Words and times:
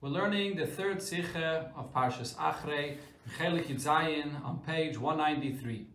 We're 0.00 0.10
learning 0.10 0.54
the 0.54 0.64
third 0.64 1.02
Sikha 1.02 1.72
of 1.76 1.92
Parshas 1.92 2.36
Achrei, 2.36 2.98
Chelik 3.36 3.64
Yitzayin, 3.64 4.44
on 4.44 4.60
page 4.64 4.96
193. 4.96 5.88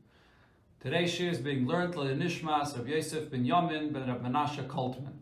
Today's 0.82 1.10
shir 1.10 1.30
is 1.30 1.38
being 1.38 1.66
learned 1.66 1.96
by 1.96 2.08
the 2.08 2.14
Nishmas 2.14 2.78
of 2.78 2.90
Yosef 2.90 3.32
ben 3.32 3.46
Yamin 3.46 3.94
ben 3.94 4.10
Rab 4.10 4.22
Menashe 4.22 4.68
Koltman. 4.68 5.14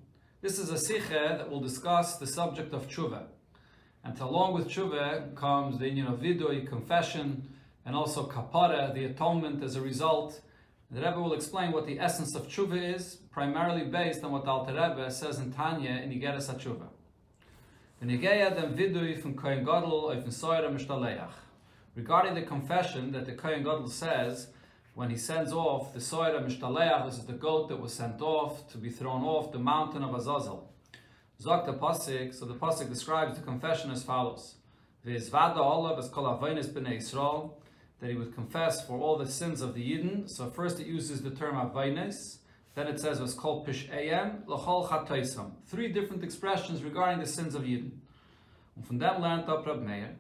This 0.42 0.58
is 0.58 0.72
a 0.72 0.80
Sikha 0.80 1.36
that 1.38 1.48
will 1.48 1.60
discuss 1.60 2.18
the 2.18 2.26
subject 2.26 2.74
of 2.74 2.88
tshuva. 2.88 3.26
And 4.04 4.20
along 4.20 4.56
with 4.56 4.68
tshuva 4.68 5.36
comes 5.36 5.78
the 5.78 5.88
union 5.88 6.08
of 6.08 6.20
vidui, 6.20 6.68
confession, 6.68 7.54
and 7.86 7.96
also 7.96 8.26
kapara, 8.26 8.96
the 8.96 9.06
atonement 9.06 9.64
as 9.64 9.76
a 9.76 9.82
result. 9.82 10.42
The 10.90 11.02
Rebbe 11.02 11.22
will 11.22 11.34
explain 11.34 11.72
what 11.72 11.86
the 11.86 12.00
essence 12.00 12.34
of 12.34 12.48
tshuva 12.48 12.96
is, 12.96 13.18
primarily 13.30 13.84
based 13.84 14.24
on 14.24 14.32
what 14.32 14.46
the 14.46 14.50
Alter 14.50 14.74
Rebbe 14.74 15.12
says 15.12 15.38
in 15.38 15.54
Tanya 15.54 16.02
in 16.04 16.10
Igeres 16.10 16.52
HaTshuva. 16.52 16.88
Regarding 18.04 18.56
the 22.34 22.42
confession 22.48 23.12
that 23.12 23.26
the 23.28 23.34
Kohen 23.34 23.64
Gadol 23.64 23.88
says 23.90 24.48
when 24.96 25.12
he 25.12 25.16
sends 25.16 25.54
off 25.54 25.94
the 25.94 26.00
Soira 26.00 26.44
Mishtaleach, 26.44 27.06
this 27.06 27.20
is 27.20 27.26
the 27.26 27.34
goat 27.34 27.70
that 27.70 27.80
was 27.80 27.94
sent 27.94 28.20
off 28.20 28.68
to 28.72 28.80
be 28.80 28.90
thrown 28.90 29.22
off 29.22 29.52
the 29.52 29.60
mountain 29.60 30.02
of 30.04 30.16
Azazel. 30.16 30.68
Zok 31.40 31.68
the 31.68 31.74
Pasik, 31.74 32.34
so 32.34 32.46
the 32.46 32.56
Pasik 32.56 32.90
describes 32.90 33.38
the 33.38 33.44
confession 33.44 33.92
as 33.92 34.02
follows. 34.02 34.56
V'izvada 35.06 35.58
Yisrael, 35.60 37.52
that 38.00 38.10
he 38.10 38.16
would 38.16 38.34
confess 38.34 38.84
for 38.84 39.00
all 39.00 39.20
the 39.20 39.28
sins 39.28 39.62
of 39.62 39.76
the 39.76 39.92
Yidden. 39.92 40.28
So 40.28 40.50
first 40.50 40.80
it 40.80 40.88
uses 40.88 41.22
the 41.22 41.30
term 41.30 41.54
avainis, 41.54 42.38
then 42.76 42.88
it 42.88 43.00
says 43.00 43.20
was 43.20 43.34
called 43.34 43.68
pishayim 43.68 44.48
l'chol 44.48 44.88
chatoisam. 44.88 45.52
Three 45.68 45.90
different 45.90 46.24
expressions 46.24 46.84
regarding 46.84 47.20
the 47.20 47.28
sins 47.28 47.56
of 47.56 47.64
Yidden. 47.64 47.92
And 48.76 48.86
from 48.86 49.00
them 49.00 49.22
learned 49.22 49.50
up 49.50 49.66
Rab 49.66 49.82
Meir. 49.82 50.16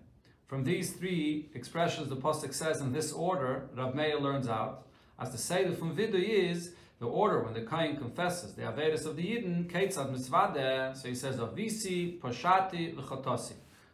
From 0.48 0.66
these 0.66 0.92
three 0.94 1.50
expressions, 1.54 2.10
the 2.10 2.18
pasuk 2.18 2.54
says 2.54 2.82
in 2.82 2.92
this 2.92 3.14
order, 3.14 3.70
Rab 3.76 3.96
Meir 3.96 4.20
learns 4.20 4.50
out. 4.50 4.86
As 5.18 5.32
the 5.32 5.38
seder 5.38 5.74
from 5.74 5.96
Vidu 5.96 6.22
is 6.22 6.74
the 7.00 7.06
order 7.06 7.40
when 7.42 7.54
the 7.54 7.62
Kain 7.62 7.96
confesses 7.96 8.54
the 8.54 8.64
Averis 8.64 9.06
of 9.06 9.16
the 9.16 9.24
Yidden, 9.24 9.72
Ketzad 9.72 10.14
Mitzvadeh, 10.14 10.96
so 10.96 11.08
he 11.08 11.16
says 11.16 11.38
Avisi, 11.38 12.20
Pashati, 12.20 12.98
L'chatasi. 12.98 13.54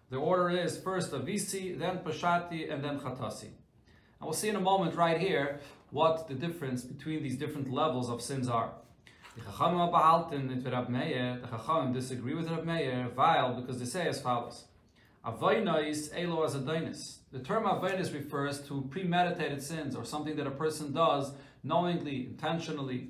The 0.09 0.17
order 0.17 0.49
is 0.49 0.77
first 0.77 1.11
Avisi, 1.11 1.77
then 1.77 1.99
Pashati, 1.99 2.73
and 2.73 2.83
then 2.83 2.99
Chatasi. 2.99 3.44
And 4.19 4.21
we'll 4.21 4.33
see 4.33 4.49
in 4.49 4.55
a 4.55 4.61
moment 4.61 4.95
right 4.95 5.19
here 5.19 5.59
what 5.91 6.27
the 6.27 6.33
difference 6.33 6.83
between 6.83 7.23
these 7.23 7.38
different 7.38 7.71
levels 7.71 8.09
of 8.09 8.21
sins 8.21 8.47
are. 8.49 8.71
The 9.35 9.41
Chachamim 9.41 9.91
behalten 9.91 10.47
with 10.47 10.66
Rab 10.66 10.89
Meir, 10.89 11.39
the 11.41 11.47
Chachamim 11.47 11.93
disagree 11.93 12.33
with 12.33 12.49
Rab 12.49 12.66
Meir, 12.66 13.09
vile, 13.16 13.59
because 13.59 13.80
they 13.80 13.85
say 13.85 14.08
as 14.08 14.19
follows. 14.19 14.65
Avoinais 15.25 16.09
elo 16.15 16.43
as 16.43 16.53
The 17.33 17.39
term 17.39 17.65
avoinais 17.65 18.13
refers 18.13 18.61
to 18.67 18.88
premeditated 18.89 19.61
sins 19.61 19.95
or 19.95 20.05
something 20.05 20.35
that 20.38 20.47
a 20.47 20.52
person 20.52 20.93
does 20.93 21.33
knowingly, 21.63 22.27
intentionally. 22.27 23.09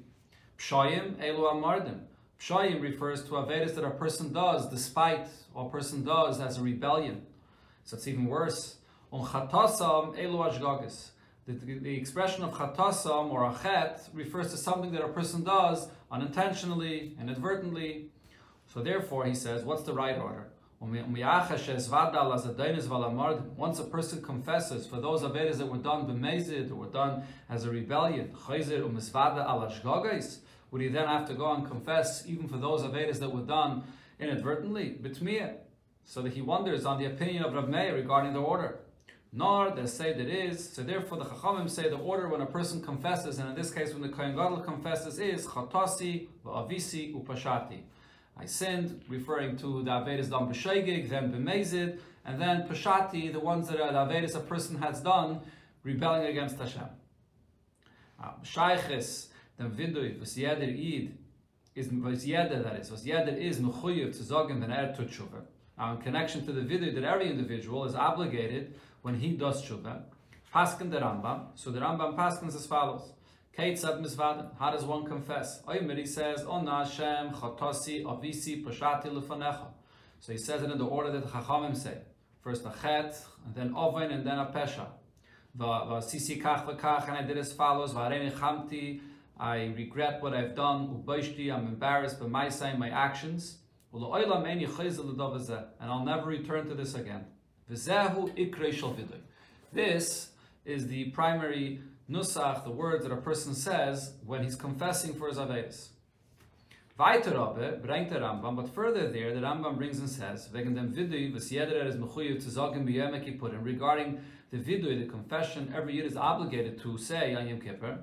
Pshayim 0.58 1.24
elo 1.24 1.54
amardim. 1.54 2.00
Pshayim 2.40 2.82
refers 2.82 3.24
to 3.26 3.32
avedis 3.32 3.76
that 3.76 3.84
a 3.84 3.92
person 3.92 4.34
does 4.34 4.68
despite 4.70 5.28
or 5.54 5.68
a 5.68 5.70
person 5.70 6.04
does 6.04 6.40
as 6.42 6.58
a 6.58 6.62
rebellion. 6.62 7.22
So 7.84 7.98
it's 7.98 8.08
even 8.08 8.26
worse. 8.26 8.78
On 9.12 9.26
chatasam 9.26 10.18
elo. 10.22 10.50
The, 11.48 11.54
the, 11.54 11.96
expression 11.96 12.44
of 12.44 12.54
chatasam 12.56 13.32
or 13.32 13.50
achet 13.50 14.10
refers 14.14 14.52
to 14.52 14.58
something 14.58 14.92
that 14.92 15.02
a 15.02 15.08
person 15.08 15.46
does 15.46 15.88
unintentionally, 16.12 17.16
inadvertently. 17.22 18.10
So 18.74 18.82
therefore, 18.82 19.24
he 19.26 19.34
says, 19.34 19.64
what's 19.64 19.84
the 19.84 19.94
right 19.94 20.18
order? 20.18 20.50
Once 20.82 21.00
a 23.80 23.84
person 23.86 24.22
confesses 24.22 24.86
for 24.88 25.00
those 25.00 25.22
avedas 25.22 25.58
that 25.60 25.68
were 25.68 25.78
done 25.78 26.06
b'mezid 26.06 26.70
or 26.70 26.76
were 26.76 26.88
done 26.88 27.24
as 27.50 27.64
a 27.64 27.72
rebellion, 27.72 28.36
would 30.70 30.82
he 30.82 30.90
then 30.90 31.08
have 31.08 31.28
to 31.30 31.34
go 31.34 31.54
and 31.54 31.66
confess 31.66 32.28
even 32.28 32.50
for 32.50 32.58
those 32.58 32.82
avedas 32.82 33.20
that 33.20 33.34
were 33.34 33.42
done 33.42 33.84
inadvertently? 34.20 34.98
B'tmiyah. 35.02 35.56
So 36.04 36.22
that 36.22 36.34
he 36.34 36.42
wonders 36.42 36.86
on 36.86 37.00
the 37.00 37.06
opinion 37.06 37.44
of 37.44 37.54
Rav 37.54 37.70
Meir 37.70 37.96
regarding 37.96 38.34
the 38.34 38.42
order. 38.42 38.80
Nor 39.34 39.72
they 39.72 39.86
say 39.86 40.14
that 40.14 40.28
is. 40.28 40.70
So 40.70 40.84
therefore, 40.84 41.18
the 41.20 41.26
Chachamim 41.26 41.70
say 41.70 41.90
the 41.90 41.98
order 41.98 42.30
when 42.30 42.42
a 42.42 42.46
person 42.46 42.82
confesses, 42.82 43.40
and 43.40 43.50
in 43.50 43.56
this 43.56 43.72
case, 43.72 43.94
when 43.94 44.02
the 44.02 44.10
Kohen 44.10 44.36
Gadol 44.36 44.62
confesses, 44.62 45.20
is 45.20 45.46
chatasi, 45.46 46.28
va'avisi, 46.46 47.14
upashati. 47.14 47.82
I 48.38 48.46
sinned, 48.46 49.04
referring 49.10 49.58
to 49.58 49.84
the 49.84 49.92
Avedis 49.92 50.30
done 50.30 50.48
b'sheigig, 50.52 51.10
then 51.10 51.32
b'mezid, 51.32 52.00
and 52.26 52.42
then 52.42 52.68
pashati, 52.68 53.32
the 53.32 53.40
ones 53.40 53.68
that 53.68 53.82
are 53.82 53.92
the 53.92 54.14
Avedis 54.14 54.36
a 54.36 54.40
person 54.40 54.78
has 54.82 55.02
done, 55.02 55.42
rebelling 55.84 56.26
against 56.26 56.58
Hashem. 56.58 56.90
Shayches, 58.44 59.28
then 59.58 59.72
vidui, 59.72 60.20
was 60.20 60.36
jeder 60.36 60.64
id, 60.64 61.18
is 61.76 61.92
was 61.92 62.26
jeder 62.26 62.62
that 62.64 62.76
is, 62.76 62.92
was 62.92 63.04
jeder 63.04 63.36
is 63.36 63.60
nuchuyev 63.60 64.16
to 64.16 64.24
zogin 64.24 64.60
den 64.60 64.72
er 64.72 65.92
in 65.92 65.98
connection 66.02 66.46
to 66.46 66.52
the 66.52 66.62
vidui 66.62 66.94
that 66.94 67.04
every 67.04 67.30
individual 67.30 67.86
is 67.86 67.96
obligated 67.96 68.74
when 69.08 69.16
he 69.16 69.32
does 69.38 69.64
tshuva, 69.64 70.04
paskin 70.54 70.92
the 70.92 70.98
Rambam, 70.98 71.46
so 71.56 71.72
the 71.72 71.80
Rambam 71.80 72.18
paskins 72.18 72.56
as 72.56 72.66
follows. 72.66 73.14
Keitzad 73.58 74.04
misvadim. 74.04 74.50
How 74.60 74.70
does 74.70 74.84
one 74.84 75.06
confess? 75.06 75.62
Oimer, 75.66 75.98
he 75.98 76.06
says, 76.06 76.44
Ona 76.44 76.84
Hashem, 76.84 77.32
Chatosi, 77.32 78.04
Avisi, 78.04 78.66
Pashati, 78.66 79.06
Lufanecha. 79.06 79.68
So 80.20 80.34
he 80.34 80.38
says 80.38 80.62
it 80.62 80.70
in 80.70 80.78
the 80.78 80.86
order 80.86 81.10
that 81.14 81.24
the 81.24 81.30
Chachamim 81.30 81.78
say. 81.78 82.00
First 82.42 82.66
a 82.66 82.74
chet, 82.82 83.18
and 83.46 83.56
then 83.56 83.74
oven, 83.76 84.12
and 84.12 84.28
then 84.28 84.40
a 84.40 84.48
pesha. 84.48 84.88
Sisi 85.58 86.42
kach 86.42 86.68
v'kach, 86.68 87.08
and 87.08 87.18
I 87.18 87.22
did 87.22 87.38
as 87.38 87.54
follows. 87.54 87.94
V'areni 87.94 88.38
chamti, 88.38 89.00
I 89.40 89.74
regret 89.78 90.22
what 90.22 90.34
I've 90.34 90.54
done. 90.54 90.90
Ubayshti, 90.90 91.54
I'm 91.54 91.66
embarrassed 91.66 92.20
by 92.20 92.28
my 92.28 92.50
saying, 92.50 92.78
my 92.78 92.90
actions. 92.90 93.60
And 93.94 94.04
I'll 94.04 96.06
never 96.06 96.26
return 96.26 96.68
to 96.68 96.76
this 96.76 96.94
again. 96.94 97.26
This 97.70 97.90
is 100.66 100.88
the 100.88 101.06
primary 101.12 101.82
nusach, 102.10 102.64
the 102.64 102.72
words 102.72 103.04
that 103.04 103.12
a 103.12 103.18
person 103.18 103.54
says 103.54 104.14
when 104.26 104.44
he's 104.44 104.56
confessing 104.56 105.14
for 105.14 105.28
his 105.28 105.38
Rambam, 108.20 108.56
but 108.56 108.74
further 108.74 109.12
there, 109.12 109.34
the 109.34 109.42
Rambam 109.42 109.78
brings 109.78 110.00
and 110.00 110.10
says, 110.10 110.50
er 110.54 110.60
and 110.60 110.76
regarding 113.66 114.20
the 114.50 114.58
Vidui, 114.58 115.00
the 115.00 115.12
confession, 115.12 115.74
every 115.76 115.96
year 115.96 116.06
is 116.06 116.16
obligated 116.16 116.82
to 116.82 116.98
say 116.98 117.36
on 117.36 117.48
Yom 117.48 117.60
Kippur, 117.60 118.00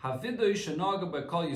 Kol 0.00 1.48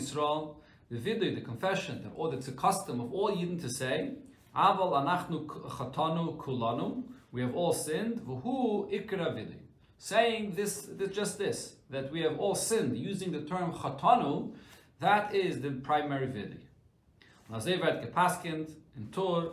the 0.91 0.98
Vidui, 0.98 1.34
the 1.34 1.41
confession, 1.41 2.03
that 2.03 2.10
or 2.16 2.34
it's 2.34 2.48
a 2.48 2.53
custom 2.53 3.00
of 3.00 3.12
all 3.12 3.31
Yidden 3.34 3.60
to 3.60 3.70
say, 3.70 4.10
aval 4.54 4.93
anachnu 4.93 5.47
chatanu 5.47 6.37
kulanu, 6.37 7.04
we 7.34 7.42
have 7.42 7.54
all 7.54 7.74
sinned, 7.74 8.20
v'hu 8.20 8.90
ikra 8.90 9.34
Vidui 9.34 9.64
saying 10.04 10.52
this, 10.54 10.82
this, 10.98 11.10
just 11.10 11.38
this, 11.38 11.76
that 11.88 12.12
we 12.12 12.20
have 12.20 12.38
all 12.38 12.54
sinned, 12.54 12.96
using 12.96 13.32
the 13.32 13.40
term 13.40 13.72
chatanu, 13.72 14.52
that 15.00 15.34
is 15.34 15.60
the 15.62 15.70
primary 15.70 16.26
vidi. 16.26 16.58
In 18.96 19.08
Tur. 19.10 19.50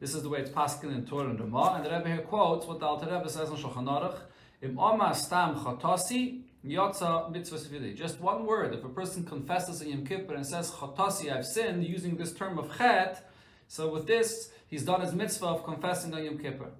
This 0.00 0.14
is 0.14 0.22
the 0.22 0.28
way 0.28 0.40
it's 0.40 0.50
paskind 0.50 0.94
in 0.94 1.06
Tur 1.06 1.20
and 1.20 1.40
Rama, 1.40 1.74
and 1.76 1.86
the 1.86 1.90
Rebbe 1.90 2.08
here 2.08 2.18
quotes 2.18 2.66
what 2.66 2.80
the 2.80 2.86
Alter 2.86 3.06
Rebbe 3.06 3.28
says 3.28 3.48
in 3.50 3.56
Shulchan 3.56 3.86
Aruch, 3.86 4.18
Im 4.62 4.76
stam 5.14 5.54
chatasi 5.54 6.42
vidi. 6.64 7.94
Just 7.94 8.20
one 8.20 8.44
word. 8.46 8.74
If 8.74 8.84
a 8.84 8.88
person 8.88 9.24
confesses 9.24 9.80
in 9.80 9.90
Yom 9.90 10.04
Kippur 10.04 10.34
and 10.34 10.46
says 10.46 10.72
chatasi, 10.72 11.34
I've 11.34 11.46
sinned, 11.46 11.86
using 11.86 12.16
this 12.16 12.32
term 12.34 12.58
of 12.58 12.76
chet, 12.76 13.30
so 13.68 13.90
with 13.92 14.06
this, 14.06 14.50
he's 14.68 14.84
done 14.84 15.00
his 15.00 15.12
mitzvah 15.12 15.46
of 15.46 15.64
confessing 15.64 16.14
on 16.14 16.24
Yom 16.24 16.38
Kippur. 16.38 16.70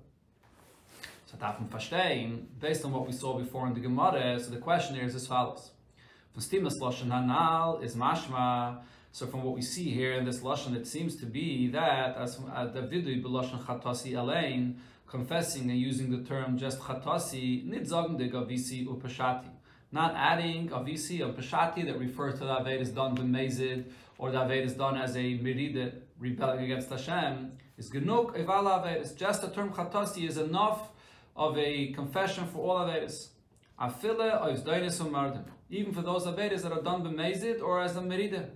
So 1.27 1.37
man 1.41 1.69
verstehen, 1.69 2.47
based 2.61 2.85
on 2.85 2.93
what 2.93 3.07
we 3.07 3.13
saw 3.13 3.39
before 3.39 3.67
in 3.67 3.75
the 3.75 3.81
Gemara, 3.81 4.39
so 4.39 4.51
the 4.51 4.59
question 4.59 4.95
here 4.95 5.05
is 5.05 5.15
as 5.15 5.27
follows. 5.27 5.71
Von 6.35 6.43
Stimas 6.43 6.75
Lashon 6.81 7.09
Hanal 7.09 7.83
is 7.83 7.97
mashma, 7.97 8.79
so 9.11 9.27
from 9.27 9.43
what 9.43 9.55
we 9.55 9.63
see 9.63 9.91
here 9.91 10.13
in 10.13 10.25
this 10.25 10.41
Lashon, 10.41 10.77
it 10.77 10.87
seems 10.87 11.17
to 11.17 11.27
be 11.27 11.69
that, 11.69 12.17
as 12.17 12.39
uh, 12.55 12.67
the 12.67 12.83
Vidui 12.83 13.23
B'Lashon 13.23 13.65
Chatasi 13.65 14.13
Alein, 14.13 14.75
confessing 15.07 15.71
and 15.71 15.81
using 15.81 16.11
the 16.11 16.29
term 16.29 16.59
just 16.59 16.79
Chatasi, 16.81 17.65
sagen 17.89 18.19
de 18.19 18.29
Upashati. 18.29 19.49
Not 19.91 20.15
adding 20.15 20.69
Avisi 20.69 21.21
or 21.21 21.33
Pashati 21.33 21.87
that 21.87 21.99
refers 21.99 22.35
to 22.35 22.41
the 22.41 22.57
Aved 22.57 22.81
is 22.81 22.91
done 22.91 23.17
b'mezid, 23.17 23.87
or 24.19 24.31
the 24.31 24.39
Aved 24.39 24.65
is 24.65 24.75
done 24.75 24.97
as 24.97 25.17
a 25.17 25.39
Merida, 25.39 25.93
rebelling 26.19 26.65
against 26.65 26.91
Hashem, 26.91 27.53
is 27.79 27.91
genug 27.91 28.37
Evala 28.37 28.83
Avedas. 28.83 29.17
Just 29.17 29.43
the 29.43 29.49
term 29.49 29.71
Chatasi 29.71 30.29
is 30.29 30.37
enough 30.39 30.89
of 31.37 31.59
a 31.59 31.93
confession 31.93 32.47
for 32.47 32.59
all 32.59 32.87
Averis. 32.87 33.29
Afile 33.81 34.41
ois 34.43 34.63
doinis 34.63 35.01
umardim. 35.01 35.45
Even 35.71 35.93
for 35.93 36.03
those 36.03 36.25
Averis 36.27 36.63
that 36.63 36.73
are 36.73 36.83
done 36.83 37.03
b'mezid 37.03 37.63
or 37.63 37.83
as 37.83 37.97
a 37.97 38.03
merida. 38.03 38.49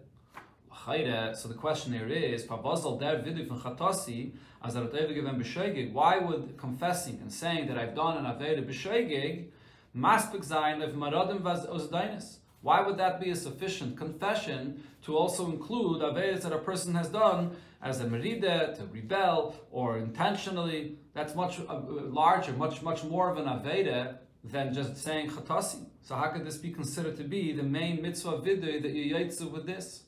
So 0.83 1.47
the 1.47 1.55
question 1.55 1.93
here 1.93 2.09
is, 2.09 2.45
der 2.45 2.57
Vidu 2.57 3.47
von 3.47 3.61
Chatasi, 3.61 4.33
as 4.65 4.75
er 4.75 4.87
given 4.87 5.39
b'shoigig, 5.39 5.93
why 5.93 6.19
would 6.19 6.57
confessing 6.57 7.19
and 7.21 7.31
saying 7.31 7.69
that 7.69 7.79
I've 7.79 7.95
done 7.95 8.17
an 8.17 8.25
Aveda 8.25 8.67
b'shoigig, 8.67 9.51
maspik 9.95 10.43
zayin 10.45 10.83
of 10.83 10.95
maradim 10.95 11.43
vaz 11.43 11.67
ozdainis? 11.67 12.40
Why 12.63 12.83
would 12.83 12.99
that 12.99 13.21
be 13.21 13.31
a 13.31 13.37
sufficient 13.37 13.97
confession 13.97 14.83
to 15.05 15.17
also 15.17 15.47
include 15.51 16.03
Avedas 16.03 16.43
that 16.43 16.53
a 16.53 16.59
person 16.59 16.95
has 16.95 17.09
done 17.09 17.57
as 17.83 18.01
a 18.01 18.07
merida, 18.07 18.75
to 18.77 18.85
rebel, 18.93 19.55
or 19.71 19.99
intentionally? 19.99 20.99
That's 21.15 21.35
much 21.35 21.59
uh, 21.61 21.81
larger, 21.89 22.53
much, 22.53 22.83
much 22.83 23.03
more 23.03 23.31
of 23.31 23.39
an 23.39 23.47
Aveda 23.47 24.19
than 24.45 24.75
just 24.75 24.97
saying 24.99 25.31
Chatasi. 25.31 25.87
So 26.03 26.15
how 26.15 26.29
could 26.29 26.45
this 26.45 26.59
be 26.59 26.71
considered 26.71 27.17
to 27.17 27.25
be 27.25 27.53
the 27.53 27.63
main 27.63 28.03
mitzvah 28.03 28.39
vidui 28.39 28.83
that 28.83 28.93
you 28.93 29.15
yaitzu 29.15 29.51
with 29.51 29.67
this? 29.67 30.05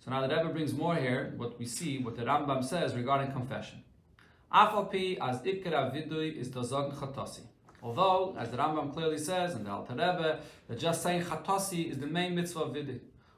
So 0.00 0.10
now 0.10 0.26
the 0.26 0.34
Rebbe 0.34 0.48
brings 0.50 0.72
more 0.72 0.96
here, 0.96 1.34
what 1.36 1.58
we 1.58 1.66
see, 1.66 1.98
what 1.98 2.16
the 2.16 2.24
Rambam 2.24 2.64
says 2.64 2.94
regarding 2.94 3.32
confession. 3.32 3.84
Afalpi 4.52 5.18
as 5.20 5.40
ikra 5.42 5.92
vidui 5.92 6.36
is 6.36 6.48
dozog 6.48 6.94
chatasi. 6.94 7.42
Although, 7.82 8.34
as 8.38 8.50
the 8.50 8.56
Rambam 8.56 8.92
clearly 8.92 9.18
says, 9.18 9.54
and 9.54 9.64
the 9.64 9.70
Alter 9.70 9.92
Rebbe, 9.92 10.40
that 10.68 10.78
just 10.78 11.02
saying 11.02 11.22
chatasi 11.22 11.90
is 11.90 11.98
the 11.98 12.06
main 12.06 12.34
mitzvah 12.34 12.60
of. 12.60 12.76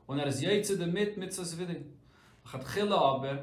When 0.06 0.18
there 0.18 0.28
is 0.28 0.42
yaitzu 0.42 0.78
the 0.78 0.86
mit 0.86 1.18
mitzvah 1.18 1.44
vidui. 1.44 1.82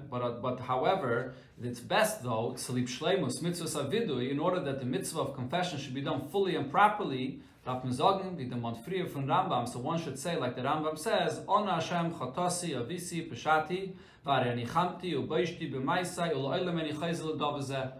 But, 0.09 0.21
uh, 0.21 0.29
but 0.41 0.59
however, 0.59 1.35
it's 1.61 1.79
best 1.79 2.23
though, 2.23 2.55
salib 2.57 2.89
shleimus 2.89 3.41
mitzvah 3.41 3.85
vidui, 3.85 4.31
in 4.31 4.39
order 4.39 4.59
that 4.59 4.79
the 4.79 4.85
mitzvah 4.85 5.21
of 5.21 5.35
confession 5.35 5.79
should 5.79 5.93
be 5.93 6.01
done 6.01 6.27
fully 6.27 6.55
and 6.55 6.69
properly, 6.69 7.41
darf 7.63 7.83
man 7.83 7.93
sagen, 7.93 8.37
wie 8.37 8.45
der 8.45 8.57
von 8.57 9.27
Rambam, 9.27 9.67
so 9.67 9.79
one 9.79 10.01
should 10.01 10.17
say, 10.17 10.35
like 10.35 10.55
the 10.55 10.61
Rambam 10.61 10.97
says, 10.97 11.41
Ona 11.47 11.75
Hashem 11.75 12.13
chotasi 12.13 12.71
avisi 12.71 13.29
peshati, 13.29 13.93
vare 14.25 14.51
anichamti 14.51 15.13
ubeishti 15.13 15.71
b'maisai 15.71 16.33
ulo'ilem 16.33 16.91
enichayzel 16.91 17.37
dobazeh. 17.37 17.91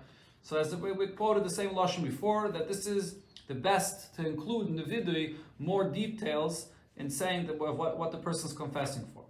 So 0.48 0.56
as 0.56 0.74
we, 0.74 0.94
we 0.94 1.08
quoted 1.08 1.44
the 1.44 1.50
same 1.50 1.72
Lashon 1.72 2.06
before, 2.06 2.48
that 2.48 2.70
this 2.70 2.88
is 2.88 3.16
the 3.50 3.54
best 3.54 4.16
to 4.16 4.26
include 4.26 4.70
in 4.70 4.78
the 4.78 4.84
vidui 4.84 5.36
more 5.60 5.90
details 5.90 6.68
in 6.96 7.10
saying 7.10 7.48
that 7.48 7.60
what, 7.60 7.98
what 8.00 8.14
the 8.14 8.18
person 8.18 8.50
is 8.50 8.56
confessing 8.56 9.06
for. 9.14 9.26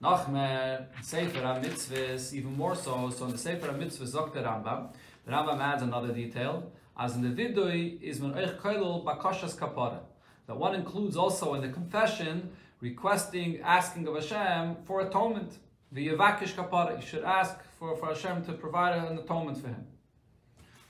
Nachmer, 0.00 0.86
Sefer 1.02 1.40
HaMitzvahs, 1.40 2.32
even 2.34 2.56
more 2.56 2.76
so, 2.76 3.10
so 3.10 3.24
in 3.24 3.32
the 3.32 3.38
Sefer 3.38 3.66
HaMitzvahs, 3.66 4.12
Dr. 4.12 4.42
Rambam, 4.42 4.92
the 5.26 5.32
Rambam 5.32 5.58
adds 5.58 5.82
another 5.82 6.12
detail, 6.12 6.70
as 6.96 7.16
in 7.16 7.22
the 7.22 7.42
vidui 7.42 8.00
is 8.00 8.20
man 8.20 8.34
eich 8.34 8.56
koilul 8.60 9.04
bakashas 9.04 9.58
kapara. 9.58 10.02
That 10.46 10.56
one 10.56 10.76
includes 10.76 11.16
also 11.16 11.54
in 11.54 11.62
the 11.62 11.68
confession 11.70 12.52
requesting, 12.80 13.60
asking 13.60 14.06
of 14.06 14.14
Hashem 14.14 14.76
for 14.86 15.00
atonement. 15.00 15.58
The 15.90 16.10
yavakish 16.10 16.54
kapara, 16.54 16.94
you 16.94 17.04
should 17.04 17.24
ask 17.24 17.56
for, 17.76 17.96
for 17.96 18.06
Hashem 18.14 18.44
to 18.44 18.52
provide 18.52 18.96
an 18.96 19.18
atonement 19.18 19.58
for 19.58 19.66
him. 19.66 19.84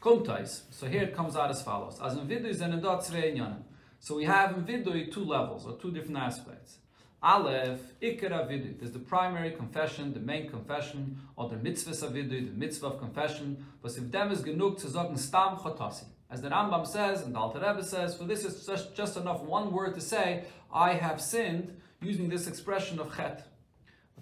Kumtais. 0.04 0.62
So 0.70 0.86
here 0.86 1.02
it 1.02 1.16
comes 1.16 1.34
out 1.34 1.48
as 1.48 1.62
follows. 1.62 1.98
As 2.02 2.14
in 2.14 2.28
vidui 2.28 2.60
an 2.60 3.64
So 4.00 4.16
we 4.16 4.24
have 4.24 4.52
in 4.52 4.64
vidui 4.64 5.10
two 5.10 5.24
levels 5.24 5.66
or 5.66 5.78
two 5.78 5.90
different 5.90 6.18
aspects. 6.18 6.76
Aleph, 7.22 7.80
Ikara 8.02 8.46
Vidui. 8.46 8.78
There's 8.78 8.92
the 8.92 8.98
primary 8.98 9.52
confession, 9.52 10.12
the 10.12 10.20
main 10.20 10.50
confession, 10.50 11.18
or 11.36 11.48
the 11.48 11.56
mitzvah 11.56 12.06
of 12.06 12.12
Vidui, 12.12 12.50
the 12.50 12.52
mitzvah 12.54 12.88
of 12.88 12.98
confession. 12.98 13.64
But 13.80 13.96
if 13.96 14.12
them 14.12 14.30
is 14.30 14.42
genug 14.42 14.78
to 14.82 14.88
sagen 14.88 15.16
Stam 15.16 15.56
Chotasi. 15.56 16.04
As 16.30 16.42
the 16.42 16.50
Rambam 16.50 16.86
says, 16.86 17.22
and 17.22 17.34
the 17.34 17.38
Alter 17.38 17.60
Rebbe 17.60 17.82
says, 17.82 18.14
for 18.14 18.24
this 18.24 18.44
is 18.44 18.66
just, 18.66 18.94
just 18.94 19.16
enough 19.16 19.42
one 19.42 19.72
word 19.72 19.94
to 19.94 20.02
say, 20.02 20.44
I 20.70 20.92
have 20.92 21.18
sinned, 21.18 21.80
using 22.02 22.28
this 22.28 22.46
expression 22.46 22.98
of 22.98 23.16
Chet. 23.16 23.46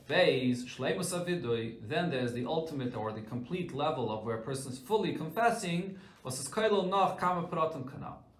Shleimus 0.09 1.13
Avidui, 1.13 1.77
then 1.89 2.11
there's 2.11 2.33
the 2.33 2.45
ultimate 2.45 2.95
or 2.95 3.13
the 3.13 3.21
complete 3.23 3.73
level 3.75 4.11
of 4.11 4.25
where 4.25 4.37
a 4.37 4.43
person 4.43 4.73
is 4.73 4.79
fully 4.79 5.15
confessing, 5.15 5.99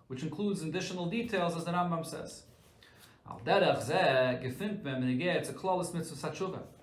which 0.09 0.23
includes 0.23 0.63
additional 0.63 1.07
details, 1.07 1.57
as 1.57 1.65
the 1.65 1.71
Rambam 1.71 2.05
says. 2.05 2.43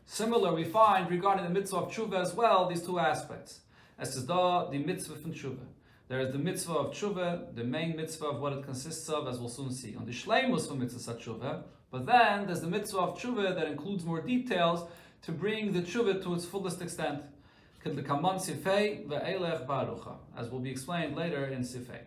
Similar, 0.06 0.56
we 0.56 0.64
find 0.64 1.12
regarding 1.12 1.44
the 1.44 1.52
mitzvah 1.52 1.78
of 1.78 1.92
tshuva 1.92 2.22
as 2.22 2.34
well 2.34 2.68
these 2.68 2.82
two 2.82 2.98
aspects. 3.00 3.60
As 4.00 4.16
is 4.16 4.26
the, 4.26 4.68
the 4.72 4.80
mitzvah 4.80 5.16
from 5.16 5.34
tshuva. 5.34 5.66
There 6.08 6.22
is 6.22 6.32
the 6.32 6.40
mitzvah 6.40 6.74
of 6.74 6.92
tshuva, 6.92 7.54
the 7.54 7.64
main 7.64 7.96
mitzvah 7.96 8.26
of 8.26 8.42
what 8.42 8.54
it 8.54 8.64
consists 8.64 9.10
of, 9.10 9.28
as 9.28 9.38
we'll 9.40 9.50
soon 9.50 9.72
see. 9.72 9.96
On 9.96 10.06
the 10.06 10.12
shleimus 10.12 10.68
from 10.68 10.80
mitzvah 10.80 11.14
tshuva, 11.14 11.64
but 11.92 12.06
then 12.06 12.46
there's 12.46 12.62
the 12.62 12.68
mitzvah 12.68 13.00
of 13.00 13.20
tshuva 13.20 13.56
that 13.56 13.68
includes 13.68 14.06
more 14.06 14.22
details 14.22 14.88
to 15.24 15.32
bring 15.32 15.74
the 15.74 15.82
tshuva 15.82 16.22
to 16.24 16.34
its 16.34 16.46
fullest 16.46 16.82
extent. 16.82 17.24
As 17.86 17.96
will 20.50 20.60
be 20.60 20.70
explained 20.70 21.16
later 21.16 21.46
in 21.46 21.62
Sifei. 21.62 22.02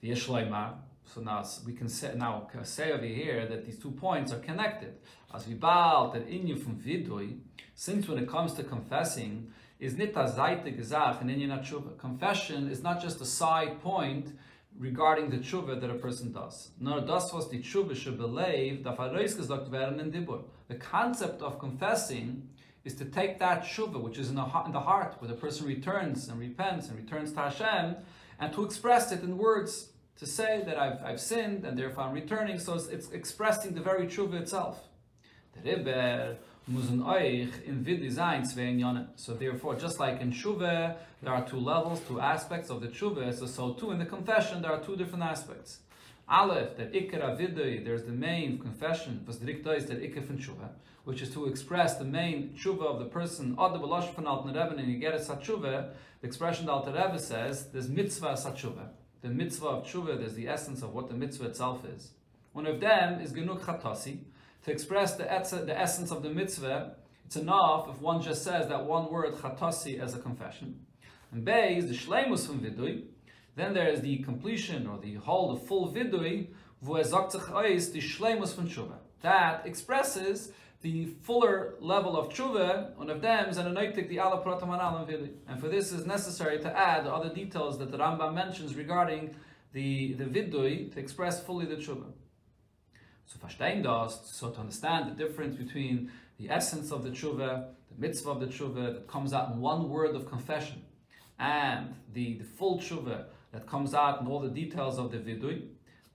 The 0.00 0.10
Yeshleimah, 0.10 0.74
so 1.04 1.20
now 1.20 1.44
we 1.66 1.72
can 1.74 1.88
say, 1.88 2.14
now 2.16 2.48
say 2.62 2.92
over 2.92 3.04
here 3.04 3.46
that 3.46 3.64
these 3.64 3.78
two 3.78 3.90
points 3.90 4.32
are 4.32 4.38
connected. 4.38 4.94
As 5.34 5.46
we 5.46 5.54
baal 5.54 6.10
that 6.12 6.28
inyu 6.28 6.58
from 6.62 6.76
vidui, 6.76 7.38
since 7.74 8.08
when 8.08 8.18
it 8.18 8.28
comes 8.28 8.54
to 8.54 8.62
confessing, 8.62 9.50
is 9.78 9.96
nita 9.96 10.20
zaite 10.20 10.76
gezach 10.76 11.20
and 11.20 11.30
inyan. 11.30 11.98
Confession 11.98 12.68
is 12.68 12.82
not 12.82 13.00
just 13.00 13.20
a 13.20 13.24
side 13.26 13.80
point 13.80 14.36
regarding 14.78 15.28
the 15.28 15.38
tshuva 15.38 15.80
that 15.80 15.90
a 15.90 15.94
person 15.94 16.32
does. 16.32 16.70
Nor 16.78 17.00
das 17.00 17.32
was 17.32 17.48
die 17.48 17.58
tshuva 17.58 17.96
should 17.96 18.16
believe 18.16 18.84
da 18.84 18.96
gesagt 18.96 19.70
werden 19.70 20.00
in 20.00 20.12
dibur. 20.12 20.44
The 20.68 20.76
concept 20.76 21.42
of 21.42 21.58
confessing 21.58 22.48
is 22.84 22.94
to 22.94 23.04
take 23.04 23.38
that 23.40 23.64
tshuva, 23.64 24.00
which 24.00 24.18
is 24.18 24.28
in 24.30 24.36
the, 24.36 24.46
in 24.64 24.72
the 24.72 24.80
heart, 24.80 25.16
where 25.18 25.28
the 25.28 25.34
person 25.34 25.66
returns 25.66 26.28
and 26.28 26.38
repents 26.38 26.88
and 26.88 26.96
returns 26.96 27.32
to 27.32 27.40
Hashem, 27.40 27.96
and 28.38 28.52
to 28.52 28.64
express 28.64 29.10
it 29.10 29.22
in 29.22 29.36
words 29.36 29.90
to 30.16 30.26
say 30.26 30.62
that 30.64 30.78
I've, 30.78 31.02
I've 31.04 31.20
sinned 31.20 31.64
and 31.64 31.76
therefore 31.76 32.04
I'm 32.04 32.14
returning, 32.14 32.58
so 32.58 32.74
it's, 32.74 32.86
it's 32.86 33.10
expressing 33.10 33.74
the 33.74 33.80
very 33.80 34.06
tshuva 34.06 34.40
itself. 34.40 34.88
So 39.16 39.34
therefore, 39.34 39.74
just 39.76 39.98
like 39.98 40.20
in 40.20 40.32
tshuva, 40.32 40.96
there 41.22 41.32
are 41.32 41.48
two 41.48 41.58
levels, 41.58 42.00
two 42.06 42.20
aspects 42.20 42.70
of 42.70 42.80
the 42.80 42.88
tshuva, 42.88 43.34
so, 43.38 43.46
so 43.46 43.72
too 43.72 43.90
in 43.90 43.98
the 43.98 44.04
confession, 44.04 44.60
there 44.62 44.72
are 44.72 44.80
two 44.80 44.96
different 44.96 45.24
aspects. 45.24 45.80
Aleph, 46.28 46.76
that 46.76 46.92
ikra 46.92 47.38
vidui, 47.38 47.84
there's 47.84 48.04
the 48.04 48.12
main 48.12 48.58
confession, 48.58 49.24
was 49.26 49.38
dirikta 49.38 49.76
is 49.76 49.86
that 49.86 50.02
ikra 50.02 50.26
from 50.26 50.38
tshuva, 50.38 50.68
which 51.04 51.22
is 51.22 51.30
to 51.32 51.46
express 51.46 51.96
the 51.96 52.04
main 52.04 52.50
tshuva 52.50 52.82
of 52.82 52.98
the 52.98 53.06
person, 53.06 53.54
od 53.56 53.72
the 53.74 53.78
balash 53.78 54.14
from 54.14 54.26
al 54.26 54.46
and 54.46 54.92
you 54.92 54.98
get 54.98 55.14
a 55.14 55.18
satshuva, 55.18 55.90
the 56.20 56.26
expression 56.26 56.66
that 56.66 56.72
Alter 56.72 56.92
Rebbe 56.92 57.18
says, 57.18 57.68
there's 57.72 57.88
mitzvah 57.88 58.34
satshuva 58.34 58.90
the 59.20 59.28
mitzvah 59.28 59.66
of 59.66 59.84
tshuva, 59.84 60.18
there's 60.18 60.34
the 60.34 60.48
essence 60.48 60.82
of 60.82 60.94
what 60.94 61.08
the 61.08 61.14
mitzvah 61.14 61.46
itself 61.46 61.84
is. 61.84 62.10
One 62.52 62.66
of 62.66 62.80
them 62.80 63.20
is 63.20 63.32
genuk 63.32 63.60
chatasi, 63.60 64.18
to 64.68 64.72
express 64.74 65.14
the, 65.14 65.24
the 65.24 65.78
essence 65.78 66.10
of 66.10 66.22
the 66.22 66.30
mitzvah. 66.30 66.94
It's 67.26 67.36
enough 67.36 67.88
if 67.88 68.00
one 68.00 68.22
just 68.22 68.44
says 68.44 68.68
that 68.68 68.84
one 68.84 69.10
word 69.10 69.34
chatasi 69.34 69.98
as 69.98 70.14
a 70.14 70.18
confession. 70.18 70.86
And 71.32 71.44
Bay 71.44 71.76
is 71.76 71.88
the 71.88 71.94
shleimus 71.94 72.46
from 72.46 72.60
vidui. 72.60 73.04
Then 73.56 73.74
there 73.74 73.88
is 73.88 74.00
the 74.02 74.18
completion 74.18 74.86
or 74.86 74.98
the 74.98 75.14
whole, 75.14 75.54
the 75.54 75.60
full 75.60 75.92
vidui, 75.92 76.48
the 76.82 76.90
shleimus 76.90 78.54
from 78.54 78.68
tshuva. 78.68 78.98
That 79.22 79.66
expresses 79.66 80.52
the 80.80 81.06
fuller 81.22 81.74
level 81.80 82.16
of 82.16 82.28
tshuva, 82.28 82.94
one 82.96 83.10
of 83.10 83.20
them 83.20 83.48
is 83.48 83.56
an 83.56 83.74
anoitik 83.74 84.08
the 84.08 84.18
ala 84.18 84.42
pratamanal 84.44 85.04
vili. 85.06 85.30
And 85.48 85.58
for 85.58 85.68
this 85.68 85.90
is 85.90 86.06
necessary 86.06 86.60
to 86.60 86.78
add 86.78 87.06
other 87.06 87.30
details 87.34 87.78
that 87.78 87.90
the 87.90 87.98
Rambam 87.98 88.32
mentions 88.32 88.76
regarding 88.76 89.34
the, 89.72 90.12
the 90.14 90.24
vidui 90.24 90.92
to 90.92 91.00
express 91.00 91.42
fully 91.42 91.66
the 91.66 91.76
tshuva. 91.76 92.12
So 93.28 93.38
verstehen 93.38 93.82
das, 93.82 94.26
so 94.32 94.48
to 94.48 94.60
understand 94.60 95.10
the 95.10 95.14
difference 95.14 95.54
between 95.54 96.10
the 96.38 96.48
essence 96.48 96.90
of 96.90 97.02
the 97.02 97.10
tshuva, 97.10 97.66
the 97.90 97.98
mitzvah 97.98 98.30
of 98.30 98.40
the 98.40 98.46
tshuva 98.46 98.94
that 98.94 99.06
comes 99.06 99.34
out 99.34 99.52
in 99.52 99.60
one 99.60 99.90
word 99.90 100.16
of 100.16 100.26
confession, 100.26 100.82
and 101.38 101.94
the, 102.14 102.38
the 102.38 102.44
full 102.44 102.78
tshuva 102.78 103.26
that 103.52 103.66
comes 103.66 103.92
out 103.92 104.22
in 104.22 104.26
all 104.28 104.40
the 104.40 104.48
details 104.48 104.98
of 104.98 105.12
the 105.12 105.18
vidui, 105.18 105.64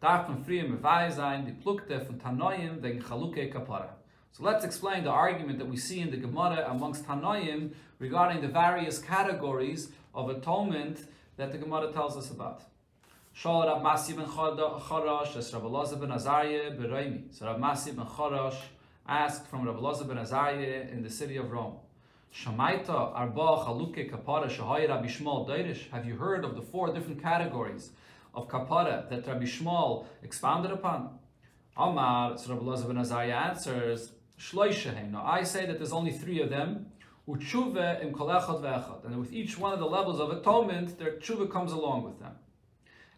darf 0.01 0.27
man 0.27 0.43
früher 0.43 0.67
mevai 0.67 1.13
sein, 1.13 1.45
die 1.45 1.53
plukte 1.53 2.03
von 2.03 2.19
Tanoim 2.19 2.81
wegen 2.81 2.99
Chaluke 2.99 3.53
Kapara. 3.53 3.91
So 4.31 4.43
let's 4.43 4.65
explain 4.65 5.03
the 5.03 5.11
argument 5.11 5.59
that 5.59 5.67
we 5.67 5.77
see 5.77 5.99
in 5.99 6.09
the 6.09 6.17
Gemara 6.17 6.65
amongst 6.67 7.05
Tanoim 7.05 7.73
regarding 7.99 8.41
the 8.41 8.47
various 8.47 8.97
categories 8.97 9.91
of 10.15 10.29
atonement 10.29 11.05
that 11.37 11.51
the 11.51 11.59
Gemara 11.59 11.91
tells 11.91 12.17
us 12.17 12.31
about. 12.31 12.63
Shal 13.35 13.65
Rab 13.65 13.81
Masi 13.81 14.15
ben 14.15 14.27
Charash, 14.27 15.35
as 15.35 15.51
Rab 15.51 15.63
Elazar 15.63 15.99
ben 15.99 16.11
Azariah 16.11 16.69
bereimi. 16.77 17.33
So 17.33 17.47
Rab 17.47 17.59
Masi 17.59 17.95
ben 17.95 18.05
Charash 18.05 18.61
asked 19.07 19.47
from 19.47 19.65
Rab 19.65 19.77
Elazar 19.77 20.07
ben 20.07 20.19
Azariah 20.19 20.87
in 20.91 21.01
the 21.01 21.09
city 21.09 21.37
of 21.37 21.51
Rome. 21.51 21.77
Shamaita 22.31 23.11
arba 23.15 23.63
chaluke 23.65 24.07
kapara 24.07 24.47
shahay 24.47 24.87
Rabbi 24.87 25.07
Shmuel 25.07 25.49
Deirish. 25.49 25.89
Have 25.89 26.05
you 26.05 26.15
heard 26.15 26.45
of 26.45 26.55
the 26.55 26.61
four 26.61 26.93
different 26.93 27.23
categories 27.23 27.89
of 28.35 28.47
kapara 28.47 29.09
that 29.09 29.25
Rabbi 29.25 29.45
Shmuel 29.45 30.05
expounded 30.21 30.71
upon? 30.71 31.17
Amar, 31.75 32.37
so 32.37 32.53
Rabbi 32.53 32.63
Elazar 32.63 32.87
ben 32.87 32.97
Azariah 32.99 33.33
answers, 33.33 34.11
Shloishahem. 34.39 35.09
Now 35.09 35.25
I 35.25 35.41
say 35.41 35.65
that 35.65 35.79
there's 35.79 35.91
only 35.91 36.11
three 36.11 36.39
of 36.39 36.51
them. 36.51 36.85
Utshuva 37.27 38.03
im 38.03 38.13
kol 38.13 38.27
echad 38.27 38.61
ve'echad. 38.61 39.05
And 39.05 39.19
with 39.19 39.33
each 39.33 39.57
one 39.57 39.73
of 39.73 39.79
the 39.79 39.87
levels 39.87 40.19
of 40.19 40.29
atonement, 40.29 40.99
their 40.99 41.13
tshuva 41.13 41.51
comes 41.51 41.71
along 41.71 42.03
with 42.03 42.19
them. 42.19 42.33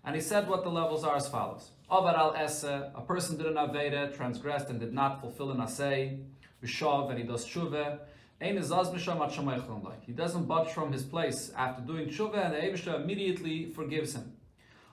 And 0.06 0.16
he 0.16 0.22
said 0.22 0.48
what 0.48 0.64
the 0.64 0.70
levels 0.70 1.04
are 1.04 1.16
as 1.16 1.28
follows. 1.28 1.72
Avar 1.90 2.16
al 2.16 2.36
esse, 2.36 2.64
a 2.64 3.04
person 3.06 3.38
did 3.38 3.48
an 3.48 3.56
aveda, 3.56 4.16
transgressed 4.16 4.70
and 4.70 4.80
did 4.80 4.94
not 4.94 5.20
fulfill 5.20 5.52
an 5.52 5.58
asay. 5.58 6.20
Vishav, 6.64 7.10
and 7.10 7.20
he 7.20 7.26
does 7.26 7.46
shamaychlon 7.46 8.00
He 10.02 10.12
doesn't 10.12 10.46
budge 10.46 10.70
from 10.70 10.92
his 10.92 11.04
place 11.04 11.52
after 11.56 11.82
doing 11.82 12.08
tshuva, 12.08 12.46
and 12.46 12.54
the 12.54 12.60
Eibishter 12.60 13.02
immediately 13.02 13.66
forgives 13.66 14.16
him. 14.16 14.34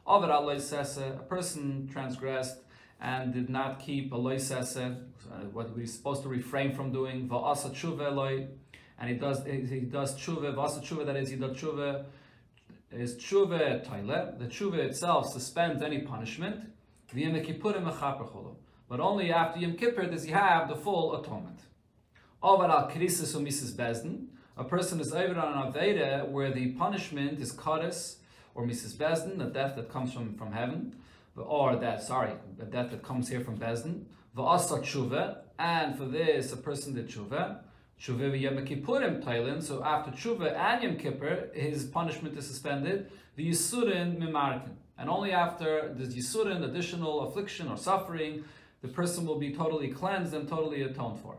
Al 0.07 0.25
a 0.25 1.25
person 1.29 1.89
transgressed 1.93 2.59
and 3.01 3.33
did 3.33 3.51
not 3.51 3.81
keep 3.81 4.13
a 4.13 4.17
loisese, 4.17 4.77
uh, 4.77 5.35
what 5.53 5.75
we're 5.77 5.87
supposed 5.87 6.23
to 6.23 6.29
refrain 6.29 6.75
from 6.75 6.93
doing, 6.93 7.29
va'asa 7.29 7.73
tshuva 7.73 8.49
and 8.99 9.11
he 9.11 9.17
does 9.17 9.45
he 9.45 9.81
does 9.81 10.17
tshuva, 10.17 10.55
va'asa 10.55 10.83
tshuva, 10.83 11.07
that 11.07 11.17
is, 11.17 11.31
he 11.31 11.37
does 11.37 11.57
tshuva, 11.57 12.05
is 12.95 13.17
tshuva 13.17 13.85
toile, 13.87 14.35
the 14.39 14.47
tshuva 14.47 14.79
itself 14.79 15.33
suspends 15.33 15.83
any 15.83 16.01
punishment, 16.01 16.73
but 18.89 19.01
only 19.01 19.33
after 19.33 19.61
Yom 19.61 19.77
Kippur 19.77 20.07
does 20.07 20.25
he 20.25 20.31
have 20.31 20.69
the 20.69 20.77
full 20.77 21.21
atonement. 21.21 21.61
Over 22.43 22.65
al 22.65 22.91
krisis 22.91 24.27
a 24.57 24.65
person 24.65 25.01
is 25.01 25.13
over 25.13 25.39
on 25.39 25.67
an 25.67 25.73
aveda 25.73 26.29
where 26.29 26.51
the 26.51 26.73
punishment 26.73 27.41
is 27.41 27.53
kadis 27.53 28.17
or 28.55 28.67
mises 28.67 28.95
bezdin, 28.95 29.39
the 29.39 29.47
death 29.47 29.77
that 29.77 29.91
comes 29.91 30.13
from, 30.13 30.35
from 30.35 30.53
heaven, 30.53 30.95
or 31.37 31.77
that, 31.77 32.03
sorry, 32.03 32.33
the 32.59 32.65
death 32.65 32.91
that 32.91 33.03
comes 33.03 33.29
here 33.29 33.41
from 33.41 33.57
Bezdin, 33.59 34.05
v'asa 34.37 34.83
tshuva, 34.83 35.39
and 35.59 35.97
for 35.97 36.05
this, 36.05 36.53
a 36.53 36.57
person 36.57 36.95
did 36.95 37.09
tshuva, 37.09 37.61
tshuva 38.03 38.33
v'yom 38.33 38.67
kippurim 38.67 39.23
tailin, 39.23 39.63
so 39.63 39.85
after 39.85 40.11
tshuva 40.11 40.53
and 40.57 40.83
Yom 40.83 40.97
Kippur, 40.97 41.51
his 41.55 41.85
punishment 41.85 42.37
is 42.37 42.47
suspended, 42.47 43.11
the 43.37 43.49
yisurin 43.49 44.19
mimarkin. 44.19 44.75
And 44.99 45.09
only 45.09 45.31
after 45.31 45.95
the 45.95 46.05
yisurin, 46.05 46.65
additional 46.65 47.29
affliction 47.29 47.69
or 47.69 47.77
suffering, 47.77 48.45
the 48.81 48.89
person 48.89 49.25
will 49.25 49.39
be 49.39 49.55
totally 49.55 49.89
cleansed 49.89 50.35
and 50.35 50.49
totally 50.49 50.83
atoned 50.83 51.21
for. 51.21 51.37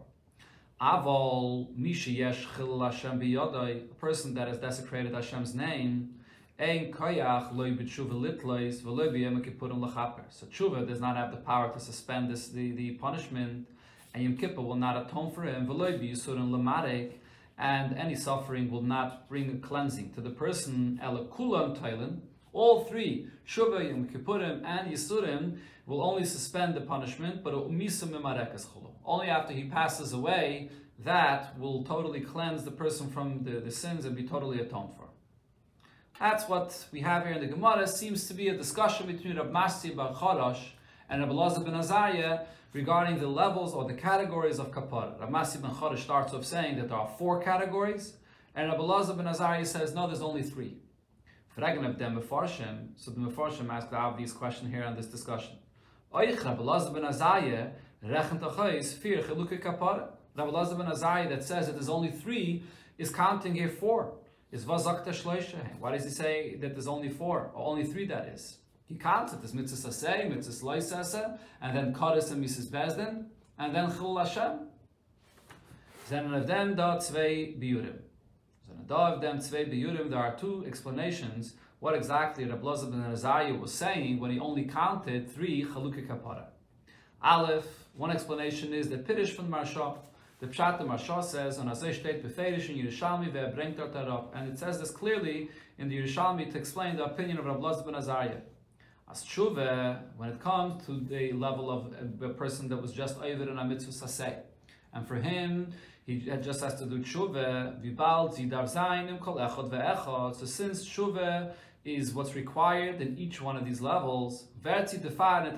Avol 0.81 1.75
mishi 1.77 2.17
yesh 2.17 2.47
chil 2.55 2.79
Hashem 2.79 3.19
biyodai, 3.19 3.91
a 3.91 3.95
person 3.95 4.33
that 4.35 4.47
has 4.47 4.57
desecrated 4.57 5.13
Hashem's 5.13 5.53
name, 5.53 6.15
Ein 6.59 6.93
koyach 6.93 7.53
loy 7.53 7.71
b'tshuva 7.71 8.13
litlois 8.13 8.79
v'loy 8.81 9.11
b'yom 9.11 9.43
kippurim 9.43 9.81
l'chaper. 9.81 10.23
So 10.29 10.45
tshuva 10.45 10.87
does 10.87 11.01
not 11.01 11.17
have 11.17 11.31
the 11.31 11.37
power 11.37 11.73
to 11.73 11.79
suspend 11.79 12.29
this, 12.29 12.49
the, 12.49 12.71
the 12.71 12.91
punishment, 12.91 13.67
and 14.13 14.23
Yom 14.23 14.37
Kippur 14.37 14.61
will 14.61 14.75
not 14.75 15.07
atone 15.07 15.31
for 15.31 15.43
him. 15.43 15.65
V'loy 15.67 17.11
and 17.57 17.97
any 17.97 18.15
suffering 18.15 18.69
will 18.71 18.81
not 18.81 19.29
bring 19.29 19.51
a 19.51 19.57
cleansing 19.57 20.11
to 20.13 20.21
the 20.21 20.29
person. 20.29 20.99
Ela 21.01 21.25
kulam 21.25 21.77
tailin. 21.79 22.19
All 22.51 22.83
three, 22.85 23.27
Shuva, 23.47 23.87
Yom 23.89 24.07
Kippurim, 24.07 24.63
and 24.63 24.91
Yisurim, 24.91 25.57
will 25.85 26.03
only 26.03 26.25
suspend 26.25 26.75
the 26.75 26.81
punishment, 26.81 27.43
but 27.43 27.53
only 27.53 29.27
after 29.27 29.53
he 29.53 29.63
passes 29.65 30.13
away, 30.13 30.69
that 30.99 31.59
will 31.59 31.83
totally 31.83 32.21
cleanse 32.21 32.63
the 32.63 32.71
person 32.71 33.09
from 33.09 33.43
the, 33.43 33.59
the 33.59 33.71
sins 33.71 34.05
and 34.05 34.15
be 34.15 34.23
totally 34.23 34.59
atoned 34.59 34.95
for. 34.95 35.09
That's 36.19 36.47
what 36.47 36.85
we 36.91 37.01
have 37.01 37.25
here 37.25 37.33
in 37.33 37.41
the 37.41 37.47
Gemara. 37.47 37.87
Seems 37.87 38.27
to 38.27 38.33
be 38.33 38.47
a 38.47 38.55
discussion 38.55 39.07
between 39.07 39.35
Rab 39.35 39.51
Masi 39.51 39.93
Bar 39.95 40.13
Charash 40.13 40.61
and 41.09 41.21
Rab 41.21 41.65
ben 41.65 41.73
Azariah 41.73 42.45
regarding 42.73 43.19
the 43.19 43.27
levels 43.27 43.73
or 43.73 43.85
the 43.85 43.93
categories 43.93 44.59
of 44.59 44.71
kapara. 44.71 45.19
Rab 45.19 45.29
Masi 45.29 45.61
ben 45.61 45.71
Charash 45.71 45.99
starts 45.99 46.33
off 46.33 46.43
saying 46.43 46.77
that 46.77 46.89
there 46.89 46.97
are 46.97 47.09
four 47.17 47.41
categories, 47.41 48.13
and 48.55 48.69
Rab 48.69 48.79
Elazar 48.79 49.15
ben 49.15 49.27
Azariah 49.27 49.65
says 49.65 49.93
no, 49.93 50.07
there's 50.07 50.21
only 50.21 50.43
three. 50.43 50.77
So 51.55 51.61
the 51.61 53.19
Mefarshim 53.19 53.69
ask 53.69 53.91
the 53.91 53.95
obvious 53.95 54.31
question 54.31 54.71
here 54.71 54.83
on 54.83 54.95
this 54.95 55.05
discussion. 55.05 55.57
Oich 56.11 56.43
Rab 56.43 56.59
Elazar 56.59 56.93
ben 56.93 57.05
Azariah 57.05 57.69
rechent 58.03 58.39
achayis 58.39 58.93
fear 58.93 59.21
cheluke 59.21 59.61
kapara. 59.61 60.07
Rab 60.35 60.49
Elazar 60.49 60.77
ben 60.77 60.87
Azariah 60.87 61.29
that 61.29 61.43
says 61.43 61.67
that 61.67 61.73
there's 61.73 61.89
only 61.89 62.11
three 62.11 62.63
is 62.97 63.11
counting 63.11 63.53
here 63.53 63.69
four 63.69 64.15
is 64.51 64.65
vazakta. 64.65 65.13
Why 65.79 65.91
does 65.91 66.05
he 66.05 66.09
say 66.09 66.55
that 66.55 66.73
there's 66.73 66.87
only 66.87 67.09
four, 67.09 67.51
or 67.53 67.65
only 67.65 67.85
three 67.85 68.05
that 68.07 68.27
is? 68.27 68.57
He 68.85 68.95
counts 68.95 69.33
it. 69.33 69.39
There's 69.39 69.53
mitzvah 69.53 69.89
saseh, 69.89 70.29
mitzvah 70.29 70.65
loisase, 70.65 71.37
and 71.61 71.75
then 71.75 71.93
kadis 71.93 72.31
and 72.31 72.41
mises 72.41 72.69
Bezdin, 72.69 73.25
and 73.57 73.75
then 73.75 73.89
chil 73.95 74.17
Hashem. 74.17 74.67
Then 76.09 76.33
of 76.33 76.47
them 76.47 76.75
da 76.75 76.97
tzvei 76.97 77.59
biyurim. 77.61 77.99
Da 78.87 79.13
of 79.13 79.21
them 79.21 79.37
tzvei 79.37 79.71
biyurim. 79.71 80.09
There 80.09 80.19
are 80.19 80.35
two 80.35 80.63
explanations 80.67 81.55
what 81.79 81.95
exactly 81.95 82.45
Rabbi 82.45 82.65
Lazar 82.65 82.87
ben 82.87 83.03
Azariah 83.11 83.55
was 83.55 83.73
saying 83.73 84.19
when 84.19 84.31
he 84.31 84.39
only 84.39 84.63
counted 84.63 85.29
three 85.29 85.65
chalukah 85.65 86.07
kapara. 86.07 86.45
Aleph. 87.21 87.67
One 87.95 88.09
explanation 88.09 88.73
is 88.73 88.89
that 88.89 89.05
Piddish 89.05 89.35
from 89.35 89.49
Marsha 89.49 89.97
the 90.39 90.47
Pshat 90.47 90.77
the 90.77 90.83
Marsha 90.83 91.23
says 91.23 91.57
on 91.57 91.67
Azay 91.67 91.93
Shteit 91.93 92.21
Beferish 92.21 92.67
in 92.69 92.75
Yerushalmi 92.75 93.31
ve'brengt 93.31 93.77
dort 93.77 94.33
and 94.33 94.49
it 94.51 94.57
says 94.59 94.79
this 94.79 94.91
clearly 94.91 95.49
in 95.77 95.87
the 95.87 95.97
Yerushalmi 95.97 96.51
to 96.51 96.57
explain 96.57 96.97
the 96.97 97.05
opinion 97.05 97.37
of 97.37 97.45
Rabbi 97.45 97.59
Lazar 97.59 97.83
ben 97.83 97.95
Azariah. 97.95 98.41
As 99.09 99.23
tshuva, 99.23 100.01
when 100.17 100.29
it 100.29 100.39
comes 100.39 100.85
to 100.85 100.99
the 100.99 101.33
level 101.33 101.69
of 101.69 101.93
a 102.21 102.29
person 102.29 102.67
that 102.69 102.81
was 102.81 102.93
just 102.93 103.17
over 103.17 103.43
in 103.43 103.57
a 103.57 103.65
mitzvah 103.65 103.91
saseh, 103.91 104.37
and 104.93 105.07
for 105.07 105.15
him, 105.15 105.71
he 106.05 106.19
just 106.19 106.61
has 106.61 106.75
to 106.79 106.85
do 106.85 106.99
tshuva, 106.99 107.81
vibal 107.81 108.33
zidav 108.35 108.71
zainim 108.73 109.19
kol 109.19 109.35
echad 109.35 109.69
ve'echad. 109.69 110.35
So 110.35 110.45
since 110.45 110.85
tshuva 110.87 111.53
is 111.85 112.13
what's 112.13 112.33
required 112.33 113.01
in 113.01 113.17
each 113.17 113.41
one 113.41 113.57
of 113.57 113.65
these 113.65 113.81
levels, 113.81 114.47
verzi 114.61 114.99
defar 114.99 115.43
net 115.43 115.57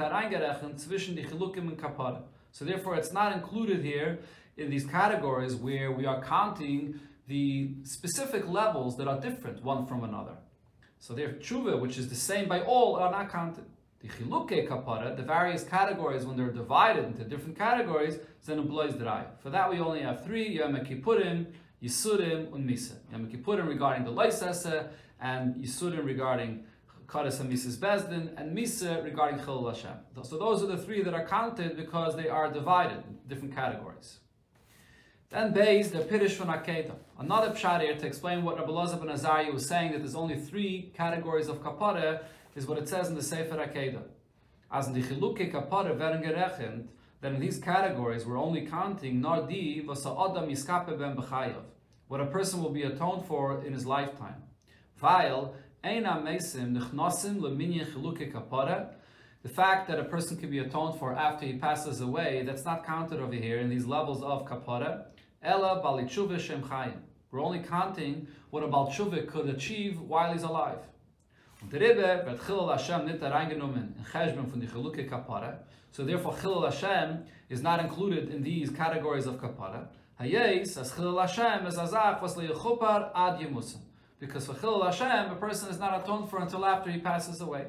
zwischen 0.78 1.16
die 1.16 1.24
chilukim 1.24 1.68
and 1.70 1.78
kapara. 1.78 2.24
So 2.52 2.66
therefore, 2.66 2.96
it's 2.96 3.12
not 3.12 3.34
included 3.34 3.84
here 3.84 4.20
in 4.58 4.70
these 4.70 4.86
categories 4.86 5.56
where 5.56 5.92
we 5.92 6.06
are 6.06 6.22
counting 6.22 7.00
the 7.28 7.74
specific 7.84 8.48
levels 8.48 8.98
that 8.98 9.08
are 9.08 9.20
different 9.20 9.64
one 9.64 9.86
from 9.86 10.04
another. 10.04 10.38
So 11.06 11.14
their 11.14 11.34
tshuva, 11.34 11.80
which 11.80 12.00
is 12.00 12.10
the 12.10 12.16
same 12.16 12.50
by 12.50 12.62
all, 12.62 12.96
are 12.96 13.12
not 13.12 13.32
counted. 13.32 13.66
The 14.00 14.08
chiluke 14.08 14.68
kapara, 14.68 15.16
the 15.16 15.22
various 15.22 15.64
categories, 15.64 16.26
when 16.26 16.36
they're 16.36 16.50
divided 16.50 17.06
into 17.06 17.24
different 17.24 17.56
categories, 17.56 18.18
then 18.48 18.58
employs 18.58 18.94
drai. 18.94 19.26
For 19.38 19.52
that 19.52 19.70
we 19.70 19.80
only 19.80 20.02
have 20.02 20.26
three, 20.26 20.50
Yom 20.50 20.74
Kippurim, 20.78 21.46
Yisurim, 21.80 22.52
and 22.56 22.68
Misa. 22.68 22.94
Yom 23.12 23.28
Kippurim 23.28 23.68
regarding 23.68 24.04
the 24.04 24.12
Laisese, 24.12 24.88
and 25.22 25.54
Yisurim 25.58 26.04
regarding 26.04 26.64
and 27.14 27.50
mises 27.50 27.78
Bezdin, 27.78 28.32
and 28.38 28.58
Misa 28.58 29.04
regarding 29.04 29.46
Chil 29.46 29.68
Hashem. 29.68 29.98
So 30.24 30.40
those 30.40 30.64
are 30.64 30.66
the 30.66 30.80
three 30.80 31.04
that 31.04 31.14
are 31.14 31.28
counted 31.28 31.78
because 31.78 32.16
they 32.16 32.30
are 32.30 32.52
divided 32.52 33.04
in 33.08 33.20
different 33.28 33.54
categories. 33.54 34.22
Then 35.36 35.54
Beis, 35.54 35.92
the 35.92 35.98
Pirish 35.98 36.32
from 36.32 36.48
Akeda. 36.48 36.94
Another 37.20 37.50
pshat 37.50 37.82
here 37.82 37.98
to 37.98 38.08
explain 38.08 38.46
what 38.46 38.58
Rabbi 38.58 38.72
Lazar 38.72 38.96
ben 38.96 39.10
Azariah 39.10 39.52
was 39.52 39.68
saying 39.68 39.92
that 39.92 39.98
there's 39.98 40.16
only 40.16 40.40
three 40.40 40.94
categories 40.96 41.50
of 41.50 41.62
kapara 41.62 42.24
is 42.56 42.66
what 42.68 42.78
it 42.78 42.88
says 42.88 43.10
in 43.10 43.16
the 43.16 43.22
Sefer 43.22 43.58
Akeda. 43.58 44.04
As 44.72 44.88
in 44.88 44.94
the 44.94 45.02
Chiluke 45.02 45.52
kapara 45.52 45.94
gerechnet, 46.00 46.86
then 47.20 47.36
in 47.36 47.42
these 47.42 47.60
categories 47.60 48.26
we're 48.26 48.40
only 48.40 48.66
counting 48.66 49.20
nardi 49.20 49.82
vasa 49.82 50.08
adam 50.12 50.50
yiskape 50.50 50.98
ben 50.98 51.18
b'chayav, 51.18 51.64
what 52.08 52.22
a 52.22 52.28
person 52.28 52.64
will 52.64 52.70
be 52.70 52.84
atoned 52.84 53.26
for 53.26 53.62
in 53.66 53.74
his 53.74 53.86
lifetime. 53.86 54.42
While 55.02 55.54
eina 55.84 56.24
mesim 56.24 56.78
nechnosim 56.78 57.42
leminyan 57.42 57.92
chiluke 57.92 58.32
kapara, 58.32 58.94
the 59.44 59.50
fact 59.50 59.90
that 59.90 60.00
a 60.00 60.06
person 60.06 60.38
can 60.38 60.50
be 60.50 60.60
atoned 60.60 60.98
for 60.98 61.14
after 61.14 61.46
he 61.46 61.58
passes 61.58 62.00
away, 62.00 62.44
that's 62.46 62.64
not 62.64 62.86
counted 62.86 63.20
over 63.20 63.36
here 63.36 63.60
in 63.60 63.68
these 63.68 63.86
levels 63.86 64.24
of 64.24 64.46
kapara. 64.46 65.08
Ella 65.46 66.40
shem. 66.40 66.64
We're 67.32 67.42
only 67.42 67.60
counting 67.60 68.28
what 68.50 68.64
a 68.64 68.68
baltshuva 68.68 69.28
could 69.28 69.50
achieve 69.50 70.00
while 70.00 70.34
he's 70.34 70.44
alive. 70.44 70.80
So 75.96 76.04
therefore, 76.04 76.34
Chilul 76.34 76.66
Hashem 76.66 77.26
is 77.50 77.62
not 77.62 77.80
included 77.80 78.30
in 78.30 78.44
these 78.44 78.70
categories 78.70 79.26
of 79.26 79.36
kapara. 79.36 79.88
As 80.20 80.30
Chilul 80.30 81.22
Hashem 81.22 81.66
azach 81.66 82.22
was 82.22 82.38
ad 82.38 83.40
yemusim. 83.40 83.80
Because 84.20 84.46
for 84.46 84.54
Chilul 84.54 84.86
Hashem, 84.86 85.32
a 85.32 85.36
person 85.36 85.70
is 85.70 85.80
not 85.80 86.04
atoned 86.04 86.30
for 86.30 86.40
until 86.40 86.66
after 86.66 86.90
he 86.90 87.00
passes 87.00 87.42
away. 87.42 87.68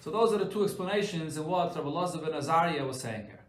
So 0.00 0.10
those 0.10 0.32
are 0.32 0.38
the 0.38 0.46
two 0.46 0.64
explanations 0.64 1.36
in 1.36 1.44
what 1.46 1.74
Rabbi 1.76 1.88
Lazar 1.88 2.18
ben 2.18 2.32
Azariah 2.32 2.86
was 2.86 3.00
saying 3.00 3.26
here. 3.26 3.39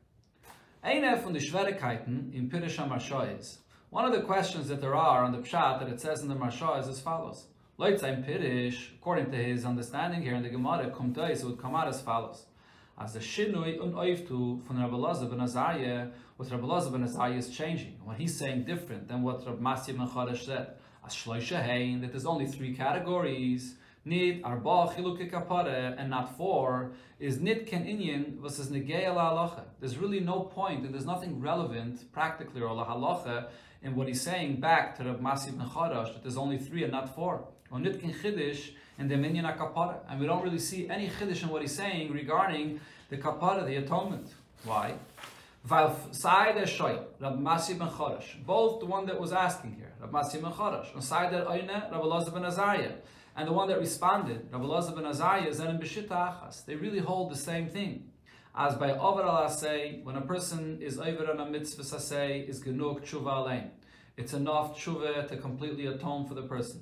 Eine 0.84 1.16
von 1.18 1.32
den 1.32 1.44
Schwierigkeiten 1.44 2.32
in 2.34 2.50
Pirish 2.50 2.78
HaMarsha 2.78 3.60
one 3.92 4.04
of 4.06 4.14
the 4.14 4.22
questions 4.22 4.68
that 4.70 4.82
there 4.82 4.96
are 4.96 5.24
on 5.24 5.32
the 5.32 5.38
Pshat 5.38 5.80
that 5.80 5.88
it 5.88 6.02
says 6.02 6.24
in 6.24 6.28
the 6.28 6.34
Marsha 6.34 6.80
is 6.80 6.88
as 6.88 7.00
follows. 7.00 7.46
Leutzaim 7.78 8.26
Pirish, 8.26 8.94
according 8.96 9.30
to 9.30 9.38
his 9.38 9.64
understanding 9.64 10.24
here 10.24 10.34
in 10.34 10.42
the 10.42 10.50
Gemara, 10.50 10.90
Kumtais 10.90 11.44
would 11.44 11.62
come 11.62 11.76
out 11.76 11.88
as 11.88 12.02
follows. 12.02 12.46
as 12.98 13.14
the 13.14 13.20
Shinui 13.20 13.80
un 13.80 13.94
Oiftu 13.94 14.66
from 14.66 14.82
Rabbi 14.82 14.96
Lazar 14.96 15.28
ben 15.28 15.42
Azariah, 15.42 16.08
what 16.38 16.50
Rabbi 16.50 16.66
Lazar 16.66 16.90
ben 16.90 17.04
Azariah 17.04 17.38
is 17.38 17.50
changing. 17.50 18.00
When 18.04 18.16
he's 18.16 18.36
saying 18.36 18.64
different 18.64 19.08
than 19.08 19.22
what 19.22 19.46
Rabbi 19.46 19.62
Masya 19.62 19.98
ben 19.98 20.08
Chodesh 20.08 20.46
said, 20.46 20.76
as 21.06 21.14
Shloisha 21.14 21.62
Hein, 21.62 22.02
that 22.02 22.12
there's 22.12 22.26
only 22.26 22.48
three 22.48 22.74
categories, 22.74 23.76
Nid 24.04 24.42
arba 24.44 24.92
chiluke 24.96 25.30
kapare 25.30 25.96
and 25.96 26.10
not 26.10 26.36
four 26.36 26.92
is 27.20 27.40
nit 27.40 27.68
ken 27.68 27.86
inyan 27.86 28.40
versus 28.40 28.70
negei 28.70 29.06
halacha. 29.06 29.62
There's 29.80 29.96
really 29.96 30.20
no 30.20 30.40
point 30.40 30.86
and 30.86 30.92
there's 30.92 31.06
nothing 31.06 31.40
relevant 31.40 32.12
practically 32.12 32.62
or 32.62 32.74
la 32.74 32.84
halacha 32.84 33.50
in 33.84 33.96
what 33.96 34.08
he's 34.08 34.22
saying 34.22 34.60
back 34.60 34.98
to 34.98 35.04
the 35.04 35.14
Masib 35.14 35.56
ben 35.56 35.68
that 35.68 36.24
there's 36.24 36.38
only 36.38 36.58
three 36.58 36.82
and 36.82 36.92
not 36.92 37.14
four. 37.14 37.46
Or 37.70 37.80
nit 37.80 38.02
ken 38.02 38.12
chiddush 38.12 38.72
in 38.98 39.08
the 39.08 39.18
minyan 39.18 39.46
kapara, 39.56 39.98
and 40.10 40.20
we 40.20 40.26
don't 40.26 40.44
really 40.44 40.58
see 40.58 40.90
any 40.90 41.08
chiddush 41.08 41.44
in 41.44 41.50
what 41.50 41.62
he's 41.62 41.76
saying 41.76 42.12
regarding 42.12 42.80
the 43.10 43.18
kapara, 43.18 43.64
the 43.68 43.76
atonement. 43.76 44.34
Why? 44.64 44.96
Er 45.72 45.96
Both 48.46 48.80
the 48.80 48.86
one 48.88 49.06
that 49.06 49.20
was 49.20 49.32
asking 49.32 49.76
here, 49.76 49.92
Rab 50.00 50.12
Masib 50.12 50.42
ben 50.42 50.52
Chadash, 50.52 50.92
and 50.96 51.04
side 51.04 51.32
er 51.34 51.38
that 51.38 51.48
Oyne, 51.48 51.68
Rab 51.68 52.02
Elazar 52.02 52.34
ben 52.34 52.46
Azariah 52.46 52.94
and 53.36 53.48
the 53.48 53.54
one 53.54 53.68
that 53.70 53.80
responded, 53.80 54.48
Rabbi 54.52 54.66
Lazar 54.66 54.92
ben 54.94 55.06
Azariah, 55.06 55.50
Zenim 55.50 55.82
B'shita 55.82 56.10
Achas. 56.10 56.66
They 56.66 56.76
really 56.76 57.00
hold 57.00 57.32
the 57.32 57.38
same 57.38 57.70
thing. 57.70 58.12
As 58.54 58.76
by 58.76 58.92
Over 58.92 59.24
al 59.24 59.50
say, 59.50 60.02
when 60.04 60.18
a 60.18 60.22
person 60.22 60.82
is 60.82 61.00
over 61.00 61.32
on 61.32 61.40
a 61.40 61.50
mitzvah 61.50 61.84
say, 61.84 62.42
is 62.42 62.62
genug 62.62 63.02
tshuva 63.02 63.34
alein. 63.38 63.70
It's 64.18 64.34
enough 64.34 64.78
tshuva 64.78 65.30
to 65.30 65.38
completely 65.38 65.86
atone 65.86 66.28
for 66.28 66.34
the 66.34 66.42
person. 66.42 66.82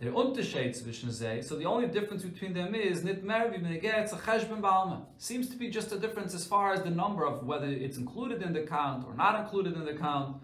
They're 0.00 0.12
unterschied 0.12 0.74
zwischen 0.74 1.10
sie, 1.10 1.42
so 1.42 1.56
the 1.56 1.66
only 1.66 1.86
difference 1.86 2.24
between 2.24 2.54
them 2.54 2.74
is 2.74 3.04
nit 3.04 3.24
mervi 3.24 3.84
it's 3.84 4.12
a 4.12 4.16
cheshbon 4.16 4.60
ba'alma. 4.60 5.02
Seems 5.18 5.48
to 5.50 5.56
be 5.56 5.68
just 5.68 5.92
a 5.92 5.98
difference 5.98 6.34
as 6.34 6.46
far 6.46 6.72
as 6.72 6.82
the 6.82 6.90
number 6.90 7.26
of 7.26 7.46
whether 7.46 7.66
it's 7.66 7.98
included 7.98 8.42
in 8.42 8.54
the 8.54 8.62
count 8.62 9.06
or 9.06 9.14
not 9.14 9.38
included 9.38 9.74
in 9.74 9.84
the 9.84 9.94
count. 9.94 10.38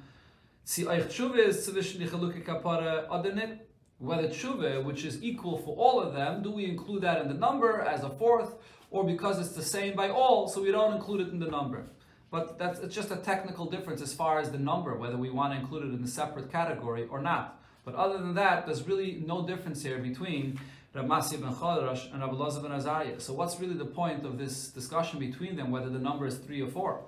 See, 0.65 0.85
eich 0.85 1.07
tshuva 1.07 1.39
is 1.39 1.67
zwischen 1.67 1.99
die 1.99 2.41
kapara, 2.43 3.09
oder 3.11 3.35
nit 3.35 3.70
whether 4.01 4.29
tshuva, 4.29 4.83
which 4.83 5.05
is 5.05 5.23
equal 5.23 5.59
for 5.59 5.77
all 5.77 6.01
of 6.01 6.15
them, 6.15 6.43
do 6.43 6.51
we 6.51 6.65
include 6.65 7.03
that 7.03 7.21
in 7.21 7.29
the 7.29 7.35
number 7.35 7.83
as 7.83 8.03
a 8.03 8.11
fourth, 8.11 8.55
or 8.91 9.05
because 9.05 9.39
it's 9.39 9.55
the 9.55 9.63
same 9.63 9.95
by 9.95 10.09
all, 10.09 10.49
so 10.49 10.63
we 10.63 10.73
don't 10.73 10.95
include 10.95 11.21
it 11.21 11.29
in 11.29 11.39
the 11.39 11.47
number? 11.47 11.85
But 12.31 12.59
that's 12.59 12.81
it's 12.81 12.95
just 12.95 13.11
a 13.11 13.17
technical 13.17 13.67
difference 13.67 14.01
as 14.01 14.15
far 14.15 14.39
as 14.39 14.51
the 14.51 14.59
number, 14.59 14.97
whether 14.97 15.17
we 15.17 15.31
want 15.31 15.53
to 15.53 15.61
include 15.61 15.85
it 15.85 15.95
in 15.95 16.03
a 16.03 16.09
separate 16.09 16.51
category 16.51 17.07
or 17.11 17.21
not. 17.21 17.61
But 17.85 17.95
other 17.95 18.19
than 18.19 18.35
that, 18.35 18.67
there's 18.67 18.87
really 18.87 19.23
no 19.27 19.47
difference 19.47 19.83
here 19.83 19.99
between 19.99 20.59
Rav 20.95 21.05
Masya 21.07 21.41
ben 21.41 21.53
Chodrash 21.55 22.13
and 22.13 22.23
Rav 22.23 22.31
Elazar 22.31 22.63
ben 22.63 22.73
Azariah. 22.73 23.21
So 23.21 23.33
what's 23.35 23.61
really 23.61 23.75
the 23.75 23.85
point 23.85 24.25
of 24.25 24.39
this 24.39 24.69
discussion 24.69 25.19
between 25.19 25.57
them, 25.57 25.71
whether 25.71 25.91
the 25.91 25.99
number 25.99 26.27
is 26.27 26.39
three 26.39 26.63
or 26.63 26.69
four? 26.69 27.01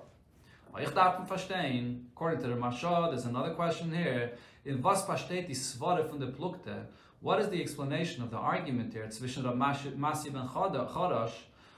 According 0.75 0.89
to 0.89 2.47
the 2.47 2.55
Marsha, 2.55 3.11
there's 3.11 3.25
another 3.25 3.53
question 3.53 3.93
here. 3.93 4.33
In 4.65 4.81
was 4.81 5.03
versteht 5.03 5.49
die 5.49 5.55
Svare 5.55 6.05
von 6.05 6.19
der 6.19 6.27
Plukte? 6.27 6.87
What 7.19 7.41
is 7.41 7.49
the 7.49 7.61
explanation 7.61 8.23
of 8.23 8.29
the 8.29 8.37
argument 8.37 8.93
here 8.93 9.09
zwischen 9.09 9.43
Masi 9.43 10.31
ben 10.31 10.47
Chorash 10.47 11.33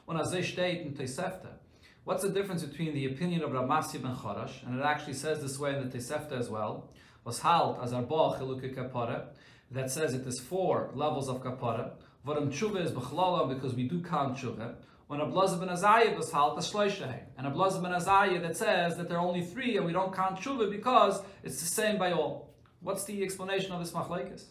und 0.05 0.17
as 0.17 0.29
steht 0.45 0.85
in 0.85 0.93
Tosefta? 0.93 1.57
What's 2.03 2.21
the 2.21 2.29
difference 2.29 2.63
between 2.63 2.93
the 2.93 3.07
opinion 3.07 3.41
of 3.41 3.51
Rav 3.53 3.67
Masi 3.67 3.99
ben 3.99 4.15
Chorash, 4.15 4.63
and 4.67 4.79
it 4.79 4.83
actually 4.83 5.13
says 5.13 5.41
this 5.41 5.57
way 5.57 5.75
in 5.75 5.89
the 5.89 5.97
Tosefta 5.97 6.33
as 6.33 6.47
well, 6.47 6.91
was 7.23 7.39
halt 7.39 7.79
as 7.81 7.91
arba 7.91 8.37
chiluke 8.37 8.75
kapara, 8.75 9.29
that 9.71 9.89
says 9.89 10.13
it 10.13 10.27
is 10.27 10.39
four 10.39 10.91
levels 10.93 11.27
of 11.27 11.41
kapara, 11.41 11.93
Varam 12.25 12.49
tshuva 12.49 12.83
is 12.83 12.91
b'chlala 12.91 13.47
because 13.49 13.73
we 13.73 13.87
do 13.87 14.01
count 14.01 14.37
tshuva, 14.37 14.75
when 15.07 15.21
a 15.21 15.25
Blaza 15.25 15.59
ben 15.59 15.69
Azariah 15.69 16.15
was 16.15 16.31
halt, 16.31 16.57
a 16.57 16.61
shloishahe. 16.61 17.19
And 17.37 17.45
a 17.45 17.51
Blaza 17.51 17.81
ben 17.81 17.93
Azariah 17.93 18.41
that 18.41 18.57
says 18.57 18.97
that 18.97 19.07
there 19.07 19.17
are 19.17 19.27
only 19.27 19.43
three 19.43 19.77
and 19.77 19.85
we 19.85 19.91
don't 19.91 20.13
count 20.13 20.39
tshuva 20.39 20.69
because 20.69 21.21
it's 21.43 21.59
the 21.59 21.67
same 21.67 21.97
by 21.99 22.11
all. 22.11 22.54
What's 22.85 23.03
the 23.05 23.23
explanation 23.23 23.71
of 23.71 23.79
this 23.79 23.93
machlekes? 23.93 24.43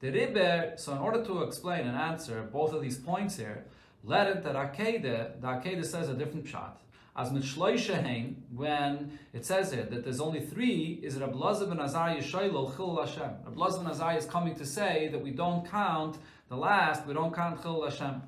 The 0.00 0.10
Rebbe, 0.10 0.72
so 0.76 0.90
in 0.90 0.98
order 0.98 1.24
to 1.24 1.44
explain 1.44 1.86
and 1.86 1.96
answer 1.96 2.42
both 2.52 2.72
of 2.72 2.82
these 2.82 2.98
points 2.98 3.36
here, 3.36 3.64
let 4.02 4.26
it 4.26 4.42
that 4.42 4.56
Akeda, 4.56 5.40
the 5.40 5.46
Akeda 5.46 5.84
says 5.84 6.08
a 6.08 6.14
different 6.14 6.48
shot. 6.48 6.82
As 7.16 7.30
mit 7.30 7.44
shloishahein, 7.44 8.34
when 8.52 9.16
it 9.32 9.46
says 9.46 9.72
here 9.72 9.84
that 9.84 10.02
there's 10.02 10.20
only 10.20 10.40
three, 10.40 10.98
is 11.00 11.16
Rab 11.16 11.36
Lazar 11.36 11.66
ben 11.66 11.78
Azariah 11.78 12.20
Chil 12.22 12.96
Hashem. 13.00 13.30
Rab 13.44 13.54
ben 13.76 13.86
Azariah 13.86 14.18
is 14.18 14.26
coming 14.26 14.56
to 14.56 14.66
say 14.66 15.06
that 15.12 15.22
we 15.22 15.30
don't 15.30 15.64
count 15.70 16.18
the 16.48 16.56
last, 16.56 17.06
we 17.06 17.14
don't 17.14 17.32
count 17.32 17.62
Chil 17.62 17.84
Hashem. 17.84 18.20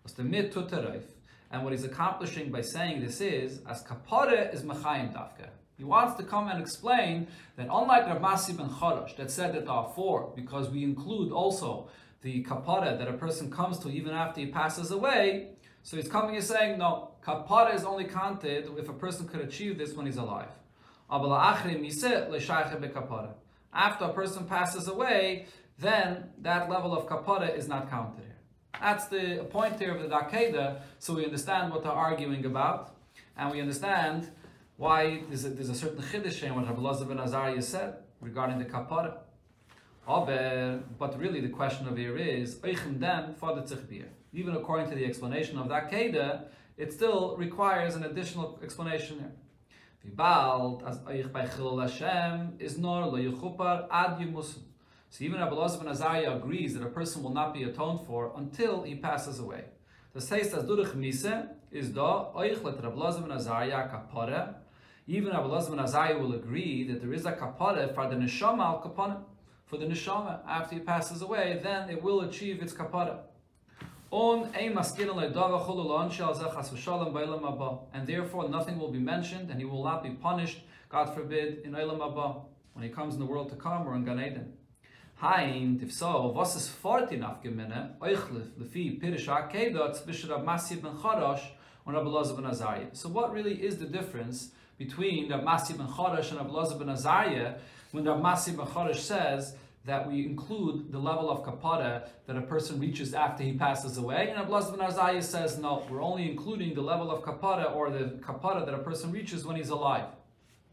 What's 0.00 0.14
the 0.14 0.22
tutarif? 0.22 1.02
And 1.50 1.64
what 1.64 1.74
he's 1.74 1.84
accomplishing 1.84 2.50
by 2.50 2.62
saying 2.62 3.02
this 3.02 3.20
is, 3.20 3.60
as 3.68 3.82
kapare 3.82 4.54
is 4.54 4.62
mechayim 4.62 5.12
dafka. 5.12 5.50
He 5.80 5.84
wants 5.84 6.14
to 6.16 6.22
come 6.22 6.48
and 6.48 6.60
explain 6.60 7.26
that 7.56 7.68
unlike 7.72 8.06
Rav 8.06 8.20
Masi 8.20 8.54
ben 8.54 8.68
Charash 8.68 9.16
that 9.16 9.30
said 9.30 9.54
that 9.54 9.64
there 9.64 9.72
are 9.72 9.90
four, 9.94 10.30
because 10.36 10.68
we 10.68 10.84
include 10.84 11.32
also 11.32 11.88
the 12.20 12.44
kapara 12.44 12.98
that 12.98 13.08
a 13.08 13.14
person 13.14 13.50
comes 13.50 13.78
to 13.78 13.88
even 13.88 14.12
after 14.12 14.40
he 14.42 14.48
passes 14.48 14.90
away, 14.90 15.52
so 15.82 15.96
he's 15.96 16.06
coming 16.06 16.36
and 16.36 16.44
saying, 16.44 16.76
no, 16.76 17.12
kapara 17.24 17.74
is 17.74 17.84
only 17.84 18.04
counted 18.04 18.68
if 18.76 18.90
a 18.90 18.92
person 18.92 19.26
could 19.26 19.40
achieve 19.40 19.78
this 19.78 19.94
when 19.94 20.04
he's 20.04 20.18
alive. 20.18 20.50
After 21.10 21.24
a 24.04 24.12
person 24.12 24.44
passes 24.44 24.86
away, 24.86 25.46
then 25.78 26.24
that 26.42 26.68
level 26.68 26.92
of 26.94 27.06
kapara 27.06 27.56
is 27.56 27.68
not 27.68 27.88
counted 27.88 28.18
here. 28.18 28.36
That's 28.78 29.06
the 29.06 29.46
point 29.50 29.78
here 29.78 29.94
of 29.96 30.02
the 30.02 30.08
Dakeda, 30.14 30.82
so 30.98 31.14
we 31.14 31.24
understand 31.24 31.72
what 31.72 31.82
they're 31.84 31.90
arguing 31.90 32.44
about, 32.44 32.94
and 33.38 33.50
we 33.50 33.62
understand 33.62 34.30
why 34.80 35.20
there's 35.28 35.44
a, 35.44 35.50
there's 35.50 35.68
a 35.68 35.74
certain 35.74 36.02
chiddush 36.02 36.42
in 36.42 36.54
what 36.54 36.64
Rabbi 36.64 36.80
Lazar 36.80 37.04
ben 37.04 37.20
Azariah 37.20 37.60
said 37.60 37.96
regarding 38.22 38.58
the 38.58 38.64
kapara. 38.64 39.18
But 40.06 41.20
really 41.20 41.42
the 41.42 41.50
question 41.50 41.86
of 41.86 41.98
here 41.98 42.16
is, 42.16 42.58
even 42.64 44.56
according 44.56 44.88
to 44.88 44.94
the 44.94 45.04
explanation 45.04 45.58
of 45.58 45.68
that 45.68 45.90
Keda, 45.90 46.44
it 46.78 46.94
still 46.94 47.36
requires 47.36 47.94
an 47.94 48.04
additional 48.04 48.58
explanation 48.62 49.18
here. 49.18 49.32
Vibald, 50.02 50.88
as 50.88 50.98
Eich 51.00 51.30
by 51.30 51.44
Chil 51.46 51.78
Hashem, 51.78 52.54
is 52.58 52.78
nor 52.78 53.04
lo 53.04 53.18
yuchupar 53.18 53.86
ad 53.90 54.18
yumusum. 54.18 54.62
So 55.10 55.24
even 55.24 55.40
Rabbi 55.40 55.56
Lazar 55.56 55.84
ben 55.84 55.88
Azariah 55.88 56.36
agrees 56.36 56.72
that 56.72 56.82
a 56.82 56.88
person 56.88 57.22
will 57.22 57.34
not 57.34 57.52
be 57.52 57.64
atoned 57.64 58.06
for 58.06 58.32
until 58.34 58.82
he 58.84 58.94
passes 58.94 59.40
away. 59.40 59.64
The 60.14 60.22
says 60.22 60.54
as 60.54 60.64
Durich 60.64 60.94
Mise 60.94 61.50
is 61.70 61.90
da 61.90 62.32
Eich 62.32 62.64
let 62.64 62.82
Rabbi 62.82 62.96
Lazar 62.96 63.20
ben 63.20 63.32
Azariah 63.32 63.86
kapara 63.90 64.54
even 65.10 65.32
Rabbi 65.32 65.46
Lazar 65.48 65.70
ben 65.70 65.80
Azariah 65.80 66.16
will 66.16 66.34
agree 66.34 66.84
that 66.84 67.00
there 67.00 67.12
is 67.12 67.26
a 67.26 67.32
kapara 67.32 67.92
for 67.92 68.08
the 68.08 68.14
neshama 68.14 68.64
al 68.64 68.80
kapara. 68.80 69.16
For 69.66 69.76
the 69.76 69.86
neshama, 69.86 70.38
after 70.46 70.76
he 70.76 70.80
passes 70.80 71.20
away, 71.20 71.58
then 71.60 71.90
it 71.90 72.00
will 72.00 72.20
achieve 72.20 72.62
its 72.62 72.72
kapara. 72.72 73.18
And 77.92 78.06
therefore 78.06 78.48
nothing 78.48 78.78
will 78.78 78.92
be 78.92 79.00
mentioned 79.00 79.50
and 79.50 79.58
he 79.58 79.64
will 79.64 79.82
not 79.82 80.04
be 80.04 80.10
punished, 80.10 80.60
God 80.88 81.12
forbid, 81.12 81.62
in 81.64 81.72
Eilam 81.72 82.00
Abba, 82.08 82.42
when 82.74 82.84
he 82.84 82.88
comes 82.88 83.14
in 83.14 83.20
the 83.20 83.26
world 83.26 83.50
to 83.50 83.56
come 83.56 83.88
or 83.88 83.96
in 83.96 84.04
Gan 84.04 84.20
Eden. 84.20 84.52
If 85.82 85.92
so, 85.92 86.28
was 86.28 86.54
is 86.54 86.68
fort 86.68 87.10
in 87.10 87.20
afgemene, 87.20 87.98
euchlif, 87.98 88.50
lefi, 88.60 89.00
pirish 89.02 89.26
ha-kedot, 89.26 89.96
zwischen 90.04 90.30
Rab 90.30 90.46
ben 90.46 90.56
Charash 90.56 91.42
and 91.84 91.96
Rabbi 91.96 92.34
ben 92.36 92.46
Azariah. 92.46 92.90
So 92.92 93.08
what 93.08 93.32
really 93.32 93.60
is 93.60 93.78
the 93.78 93.86
difference 93.86 94.52
between 94.80 95.30
Rav 95.30 95.42
Masi 95.42 95.76
ben 95.76 95.86
Chodesh 95.88 96.30
and 96.30 96.38
Rav 96.38 96.78
ben 96.78 96.88
Azariah, 96.88 97.56
when 97.90 98.06
Rav 98.06 98.18
Masi 98.18 98.56
ben 98.56 98.64
Chodesh 98.64 98.96
says 98.96 99.54
that 99.84 100.10
we 100.10 100.24
include 100.24 100.90
the 100.90 100.98
level 100.98 101.28
of 101.30 101.44
kapara 101.44 102.08
that 102.26 102.34
a 102.34 102.40
person 102.40 102.80
reaches 102.80 103.12
after 103.12 103.42
he 103.42 103.52
passes 103.52 103.98
away, 103.98 104.30
and 104.30 104.40
Rav 104.40 104.48
Lazar 104.48 104.74
ben 104.74 104.88
Azariah 104.88 105.22
says 105.22 105.58
no, 105.58 105.86
we're 105.90 106.02
only 106.02 106.30
including 106.30 106.72
the 106.72 106.80
level 106.80 107.10
of 107.10 107.22
kapara 107.22 107.76
or 107.76 107.90
the 107.90 108.04
kapara 108.22 108.64
that 108.64 108.74
a 108.74 108.78
person 108.78 109.12
reaches 109.12 109.44
when 109.44 109.56
he's 109.56 109.68
alive. 109.68 110.06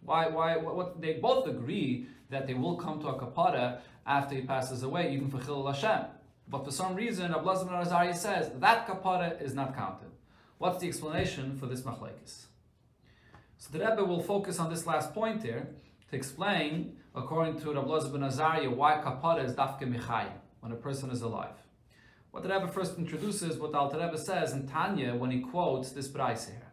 Why? 0.06 0.30
Why? 0.30 0.56
What, 0.56 0.76
what, 0.78 1.02
they 1.02 1.15
both 1.15 1.46
agree 1.46 2.08
that 2.30 2.48
they 2.48 2.54
will 2.54 2.78
come 2.78 3.02
to 3.02 3.10
a 3.10 3.20
kapara 3.20 3.80
after 4.06 4.36
he 4.36 4.41
passes 4.41 4.84
away, 4.84 5.13
even 5.13 5.30
for 5.30 5.43
Chil 5.43 5.67
Hashem. 5.67 6.06
But 6.48 6.63
for 6.63 6.72
some 6.72 6.96
reason, 6.96 7.34
Rav 7.34 7.46
Lazar 7.46 7.65
ben 7.65 7.76
Azariah 7.76 8.15
says 8.15 8.52
that 8.62 8.88
kapara 8.88 9.41
is 9.41 9.54
not 9.54 9.76
counted. 9.76 10.12
What's 10.60 10.80
the 10.80 10.88
explanation 10.88 11.58
for 11.58 11.65
this 11.65 11.82
machlekes? 11.82 12.46
So 13.58 13.70
the 13.72 13.84
Rebbe 13.84 14.04
will 14.06 14.22
focus 14.22 14.60
on 14.60 14.70
this 14.70 14.86
last 14.86 15.13
point 15.13 15.41
here 15.43 15.67
to 16.10 16.15
explain, 16.15 16.96
according 17.15 17.60
to 17.62 17.74
Rabbi 17.74 18.10
ben 18.10 18.24
Azariah, 18.24 18.70
why 18.70 19.02
kapara 19.04 19.43
is 19.43 19.54
dafke 19.54 19.82
michai 19.82 20.28
when 20.60 20.72
a 20.72 20.76
person 20.76 21.10
is 21.10 21.22
alive. 21.22 21.56
What 22.32 22.43
the 22.43 22.50
Rebbe 22.50 22.67
first 22.67 23.00
introduces, 23.00 23.58
what 23.58 23.72
the 23.72 23.80
Alter 23.80 23.98
Rebbe 23.98 24.17
says 24.17 24.54
in 24.54 24.67
Tanya 24.67 25.15
when 25.15 25.32
he 25.32 25.39
quotes 25.39 25.91
this 25.91 26.08
brayse 26.08 26.46
here. 26.46 26.67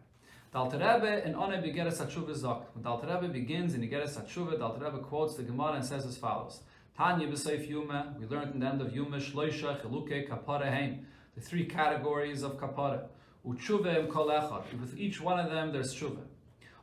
The 0.51 0.59
Alter 0.59 0.77
Rebbe 0.77 1.25
in 1.25 1.35
One 1.35 1.51
Begeres 1.53 1.97
Hatshuva 1.97 2.37
Zok. 2.37 2.65
When 2.73 2.83
the 2.83 2.89
Alter 2.89 3.07
Rebbe 3.07 3.33
begins 3.33 3.73
in 3.73 3.81
Begeres 3.81 4.15
Hatshuva, 4.15 4.59
the 4.59 4.63
Alter 4.63 4.85
Rebbe 4.85 4.99
quotes 4.99 5.35
the 5.35 5.43
Gemara 5.43 5.73
and 5.73 5.85
says 5.85 6.05
as 6.05 6.17
follows: 6.17 6.61
Tanya 6.95 7.27
b'seif 7.27 7.67
Yuma. 7.67 8.15
We 8.19 8.27
learned 8.27 8.53
in 8.53 8.59
the 8.59 8.67
end 8.67 8.81
of 8.81 8.95
Yuma 8.95 9.17
Shloisha 9.17 9.81
Cheluke 9.81 10.29
Kapara 10.29 10.69
Heim. 10.69 11.07
The 11.33 11.41
three 11.41 11.65
categories 11.65 12.43
of 12.43 12.57
kapara. 12.57 13.07
Utshuva 13.45 13.97
im 13.97 14.07
kol 14.07 14.27
echad. 14.27 14.63
With 14.79 14.97
each 14.97 15.19
one 15.19 15.39
of 15.39 15.49
them, 15.49 15.73
there's 15.73 15.93
tshuva. 15.95 16.21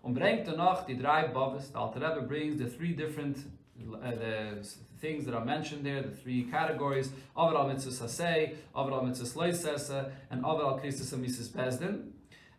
Und 0.02 0.14
bringt 0.14 0.48
er 0.48 0.56
noch 0.56 0.84
die 0.84 0.98
drei 0.98 1.28
Bavas. 1.28 1.70
The 1.72 1.78
Alter 1.78 2.00
Rebbe 2.00 2.26
brings 2.26 2.58
the 2.58 2.66
three 2.66 2.92
different 2.92 3.38
uh, 3.80 4.10
the 4.10 4.68
things 5.00 5.24
that 5.24 5.34
are 5.34 5.44
mentioned 5.44 5.84
there, 5.84 6.02
the 6.02 6.10
three 6.10 6.44
categories, 6.44 7.10
Avar 7.36 7.66
mitzvah 7.68 7.90
saseh, 7.90 8.54
Avar 8.74 9.02
mitzvah 9.02 9.26
loisese, 9.38 10.10
and 10.30 10.44
Avar 10.44 10.80
kristus 10.80 11.16
mises 11.16 11.48
bezdin. 11.48 12.10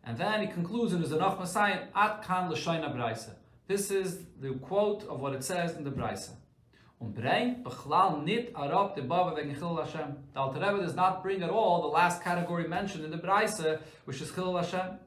And 0.04 0.18
then 0.18 0.42
he 0.42 0.48
concludes 0.48 0.94
in 0.94 1.02
his 1.02 1.12
Anach 1.12 1.40
Masayim, 1.40 1.88
At 1.96 2.24
kan 2.24 2.50
braisa. 2.50 3.32
This 3.68 3.92
is 3.92 4.20
the 4.42 4.54
quote 4.56 5.04
of 5.08 5.22
what 5.22 5.34
it 5.34 5.44
says 5.44 5.76
in 5.78 5.84
the 5.84 5.92
braisa. 5.92 6.32
Und 7.00 7.16
bringt 7.16 7.64
bechlal 7.64 8.24
nit 8.24 8.54
arab 8.56 8.96
de 8.96 9.02
baba 9.02 9.36
wegen 9.36 9.58
Chil 9.58 9.76
Hashem. 9.76 10.16
The 10.34 10.40
Alter 10.40 10.60
Rebbe 10.60 10.82
does 10.82 10.96
not 10.96 11.24
bring 11.24 11.44
at 11.44 11.50
all 11.50 11.82
the 11.82 11.88
last 11.88 12.22
category 12.22 12.68
mentioned 12.68 13.06
in 13.06 13.12
the 13.12 13.18
braisa, 13.18 13.82
which 14.06 14.22
is 14.22 14.32
Chil 14.34 14.56
Hashem. 14.56 15.00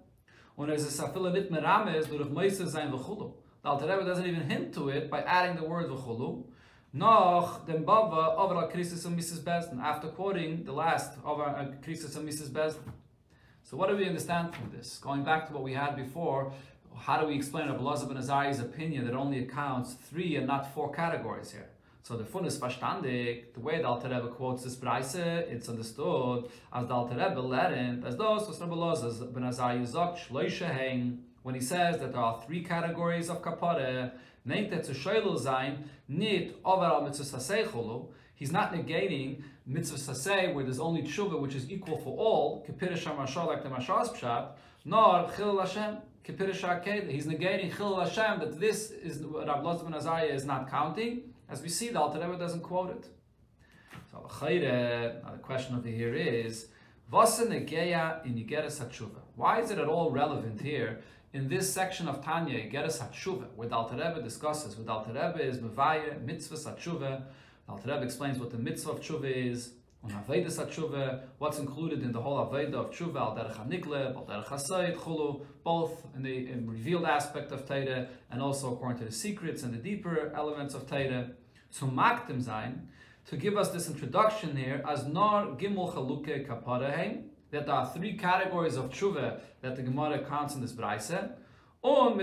Und 0.56 0.70
es 0.70 0.86
ist 0.86 1.00
afila 1.00 1.30
nit 1.30 1.50
merames 1.50 2.08
durch 2.08 2.30
Meise 2.30 2.66
sein 2.66 2.90
v'chulu. 2.90 3.34
The 3.62 3.68
Alter 3.68 3.88
Rebbe 3.88 4.04
doesn't 4.04 4.26
even 4.26 4.48
hint 4.48 4.74
to 4.74 4.88
it 4.88 5.10
by 5.10 5.20
adding 5.20 5.56
the 5.56 5.68
word 5.68 5.90
v'chulu. 5.90 6.44
Noch 6.92 7.66
dem 7.66 7.84
Baba 7.84 8.36
over 8.38 8.66
krisus 8.68 9.04
and 9.04 9.14
mises 9.14 9.40
Besden, 9.40 9.80
after 9.82 10.08
quoting 10.08 10.64
the 10.64 10.72
last 10.72 11.18
over 11.24 11.44
krisus 11.82 12.16
uh, 12.16 12.20
and 12.20 12.26
mises 12.26 12.48
Besden. 12.48 12.92
So 13.62 13.76
what 13.76 13.90
do 13.90 13.96
we 13.96 14.06
understand 14.06 14.54
from 14.54 14.70
this? 14.70 14.98
Going 14.98 15.24
back 15.24 15.46
to 15.48 15.52
what 15.52 15.62
we 15.62 15.74
had 15.74 15.94
before, 15.94 16.52
how 16.96 17.20
do 17.20 17.26
we 17.26 17.34
explain 17.34 17.68
Rabbi 17.68 17.82
Lazar 17.82 18.06
Azari's 18.16 18.60
opinion 18.60 19.04
that 19.04 19.14
only 19.14 19.40
accounts 19.40 19.94
three 19.94 20.36
and 20.36 20.46
not 20.46 20.72
four 20.72 20.90
categories 20.90 21.50
here? 21.50 21.68
So 22.06 22.16
the 22.16 22.24
fun 22.24 22.44
is 22.44 22.56
verstandig, 22.56 23.52
the 23.52 23.58
way 23.58 23.78
the 23.78 23.88
Alter 23.88 24.06
Rebbe 24.06 24.28
quotes 24.28 24.62
this 24.62 24.76
Braise, 24.76 25.16
it's 25.16 25.68
understood 25.68 26.48
as 26.72 26.86
the 26.86 26.94
Alter 26.94 27.16
Rebbe 27.16 27.40
lernt, 27.40 28.06
as 28.06 28.16
those 28.16 28.46
was 28.46 28.60
Lazar 28.60 29.24
ben 29.24 29.42
Azari 29.42 29.84
sagt, 29.84 30.20
shloisha 30.20 30.70
hein, 30.70 31.24
when 31.42 31.56
he 31.56 31.60
says 31.60 31.98
that 31.98 32.12
there 32.12 32.20
are 32.20 32.40
three 32.46 32.62
categories 32.62 33.28
of 33.28 33.42
kapare, 33.42 34.12
nehmt 34.46 34.72
er 34.72 34.84
zu 34.84 34.92
shoylu 34.92 35.36
sein, 35.36 35.90
nit 36.06 36.56
overall 36.64 37.02
mitzvah 37.02 37.40
sasei 37.40 38.06
he's 38.36 38.52
not 38.52 38.72
negating 38.72 39.42
mitzvah 39.66 39.98
sasei 39.98 40.54
where 40.54 40.62
there's 40.62 40.78
only 40.78 41.02
tshuva 41.02 41.40
which 41.40 41.56
is 41.56 41.68
equal 41.68 41.98
for 41.98 42.16
all, 42.16 42.64
kepirish 42.68 43.02
hamashal 43.02 43.48
like 43.48 43.64
the 43.64 43.68
Mashal's 43.68 44.12
pshat, 44.12 44.50
nor 44.84 45.28
chil 45.36 45.58
Hashem, 45.58 45.96
kepirish 46.24 47.10
He's 47.10 47.26
negating 47.26 47.76
chil 47.76 47.98
Hashem 47.98 48.38
that 48.38 48.60
this 48.60 48.92
is 48.92 49.24
what 49.26 49.48
Rabbi 49.48 49.62
Lazar 49.62 49.82
ben 49.82 49.94
Azariah 49.94 50.32
is 50.32 50.44
not 50.44 50.70
counting, 50.70 51.32
as 51.48 51.62
we 51.62 51.68
see, 51.68 51.88
the 51.90 52.00
Alter 52.00 52.18
Rebbe 52.20 52.36
doesn't 52.38 52.62
quote 52.62 52.90
it. 52.90 53.06
So 54.10 54.18
the 54.20 55.38
question 55.42 55.76
over 55.76 55.88
here 55.88 56.14
is, 56.14 56.68
Why 57.10 57.24
is 59.60 59.70
it 59.70 59.78
at 59.78 59.88
all 59.88 60.10
relevant 60.10 60.60
here 60.60 61.02
in 61.32 61.48
this 61.48 61.72
section 61.72 62.08
of 62.08 62.24
Tanya, 62.24 62.58
Igeres 62.58 63.00
HaTshuva, 63.00 63.48
where 63.54 63.68
the 63.68 63.76
Alter 63.76 63.96
Rebbe 63.96 64.22
discusses, 64.22 64.76
where 64.76 64.86
the 64.86 64.92
Alter 64.92 65.12
Rebbe 65.12 65.40
is 65.42 65.58
Mevaya, 65.58 66.20
Mitzvah 66.24 66.56
HaTshuva, 66.56 67.22
the 67.66 67.72
Alter 67.72 67.92
Rebbe 67.92 68.02
explains 68.02 68.38
what 68.38 68.50
the 68.50 68.58
Mitzvah 68.58 68.92
of 68.92 69.00
Tshuva 69.00 69.30
is, 69.30 69.72
on 70.02 70.10
Aveda 70.10 70.46
HaTshuva, 70.46 71.22
what's 71.38 71.58
included 71.58 72.02
in 72.02 72.12
the 72.12 72.20
whole 72.20 72.38
Aveda 72.46 72.74
of 72.74 72.90
Tshuva, 72.90 73.16
Al 73.16 73.36
Derech 73.36 73.56
HaNikle, 73.56 74.14
Al 74.14 74.24
Derech 74.24 74.46
HaSayid, 74.46 74.96
Chulu, 74.96 75.44
both 75.64 76.06
in 76.14 76.22
the 76.22 76.48
in 76.48 76.68
revealed 76.68 77.04
aspect 77.04 77.50
of 77.52 77.66
Teire, 77.66 78.08
and 78.30 78.40
also 78.40 78.72
according 78.72 78.98
to 78.98 79.04
the 79.04 79.12
secrets 79.12 79.62
and 79.62 79.74
the 79.74 79.78
deeper 79.78 80.32
elements 80.34 80.74
of 80.74 80.86
Teire, 80.86 81.32
to 81.78 81.84
Maktim 81.86 82.40
Zain, 82.40 82.88
to 83.26 83.36
give 83.36 83.56
us 83.56 83.70
this 83.70 83.88
introduction 83.88 84.56
here, 84.56 84.82
as 84.88 85.04
Nar 85.06 85.46
Gimel 85.56 85.92
Chaluke 85.92 86.46
Kaparaheim, 86.46 87.24
that 87.50 87.66
there 87.66 87.74
are 87.74 87.90
three 87.92 88.16
categories 88.16 88.76
of 88.76 88.90
tshuva 88.90 89.40
that 89.62 89.76
the 89.76 89.82
Gemara 89.82 90.24
counts 90.24 90.54
in 90.54 90.60
this 90.60 90.72
brayse. 90.72 91.32
And 91.82 92.20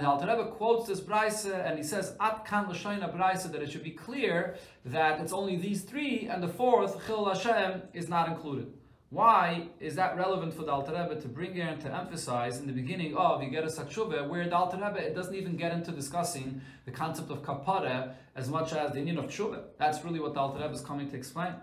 the 0.00 0.06
Alter 0.06 0.26
Rebbe 0.26 0.46
quotes 0.52 0.88
this 0.88 1.00
brayse, 1.00 1.44
and 1.44 1.76
he 1.76 1.84
says, 1.84 2.16
At 2.20 2.46
kan 2.46 2.68
l'shoyna 2.68 3.14
brayse, 3.14 3.50
that 3.50 3.62
it 3.62 3.70
should 3.70 3.84
be 3.84 3.90
clear 3.90 4.56
that 4.86 5.20
it's 5.20 5.32
only 5.32 5.56
these 5.56 5.82
three, 5.82 6.28
and 6.30 6.42
the 6.42 6.48
fourth, 6.48 7.06
Chil 7.06 7.26
Hashem, 7.26 7.82
is 7.92 8.08
not 8.08 8.28
included. 8.28 8.72
Why 9.10 9.68
is 9.78 9.94
that 9.94 10.16
relevant 10.16 10.54
for 10.54 10.62
the 10.62 10.72
Alter 10.72 10.90
Rebbe 10.90 11.20
to 11.20 11.28
bring 11.28 11.54
here 11.54 11.68
and 11.68 11.80
to 11.82 11.94
emphasize 11.94 12.58
in 12.58 12.66
the 12.66 12.72
beginning 12.72 13.16
of 13.16 13.40
Yigeres 13.42 13.78
HaTshuva, 13.78 14.28
where 14.28 14.48
the 14.48 14.56
Alter 14.56 14.76
Rebbe 14.76 14.98
it 14.98 15.14
doesn't 15.14 15.36
even 15.36 15.56
get 15.56 15.72
into 15.72 15.92
discussing 15.92 16.60
the 16.84 16.90
concept 16.90 17.30
of 17.30 17.42
kapara 17.42 18.14
as 18.34 18.48
much 18.48 18.72
as 18.72 18.90
the 18.92 18.98
union 18.98 19.18
of 19.18 19.26
Tshuva. 19.26 19.62
That's 19.78 20.04
really 20.04 20.18
what 20.18 20.34
the 20.34 20.40
Alter 20.40 20.60
Rebbe 20.60 20.74
is 20.74 20.80
coming 20.80 21.08
to 21.10 21.16
explain. 21.16 21.54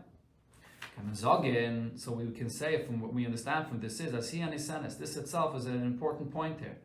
So 1.15 2.11
we 2.13 2.31
can 2.31 2.49
say 2.49 2.85
from 2.85 3.01
what 3.01 3.13
we 3.13 3.25
understand 3.25 3.67
from 3.67 3.79
this 3.79 3.99
is 3.99 4.13
as 4.13 4.29
he 4.29 4.39
his 4.39 4.67
this 4.97 5.17
itself 5.17 5.55
is 5.55 5.65
an 5.65 5.83
important 5.83 6.31
point 6.31 6.59
here. 6.59 6.77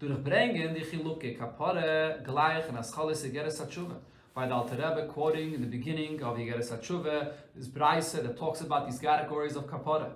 Durch 0.00 0.16
bringen 0.24 0.74
die 0.74 0.80
Chiluke 0.80 1.36
kapare 1.36 2.24
gleich 2.24 2.66
and 2.68 2.78
as 2.78 2.90
chalis 2.90 3.22
Yigeres 3.22 3.60
HaTshuva 3.60 3.96
by 4.34 4.46
the 4.46 4.54
Alter 4.54 4.76
Rebbe 4.76 5.06
quoting 5.08 5.52
in 5.52 5.60
the 5.60 5.66
beginning 5.66 6.22
of 6.22 6.38
Yigeres 6.38 6.70
HaTshuva, 6.72 7.32
this 7.54 7.66
Braise 7.66 8.12
that 8.12 8.38
talks 8.38 8.62
about 8.62 8.88
these 8.88 8.98
categories 8.98 9.56
of 9.56 9.66
kapara. 9.66 10.12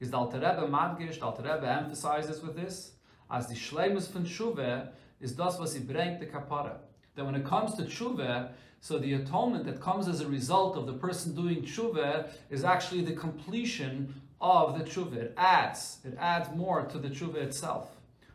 Is 0.00 0.10
the 0.10 0.16
Alter 0.16 0.38
Rebbe 0.38 0.66
madgish, 0.68 1.20
the 1.20 1.26
Alter 1.26 1.42
Rebbe 1.42 1.68
emphasizes 1.68 2.42
with 2.42 2.56
this, 2.56 2.92
as 3.30 3.46
the 3.46 3.54
Shleimus 3.54 4.10
von 4.10 4.24
Tshuva 4.24 4.88
is 5.20 5.36
thus 5.36 5.58
was 5.60 5.74
he 5.74 5.80
bring 5.80 6.18
the 6.18 6.26
kapara. 6.26 6.78
That 7.14 7.24
when 7.24 7.36
it 7.36 7.44
comes 7.44 7.74
to 7.74 7.82
Tshuva, 7.82 8.50
so 8.80 8.98
the 8.98 9.12
atonement 9.12 9.66
that 9.66 9.80
comes 9.80 10.08
as 10.08 10.20
a 10.20 10.26
result 10.26 10.76
of 10.76 10.86
the 10.86 10.94
person 10.94 11.34
doing 11.34 11.62
tshuva 11.62 12.30
is 12.48 12.64
actually 12.64 13.02
the 13.02 13.12
completion 13.12 14.14
of 14.40 14.78
the 14.78 14.84
tshuva. 14.84 15.16
It 15.16 15.34
adds, 15.36 15.98
it 16.02 16.16
adds 16.18 16.48
more 16.56 16.82
to 16.84 16.98
the 16.98 17.08
tshuva 17.08 17.36
itself. 17.36 17.90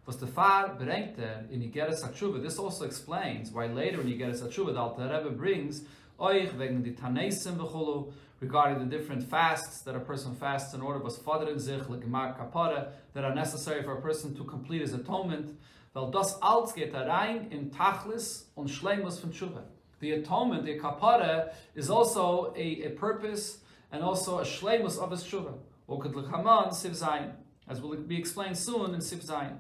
Was 0.05 0.17
the 0.17 0.27
far 0.27 0.77
in 0.79 0.88
HaTshuva, 0.88 2.43
this 2.43 2.60
also 2.60 2.86
explains 2.86 3.51
why 3.51 3.65
later 3.65 4.01
in 4.01 4.08
Igeres 4.08 4.43
HaTshuva 4.43 4.73
the 4.73 4.79
Alter 4.79 5.10
Rebbe 5.10 5.31
brings 5.31 5.81
oich 6.19 6.55
wegen 6.55 6.84
die 6.84 6.91
Tanesim 6.91 8.13
regarding 8.39 8.77
the 8.88 8.97
different 8.97 9.23
fasts 9.23 9.81
that 9.81 9.95
a 9.95 9.99
person 9.99 10.36
fasts 10.36 10.75
in 10.75 10.81
order 10.81 10.99
was 10.99 11.17
fadrin 11.17 11.60
sich 11.60 11.81
legemar 11.89 12.38
kapara 12.38 12.91
that 13.13 13.25
are 13.25 13.34
necessary 13.34 13.81
for 13.81 13.97
a 13.97 14.01
person 14.01 14.36
to 14.36 14.43
complete 14.43 14.81
his 14.81 14.93
atonement. 14.93 15.58
Weil 15.95 16.12
das 16.12 16.39
alles 16.39 16.73
geht 16.73 16.93
rein 16.93 17.47
in 17.49 17.71
Tachlis 17.71 18.51
und 18.55 18.69
Schleimus 18.69 19.17
von 19.17 19.31
Tshuva 19.31 19.63
the 19.99 20.12
atonement, 20.12 20.65
the 20.65 20.77
kapara, 20.77 21.53
is 21.75 21.89
also 21.89 22.53
a, 22.55 22.84
a 22.84 22.89
purpose 22.91 23.60
and 23.91 24.03
also 24.03 24.39
a 24.39 24.43
shleimus 24.43 24.97
of 24.97 25.12
his 25.12 25.23
tshuva. 25.23 25.53
As 27.67 27.81
will 27.81 27.95
be 27.95 28.17
explained 28.17 28.58
soon 28.58 28.93
in 28.93 28.99
Siv 28.99 29.25
Zayin. 29.25 29.58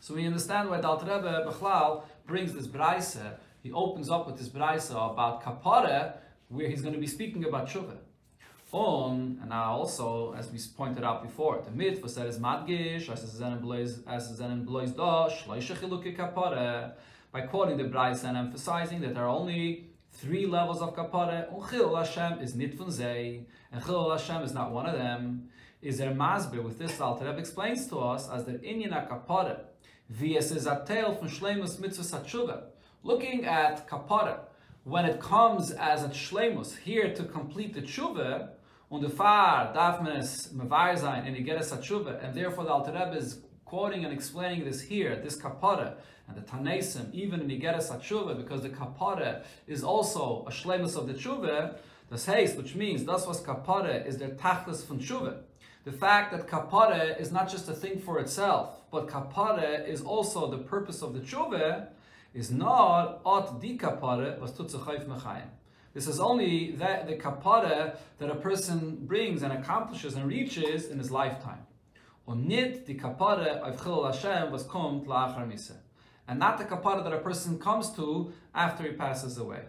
So 0.00 0.14
we 0.14 0.26
understand 0.26 0.70
why 0.70 0.80
Dal 0.80 0.98
Rebbe 0.98 1.44
Bechlal 1.46 2.04
brings 2.26 2.54
this 2.54 2.66
braise. 2.66 3.18
He 3.62 3.70
opens 3.72 4.08
up 4.08 4.26
with 4.26 4.38
this 4.38 4.48
braise 4.48 4.90
about 4.90 5.42
kapara, 5.42 6.14
where 6.48 6.68
he's 6.68 6.80
going 6.80 6.94
to 6.94 7.00
be 7.00 7.06
speaking 7.06 7.44
about 7.44 7.68
tshuva. 7.68 7.96
On 8.72 9.38
and 9.40 9.50
now 9.50 9.72
also, 9.78 10.32
as 10.34 10.50
we 10.50 10.58
pointed 10.76 11.02
out 11.02 11.22
before, 11.24 11.60
the 11.64 11.72
mitzvah 11.72 12.08
said 12.08 12.26
is 12.28 12.38
madgish, 12.38 13.10
as 13.10 13.24
is 13.24 13.32
zen 13.32 13.58
blois 13.58 14.90
dosh, 14.92 15.42
shloisha 15.42 15.74
chiluki 15.76 16.16
kapara 16.16 16.92
by 17.32 17.42
quoting 17.42 17.76
the 17.76 17.84
Braise 17.84 18.24
and 18.24 18.36
emphasizing 18.36 19.00
that 19.00 19.14
there 19.14 19.24
are 19.24 19.28
only 19.28 19.90
three 20.12 20.46
levels 20.46 20.82
of 20.82 20.94
kapara. 20.94 21.52
And 21.52 21.70
Chil 21.70 21.94
Hashem 21.94 22.40
is 22.40 22.54
nit 22.54 22.74
von 22.74 22.88
zei, 22.88 23.46
and 23.72 23.84
Chil 23.84 24.10
Hashem 24.10 24.42
is 24.42 24.52
not 24.52 24.72
one 24.72 24.86
of 24.86 24.94
them. 24.94 25.48
Is 25.82 25.98
there 25.98 26.10
masber 26.10 26.62
with 26.62 26.78
this? 26.78 27.00
Alter 27.00 27.26
Rebbe 27.26 27.38
explains 27.38 27.86
to 27.88 27.98
us 27.98 28.28
as 28.28 28.44
the 28.44 28.52
inyan 28.52 29.08
kapara. 29.08 29.60
Vies 30.08 30.50
is 30.50 30.66
a 30.66 30.84
tale 30.86 31.14
from 31.14 31.28
Shlemus 31.28 31.78
mitzvah 31.78 32.02
satshuva. 32.02 32.64
Looking 33.02 33.46
at 33.46 33.88
kapara, 33.88 34.40
when 34.84 35.04
it 35.04 35.20
comes 35.20 35.70
as 35.70 36.02
a 36.02 36.08
shlemus 36.08 36.78
here 36.78 37.14
to 37.14 37.24
complete 37.24 37.74
the 37.74 37.82
tshuva, 37.82 38.50
the 38.90 39.08
far 39.08 39.72
darf 39.72 40.02
man 40.02 40.16
es 40.16 40.48
mevar 40.48 40.98
sein 40.98 41.26
in 41.26 41.44
HaTshuva, 41.44 42.24
and 42.24 42.34
therefore 42.34 42.64
the 42.64 42.70
Alter 42.70 42.92
Rebbe 42.92 43.16
is 43.16 43.38
quoting 43.64 44.04
and 44.04 44.12
explaining 44.12 44.64
this 44.64 44.80
here, 44.80 45.20
this 45.22 45.36
kapara, 45.36 45.94
and 46.30 46.44
the 46.44 46.48
Tanesim, 46.48 47.12
even 47.12 47.40
in 47.40 47.48
Igeres 47.48 47.90
HaTshuva, 47.90 48.36
because 48.36 48.62
the 48.62 48.70
kapara 48.70 49.44
is 49.66 49.82
also 49.82 50.44
a 50.46 50.50
shlemus 50.50 50.96
of 50.96 51.06
the 51.06 51.14
tshuva, 51.14 51.76
das 52.08 52.26
heißt, 52.26 52.56
which 52.56 52.74
means 52.74 53.04
das 53.04 53.26
was 53.26 53.40
kapara 53.40 54.06
is 54.06 54.18
their 54.18 54.30
tachlis 54.30 54.84
von 54.84 54.98
tshuva. 54.98 55.38
The 55.84 55.92
fact 55.92 56.32
that 56.32 56.46
kapara 56.46 57.20
is 57.20 57.32
not 57.32 57.50
just 57.50 57.68
a 57.68 57.74
thing 57.74 57.98
for 57.98 58.18
itself, 58.18 58.90
but 58.90 59.08
kapara 59.08 59.86
is 59.86 60.02
also 60.02 60.50
the 60.50 60.58
purpose 60.58 61.02
of 61.02 61.14
the 61.14 61.20
tshuva, 61.20 61.88
is 62.34 62.50
not 62.50 63.20
ot 63.24 63.60
di 63.60 63.76
kapara 63.76 64.38
was 64.38 64.52
tutzachayf 64.52 65.06
mechayim. 65.06 65.48
This 65.94 66.06
is 66.06 66.20
only 66.20 66.72
that 66.72 67.08
the 67.08 67.16
kapara 67.16 67.96
that 68.18 68.30
a 68.30 68.36
person 68.36 68.98
brings 69.06 69.42
and 69.42 69.52
accomplishes 69.52 70.14
and 70.14 70.28
reaches 70.28 70.86
in 70.86 70.98
his 70.98 71.10
lifetime. 71.10 71.66
Und 72.28 72.46
nit 72.46 72.86
die 72.86 72.94
kapara 72.94 73.60
of 73.60 73.82
Chil 73.82 74.04
Hashem 74.04 74.52
was 74.52 74.64
kommt 74.64 75.06
la'achar 75.06 75.50
miseh 75.50 75.76
and 76.30 76.38
not 76.38 76.58
the 76.58 76.64
kapara 76.64 77.02
that 77.02 77.12
a 77.12 77.18
person 77.18 77.58
comes 77.58 77.90
to 77.90 78.32
after 78.54 78.84
he 78.84 78.92
passes 78.92 79.36
away. 79.36 79.62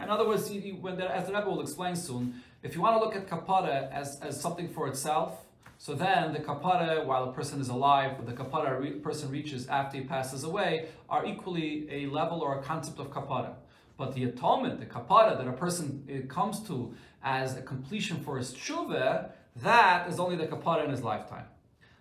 In 0.00 0.08
other 0.08 0.26
words, 0.28 0.48
when 0.80 0.96
the, 0.96 1.12
as 1.12 1.26
the 1.26 1.34
Rebbe 1.34 1.50
will 1.50 1.60
explain 1.60 1.96
soon, 1.96 2.40
If 2.60 2.74
you 2.74 2.80
want 2.80 2.96
to 2.96 3.04
look 3.04 3.14
at 3.14 3.28
kapara 3.28 3.90
as, 3.92 4.18
as 4.20 4.40
something 4.40 4.68
for 4.68 4.88
itself, 4.88 5.46
so 5.76 5.94
then 5.94 6.32
the 6.32 6.40
kapara, 6.40 7.04
while 7.04 7.24
a 7.24 7.32
person 7.32 7.60
is 7.60 7.68
alive, 7.68 8.24
the 8.26 8.32
kapara 8.32 8.76
a 8.76 8.80
re- 8.80 8.90
person 8.92 9.30
reaches 9.30 9.68
after 9.68 9.98
he 9.98 10.04
passes 10.04 10.42
away, 10.42 10.86
are 11.08 11.24
equally 11.24 11.88
a 11.90 12.06
level 12.06 12.40
or 12.40 12.58
a 12.58 12.62
concept 12.62 12.98
of 12.98 13.10
kapara. 13.10 13.54
But 13.96 14.14
the 14.14 14.24
atonement, 14.24 14.80
the 14.80 14.86
kapara 14.86 15.36
that 15.38 15.46
a 15.46 15.52
person 15.52 16.04
it 16.08 16.28
comes 16.28 16.60
to 16.68 16.94
as 17.22 17.56
a 17.56 17.62
completion 17.62 18.20
for 18.24 18.38
his 18.38 18.52
tshuva, 18.52 19.30
that 19.62 20.08
is 20.08 20.18
only 20.18 20.36
the 20.36 20.46
kapara 20.46 20.84
in 20.84 20.90
his 20.90 21.02
lifetime. 21.02 21.46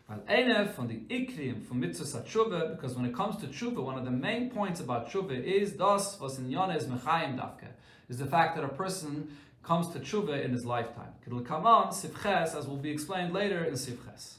Al 0.10 0.20
Enef 0.20 0.74
from 0.74 0.88
the 0.88 1.02
Ikrim 1.10 1.66
from 1.66 1.82
mitzvah 1.82 2.22
tshuva, 2.22 2.74
because 2.74 2.96
when 2.96 3.06
it 3.06 3.14
comes 3.14 3.36
to 3.42 3.48
tshuva, 3.48 3.84
one 3.84 3.98
of 3.98 4.06
the 4.06 4.12
main 4.12 4.50
points 4.50 4.80
about 4.80 5.10
tshuva 5.10 5.44
is 5.44 5.74
das 5.74 6.18
was 6.18 6.40
in 6.40 6.46
mechayim 6.50 7.38
dafke, 7.38 7.68
is 8.08 8.18
the 8.18 8.26
fact 8.26 8.56
that 8.56 8.64
a 8.64 8.70
person 8.70 9.36
comes 9.64 9.90
to 9.90 10.00
tshuva 10.00 10.46
in 10.46 10.54
his 10.54 10.66
lifetime. 10.66 11.12
It'll 11.26 11.42
come 11.42 11.68
on 11.68 11.90
as 11.90 12.68
will 12.68 12.78
be 12.78 12.90
explained 12.90 13.34
later 13.34 13.66
in 13.66 13.74
sifches. 13.74 14.36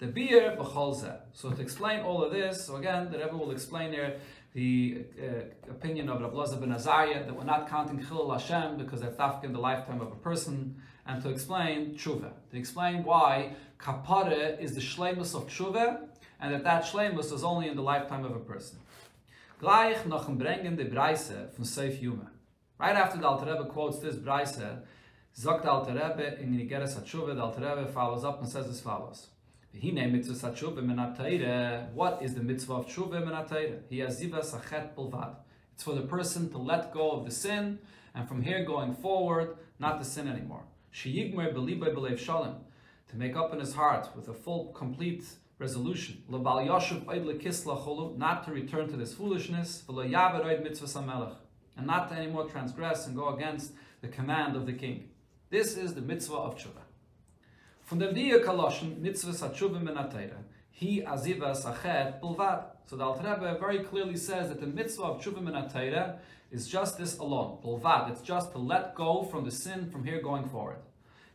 The 0.00 0.06
beer 0.06 0.54
b'cholzeh. 0.60 1.18
So 1.32 1.50
to 1.50 1.62
explain 1.62 2.00
all 2.00 2.22
of 2.22 2.30
this, 2.30 2.66
so 2.66 2.76
again, 2.76 3.10
the 3.10 3.16
Rebbe 3.18 3.38
will 3.38 3.52
explain 3.52 3.90
there 3.90 4.18
the 4.52 5.06
uh, 5.18 5.70
opinion 5.70 6.10
of 6.10 6.20
Rabbi 6.20 6.36
Lazar 6.36 6.56
ben 6.56 6.72
Azariah 6.72 7.24
that 7.24 7.34
we're 7.34 7.44
not 7.44 7.70
counting 7.70 8.00
Chilul 8.00 8.30
Hashem 8.38 8.76
because 8.76 9.00
that's 9.00 9.16
dafka 9.16 9.44
in 9.44 9.54
the 9.54 9.58
lifetime 9.58 10.02
of 10.02 10.08
a 10.08 10.16
person, 10.16 10.76
and 11.06 11.22
to 11.22 11.30
explain 11.30 11.94
tshuva, 11.94 12.32
to 12.50 12.56
explain 12.56 13.02
why 13.02 13.54
kapara 13.84 14.58
is 14.58 14.74
the 14.74 14.80
shlemus 14.80 15.34
of 15.34 15.46
tshuva, 15.46 16.08
and 16.40 16.54
that 16.54 16.64
that 16.64 16.84
shlemus 16.84 17.32
is 17.32 17.44
only 17.44 17.68
in 17.68 17.76
the 17.76 17.82
lifetime 17.82 18.24
of 18.24 18.34
a 18.34 18.40
person. 18.40 18.78
Gleich 19.60 20.04
ein 20.04 20.38
brengen 20.38 20.76
de 20.76 20.84
Breise 20.84 21.52
von 21.54 21.64
Seif 21.64 22.00
Yuma. 22.00 22.30
Right 22.78 22.96
after 22.96 23.18
the 23.18 23.26
Alter 23.26 23.46
Rebbe 23.46 23.66
quotes 23.66 23.98
this 23.98 24.16
Breise, 24.16 24.82
sagt 25.32 25.62
the 25.62 25.70
Alter 25.70 25.92
Rebbe 25.92 26.40
in 26.40 26.52
Nigeres 26.52 26.98
HaTshuva, 26.98 27.34
the 27.34 27.42
Alter 27.42 27.60
Rebbe 27.60 27.86
follows 27.92 28.24
up 28.24 28.40
and 28.40 28.48
says 28.50 28.66
as 28.66 28.80
follows. 28.80 29.28
Hine 29.80 30.10
mitzvah 30.12 30.52
tshuva 30.52 30.82
min 30.82 31.94
What 31.94 32.22
is 32.22 32.34
the 32.34 32.42
mitzvah 32.42 32.74
of 32.74 32.86
tshuva 32.86 33.24
min 33.24 33.82
He 33.90 33.98
has 33.98 34.20
ziva 34.20 34.42
sachet 34.44 34.94
bulvad. 34.94 35.36
It's 35.74 35.82
for 35.82 35.94
the 35.94 36.02
person 36.02 36.50
to 36.50 36.58
let 36.58 36.92
go 36.92 37.10
of 37.10 37.24
the 37.24 37.30
sin, 37.30 37.80
and 38.14 38.28
from 38.28 38.42
here 38.42 38.64
going 38.64 38.94
forward, 38.94 39.56
not 39.78 39.98
to 39.98 40.04
sin 40.04 40.28
anymore. 40.28 40.62
Sheyigmer 40.92 41.52
belibay 41.52 41.94
belev 41.94 42.18
shalom. 42.18 42.56
To 43.14 43.20
make 43.20 43.36
up 43.36 43.52
in 43.52 43.60
his 43.60 43.74
heart 43.74 44.08
with 44.16 44.26
a 44.26 44.34
full, 44.34 44.72
complete 44.72 45.24
resolution. 45.60 46.24
Not 46.28 48.44
to 48.44 48.50
return 48.50 48.88
to 48.88 48.96
this 48.96 49.14
foolishness. 49.14 49.84
And 49.86 51.86
not 51.86 52.08
to 52.08 52.14
anymore 52.16 52.48
transgress 52.48 53.06
and 53.06 53.14
go 53.14 53.36
against 53.36 53.70
the 54.00 54.08
command 54.08 54.56
of 54.56 54.66
the 54.66 54.72
king. 54.72 55.10
This 55.48 55.76
is 55.76 55.94
the 55.94 56.00
mitzvah 56.00 56.34
of 56.34 56.56
tshuva. 56.56 56.82
Von 57.84 58.00
dem 58.00 58.16
die 58.16 58.36
Kaloschen 58.40 59.00
mitzvahs 59.00 60.32
he 60.72 61.02
aziva 61.02 61.54
sachet 61.54 62.20
bulvad. 62.20 62.64
So 62.84 62.96
the 62.96 63.04
Alter 63.04 63.32
Rebbe 63.32 63.58
very 63.60 63.84
clearly 63.84 64.16
says 64.16 64.48
that 64.48 64.58
the 64.58 64.66
mitzvah 64.66 65.04
of 65.04 65.22
tshuva 65.22 65.40
min 65.40 65.54
is 66.50 66.66
just 66.66 66.98
this 66.98 67.16
alone, 67.18 67.58
bulvad. 67.64 68.10
It's 68.10 68.22
just 68.22 68.50
to 68.50 68.58
let 68.58 68.96
go 68.96 69.22
from 69.22 69.44
the 69.44 69.52
sin 69.52 69.88
from 69.88 70.02
here 70.02 70.20
going 70.20 70.48
forward. 70.48 70.78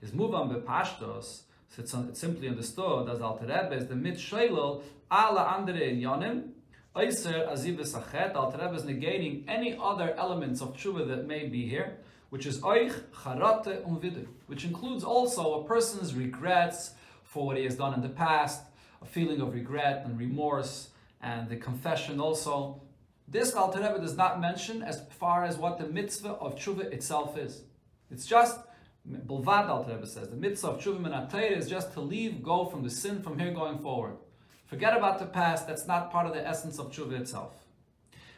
Is 0.01 0.11
muvam 0.11 0.53
bepashtos, 0.53 1.43
so 1.69 1.82
it's, 1.82 1.93
it's 1.93 2.19
simply 2.19 2.47
understood 2.47 3.10
as 3.10 3.21
Alter 3.21 3.45
Rebbe 3.45 3.73
is 3.73 3.88
the 3.88 3.95
mitzshelel 3.95 4.82
ala 5.12 5.55
andere 5.58 5.95
yonim, 5.95 6.49
Eiser 6.95 7.47
aziva 7.47 7.86
sachet, 7.86 8.36
Alter 8.36 8.58
Rebbe 8.58 8.75
is 8.75 8.84
negating 8.84 9.43
any 9.47 9.77
other 9.82 10.15
elements 10.15 10.62
of 10.62 10.75
tshuva 10.75 11.08
that 11.08 11.27
may 11.27 11.45
be 11.47 11.67
here, 11.67 11.97
which 12.32 12.47
is 12.47 12.60
oich, 12.62 12.93
charate, 13.23 13.86
and 13.86 14.27
which 14.47 14.65
includes 14.65 15.03
also 15.03 15.62
a 15.62 15.67
person's 15.67 16.15
regrets 16.15 16.91
for 17.23 17.45
what 17.45 17.58
he 17.58 17.63
has 17.63 17.75
done 17.75 17.93
in 17.93 18.01
the 18.01 18.10
past, 18.10 18.63
a 19.01 19.05
feeling 19.05 19.39
of 19.39 19.53
regret 19.53 20.01
and 20.05 20.17
remorse, 20.17 20.89
and 21.21 21.47
the 21.49 21.55
confession 21.55 22.19
also. 22.19 22.82
This 23.27 23.53
Alter 23.53 23.79
Rebbe 23.79 23.99
does 23.99 24.17
not 24.17 24.41
mention 24.41 24.82
as 24.82 25.03
far 25.12 25.45
as 25.45 25.58
what 25.58 25.77
the 25.77 25.86
mitzvah 25.86 26.29
of 26.29 26.55
tshuva 26.55 26.91
itself 26.91 27.38
is. 27.38 27.62
It's 28.10 28.25
just 28.25 28.60
Says 29.05 30.29
the 30.29 30.35
mitzvah 30.35 30.67
of 30.67 30.79
tshuva 30.79 30.99
minatayr 30.99 31.57
is 31.57 31.69
just 31.69 31.93
to 31.93 32.01
leave, 32.01 32.43
go 32.43 32.65
from 32.65 32.83
the 32.83 32.89
sin 32.89 33.21
from 33.21 33.39
here 33.39 33.51
going 33.51 33.79
forward. 33.79 34.17
Forget 34.67 34.95
about 34.95 35.19
the 35.19 35.25
past. 35.25 35.67
That's 35.67 35.88
not 35.88 36.12
part 36.12 36.27
of 36.27 36.33
the 36.33 36.45
essence 36.47 36.77
of 36.79 36.91
tshuva 36.91 37.19
itself. 37.19 37.53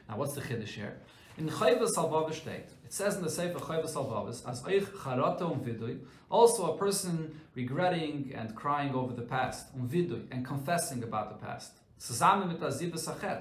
Now, 0.07 0.17
what's 0.17 0.33
the 0.33 0.41
chiddush 0.41 0.69
here? 0.69 0.97
In 1.37 1.49
Chayvus 1.49 1.95
Alvavish 1.95 2.41
state, 2.41 2.67
it 2.85 2.93
says 2.93 3.15
in 3.15 3.23
the 3.23 3.29
Sefer 3.29 3.59
Chayvus 3.59 3.93
Alvavish, 3.93 4.47
as 4.49 4.61
Eich 4.63 4.85
Charata 4.85 5.43
um 5.43 5.59
Vidui, 5.61 5.99
also 6.29 6.73
a 6.73 6.77
person 6.77 7.39
regretting 7.55 8.31
and 8.35 8.55
crying 8.55 8.93
over 8.93 9.13
the 9.13 9.21
past, 9.21 9.67
um 9.75 9.87
Vidui, 9.87 10.23
and 10.31 10.45
confessing 10.45 11.01
about 11.03 11.29
the 11.29 11.45
past. 11.45 11.71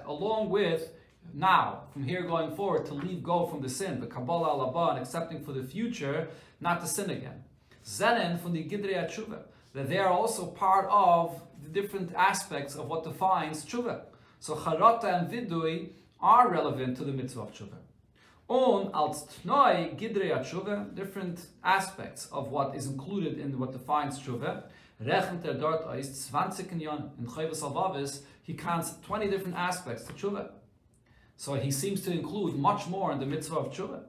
Along 0.06 0.50
with 0.50 0.90
now, 1.34 1.82
from 1.92 2.04
here 2.04 2.22
going 2.22 2.54
forward, 2.54 2.86
to 2.86 2.94
leave 2.94 3.22
go 3.22 3.46
from 3.46 3.60
the 3.60 3.68
sin, 3.68 4.00
the 4.00 4.06
Kabbalah 4.06 4.48
Alaba, 4.48 4.90
and 4.90 4.98
accepting 4.98 5.42
for 5.44 5.52
the 5.52 5.62
future, 5.62 6.28
not 6.60 6.80
to 6.80 6.86
sin 6.86 7.10
again. 7.10 7.44
Zenen 7.84 8.40
from 8.40 8.52
the 8.52 8.64
Gidrei 8.64 9.08
Tshuva, 9.08 9.42
that 9.74 9.88
they 9.88 9.98
are 9.98 10.12
also 10.12 10.46
part 10.46 10.86
of 10.90 11.40
the 11.62 11.68
different 11.68 12.14
aspects 12.14 12.74
of 12.76 12.88
what 12.88 13.04
defines 13.04 13.64
Tshuva. 13.64 14.02
So 14.40 14.54
Charata 14.56 15.04
and 15.04 15.30
Vidui 15.30 15.90
are 16.20 16.50
relevant 16.50 16.96
to 16.98 17.04
the 17.04 17.12
mitzvah 17.12 17.42
of 17.42 17.52
tshuva. 17.52 17.78
On 18.48 18.90
als 18.92 19.24
tnoi 19.44 19.96
gidrei 19.96 20.32
tshuva, 20.40 20.94
different 20.94 21.46
aspects 21.62 22.26
of 22.32 22.50
what 22.50 22.74
is 22.74 22.86
included 22.86 23.38
in 23.38 23.58
what 23.58 23.72
defines 23.72 24.18
tshuva. 24.18 24.64
Rechnet 25.02 25.44
er 25.46 25.54
dort 25.54 25.96
is 25.98 26.28
20 26.28 26.64
Kinyon. 26.64 27.10
In 27.18 27.26
Chayvus 27.26 27.62
Alvavis, 27.62 28.20
he 28.42 28.54
counts 28.54 28.94
20 29.06 29.30
different 29.30 29.56
aspects 29.56 30.04
to 30.04 30.12
tshuva. 30.12 30.50
So 31.36 31.54
he 31.54 31.70
seems 31.70 32.02
to 32.02 32.12
include 32.12 32.56
much 32.56 32.86
more 32.86 33.12
in 33.12 33.18
the 33.18 33.26
mitzvah 33.26 33.56
of 33.56 33.72
tshuva. 33.72 34.02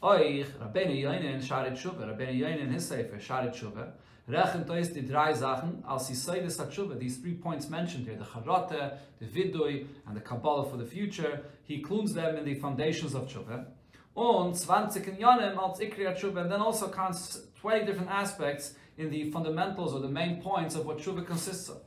Oich, 0.00 0.46
Rabbeinu 0.60 0.94
Yoinen 0.94 1.42
sharet 1.42 1.76
tshuva. 1.76 2.06
Rabbeinu 2.06 2.60
in 2.60 2.70
his 2.70 2.86
sefer 2.86 3.16
sharet 3.16 3.52
tshuva. 3.52 3.92
Rechnet 4.28 4.70
is 4.78 4.92
die 4.92 5.00
drei 5.00 5.32
Sachen, 5.32 5.82
als 5.88 6.08
Yisaitis 6.08 6.58
HaTshuva, 6.58 6.98
these 6.98 7.16
three 7.16 7.34
points 7.34 7.68
mentioned 7.70 8.06
here, 8.06 8.14
the 8.14 8.24
Charate, 8.24 8.98
the 9.18 9.26
Vidui, 9.26 9.86
and 10.06 10.14
the 10.14 10.20
Kabbalah 10.20 10.68
for 10.70 10.76
the 10.76 10.84
future, 10.84 11.46
he 11.64 11.76
includes 11.76 12.12
them 12.12 12.36
in 12.36 12.44
the 12.44 12.54
foundations 12.56 13.14
of 13.14 13.26
Tshuva. 13.26 13.66
Und 14.14 14.54
20 14.54 15.08
in 15.08 15.16
Yonim 15.16 15.56
als 15.56 15.80
Ikri 15.80 16.14
Tshuva, 16.14 16.42
and 16.42 16.52
then 16.52 16.60
also 16.60 16.88
counts 16.90 17.40
20 17.60 17.86
different 17.86 18.10
aspects 18.10 18.74
in 18.98 19.10
the 19.10 19.30
fundamentals 19.32 19.94
or 19.94 20.00
the 20.00 20.08
main 20.08 20.42
points 20.42 20.76
of 20.76 20.84
what 20.84 20.98
Tshuva 20.98 21.26
consists 21.26 21.70
of. 21.70 21.78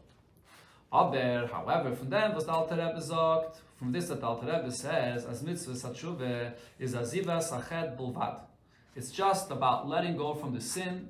Aber, 0.92 1.48
however, 1.52 1.96
from 1.96 2.10
them 2.10 2.36
was 2.36 2.46
the 2.46 2.52
Alter 2.52 2.76
Rebbe 2.76 3.02
sagt, 3.02 3.58
from 3.78 3.92
this 3.92 4.10
that 4.10 4.20
the 4.20 4.28
Alter 4.28 4.48
Rebbe 4.48 4.72
says, 4.72 5.26
as 5.26 5.42
mitzvah 5.42 5.74
Satshuva 5.74 6.54
is 6.80 6.94
aziva 6.94 7.42
sachet 7.42 7.98
bulvad. 7.98 8.42
It's 8.96 9.10
just 9.10 9.52
about 9.52 9.88
letting 9.88 10.18
go 10.18 10.34
from 10.34 10.54
the 10.54 10.60
sin 10.60 11.10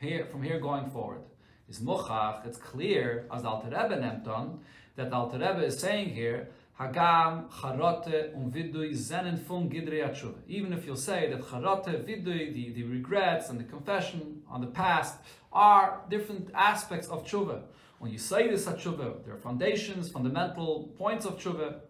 here, 0.00 0.26
from 0.26 0.42
here 0.42 0.58
going 0.58 0.90
forward. 0.90 1.20
Is 1.68 1.78
mochach, 1.78 2.44
it's 2.44 2.58
clear, 2.58 3.26
as 3.32 3.42
the 3.42 3.48
Alter 3.48 3.68
Rebbe 3.68 3.96
nemt 3.96 4.58
that 4.96 5.10
the 5.10 5.16
Alter 5.16 5.38
Rebbe 5.38 5.64
is 5.64 5.78
saying 5.78 6.10
here, 6.10 6.48
Hagam, 6.80 7.48
charote, 7.50 8.34
um 8.34 8.50
vidui, 8.50 8.92
zenen 8.92 9.38
fun 9.38 9.68
gidrei 9.68 10.02
atshuva. 10.02 10.38
Even 10.48 10.72
if 10.72 10.86
you'll 10.86 10.96
say 10.96 11.30
that 11.30 11.42
charote, 11.48 12.06
vidui, 12.06 12.52
the, 12.52 12.72
the 12.72 12.82
regrets 12.84 13.50
and 13.50 13.60
the 13.60 13.64
confession 13.64 14.42
on 14.48 14.62
the 14.62 14.66
past, 14.66 15.16
are 15.52 16.02
different 16.08 16.50
aspects 16.54 17.08
of 17.08 17.24
tshuva. 17.24 17.62
When 17.98 18.10
you 18.10 18.18
say 18.18 18.48
this 18.48 18.66
atshuva, 18.66 19.24
there 19.24 19.34
are 19.34 19.38
foundations, 19.38 20.08
fundamental 20.08 20.90
points 20.96 21.26
of 21.26 21.38
tshuva. 21.38 21.80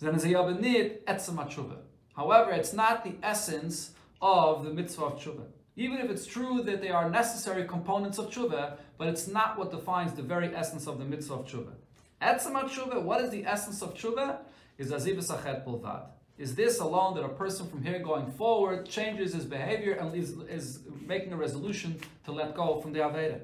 Then 0.00 0.14
is 0.14 0.24
a 0.24 0.28
yabanid 0.28 1.04
etzema 1.04 1.48
tshuva. 1.48 1.78
However, 2.14 2.50
it's 2.50 2.72
not 2.72 3.04
the 3.04 3.14
essence 3.22 3.92
of 4.20 4.64
the 4.64 4.70
mitzvah 4.70 5.04
of 5.04 5.20
tshuva. 5.20 5.46
Even 5.76 5.98
if 5.98 6.10
it's 6.10 6.26
true 6.26 6.62
that 6.62 6.80
they 6.80 6.90
are 6.90 7.08
necessary 7.08 7.64
components 7.66 8.18
of 8.18 8.30
tshuva, 8.30 8.76
but 8.98 9.08
it's 9.08 9.26
not 9.26 9.58
what 9.58 9.70
defines 9.70 10.12
the 10.12 10.22
very 10.22 10.54
essence 10.54 10.86
of 10.86 10.98
the 10.98 11.04
mitzvah 11.04 11.34
of 11.34 11.46
tshuva. 11.46 11.72
Etzamat 12.20 12.68
tshuva, 12.68 13.02
what 13.02 13.20
is 13.20 13.30
the 13.30 13.44
essence 13.46 13.82
of 13.82 13.94
tshuva? 13.94 14.38
Is 14.76 14.90
azivas 14.90 15.30
achet 15.30 15.64
pulvad. 15.64 16.06
Is 16.36 16.56
this 16.56 16.80
alone 16.80 17.14
that 17.14 17.24
a 17.24 17.28
person 17.28 17.68
from 17.68 17.82
here 17.82 18.00
going 18.00 18.26
forward 18.32 18.86
changes 18.86 19.34
his 19.34 19.44
behavior 19.44 19.92
and 19.92 20.14
is, 20.16 20.32
is 20.48 20.80
making 21.06 21.32
a 21.32 21.36
resolution 21.36 22.00
to 22.24 22.32
let 22.32 22.54
go 22.54 22.80
from 22.80 22.92
the 22.92 23.00
Aveda? 23.00 23.40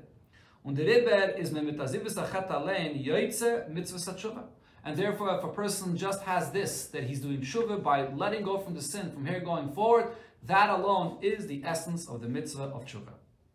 Und 0.65 0.77
the 0.77 1.39
is 1.39 1.53
mitzvah. 1.53 4.45
And 4.85 4.97
therefore, 4.97 5.37
if 5.37 5.45
a 5.45 5.49
person 5.49 5.97
just 5.97 6.23
has 6.23 6.51
this, 6.51 6.87
that 6.87 7.05
he's 7.05 7.21
doing 7.21 7.41
tshuva 7.41 7.83
by 7.83 8.09
letting 8.09 8.43
go 8.43 8.59
from 8.59 8.75
the 8.75 8.83
sin 8.83 9.13
from 9.13 9.25
here 9.25 9.41
going 9.41 9.73
forward, 9.73 10.09
that 10.45 10.71
alone 10.71 11.19
is 11.23 11.47
the 11.47 11.63
essence 11.65 12.09
of 12.09 12.21
the 12.21 12.29
mitzvah 12.29 12.65
of 12.65 12.87
tshuva. 12.87 13.13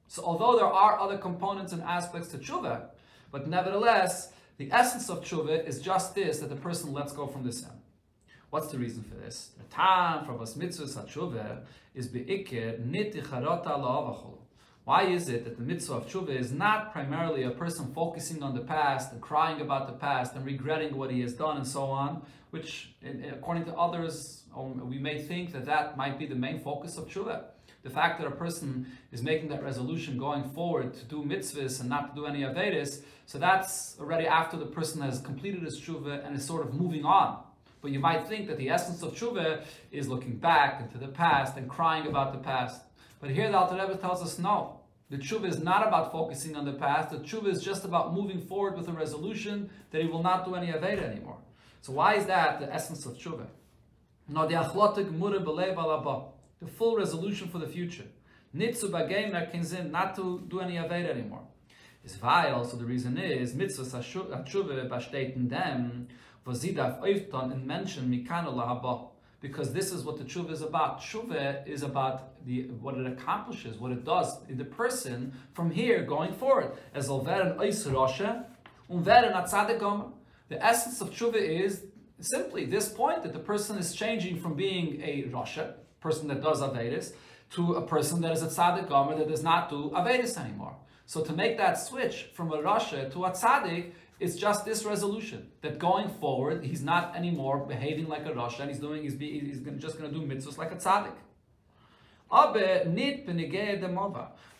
So 0.07 0.23
although 0.23 0.55
there 0.55 0.65
are 0.65 0.99
other 0.99 1.17
components 1.17 1.73
and 1.73 1.81
aspects 1.83 2.29
to 2.29 2.37
tshuva, 2.37 2.89
but 3.31 3.47
nevertheless, 3.47 4.31
the 4.57 4.71
essence 4.71 5.09
of 5.09 5.23
tshuva 5.23 5.67
is 5.67 5.81
just 5.81 6.15
this, 6.15 6.39
that 6.39 6.49
the 6.49 6.55
person 6.55 6.93
lets 6.93 7.11
go 7.11 7.27
from 7.27 7.43
the 7.43 7.51
sin. 7.51 7.71
What's 8.55 8.69
the 8.69 8.77
reason 8.77 9.03
for 9.03 9.15
this? 9.15 9.49
The 9.57 9.65
time 9.65 10.23
for 10.23 10.31
was 10.31 10.55
mitzvah 10.55 10.85
is 11.93 12.07
beikir 12.07 12.85
nit 12.85 13.13
Why 14.85 15.03
is 15.03 15.27
it 15.27 15.43
that 15.43 15.57
the 15.57 15.61
mitzvah 15.61 15.95
of 15.95 16.07
tshuva 16.07 16.29
is 16.29 16.53
not 16.53 16.93
primarily 16.93 17.43
a 17.43 17.51
person 17.51 17.91
focusing 17.93 18.41
on 18.41 18.55
the 18.55 18.61
past 18.61 19.11
and 19.11 19.19
crying 19.19 19.59
about 19.59 19.87
the 19.87 19.97
past 19.97 20.35
and 20.35 20.45
regretting 20.45 20.95
what 20.95 21.11
he 21.11 21.19
has 21.19 21.33
done 21.33 21.57
and 21.57 21.67
so 21.67 21.83
on, 21.83 22.21
which, 22.51 22.95
according 23.29 23.65
to 23.65 23.73
others, 23.73 24.43
um, 24.55 24.89
we 24.89 24.99
may 24.99 25.21
think 25.21 25.51
that 25.51 25.65
that 25.65 25.97
might 25.97 26.17
be 26.17 26.25
the 26.25 26.35
main 26.35 26.61
focus 26.61 26.97
of 26.97 27.09
tshuva. 27.09 27.43
The 27.83 27.89
fact 27.89 28.21
that 28.21 28.27
a 28.27 28.31
person 28.31 28.87
is 29.11 29.21
making 29.21 29.49
that 29.49 29.65
resolution 29.65 30.17
going 30.17 30.45
forward 30.51 30.93
to 30.93 31.03
do 31.03 31.21
mitzvahs 31.23 31.81
and 31.81 31.89
not 31.89 32.15
to 32.15 32.21
do 32.21 32.25
any 32.25 32.43
avedis, 32.43 33.01
so 33.25 33.37
that's 33.37 33.97
already 33.99 34.25
after 34.25 34.55
the 34.55 34.65
person 34.65 35.01
has 35.01 35.19
completed 35.19 35.61
his 35.63 35.77
tshuva 35.77 36.25
and 36.25 36.37
is 36.37 36.45
sort 36.45 36.65
of 36.65 36.73
moving 36.73 37.03
on. 37.03 37.43
But 37.85 37.91
you 37.91 37.99
might 37.99 38.27
think 38.27 38.47
that 38.47 38.57
the 38.57 38.71
essence 38.71 39.03
of 39.03 39.13
tshuva 39.13 39.61
is 39.91 40.07
looking 40.07 40.37
back 40.37 40.81
into 40.81 40.97
the 40.97 41.07
past 41.07 41.55
and 41.55 41.69
crying 41.69 42.07
about 42.07 42.33
the 42.33 42.39
past. 42.39 42.81
But 43.21 43.29
here 43.29 43.47
the 43.47 43.55
Alter 43.55 43.75
Rebbe 43.75 43.95
tells 43.97 44.23
us 44.23 44.39
no. 44.39 44.79
The 45.11 45.17
tshuva 45.17 45.45
is 45.45 45.59
not 45.59 45.87
about 45.87 46.11
focusing 46.11 46.55
on 46.55 46.65
the 46.65 46.73
past. 46.73 47.11
The 47.11 47.19
tshuva 47.19 47.45
is 47.45 47.61
just 47.63 47.85
about 47.85 48.15
moving 48.15 48.41
forward 48.41 48.75
with 48.75 48.87
a 48.87 48.91
resolution 48.91 49.69
that 49.91 50.01
he 50.01 50.07
will 50.07 50.23
not 50.23 50.45
do 50.45 50.55
any 50.55 50.71
aveda 50.71 51.03
anymore. 51.03 51.37
So 51.81 51.93
why 51.93 52.15
is 52.15 52.25
that 52.25 52.59
the 52.59 52.73
essence 52.73 53.05
of 53.05 53.19
tshuva? 53.19 53.45
No, 54.27 54.47
the 54.47 54.55
achlotik 54.55 55.11
the 56.59 56.67
full 56.67 56.97
resolution 56.97 57.49
for 57.49 57.59
the 57.59 57.67
future. 57.67 58.05
Nitzu 58.57 58.89
bageimer 58.89 59.53
kinzin 59.53 59.91
not 59.91 60.15
to 60.15 60.43
do 60.47 60.59
any 60.59 60.77
aveda 60.77 61.11
anymore. 61.11 61.43
Is 62.03 62.19
weil, 62.19 62.65
so 62.65 62.77
the 62.77 62.85
reason 62.85 63.15
is 63.19 63.53
mitzvah 63.53 63.99
tshuva 63.99 64.89
besteht 64.89 65.47
dem, 65.47 66.07
darf 66.45 67.01
öfton 67.01 67.51
in 67.51 67.65
Menschen 67.65 68.09
mikano 68.09 68.53
lahaba 68.53 69.09
because 69.41 69.73
this 69.73 69.91
is 69.91 70.03
what 70.03 70.17
the 70.17 70.23
tshuva 70.23 70.51
is 70.51 70.61
about. 70.61 71.01
Tshuva 71.01 71.67
is 71.67 71.83
about 71.83 72.45
the 72.45 72.63
what 72.81 72.95
it 72.97 73.05
accomplishes, 73.05 73.77
what 73.77 73.91
it 73.91 74.03
does 74.03 74.37
in 74.49 74.57
the 74.57 74.65
person 74.65 75.33
from 75.53 75.69
here 75.69 76.03
going 76.03 76.33
forward. 76.33 76.71
As 76.93 77.09
alveren 77.09 77.57
ois 77.57 77.85
rosha, 77.87 78.45
unveren. 78.89 80.11
The 80.47 80.63
essence 80.63 81.01
of 81.01 81.09
tshuva 81.11 81.35
is 81.35 81.83
simply 82.19 82.65
this 82.65 82.89
point 82.89 83.23
that 83.23 83.33
the 83.33 83.39
person 83.39 83.77
is 83.77 83.93
changing 83.93 84.39
from 84.39 84.55
being 84.55 85.01
a 85.01 85.23
rosha, 85.23 85.73
person 85.99 86.27
that 86.29 86.41
does 86.41 86.61
avedis, 86.61 87.13
to 87.51 87.73
a 87.75 87.81
person 87.85 88.21
that 88.21 88.31
is 88.31 88.41
a 88.41 88.47
tzaddik 88.47 88.87
gomer 88.87 89.15
that 89.15 89.27
does 89.27 89.43
not 89.43 89.69
do 89.69 89.91
avedis 89.95 90.37
anymore. 90.37 90.75
So 91.07 91.21
to 91.21 91.33
make 91.33 91.57
that 91.57 91.79
switch 91.79 92.29
from 92.33 92.51
a 92.51 92.57
rasha 92.57 93.11
to 93.13 93.25
a 93.25 93.31
tzaddik 93.31 93.91
it's 94.19 94.35
just 94.35 94.65
this 94.65 94.85
resolution 94.85 95.51
that 95.61 95.77
going 95.77 96.09
forward, 96.09 96.63
he's 96.63 96.83
not 96.83 97.15
anymore 97.15 97.65
behaving 97.65 98.07
like 98.07 98.25
a 98.25 98.33
Rosh, 98.33 98.59
and 98.59 98.69
he's 98.69 98.79
doing, 98.79 99.03
he's, 99.03 99.15
be, 99.15 99.39
he's 99.39 99.59
just 99.77 99.97
going 99.99 100.11
to 100.11 100.17
do 100.17 100.25
mitzvahs 100.25 100.57
like 100.57 100.71
a 100.71 100.75
tzaddik. 100.75 101.15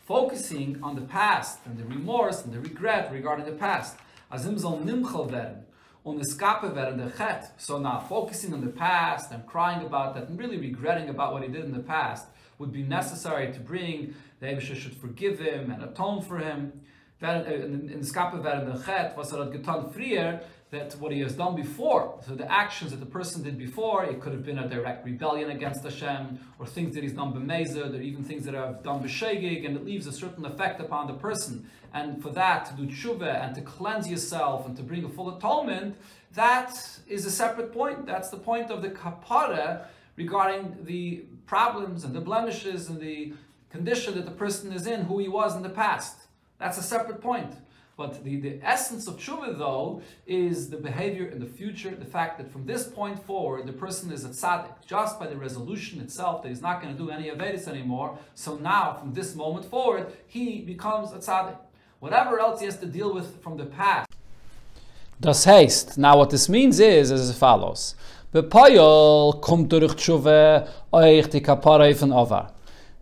Focusing 0.06 0.84
on 0.84 0.96
the 0.96 1.02
past 1.02 1.60
and 1.66 1.78
the 1.78 1.86
remorse 1.86 2.44
and 2.44 2.54
the 2.54 2.60
regret 2.60 3.12
regarding 3.12 3.46
the 3.46 3.54
past. 3.54 3.98
on 4.32 6.18
the 6.18 6.26
scapegoat 6.26 7.44
So 7.58 7.80
now, 7.80 8.00
focusing 8.00 8.54
on 8.54 8.62
the 8.62 8.72
past 8.72 9.32
and 9.32 9.46
crying 9.48 9.86
about 9.86 10.14
that 10.16 10.28
and 10.28 10.38
really 10.38 10.58
regretting 10.58 11.10
about 11.10 11.34
what 11.34 11.42
he 11.42 11.50
did 11.50 11.66
in 11.66 11.72
the 11.72 11.80
past 11.80 12.28
would 12.60 12.72
be 12.72 12.84
necessary 12.84 13.52
to 13.52 13.60
bring 13.60 14.14
the 14.40 14.48
Abisha 14.48 14.76
should 14.76 14.96
forgive 14.96 15.40
him 15.40 15.72
and 15.72 15.84
atone 15.84 16.22
for 16.22 16.38
him 16.38 16.82
in 17.22 18.00
the 18.00 18.06
skape 18.06 18.44
werden 18.44 18.72
the 18.72 18.84
chet 18.84 19.16
was 19.18 19.34
er 19.34 19.46
getan 19.46 19.94
frier 19.94 20.44
that 20.72 20.94
what 21.00 21.12
he 21.12 21.22
has 21.22 21.34
done 21.34 21.56
before. 21.56 22.20
So 22.26 22.36
the 22.36 22.52
actions 22.52 22.92
that 22.92 23.00
the 23.00 23.06
person 23.06 23.44
did 23.44 23.58
before 23.58 24.04
it 24.04 24.20
could 24.20 24.34
have 24.34 24.44
been 24.44 24.60
a 24.60 24.68
direct 24.68 25.06
rebellion 25.06 25.52
against 25.52 25.84
Hashem 25.84 26.40
or 26.60 26.66
things 26.66 26.96
that 26.96 27.04
he's 27.04 27.14
done 27.14 27.32
b'mezid 27.34 27.98
or 27.98 28.02
even 28.02 28.24
things 28.24 28.46
that 28.46 28.56
have 28.56 28.84
done 28.84 29.02
b'shegig 29.02 29.66
and 29.66 29.78
it 29.78 29.86
leaves 29.86 30.08
a 30.08 30.12
certain 30.12 30.46
effect 30.46 30.82
upon 30.82 31.08
the 31.08 31.14
person. 31.14 31.70
And 31.94 32.22
for 32.22 32.32
that 32.32 32.66
to 32.66 32.74
do 32.74 32.88
tshuva 32.88 33.46
and 33.46 33.56
to 33.56 33.62
cleanse 33.62 34.10
yourself 34.10 34.66
and 34.66 34.76
to 34.76 34.84
bring 34.84 35.06
a 35.06 35.10
full 35.10 35.38
atonement 35.38 35.96
that 36.34 36.74
is 37.08 37.26
a 37.26 37.32
separate 37.32 37.72
point. 37.72 38.06
That's 38.06 38.30
the 38.30 38.38
point 38.38 38.70
of 38.70 38.82
the 38.82 38.90
kapara 38.90 39.86
regarding 40.18 40.78
the 40.84 41.24
problems 41.46 42.04
and 42.04 42.14
the 42.14 42.20
blemishes 42.20 42.90
and 42.90 43.00
the 43.00 43.34
condition 43.70 44.16
that 44.16 44.26
the 44.26 44.32
person 44.32 44.74
is 44.74 44.86
in 44.86 45.04
who 45.04 45.20
he 45.20 45.30
was 45.30 45.56
in 45.56 45.64
the 45.64 45.70
past 45.70 46.25
that's 46.58 46.78
a 46.78 46.84
separate 46.84 47.22
point. 47.22 47.54
But 47.98 48.26
the, 48.26 48.36
the 48.42 48.60
essence 48.62 49.08
of 49.08 49.16
tshuva, 49.16 49.58
though, 49.58 50.02
is 50.28 50.70
the 50.70 50.76
behavior 50.76 51.28
in 51.28 51.40
the 51.40 51.46
future, 51.46 51.96
the 51.96 52.04
fact 52.04 52.38
that 52.40 52.52
from 52.52 52.66
this 52.66 52.88
point 52.88 53.24
forward, 53.24 53.66
the 53.66 53.74
person 53.74 54.12
is 54.12 54.26
a 54.26 54.30
tzaddik, 54.30 54.86
just 54.86 55.18
by 55.18 55.28
the 55.28 55.38
resolution 55.38 56.02
itself 56.02 56.42
that 56.42 56.50
he's 56.50 56.62
not 56.62 56.82
going 56.82 56.94
to 56.94 57.02
do 57.02 57.10
any 57.10 57.30
avedis 57.30 57.70
anymore. 57.70 58.18
So 58.34 58.58
now, 58.58 58.98
from 59.00 59.14
this 59.14 59.34
moment 59.34 59.66
forward, 59.66 60.08
he 60.28 60.60
becomes 60.60 61.14
a 61.14 61.20
tzaddik. 61.20 61.58
Whatever 62.02 62.38
else 62.38 62.60
he 62.60 62.66
has 62.66 62.78
to 62.80 62.86
deal 62.86 63.14
with 63.14 63.42
from 63.42 63.56
the 63.56 63.66
past. 63.66 64.10
Das 65.22 65.46
heißt, 65.46 65.98
now 65.98 66.18
what 66.18 66.30
this 66.30 66.50
means 66.50 66.82
is 66.82 67.10
as 67.12 67.32
follows. 67.38 67.96
Bepayol 68.34 69.40
kommt 69.40 69.72
tshuva 69.72 70.68
euch 70.92 71.30
die 71.30 71.40
kapara 71.40 71.94
von 71.96 72.12
Ovar. 72.12 72.52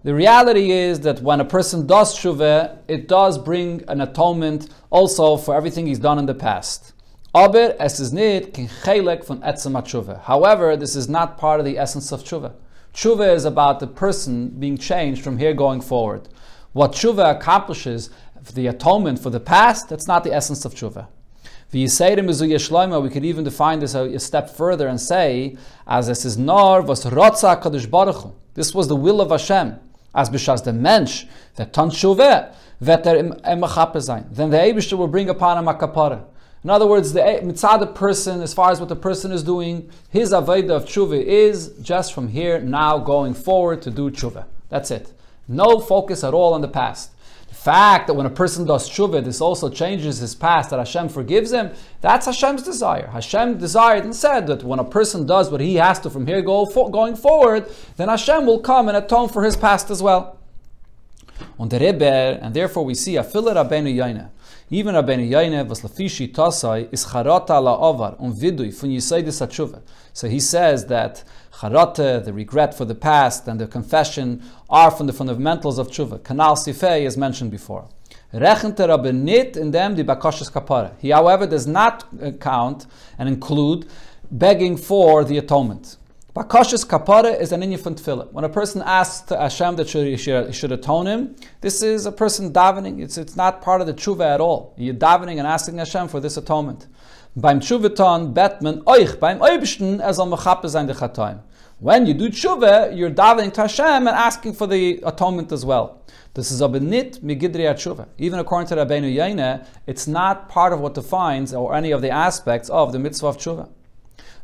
The 0.04 0.14
reality 0.14 0.72
is 0.72 1.00
that 1.02 1.22
when 1.22 1.40
a 1.40 1.46
person 1.46 1.88
does 1.88 2.14
shuvah, 2.14 2.80
it 2.90 3.08
does 3.08 3.38
bring 3.38 3.86
an 3.88 4.02
atonement 4.02 4.68
also 4.90 5.38
for 5.38 5.56
everything 5.56 5.88
he's 5.88 5.98
done 6.00 6.20
in 6.20 6.26
the 6.26 6.34
past. 6.34 6.92
Aber 7.34 7.74
es 7.80 8.02
ist 8.02 8.12
nicht 8.12 8.54
kein 8.54 8.68
Chelek 8.68 9.24
von 9.24 9.40
Etzem 9.40 9.82
tshuva. 9.82 10.20
However, 10.24 10.76
this 10.76 10.98
is 10.98 11.08
not 11.08 11.38
part 11.38 11.62
of 11.62 11.66
the 11.66 11.78
essence 11.78 12.12
of 12.12 12.22
tshuva. 12.22 12.52
Tshuva 12.94 13.34
is 13.34 13.46
about 13.46 13.80
the 13.80 13.88
person 13.88 14.50
being 14.50 14.78
changed 14.78 15.24
from 15.24 15.38
here 15.38 15.54
going 15.54 15.80
forward. 15.80 16.28
What 16.74 16.92
tshuva 16.92 17.38
accomplishes, 17.38 18.10
the 18.56 18.68
atonement 18.68 19.20
for 19.20 19.30
the 19.30 19.40
past, 19.40 19.88
that's 19.88 20.06
not 20.06 20.26
the 20.26 20.34
essence 20.34 20.66
of 20.66 20.76
tshuva. 20.76 21.08
We 21.72 23.10
could 23.10 23.26
even 23.26 23.44
define 23.46 23.80
this 23.80 23.96
a, 23.96 24.04
a, 24.04 24.20
step 24.20 24.50
further 24.50 24.88
and 24.90 25.00
say, 25.00 25.58
as 25.88 26.08
this 26.08 26.26
is 26.26 26.38
nor 26.38 26.82
was 26.82 27.06
rotza 27.06 27.60
kadosh 27.60 27.90
baruch 27.90 28.34
This 28.54 28.76
was 28.76 28.90
the 28.90 28.98
will 28.98 29.22
of 29.22 29.32
Hashem 29.32 29.80
as 30.14 30.30
b'shas 30.30 30.64
the 30.64 30.74
mensch 30.74 31.26
that 31.56 31.74
tan 31.74 31.90
shuveh 31.90 32.54
vet 32.80 33.06
er 33.08 33.16
im 33.16 34.02
sein. 34.02 34.26
Then 34.32 34.50
the 34.50 34.58
Eibishter 34.58 34.98
will 34.98 35.08
bring 35.08 35.30
upon 35.30 35.58
him 35.58 35.68
a 35.68 35.74
kapara. 35.74 36.24
In 36.64 36.70
other 36.70 36.88
words, 36.88 37.12
the 37.14 37.20
mitzad 37.20 37.80
the 37.80 37.88
person, 37.88 38.42
as 38.42 38.54
far 38.54 38.72
as 38.72 38.80
what 38.80 38.90
the 38.90 38.96
person 38.96 39.32
is 39.32 39.44
doing, 39.44 39.90
his 40.10 40.32
avodah 40.32 40.72
of 40.72 40.86
tshuva 40.86 41.22
is 41.22 41.74
just 41.82 42.14
from 42.14 42.30
here 42.30 42.60
now 42.60 42.98
going 42.98 43.34
forward 43.34 43.82
to 43.82 43.92
do 43.92 44.10
tshuva. 44.10 44.46
That's 44.70 44.90
it. 44.90 45.12
No 45.48 45.80
focus 45.80 46.24
at 46.24 46.34
all 46.34 46.54
on 46.54 46.62
the 46.62 46.70
past 46.70 47.12
fact 47.64 48.08
that 48.08 48.14
when 48.14 48.26
a 48.26 48.30
person 48.30 48.66
does 48.66 48.90
tshuva, 48.90 49.24
this 49.24 49.40
also 49.40 49.70
changes 49.70 50.18
his 50.18 50.36
past, 50.36 50.70
that 50.70 50.80
Hashem 50.80 51.08
forgives 51.08 51.54
him, 51.54 51.72
that's 52.02 52.26
Hashem's 52.26 52.64
desire. 52.64 53.08
Hashem 53.08 53.58
desired 53.58 54.04
and 54.04 54.14
said 54.14 54.48
that 54.48 54.64
when 54.64 54.80
a 54.80 54.84
person 54.84 55.26
does 55.26 55.50
what 55.50 55.62
he 55.62 55.76
has 55.76 56.00
to 56.02 56.10
from 56.10 56.28
here 56.28 56.42
go 56.42 56.66
going 56.90 57.16
forward, 57.16 57.72
then 57.96 58.10
Hashem 58.10 58.46
will 58.46 58.60
come 58.60 58.90
and 58.90 58.98
atone 58.98 59.30
for 59.30 59.44
his 59.44 59.56
past 59.56 59.90
as 59.90 60.04
well. 60.04 60.38
On 61.58 61.70
the 61.70 61.80
Rebbe, 61.80 62.40
and 62.42 62.54
therefore 62.54 62.84
we 62.84 62.96
see 62.96 63.16
a 63.16 63.24
filler 63.24 63.54
Rabbeinu 63.56 63.96
Yaina. 63.96 64.30
Even 64.74 64.96
Rabbeinu 64.96 65.30
Yaina 65.30 65.68
was 65.68 65.82
lafishi 65.82 66.34
tasai 66.34 66.92
is 66.92 67.06
charata 67.06 67.62
la 67.62 67.76
avar 67.76 68.16
on 68.18 68.32
um 68.32 68.34
vidui 68.36 68.74
fun 68.74 68.90
yisaidis 68.90 69.48
tshuva. 69.48 69.84
So 70.14 70.28
he 70.28 70.40
says 70.40 70.88
that 70.88 71.24
charata, 71.60 72.26
the 72.26 72.34
regret 72.34 72.74
for 72.74 72.84
the 72.84 72.96
past, 72.96 73.48
and 73.48 73.62
the 73.62 73.68
confession 73.68 74.42
are 74.72 74.90
from 74.90 75.06
the 75.06 75.14
fundamentals 75.14 75.78
of 75.78 75.90
tshuva. 75.90 76.22
Kanal 76.22 76.58
sifei 76.58 77.06
is 77.06 77.16
mentioned 77.16 77.52
before. 77.52 77.88
Rechente 78.34 78.88
Rabbe 78.88 79.14
nit 79.14 79.58
in 79.58 79.70
them 79.70 79.94
the 79.96 80.04
bakashas 80.04 80.52
kapara. 80.52 80.96
He, 80.98 81.12
however, 81.12 81.46
does 81.46 81.68
not 81.68 82.08
uh, 82.20 82.32
count 82.32 82.88
and 83.20 83.30
include 83.30 83.88
begging 84.32 84.76
for 84.76 85.24
the 85.24 85.38
atonement. 85.38 85.98
Bakashas 86.36 86.84
kapara 86.84 87.40
is 87.40 87.52
an 87.52 87.62
inyan 87.62 87.78
tefillah. 87.78 88.32
When 88.32 88.44
a 88.44 88.50
person 88.50 88.82
asks 88.84 89.30
Hashem 89.30 89.76
that 89.76 89.88
should, 89.88 90.20
should, 90.20 90.56
should 90.56 90.72
atone 90.72 91.06
him, 91.06 91.36
this 91.62 91.84
is 91.84 92.08
a 92.08 92.12
person 92.12 92.52
davening. 92.52 93.04
It's, 93.04 93.20
it's 93.20 93.36
not 93.36 93.62
part 93.62 93.82
of 93.82 93.88
the 93.88 93.94
tshuva 93.94 94.34
at 94.34 94.42
all. 94.42 94.74
You're 94.76 94.96
davening 94.96 95.38
and 95.38 95.46
asking 95.46 95.78
Hashem 95.78 96.08
for 96.08 96.20
this 96.20 96.36
atonement. 96.36 96.88
Beim 97.38 97.60
betman 97.60 98.84
oich 98.86 99.20
beim 99.20 99.38
oibishten 99.42 100.00
as 100.00 100.18
al 100.18 100.26
mechape 100.26 100.68
sein 100.68 100.88
de. 100.88 101.44
When 101.78 102.08
you 102.08 102.16
do 102.16 102.30
tshuva, 102.30 102.98
you're 102.98 103.12
davening 103.12 103.54
to 103.54 103.62
Hashem 103.62 104.08
and 104.08 104.10
asking 104.10 104.54
for 104.54 104.66
the 104.66 105.04
atonement 105.06 105.52
as 105.52 105.64
well. 105.64 106.02
This 106.34 106.50
is 106.50 106.62
a 106.62 106.68
benit 106.68 107.24
migidri 107.24 107.72
tshuva. 107.76 108.08
Even 108.18 108.40
according 108.40 108.70
to 108.70 108.76
Rabbeinu 108.76 109.16
Yaina, 109.16 109.68
it's 109.86 110.08
not 110.08 110.50
part 110.50 110.74
of 110.74 110.80
what 110.80 110.96
defines 110.96 111.54
or 111.54 111.76
any 111.76 111.92
of 111.92 112.02
the 112.02 112.10
aspects 112.10 112.72
of 112.72 112.92
the 112.92 112.98
mitzvah 112.98 113.28
of 113.28 113.38
tshuva. 113.38 113.70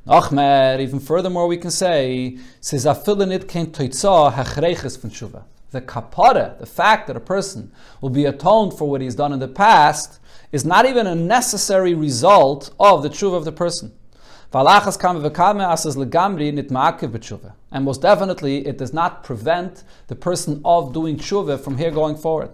Nachmer, 0.10 0.80
even 0.80 1.00
furthermore, 1.00 1.46
we 1.46 1.56
can 1.56 1.70
say, 1.70 2.40
says 2.62 2.86
afilinit 2.86 3.48
ken 3.48 3.68
toitza 3.68 4.34
hachreiches 4.34 5.00
from 5.00 5.12
tshuva. 5.12 5.44
The 5.70 5.82
kapara, 5.82 6.58
the 6.58 6.66
fact 6.66 7.06
that 7.06 7.16
a 7.16 7.20
person 7.20 7.72
will 8.02 8.10
be 8.10 8.26
atoned 8.26 8.74
for 8.74 8.90
what 8.90 9.02
he's 9.02 9.14
done 9.14 9.34
in 9.34 9.40
the 9.40 9.48
past, 9.48 10.20
is 10.52 10.66
not 10.66 10.88
even 10.88 11.06
a 11.06 11.14
necessary 11.14 11.94
result 11.94 12.74
of 12.80 13.04
the 13.04 13.10
tshuva 13.10 13.36
of 13.36 13.46
the 13.46 13.52
person. 13.52 13.92
And 17.72 17.86
most 17.86 18.02
definitely, 18.02 18.66
it 18.66 18.78
does 18.80 18.94
not 18.94 19.24
prevent 19.24 19.84
the 20.08 20.16
person 20.16 20.62
of 20.66 20.92
doing 20.92 21.18
tshuva 21.18 21.60
from 21.60 21.78
here 21.78 21.92
going 21.92 22.16
forward. 22.16 22.50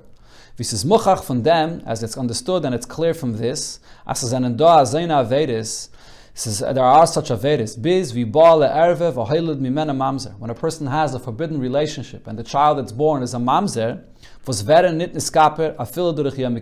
This 0.57 0.73
is 0.73 0.83
muchach 0.83 1.23
from 1.23 1.43
them, 1.43 1.81
as 1.85 2.03
it's 2.03 2.17
understood 2.17 2.65
and 2.65 2.75
it's 2.75 2.85
clear 2.85 3.13
from 3.13 3.37
this, 3.37 3.79
as 4.05 4.33
an 4.33 4.43
endo 4.43 4.65
avedis, 4.65 5.87
says 6.35 6.59
there 6.59 6.83
are 6.83 7.07
such 7.07 7.29
avedis. 7.29 7.81
Biz 7.81 8.13
vibale 8.13 8.69
erve 8.69 9.13
v'hoilud 9.13 9.59
mimena 9.59 9.95
mamzer. 9.95 10.37
When 10.37 10.49
a 10.49 10.55
person 10.55 10.87
has 10.87 11.15
a 11.15 11.19
forbidden 11.19 11.59
relationship 11.59 12.27
and 12.27 12.37
the 12.37 12.43
child 12.43 12.77
that's 12.77 12.91
born 12.91 13.23
is 13.23 13.33
a 13.33 13.37
mamzer, 13.37 14.03
was 14.45 14.61
vere 14.61 14.91
nit 14.91 15.13
niskaper 15.13 15.75
afil 15.77 16.13
durch 16.13 16.37
on 16.43 16.55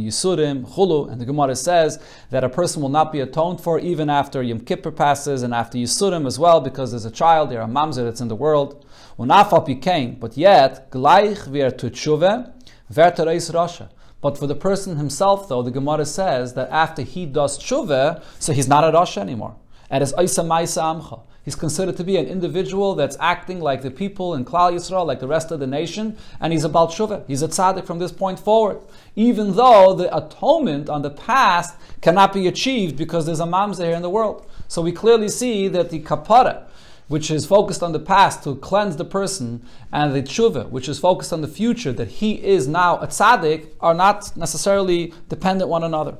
yisurim 0.00 0.66
chulu. 0.66 1.10
And 1.10 1.20
the 1.20 1.24
Gemara 1.24 1.54
says 1.54 1.98
that 2.30 2.42
a 2.42 2.48
person 2.48 2.82
will 2.82 2.88
not 2.88 3.12
be 3.12 3.20
atoned 3.20 3.60
for 3.60 3.78
even 3.78 4.10
after 4.10 4.42
Yom 4.42 4.60
Kippur 4.60 4.90
passes 4.90 5.42
and 5.42 5.54
after 5.54 5.78
yisurim 5.78 6.26
as 6.26 6.38
well, 6.38 6.60
because 6.60 6.90
there's 6.90 7.04
a 7.04 7.10
child, 7.10 7.50
there 7.50 7.62
a 7.62 7.66
mamzer 7.66 8.04
that's 8.04 8.20
in 8.20 8.28
the 8.28 8.36
world. 8.36 8.84
Unafal 9.18 9.66
pikein, 9.66 10.18
but 10.18 10.36
yet 10.36 10.90
gleich 10.90 11.46
vir 11.46 11.70
to 11.70 11.88
tshuva 11.88 12.52
vertereis 12.92 13.52
rasha. 13.52 13.88
But 14.20 14.36
for 14.36 14.46
the 14.46 14.54
person 14.54 14.96
himself, 14.96 15.48
though, 15.48 15.62
the 15.62 15.70
Gemara 15.70 16.04
says 16.04 16.54
that 16.54 16.70
after 16.70 17.02
he 17.02 17.24
does 17.24 17.58
tshuva, 17.58 18.22
so 18.38 18.52
he's 18.52 18.68
not 18.68 18.84
a 18.84 18.96
rasha 18.96 19.18
anymore. 19.18 19.56
And 19.90 20.02
it's 20.02 20.12
Isa 20.20 20.42
Maisa 20.42 20.82
Amcha. 20.82 21.20
He's 21.44 21.54
considered 21.54 21.96
to 21.96 22.04
be 22.04 22.18
an 22.18 22.26
individual 22.26 22.94
that's 22.94 23.16
acting 23.20 23.60
like 23.60 23.80
the 23.80 23.90
people 23.90 24.34
in 24.34 24.44
Klal 24.44 24.74
Yisrael, 24.74 25.06
like 25.06 25.20
the 25.20 25.26
rest 25.26 25.50
of 25.50 25.60
the 25.60 25.66
nation, 25.66 26.18
and 26.40 26.52
he's 26.52 26.64
about 26.64 26.90
tshuva. 26.90 27.24
He's 27.26 27.42
a 27.42 27.48
tzaddik 27.48 27.86
from 27.86 27.98
this 27.98 28.12
point 28.12 28.38
forward. 28.38 28.82
Even 29.16 29.56
though 29.56 29.94
the 29.94 30.14
atonement 30.14 30.90
on 30.90 31.00
the 31.00 31.10
past 31.10 31.76
cannot 32.02 32.34
be 32.34 32.48
achieved 32.48 32.98
because 32.98 33.24
there's 33.24 33.40
a 33.40 33.46
mamzer 33.46 33.86
here 33.86 33.96
in 33.96 34.02
the 34.02 34.10
world. 34.10 34.46
So 34.66 34.82
we 34.82 34.92
clearly 34.92 35.30
see 35.30 35.68
that 35.68 35.88
the 35.88 36.00
kapara, 36.00 36.67
which 37.08 37.30
is 37.30 37.46
focused 37.46 37.82
on 37.82 37.92
the 37.92 37.98
past 37.98 38.44
to 38.44 38.54
cleanse 38.56 38.96
the 38.96 39.04
person, 39.04 39.62
and 39.92 40.14
the 40.14 40.22
tshuva, 40.22 40.68
which 40.70 40.88
is 40.88 40.98
focused 40.98 41.32
on 41.32 41.40
the 41.40 41.48
future, 41.48 41.92
that 41.92 42.08
he 42.08 42.34
is 42.44 42.68
now 42.68 42.98
a 42.98 43.06
tzaddik, 43.06 43.68
are 43.80 43.94
not 43.94 44.36
necessarily 44.36 45.12
dependent 45.28 45.68
one 45.68 45.82
another. 45.82 46.16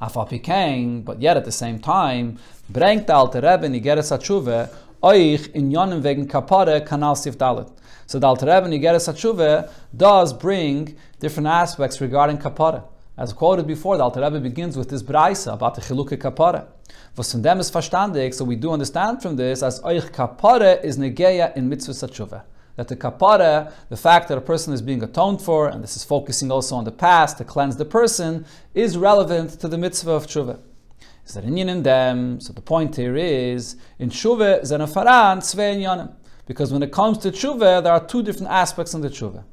Afal 0.00 1.04
but 1.04 1.20
yet 1.20 1.36
at 1.36 1.44
the 1.44 1.52
same 1.52 1.78
time, 1.78 2.38
brengt 2.72 3.06
the 3.06 3.12
Alter 3.12 3.40
Rebbe 3.40 3.66
in 3.66 3.72
Igeres 3.72 4.10
in 5.54 5.70
yonim 5.70 6.02
wegen 6.02 6.26
kanal 6.28 7.16
sif. 7.16 7.36
So 8.06 8.18
the 8.18 8.26
Alter 8.26 8.46
Rebbe 8.46 8.66
in 8.66 9.68
does 9.96 10.32
bring 10.32 10.96
different 11.18 11.48
aspects 11.48 12.00
regarding 12.00 12.38
kapare. 12.38 12.84
As 13.20 13.34
quoted 13.34 13.66
before, 13.66 13.98
the 13.98 14.02
Alter 14.02 14.22
Rebbe 14.22 14.40
begins 14.40 14.78
with 14.78 14.88
this 14.88 15.02
braisa 15.02 15.52
about 15.52 15.74
the 15.74 15.82
chiluke 15.82 16.16
kapara. 16.16 16.66
Was 17.16 17.30
von 17.32 17.42
dem 17.42 17.60
ist 17.60 17.70
verstandig, 17.70 18.32
so 18.32 18.44
we 18.46 18.56
do 18.56 18.72
understand 18.72 19.20
from 19.20 19.36
this, 19.36 19.62
as 19.62 19.78
euch 19.82 20.10
kapara 20.10 20.82
is 20.82 20.96
negeya 20.96 21.54
in 21.54 21.68
mitzvah 21.68 21.92
tshuva 21.92 22.42
that 22.76 22.88
the 22.88 22.96
kapara, 22.96 23.70
the 23.90 23.96
fact 23.96 24.28
that 24.28 24.38
a 24.38 24.40
person 24.40 24.72
is 24.72 24.80
being 24.80 25.02
atoned 25.02 25.42
for, 25.42 25.68
and 25.68 25.82
this 25.82 25.96
is 25.96 26.04
focusing 26.04 26.50
also 26.50 26.74
on 26.76 26.84
the 26.84 26.90
past 26.90 27.36
to 27.36 27.44
cleanse 27.44 27.76
the 27.76 27.84
person, 27.84 28.46
is 28.72 28.96
relevant 28.96 29.50
to 29.60 29.68
the 29.68 29.76
mitzvah 29.76 30.12
of 30.12 30.26
tshuva. 30.26 30.58
Is 31.26 31.34
that 31.34 31.44
inyan 31.44 31.68
in 31.68 31.82
them? 31.82 32.40
So 32.40 32.54
the 32.54 32.62
point 32.62 32.96
here 32.96 33.16
is 33.16 33.76
in 33.98 34.08
tshuva 34.08 34.62
zenafaran 34.62 35.40
tzvei 35.40 36.10
because 36.46 36.72
when 36.72 36.82
it 36.82 36.90
comes 36.90 37.18
to 37.18 37.30
tshuva, 37.30 37.82
there 37.82 37.92
are 37.92 38.06
two 38.06 38.22
different 38.22 38.50
aspects 38.50 38.94
in 38.94 39.02
the 39.02 39.10
tshuva. 39.10 39.44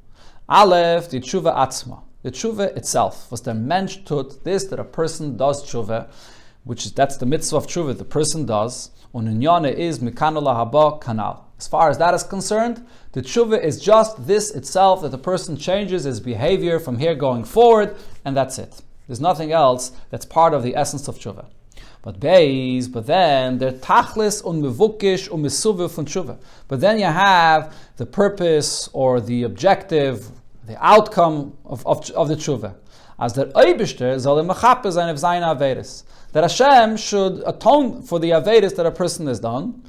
Aleph, 0.48 1.10
the 1.10 1.20
tshuva 1.20 1.54
atzma, 1.54 2.04
the 2.28 2.34
tshuva 2.34 2.76
itself 2.76 3.32
was 3.32 3.40
the 3.44 3.54
mensch 3.54 4.00
tut 4.04 4.44
this 4.44 4.66
that 4.66 4.82
a 4.82 4.84
person 4.84 5.38
does 5.38 5.64
tshuva, 5.64 6.10
which 6.66 6.86
is 6.86 6.92
that's 6.92 7.16
the 7.16 7.26
mitzvah 7.26 7.56
of 7.56 7.68
tshuva 7.68 7.98
the 7.98 8.04
person 8.04 8.46
does. 8.46 8.92
Uninyana 9.16 9.74
is 9.74 10.00
mikanala 10.00 10.54
haba 10.54 11.02
kanal. 11.02 11.44
As 11.58 11.70
far 11.70 11.90
as 11.90 11.98
that 12.00 12.14
is 12.14 12.24
concerned, 12.24 12.86
the 13.14 13.22
tshuva 13.22 13.64
is 13.64 13.80
just 13.80 14.28
this 14.28 14.52
itself 14.52 15.04
that 15.04 15.12
the 15.12 15.18
person 15.18 15.56
changes 15.56 16.04
his 16.04 16.20
behavior 16.20 16.82
from 16.82 17.00
here 17.00 17.16
going 17.16 17.46
forward, 17.46 17.96
and 18.26 18.36
that's 18.36 18.60
it. 18.60 18.82
There's 19.08 19.22
nothing 19.22 19.54
else 19.54 19.94
that's 20.10 20.26
part 20.26 20.54
of 20.54 20.64
the 20.64 20.76
essence 20.76 21.08
of 21.08 21.18
tshuva. 21.18 21.46
But 22.02 22.20
beis, 22.20 22.92
but 22.92 23.08
then 23.08 23.60
the 23.60 23.72
tachlis 23.72 24.46
un 24.46 24.62
mevukish 24.62 25.32
un 25.34 25.44
mesuve 25.44 25.90
tshuva. 26.06 26.38
But 26.68 26.82
then 26.82 27.00
you 27.00 27.06
have 27.06 27.74
the 27.96 28.06
purpose 28.06 28.90
or 28.92 29.22
the 29.22 29.44
objective, 29.44 30.30
the 30.68 30.86
outcome 30.86 31.58
of, 31.66 31.86
of, 31.88 32.10
of 32.12 32.28
the 32.28 32.36
tshuva. 32.36 32.76
As 33.20 33.34
the 33.34 33.46
Eibishter 33.48 34.20
soll 34.22 34.38
im 34.40 34.48
Mechappe 34.48 34.86
of 34.86 35.20
seine 35.20 35.44
Averis. 35.44 36.04
That 36.34 36.44
Hashem 36.44 36.98
should 36.98 37.42
atone 37.48 38.04
for 38.04 38.20
the 38.20 38.32
Averis 38.32 38.76
that 38.76 38.86
a 38.86 38.92
person 38.92 39.28
has 39.28 39.40
done, 39.40 39.82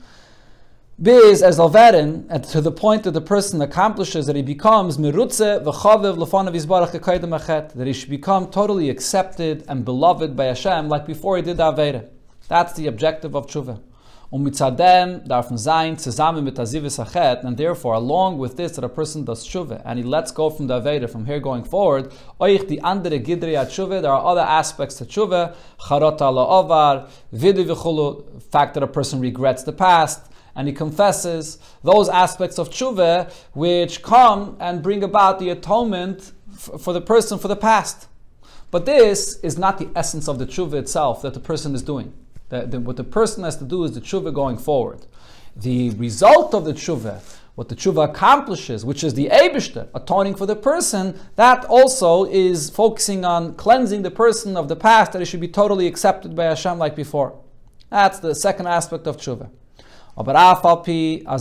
Biz 1.01 1.45
as 1.45 1.61
alverin, 1.61 2.27
and 2.29 2.43
to 2.43 2.61
the 2.61 2.73
point 2.73 3.05
that 3.05 3.13
the 3.13 3.21
person 3.21 3.63
accomplishes 3.63 4.27
that 4.27 4.35
he 4.35 4.43
becomes 4.43 4.99
merutze 4.99 5.63
v'chaviv 5.63 6.17
lefanav 6.17 6.57
yizbarach 6.57 6.91
kekaydem 6.91 7.39
achet, 7.39 7.73
that 7.75 7.87
he 7.87 7.93
should 7.93 8.11
become 8.11 8.51
totally 8.51 8.91
accepted 8.91 9.65
and 9.69 9.85
beloved 9.85 10.35
by 10.35 10.47
Hashem 10.47 10.89
like 10.89 11.07
before 11.07 11.37
he 11.37 11.43
did 11.43 11.59
the 11.59 11.71
Aveda. 11.71 12.09
That's 12.49 12.73
the 12.73 12.89
objective 12.89 13.37
of 13.37 13.47
tshuva. 13.47 13.81
Um 14.31 14.45
mitzadem 14.45 15.27
darf 15.27 15.49
sein 15.57 15.97
zusammen 15.97 16.45
mit 16.45 16.57
azivis 16.57 16.99
achet, 16.99 17.45
and 17.45 17.57
therefore 17.57 17.95
along 17.95 18.37
with 18.37 18.59
this 18.59 18.73
that 18.73 18.85
a 18.85 18.89
person 18.89 19.25
does 19.25 19.43
tshuva 19.49 19.81
and 19.87 19.99
he 19.99 20.05
lets 20.05 20.31
go 20.33 20.51
from 20.51 20.67
the 20.67 20.79
Aveda 20.79 21.09
from 21.09 21.25
here 21.25 21.41
going 21.41 21.65
forward, 21.65 22.13
oich 22.39 22.69
the 22.69 22.79
andere 22.81 23.19
gidri 23.19 23.55
tshuva, 23.55 24.03
there 24.03 24.13
are 24.13 24.23
other 24.23 24.43
aspects 24.43 24.97
to 24.97 25.07
tshuva, 25.07 25.55
charot 25.81 26.21
ala 26.21 26.45
ovar, 26.45 27.09
v'chulu, 27.33 28.43
fact 28.43 28.75
that 28.75 28.83
a 28.83 28.87
person 28.87 29.19
regrets 29.19 29.63
the 29.63 29.73
past, 29.73 30.31
and 30.55 30.69
he 30.69 30.75
confesses 30.75 31.59
those 31.83 32.11
aspects 32.11 32.59
of 32.59 32.69
tshuva 32.69 33.33
which 33.55 34.03
come 34.03 34.59
and 34.61 34.83
bring 34.83 35.03
about 35.03 35.39
the 35.39 35.49
atonement 35.49 36.33
f- 36.53 36.79
for 36.79 36.93
the 36.93 37.01
person 37.01 37.39
for 37.39 37.49
the 37.49 37.57
past. 37.57 38.09
But 38.71 38.85
this 38.85 39.41
is 39.41 39.57
not 39.57 39.79
the 39.79 39.89
essence 39.97 40.29
of 40.29 40.39
the 40.39 40.45
tshuva 40.45 40.75
itself 40.75 41.23
that 41.23 41.33
the 41.33 41.41
person 41.41 41.75
is 41.75 41.81
doing. 41.81 42.13
The, 42.49 42.81
what 42.81 42.97
the 42.97 43.05
person 43.05 43.45
has 43.45 43.57
to 43.57 43.65
do 43.65 43.85
is 43.85 43.93
the 43.93 44.01
tshuva 44.01 44.33
going 44.33 44.57
forward. 44.57 45.07
The 45.57 45.91
result 45.91 46.55
of 46.55 46.65
the 46.65 46.73
tshuva, 46.73 47.21
what 47.57 47.69
the 47.69 47.75
tshuva 47.75 48.09
accomplishes, 48.09 48.85
which 48.85 49.03
is 49.03 49.15
the 49.15 49.29
Eibishter, 49.29 49.89
atoning 49.95 50.35
for 50.35 50.47
the 50.47 50.57
person, 50.57 51.19
that 51.37 51.65
also 51.67 52.25
is 52.25 52.71
focusing 52.71 53.25
on 53.25 53.55
cleansing 53.57 54.03
the 54.03 54.11
person 54.11 54.57
of 54.57 54.69
the 54.69 54.77
past, 54.77 55.13
that 55.13 55.19
he 55.19 55.25
should 55.25 55.41
be 55.41 55.49
totally 55.49 55.87
accepted 55.87 56.35
by 56.35 56.45
Hashem 56.45 56.79
like 56.79 56.95
before. 56.97 57.39
That's 57.91 58.19
the 58.21 58.35
second 58.35 58.67
aspect 58.67 59.07
of 59.07 59.17
tshuva. 59.17 59.51
As 60.17 60.27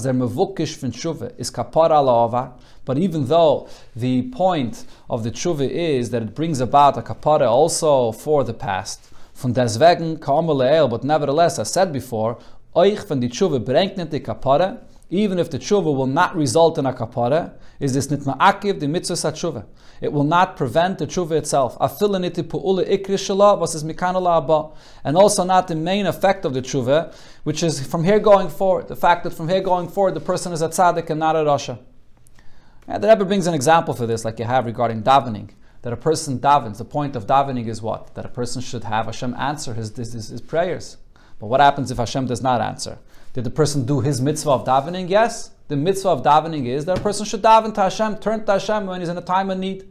mevukish 0.05 0.77
tshuva 0.77 1.33
is 1.37 1.49
kapara. 1.49 2.53
But 2.85 2.97
even 2.97 3.25
though 3.25 3.69
the 3.95 4.23
point 4.29 4.85
of 5.09 5.23
the 5.23 5.31
tshuva 5.31 5.69
is 5.69 6.09
that 6.11 6.21
it 6.21 6.35
brings 6.35 6.59
about 6.59 6.97
a 6.97 7.01
kapara 7.01 7.49
also 7.49 8.11
for 8.11 8.43
the 8.43 8.53
past, 8.53 9.09
von 9.37 9.53
deswegen 9.53 10.19
kaum 10.19 10.47
but 10.89 11.03
nevertheless, 11.03 11.59
as 11.59 11.71
said 11.71 11.93
before, 11.93 12.37
euch 12.75 12.99
von 13.01 13.19
die 13.19 13.29
tshuva 13.29 13.59
nicht 13.59 14.09
die 14.11 14.19
kapara, 14.19 14.79
even 15.09 15.37
if 15.37 15.49
the 15.49 15.59
tshuva 15.59 15.95
will 15.95 16.07
not 16.07 16.35
result 16.35 16.77
in 16.77 16.85
a 16.85 16.93
kapara, 16.93 17.53
is 17.79 17.93
this 17.93 18.09
nit 18.09 18.21
ma'akiv 18.21 18.79
the 18.79 18.87
mitzvah 18.87 19.31
tshuva. 19.31 19.65
It 20.01 20.11
will 20.11 20.23
not 20.23 20.57
prevent 20.57 20.97
the 20.97 21.07
tshuva 21.07 21.31
itself. 21.37 21.77
And 25.03 25.17
also 25.17 25.43
not 25.43 25.67
the 25.67 25.75
main 25.75 26.05
effect 26.05 26.45
of 26.45 26.53
the 26.53 26.61
tshuva, 26.61 27.15
which 27.43 27.63
is 27.63 27.85
from 27.85 28.03
here 28.03 28.19
going 28.19 28.49
forward. 28.49 28.87
The 28.87 28.95
fact 28.95 29.23
that 29.23 29.31
from 29.31 29.49
here 29.49 29.61
going 29.61 29.87
forward 29.87 30.15
the 30.15 30.19
person 30.19 30.51
is 30.51 30.61
a 30.61 30.69
tzaddik 30.69 31.09
and 31.09 31.19
not 31.19 31.35
a 31.35 31.39
rasha. 31.39 31.79
And 32.87 33.03
the 33.03 33.07
Rebbe 33.07 33.25
brings 33.25 33.47
an 33.47 33.53
example 33.53 33.93
for 33.93 34.07
this, 34.07 34.23
like 34.23 34.39
you 34.39 34.45
have 34.45 34.65
regarding 34.65 35.03
davening. 35.03 35.49
That 35.83 35.93
a 35.93 35.97
person 35.97 36.39
davens. 36.39 36.77
The 36.77 36.85
point 36.85 37.15
of 37.15 37.27
davening 37.27 37.67
is 37.67 37.81
what? 37.81 38.15
That 38.15 38.25
a 38.25 38.29
person 38.29 38.61
should 38.61 38.83
have 38.83 39.05
Hashem 39.05 39.33
answer 39.35 39.73
his, 39.73 39.95
his, 39.95 40.13
his 40.13 40.41
prayers. 40.41 40.97
But 41.39 41.47
what 41.47 41.59
happens 41.59 41.91
if 41.91 41.97
Hashem 41.97 42.27
does 42.27 42.41
not 42.41 42.61
answer? 42.61 42.97
Did 43.33 43.43
the 43.43 43.51
person 43.51 43.85
do 43.85 44.01
his 44.01 44.19
mitzvah 44.19 44.51
of 44.51 44.65
davening? 44.65 45.09
Yes. 45.09 45.51
The 45.67 45.75
mitzvah 45.75 46.09
of 46.09 46.23
davening 46.23 46.65
is 46.65 46.85
that 46.85 46.97
a 46.97 47.01
person 47.01 47.25
should 47.25 47.41
daven 47.41 47.73
to 47.75 47.81
Hashem, 47.81 48.17
turn 48.17 48.45
to 48.45 48.53
Hashem 48.53 48.87
when 48.87 49.01
he's 49.01 49.09
in 49.09 49.17
a 49.17 49.21
time 49.21 49.49
of 49.49 49.59
need. 49.59 49.87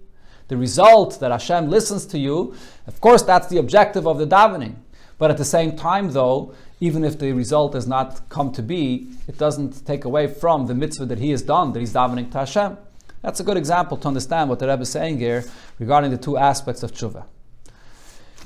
The 0.48 0.56
result 0.56 1.20
that 1.20 1.30
Hashem 1.30 1.68
listens 1.68 2.06
to 2.06 2.18
you, 2.18 2.54
of 2.86 3.00
course, 3.00 3.22
that's 3.22 3.48
the 3.48 3.58
objective 3.58 4.06
of 4.06 4.18
the 4.18 4.26
davening. 4.26 4.76
But 5.18 5.30
at 5.30 5.38
the 5.38 5.44
same 5.44 5.76
time, 5.76 6.12
though, 6.12 6.54
even 6.80 7.04
if 7.04 7.18
the 7.18 7.32
result 7.32 7.72
does 7.72 7.86
not 7.86 8.28
come 8.28 8.52
to 8.52 8.62
be, 8.62 9.10
it 9.28 9.38
doesn't 9.38 9.86
take 9.86 10.04
away 10.04 10.26
from 10.26 10.66
the 10.66 10.74
mitzvah 10.74 11.06
that 11.06 11.18
he 11.18 11.30
has 11.30 11.42
done, 11.42 11.72
that 11.72 11.80
he's 11.80 11.94
davening 11.94 12.30
to 12.32 12.38
Hashem. 12.38 12.78
That's 13.22 13.40
a 13.40 13.44
good 13.44 13.56
example 13.56 13.96
to 13.98 14.08
understand 14.08 14.50
what 14.50 14.58
the 14.58 14.68
Rebbe 14.68 14.82
is 14.82 14.90
saying 14.90 15.18
here 15.18 15.44
regarding 15.78 16.10
the 16.10 16.18
two 16.18 16.36
aspects 16.36 16.82
of 16.82 16.92
tshuva. 16.92 17.24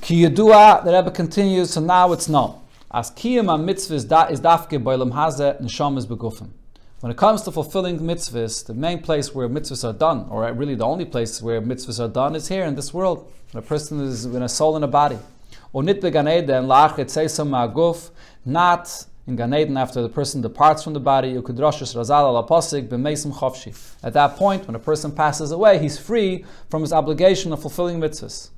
Ki 0.00 0.24
yedua, 0.24 0.84
the 0.84 0.92
Rebbe 0.92 1.10
continues, 1.10 1.70
so 1.70 1.80
now 1.80 2.12
it's 2.12 2.28
known. 2.28 2.60
As 2.90 3.10
kiyam 3.10 3.64
mitzvah 3.64 4.28
is 4.30 4.40
dafke 4.40 4.82
boilam 4.82 5.12
hazeh 5.12 5.60
neshamas 5.60 6.06
begufim. 6.06 6.50
When 7.00 7.10
it 7.10 7.16
comes 7.16 7.42
to 7.42 7.50
fulfilling 7.50 7.98
mitzvahs, 8.00 8.66
the 8.66 8.74
main 8.74 9.00
place 9.00 9.34
where 9.34 9.48
mitzvahs 9.48 9.88
are 9.88 9.94
done, 9.94 10.26
or 10.28 10.52
really 10.52 10.74
the 10.74 10.84
only 10.84 11.06
place 11.06 11.40
where 11.40 11.62
mitzvahs 11.62 11.98
are 11.98 12.08
done, 12.08 12.36
is 12.36 12.48
here 12.48 12.64
in 12.64 12.74
this 12.74 12.92
world. 12.92 13.32
When 13.52 13.64
a 13.64 13.66
person 13.66 14.00
is 14.00 14.26
in 14.26 14.42
a 14.42 14.48
soul 14.48 14.76
and 14.76 14.84
a 14.84 14.88
body. 14.88 15.18
Not 15.72 15.86
in 19.30 19.36
Gan 19.36 19.54
Eden 19.54 19.76
after 19.76 20.02
the 20.02 20.08
person 20.08 20.42
departs 20.42 20.82
from 20.82 20.92
the 20.92 21.00
body. 21.00 21.34
Ukudrashus 21.34 21.94
razal 21.94 22.28
ala 22.28 22.46
pasik 22.46 22.88
b'meisim 22.88 23.32
chavshi. 23.32 23.72
At 24.02 24.12
that 24.12 24.36
point, 24.36 24.66
when 24.66 24.74
a 24.74 24.80
person 24.80 25.12
passes 25.12 25.52
away, 25.52 25.78
he's 25.78 25.98
free 25.98 26.44
from 26.68 26.82
his 26.82 26.92
obligation 26.92 27.52
of 27.52 27.62
fulfilling 27.62 28.00
mitzvahs. 28.00 28.50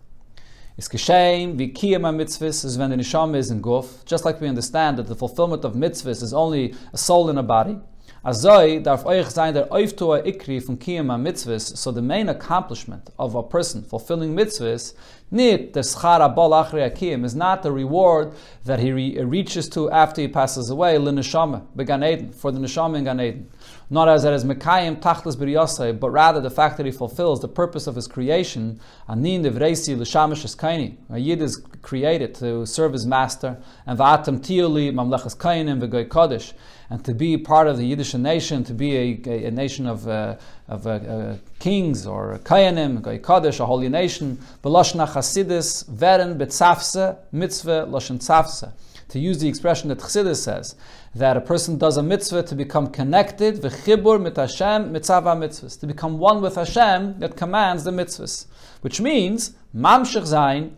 Is 0.78 0.88
geschehen 0.88 1.58
wie 1.58 1.68
kiyama 1.68 2.12
mitzvahs 2.12 2.64
is 2.64 2.78
when 2.78 2.90
the 2.90 2.96
neshama 2.96 3.36
is 3.36 3.50
in 3.50 3.62
guf. 3.62 4.04
Just 4.06 4.24
like 4.24 4.40
we 4.40 4.48
understand 4.48 4.96
that 4.96 5.06
the 5.06 5.14
fulfillment 5.14 5.64
of 5.64 5.74
mitzvahs 5.74 6.22
is 6.22 6.32
only 6.32 6.74
a 6.92 6.98
soul 6.98 7.28
in 7.28 7.36
a 7.36 7.42
body. 7.42 7.78
Azoi 8.24 8.82
darf 8.82 9.04
euch 9.04 9.30
sein 9.30 9.52
der 9.52 9.66
Oiftua 9.66 10.24
Ikri 10.24 10.64
von 10.64 10.78
Kiyama 10.78 11.18
mitzvahs, 11.18 11.76
so 11.76 11.90
the 11.90 12.00
main 12.00 12.28
accomplishment 12.28 13.10
of 13.18 13.34
a 13.34 13.42
person 13.42 13.82
fulfilling 13.82 14.34
mitzvahs, 14.34 14.94
nit 15.32 15.72
the 15.72 15.80
schara 15.80 16.32
bol 16.32 16.50
achri 16.50 17.24
is 17.24 17.34
not 17.34 17.62
the 17.62 17.72
reward 17.72 18.32
that 18.64 18.78
he 18.78 18.92
re- 18.92 19.18
reaches 19.22 19.68
to 19.70 19.90
after 19.90 20.20
he 20.20 20.28
passes 20.28 20.70
away, 20.70 20.96
for 20.96 21.02
the 21.02 21.10
neshama 21.12 22.96
in 22.96 23.04
Gan 23.04 23.20
Eden. 23.20 23.50
Not 23.90 24.08
as 24.08 24.24
it 24.24 24.32
is 24.32 24.44
Mekayim 24.44 25.00
Tachlis 25.00 25.36
B'riyosai, 25.36 25.98
but 25.98 26.10
rather 26.10 26.40
the 26.40 26.50
fact 26.50 26.76
that 26.78 26.86
he 26.86 26.92
fulfills 26.92 27.40
the 27.40 27.48
purpose 27.48 27.86
of 27.86 27.94
his 27.94 28.06
creation, 28.06 28.80
Anin 29.08 29.42
Devreisi 29.42 29.98
L'shamish 29.98 30.44
Eskaini. 30.46 30.96
A 31.10 31.18
Yid 31.18 31.42
is 31.42 31.62
created 31.82 32.34
to 32.36 32.64
serve 32.64 32.92
his 32.92 33.04
master, 33.04 33.58
and 33.86 33.98
Va'atam 33.98 34.40
Tioli 34.40 34.92
Mamlechas 34.92 35.36
Kainim 35.36 35.80
V'goy 35.80 36.06
Kodesh, 36.06 36.54
and 36.92 37.02
to 37.06 37.14
be 37.14 37.38
part 37.38 37.68
of 37.68 37.78
the 37.78 37.86
Yiddish 37.86 38.12
nation, 38.12 38.64
to 38.64 38.74
be 38.74 38.94
a, 38.94 39.20
a, 39.24 39.44
a 39.46 39.50
nation 39.50 39.86
of, 39.86 40.06
uh, 40.06 40.36
of 40.68 40.86
uh, 40.86 40.90
uh, 40.90 41.36
kings 41.58 42.06
or 42.06 42.38
Kayanim, 42.44 43.00
Kodesh, 43.22 43.60
a 43.60 43.64
holy 43.64 43.88
nation, 43.88 44.38
B'loshna 44.62 45.08
Chasidis, 45.08 45.88
Veren 45.88 46.36
B'tzafse, 46.36 47.16
Mitzvah 47.32 47.86
Loshen 47.88 48.18
Tzafse. 48.18 48.72
To 49.08 49.18
use 49.18 49.38
the 49.38 49.48
expression 49.48 49.88
that 49.88 50.00
Chassidus 50.00 50.42
says, 50.42 50.74
that 51.14 51.38
a 51.38 51.40
person 51.40 51.78
does 51.78 51.96
a 51.96 52.02
mitzvah 52.02 52.42
to 52.42 52.54
become 52.54 52.88
connected, 52.88 53.62
v'chibur 53.62 54.20
mit 54.20 54.36
Hashem 54.36 54.92
mitzvah 54.92 55.34
mitzvahs, 55.34 55.80
to 55.80 55.86
become 55.86 56.18
one 56.18 56.42
with 56.42 56.56
Hashem 56.56 57.20
that 57.20 57.38
commands 57.38 57.84
the 57.84 57.90
mitzvahs. 57.90 58.44
Which 58.82 59.00
means, 59.00 59.54
mamshech 59.74 60.24
zayin, 60.24 60.72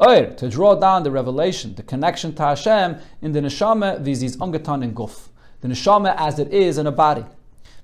oir, 0.00 0.34
to 0.34 0.48
draw 0.48 0.74
down 0.74 1.04
the 1.04 1.12
revelation, 1.12 1.76
the 1.76 1.84
connection 1.84 2.34
to 2.34 2.42
Hashem 2.42 2.96
in 3.22 3.30
the 3.30 3.40
neshama 3.40 4.02
vizis 4.04 4.36
ungetan 4.36 4.82
in 4.82 4.94
guf. 4.94 5.28
The 5.60 5.68
neshama 5.68 6.14
as 6.16 6.38
it 6.38 6.52
is 6.52 6.78
in 6.78 6.86
a 6.86 6.92
body. 6.92 7.24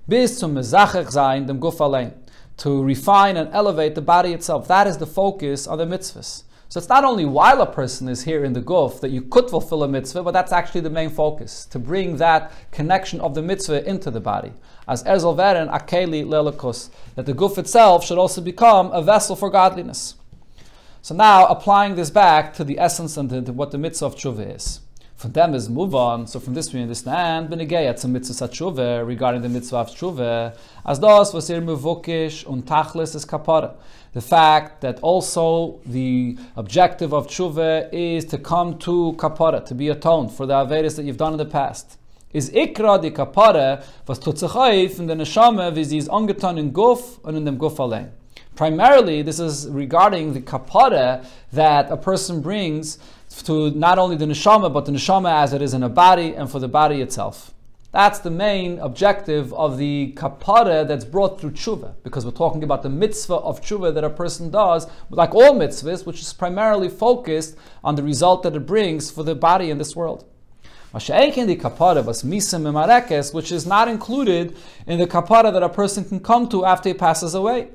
Bis 0.07 0.41
zayin 0.41 1.45
dem. 1.45 2.13
To 2.57 2.83
refine 2.83 3.37
and 3.37 3.53
elevate 3.53 3.93
the 3.93 4.01
body 4.01 4.33
itself. 4.33 4.67
That 4.67 4.87
is 4.87 4.97
the 4.97 5.05
focus 5.05 5.67
of 5.67 5.77
the 5.77 5.85
mitzvahs. 5.85 6.43
So 6.69 6.79
it's 6.79 6.89
not 6.89 7.05
only 7.05 7.23
while 7.23 7.61
a 7.61 7.71
person 7.71 8.09
is 8.09 8.23
here 8.23 8.43
in 8.43 8.51
the 8.51 8.61
guf 8.61 8.99
that 8.99 9.11
you 9.11 9.21
could 9.21 9.49
fulfill 9.49 9.83
a 9.83 9.87
mitzvah, 9.87 10.23
but 10.23 10.31
that's 10.31 10.51
actually 10.51 10.81
the 10.81 10.89
main 10.89 11.09
focus, 11.09 11.65
to 11.67 11.79
bring 11.79 12.17
that 12.17 12.51
connection 12.71 13.21
of 13.21 13.35
the 13.35 13.41
mitzvah 13.41 13.87
into 13.87 14.11
the 14.11 14.19
body. 14.19 14.51
As 14.85 15.01
Erzal 15.03 15.35
Veren, 15.37 15.71
Akeli 15.71 16.25
Lelakos, 16.25 16.89
that 17.15 17.25
the 17.25 17.33
guf 17.33 17.57
itself 17.57 18.03
should 18.05 18.17
also 18.17 18.41
become 18.41 18.91
a 18.91 19.01
vessel 19.01 19.37
for 19.37 19.49
godliness. 19.49 20.15
So 21.01 21.15
now, 21.15 21.45
applying 21.45 21.95
this 21.95 22.09
back 22.09 22.53
to 22.55 22.65
the 22.65 22.79
essence 22.79 23.15
and 23.15 23.29
to, 23.29 23.41
to 23.41 23.53
what 23.53 23.71
the 23.71 23.77
mitzvah 23.77 24.07
of 24.07 24.15
tshuva 24.15 24.55
is. 24.55 24.81
From 25.17 25.31
them 25.31 25.55
is 25.55 25.67
move 25.67 25.95
on. 25.95 26.27
So 26.27 26.39
from 26.39 26.53
this 26.53 26.71
we 26.71 26.79
understand 26.79 27.49
benegayat 27.49 27.97
some 27.97 28.13
mitzvah 28.13 28.49
tshuva 28.49 29.03
regarding 29.03 29.41
the 29.41 29.49
mitzvah 29.49 29.77
of 29.77 29.87
tshuva. 29.89 30.55
As 30.85 30.99
das 30.99 31.33
was 31.33 31.47
here 31.47 31.59
muvokish 31.59 32.45
und 32.45 32.67
tachlis 32.67 33.15
is 33.15 33.25
kapara. 33.25 33.73
The 34.13 34.21
fact 34.21 34.81
that 34.81 34.99
also 34.99 35.79
the 35.87 36.37
objective 36.55 37.15
of 37.15 37.25
tshuva 37.25 37.91
is 37.91 38.25
to 38.25 38.37
come 38.37 38.77
to 38.77 39.15
kapara, 39.17 39.65
to 39.65 39.73
be 39.73 39.89
atoned 39.89 40.33
for 40.33 40.45
the 40.45 40.53
averis 40.53 40.97
that 40.97 41.05
you've 41.05 41.17
done 41.17 41.33
in 41.33 41.39
the 41.39 41.45
past. 41.45 41.97
Is 42.31 42.51
ikra 42.51 43.01
di 43.01 43.09
kapara 43.09 43.83
was 44.05 44.19
tutzachayif 44.19 44.99
in 44.99 45.07
the 45.07 45.15
neshama 45.15 45.75
wie 45.75 45.83
sie 45.83 45.97
is 45.97 46.07
angetan 46.09 46.59
in 46.59 46.71
guf 46.71 47.17
und 47.23 47.35
in 47.35 47.43
dem 47.43 47.57
guf 47.57 47.79
allein. 47.79 48.11
Primarily, 48.55 49.23
this 49.23 49.39
is 49.39 49.67
regarding 49.67 50.33
the 50.33 50.41
kapara 50.41 51.25
that 51.53 51.91
a 51.91 51.97
person 51.97 52.41
brings 52.41 52.99
to 53.43 53.71
not 53.71 53.99
only 53.99 54.15
the 54.15 54.25
neshama, 54.25 54.71
but 54.71 54.85
the 54.85 54.91
neshama 54.91 55.31
as 55.31 55.53
it 55.53 55.61
is 55.61 55.73
in 55.73 55.83
a 55.83 55.89
body 55.89 56.35
and 56.35 56.49
for 56.49 56.59
the 56.59 56.67
body 56.67 57.01
itself. 57.01 57.53
That's 57.93 58.19
the 58.19 58.29
main 58.29 58.79
objective 58.79 59.53
of 59.53 59.77
the 59.77 60.13
kapara 60.15 60.85
that's 60.87 61.05
brought 61.05 61.39
through 61.39 61.51
tshuva, 61.51 61.93
because 62.03 62.25
we're 62.25 62.31
talking 62.31 62.63
about 62.63 62.83
the 62.83 62.89
mitzvah 62.89 63.35
of 63.35 63.61
tshuva 63.61 63.93
that 63.93 64.03
a 64.03 64.09
person 64.09 64.51
does, 64.51 64.87
like 65.09 65.33
all 65.33 65.55
mitzvahs, 65.55 66.05
which 66.05 66.19
is 66.19 66.33
primarily 66.33 66.89
focused 66.89 67.55
on 67.83 67.95
the 67.95 68.03
result 68.03 68.43
that 68.43 68.55
it 68.55 68.65
brings 68.65 69.09
for 69.09 69.23
the 69.23 69.35
body 69.35 69.69
in 69.69 69.77
this 69.77 69.95
world. 69.95 70.25
Which 70.91 71.09
is 71.09 71.35
not 73.65 73.87
included 73.87 74.57
in 74.85 74.99
the 74.99 75.07
kapara 75.07 75.53
that 75.53 75.63
a 75.63 75.69
person 75.69 76.03
can 76.03 76.19
come 76.19 76.49
to 76.49 76.65
after 76.65 76.89
he 76.89 76.93
passes 76.93 77.33
away. 77.33 77.69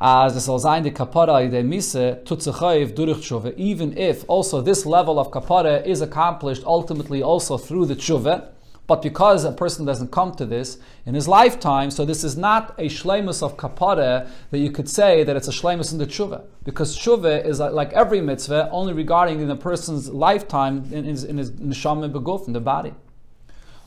As 0.00 0.44
soll 0.44 0.60
sein 0.60 0.84
die 0.84 0.92
kapara 0.92 1.50
de 1.50 1.60
misse 1.64 2.20
tutzechayev 2.24 2.94
durch 2.94 3.18
tshuva, 3.18 3.52
even 3.56 3.98
if 3.98 4.24
also 4.28 4.60
this 4.60 4.86
level 4.86 5.18
of 5.18 5.32
kapara 5.32 5.84
is 5.84 6.00
accomplished 6.00 6.62
ultimately 6.64 7.20
also 7.20 7.58
through 7.58 7.84
the 7.84 7.96
tshuva, 7.96 8.46
but 8.86 9.02
because 9.02 9.44
a 9.44 9.50
person 9.50 9.84
doesn't 9.84 10.12
come 10.12 10.30
to 10.36 10.46
this 10.46 10.78
in 11.04 11.14
his 11.14 11.26
lifetime, 11.26 11.90
so 11.90 12.04
this 12.04 12.22
is 12.22 12.36
not 12.36 12.76
a 12.78 12.88
shlemus 12.88 13.42
of 13.42 13.56
kapara 13.56 14.28
that 14.52 14.58
you 14.58 14.70
could 14.70 14.88
say 14.88 15.24
that 15.24 15.34
it's 15.34 15.48
a 15.48 15.50
shlemus 15.50 15.90
in 15.90 15.98
the 15.98 16.06
tshuva, 16.06 16.44
because 16.62 16.96
tshuva 16.96 17.44
is 17.44 17.60
uh, 17.60 17.72
like 17.72 17.92
every 17.92 18.20
mitzvah 18.20 18.68
only 18.70 18.92
regarding 18.92 19.40
in 19.40 19.50
a 19.50 19.56
person's 19.56 20.08
lifetime 20.10 20.88
in 20.92 21.06
his 21.06 21.24
in 21.24 21.38
his 21.38 21.50
neshama 21.50 22.08
beguf 22.08 22.46
in 22.46 22.52
the 22.52 22.60
body. 22.60 22.94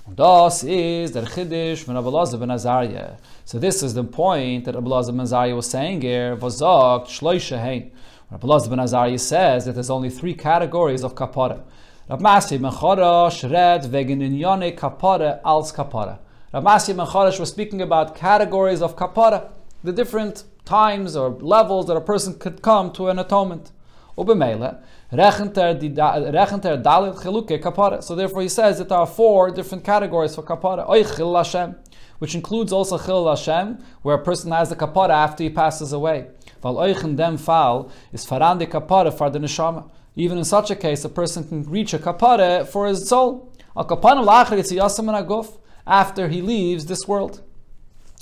Das 0.09 0.63
is 0.63 1.11
der 1.11 1.25
Chiddush 1.25 1.83
von 1.83 1.95
Rabbi 1.95 2.37
ben 2.37 2.49
Azariah. 2.49 3.17
So 3.45 3.59
this 3.59 3.83
is 3.83 3.93
the 3.93 4.03
point 4.03 4.65
that 4.65 4.73
Rabbi 4.73 4.89
Elazar 4.89 5.11
ben 5.11 5.21
Azariah 5.21 5.55
was 5.55 5.69
saying 5.69 6.01
here. 6.01 6.35
Vazakt 6.35 7.07
shloisha 7.07 7.59
hein. 7.59 7.91
Ben 8.31 8.79
Azariah 8.79 9.19
says 9.19 9.65
that 9.65 9.73
there's 9.73 9.91
only 9.91 10.09
three 10.09 10.33
categories 10.33 11.03
of 11.03 11.13
kapara. 11.13 11.61
Rav 12.09 12.19
Masi 12.19 12.59
ben 12.59 12.71
Chorash 12.71 13.49
read 13.49 13.83
wegen 13.91 14.21
inyane 14.21 14.75
kapara 14.75 15.39
als 15.45 15.71
kapara. 15.71 16.17
Rav 16.51 16.63
Masi 16.63 16.97
ben 16.97 17.05
Chorash 17.05 17.39
was 17.39 17.49
speaking 17.49 17.81
about 17.81 18.15
categories 18.15 18.81
of 18.81 18.95
kapara, 18.95 19.51
the 19.83 19.93
different 19.93 20.45
times 20.65 21.15
or 21.15 21.29
levels 21.29 21.85
that 21.85 21.95
a 21.95 22.01
person 22.01 22.33
could 22.39 22.63
come 22.63 22.91
to 22.91 23.07
an 23.07 23.19
atonement. 23.19 23.71
Ubemele, 24.17 24.81
rechent 25.11 25.57
er 25.57 26.77
dalit 26.77 27.21
cheluke 27.21 27.61
kapara. 27.61 28.01
So 28.03 28.15
therefore 28.15 28.41
he 28.43 28.49
says 28.49 28.77
that 28.77 28.89
there 28.89 28.97
are 28.97 29.07
four 29.07 29.51
different 29.51 29.83
categories 29.83 30.35
for 30.35 30.43
kapara. 30.43 30.87
Oy 30.89 31.03
chil 31.03 31.35
Hashem, 31.35 31.75
which 32.19 32.35
includes 32.35 32.71
also 32.71 32.97
chil 32.97 33.27
Hashem, 33.27 33.83
where 34.01 34.15
a 34.15 34.23
person 34.23 34.51
has 34.51 34.69
the 34.69 34.75
kapara 34.75 35.09
after 35.09 35.43
he 35.43 35.49
passes 35.49 35.91
away. 35.91 36.27
Val 36.61 36.75
oich 36.75 37.15
dem 37.15 37.37
fall 37.37 37.91
is 38.13 38.25
faran 38.25 38.59
de 38.59 38.65
kapara 38.65 39.15
for 39.15 39.29
the 39.29 39.39
neshama. 39.39 39.89
Even 40.15 40.37
in 40.37 40.45
such 40.45 40.71
a 40.71 40.75
case, 40.75 41.03
a 41.05 41.09
person 41.09 41.43
can 41.47 41.63
reach 41.63 41.93
a 41.93 41.99
kapara 41.99 42.67
for 42.67 42.87
his 42.87 43.07
soul. 43.07 43.51
Al 43.75 43.85
kapanam 43.85 44.25
lachar 44.25 44.57
yitziyasam 44.57 45.09
aguf 45.25 45.57
after 45.85 46.29
he 46.29 46.41
leaves 46.41 46.85
this 46.85 47.07
world. 47.07 47.41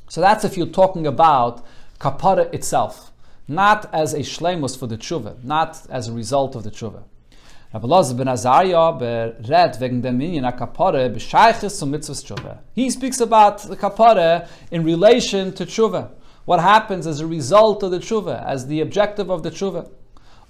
So 0.07 0.21
that's 0.21 0.43
if 0.43 0.57
you're 0.57 0.67
talking 0.67 1.05
about 1.05 1.63
kapara 1.99 2.51
itself 2.53 3.11
not 3.49 3.93
as 3.93 4.13
a 4.13 4.19
shlemus 4.19 4.77
for 4.77 4.87
the 4.87 4.97
tshuva, 4.97 5.43
not 5.43 5.85
as 5.89 6.07
a 6.07 6.13
result 6.13 6.55
of 6.55 6.63
the 6.63 6.71
tshuva. 6.71 7.03
Elazar 7.73 8.97
ben 8.99 9.35
read 9.47 9.77
wegen 9.79 10.01
kapare 10.01 11.13
b'shayches 11.13 11.71
zum 11.71 11.93
tshuva. 11.93 12.59
He 12.73 12.89
speaks 12.89 13.19
about 13.19 13.59
the 13.59 13.75
kapare 13.75 14.47
in 14.71 14.83
relation 14.83 15.51
to 15.53 15.65
tshuva. 15.65 16.11
What 16.45 16.59
happens 16.59 17.05
as 17.05 17.19
a 17.19 17.27
result 17.27 17.83
of 17.83 17.91
the 17.91 17.99
tshuva, 17.99 18.45
as 18.45 18.67
the 18.67 18.81
objective 18.81 19.29
of 19.29 19.43
the 19.43 19.51
tshuva. 19.51 19.89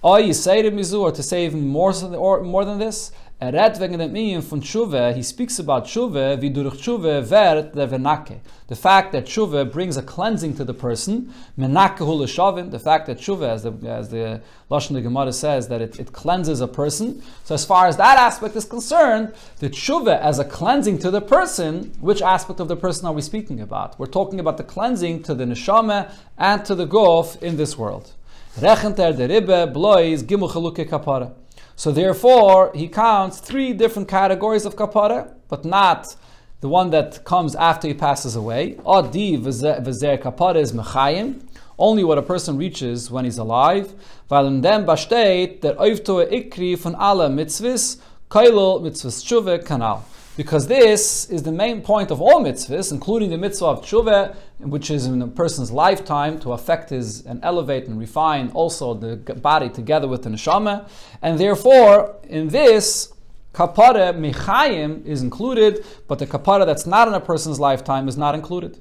Or 0.02 0.20
you 0.20 0.34
say 0.34 0.62
to 0.62 0.72
mizu, 0.72 1.02
or 1.02 1.12
to 1.12 1.24
say 1.24 1.46
even 1.46 1.68
more, 1.68 1.94
or 2.16 2.42
more 2.42 2.64
than 2.64 2.80
this, 2.80 3.12
er 3.42 3.54
redt 3.54 3.80
wegen 3.80 4.00
dem 4.00 4.12
minyan 4.12 4.42
von 4.42 4.60
tshuva, 4.62 5.14
he 5.14 5.24
speaks 5.24 5.60
about 5.60 5.86
tshuva, 5.86 6.42
wie 6.42 6.50
durch 6.50 6.76
tshuva 6.76 7.22
vert 7.22 7.74
der 7.74 7.88
venake. 7.88 8.42
The 8.68 8.76
fact 8.76 9.14
that 9.14 9.26
tshuva 9.26 9.72
brings 9.72 9.96
a 9.96 10.02
cleansing 10.02 10.58
to 10.58 10.66
the 10.66 10.74
person, 10.74 11.34
menakehul 11.58 12.28
shavin, 12.28 12.70
the 12.72 12.80
fact 12.80 13.08
that 13.08 13.18
tshuva, 13.18 13.48
as 13.48 13.64
the, 13.64 13.72
as 13.88 14.10
the 14.10 14.42
Lashon 14.70 14.94
the 14.94 15.02
Gemara 15.02 15.32
says, 15.32 15.70
that 15.70 15.82
it, 15.82 15.98
it 16.02 16.12
cleanses 16.12 16.60
a 16.60 16.68
person. 16.68 17.24
So 17.46 17.56
as 17.56 17.64
far 17.64 17.88
as 17.88 17.96
that 17.96 18.18
aspect 18.18 18.58
is 18.58 18.66
concerned, 18.66 19.34
the 19.60 19.70
tshuva 19.70 20.20
as 20.20 20.40
a 20.40 20.46
cleansing 20.46 21.00
to 21.00 21.10
the 21.10 21.22
person, 21.22 21.94
which 22.02 22.22
aspect 22.22 22.60
of 22.60 22.68
the 22.68 22.76
person 22.76 23.08
are 23.08 23.14
we 23.14 23.22
speaking 23.22 23.62
about? 23.62 23.98
We're 23.98 24.08
talking 24.08 24.42
about 24.42 24.58
the 24.58 24.66
cleansing 24.66 25.24
to 25.24 25.34
the 25.34 25.46
neshama 25.46 26.12
and 26.38 26.66
to 26.66 26.76
the 26.76 26.86
gof 26.86 27.42
in 27.42 27.56
this 27.56 27.78
world. 27.78 28.12
Rechenter 28.58 29.16
der 29.16 29.30
Ribbe 29.30 29.74
blois 29.74 30.24
gimel 30.24 30.52
chaluke 30.52 30.86
kapara. 30.90 31.32
So 31.80 31.94
therefore, 31.94 32.74
he 32.76 32.90
counts 32.90 33.40
three 33.40 33.72
different 33.72 34.10
categories 34.10 34.66
of 34.66 34.76
kapara, 34.76 35.32
but 35.48 35.64
not 35.64 36.14
the 36.60 36.68
one 36.68 36.90
that 36.90 37.24
comes 37.24 37.56
after 37.56 37.88
he 37.88 37.94
passes 37.94 38.36
away. 38.36 38.78
Adi 38.86 39.38
v'zer 39.38 40.22
kapara 40.22 40.58
is 40.58 40.74
mechayim, 40.74 41.42
only 41.78 42.04
what 42.04 42.18
a 42.18 42.22
person 42.22 42.58
reaches 42.58 43.10
when 43.10 43.24
he's 43.24 43.38
alive. 43.38 43.94
Weil 44.28 44.48
in 44.48 44.60
dem 44.60 44.86
besteht 44.86 45.62
der 45.62 45.76
oivtoe 45.76 46.30
ikri 46.30 46.78
von 46.78 46.96
alle 46.96 47.30
mitzvahs 47.30 48.02
Kailul 48.30 48.82
mitzvahs 48.82 49.24
tshuva 49.24 49.64
kanal. 49.64 50.04
Because 50.40 50.68
this 50.68 51.30
is 51.30 51.44
the 51.44 51.52
main 51.52 51.82
point 51.82 52.12
of 52.12 52.22
all 52.22 52.42
mitzvahs, 52.42 52.94
including 52.94 53.30
the 53.30 53.38
mitzvah 53.38 53.66
of 53.66 53.82
tshuva, 53.82 54.38
which 54.60 54.90
is 54.90 55.06
in 55.06 55.22
a 55.22 55.28
person's 55.28 55.70
lifetime 55.70 56.40
to 56.40 56.54
affect 56.54 56.92
his 56.92 57.26
and 57.26 57.44
elevate 57.44 57.88
and 57.88 58.00
refine 58.00 58.50
also 58.54 58.94
the 58.94 59.18
body 59.18 59.68
together 59.68 60.08
with 60.08 60.24
the 60.24 60.30
neshama. 60.30 60.88
And 61.22 61.38
therefore, 61.38 62.16
in 62.24 62.48
this, 62.48 63.12
kapara 63.54 64.14
michayim 64.18 65.06
is 65.06 65.24
included, 65.24 65.84
but 66.08 66.20
the 66.20 66.26
kapara 66.26 66.66
that's 66.66 66.86
not 66.86 67.10
in 67.10 67.16
a 67.16 67.20
person's 67.20 67.60
lifetime 67.60 68.08
is 68.08 68.16
not 68.16 68.34
included. 68.34 68.80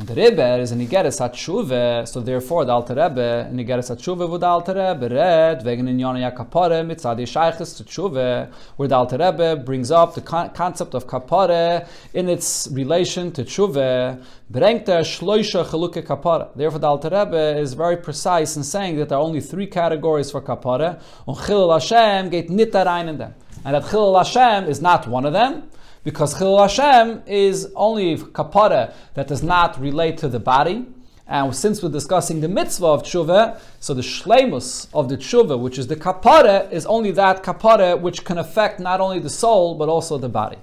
Und 0.00 0.08
der 0.08 0.16
Rebbe 0.16 0.62
is 0.62 0.70
in 0.70 0.78
Igeres 0.78 1.20
HaTshuve, 1.20 2.06
so 2.06 2.20
therefore 2.20 2.64
the 2.64 2.70
Alter 2.70 2.94
Rebbe 2.94 3.48
in 3.50 3.58
Igeres 3.58 3.90
HaTshuve 3.90 4.30
wo 4.30 4.38
der 4.38 4.50
Alter 4.50 4.76
Rebbe 4.76 5.10
red 5.10 5.64
wegen 5.64 5.88
in 5.88 5.98
Yonah 5.98 6.30
Kapare 6.30 6.84
mit 6.84 7.00
Shayches 7.00 7.76
to 7.76 7.82
Tshuve, 7.82 8.48
where 8.76 8.88
the 8.88 8.94
Alter 8.94 9.18
Rebbe 9.18 9.56
brings 9.56 9.90
up 9.90 10.14
the 10.14 10.20
con- 10.20 10.50
concept 10.50 10.94
of 10.94 11.08
Kapore 11.08 11.84
in 12.14 12.28
its 12.28 12.68
relation 12.72 13.32
to 13.32 13.42
Tshuve, 13.42 14.22
brengt 14.48 14.88
er 14.88 15.00
Shloisha 15.00 15.64
Chaluke 15.64 16.06
Kapare. 16.06 16.50
Therefore 16.54 16.78
the 16.78 16.86
Alter 16.86 17.10
Rebbe 17.10 17.58
is 17.58 17.74
very 17.74 17.96
precise 17.96 18.56
in 18.56 18.62
saying 18.62 18.98
that 18.98 19.08
there 19.08 19.18
are 19.18 19.24
only 19.24 19.40
three 19.40 19.66
categories 19.66 20.30
for 20.30 20.40
Kapore, 20.42 21.00
und 21.26 21.38
Chilul 21.38 21.72
Hashem 21.72 22.30
geht 22.30 22.72
da 22.72 22.84
rein 22.84 23.08
in 23.08 23.18
them. 23.18 23.34
And 23.64 23.74
that 23.74 23.82
Chilul 23.82 24.16
Hashem 24.16 24.70
is 24.70 24.80
not 24.80 25.08
one 25.08 25.26
of 25.26 25.32
them, 25.32 25.64
because 26.04 26.34
Chilul 26.34 26.60
Hashem 26.60 27.22
is 27.26 27.70
only 27.74 28.16
kapara 28.16 28.94
that 29.14 29.28
does 29.28 29.42
not 29.42 29.80
relate 29.80 30.18
to 30.18 30.28
the 30.28 30.40
body. 30.40 30.86
And 31.26 31.54
since 31.54 31.82
we're 31.82 31.90
discussing 31.90 32.40
the 32.40 32.48
mitzvah 32.48 32.86
of 32.86 33.02
tshuva, 33.02 33.60
so 33.80 33.92
the 33.92 34.00
shlemus 34.00 34.88
of 34.94 35.10
the 35.10 35.16
tshuva, 35.18 35.58
which 35.58 35.78
is 35.78 35.86
the 35.86 35.96
kapara, 35.96 36.72
is 36.72 36.86
only 36.86 37.10
that 37.10 37.42
kapara 37.42 38.00
which 38.00 38.24
can 38.24 38.38
affect 38.38 38.80
not 38.80 39.00
only 39.00 39.18
the 39.18 39.28
soul 39.28 39.74
but 39.74 39.90
also 39.90 40.16
the 40.16 40.30
body. 40.30 40.56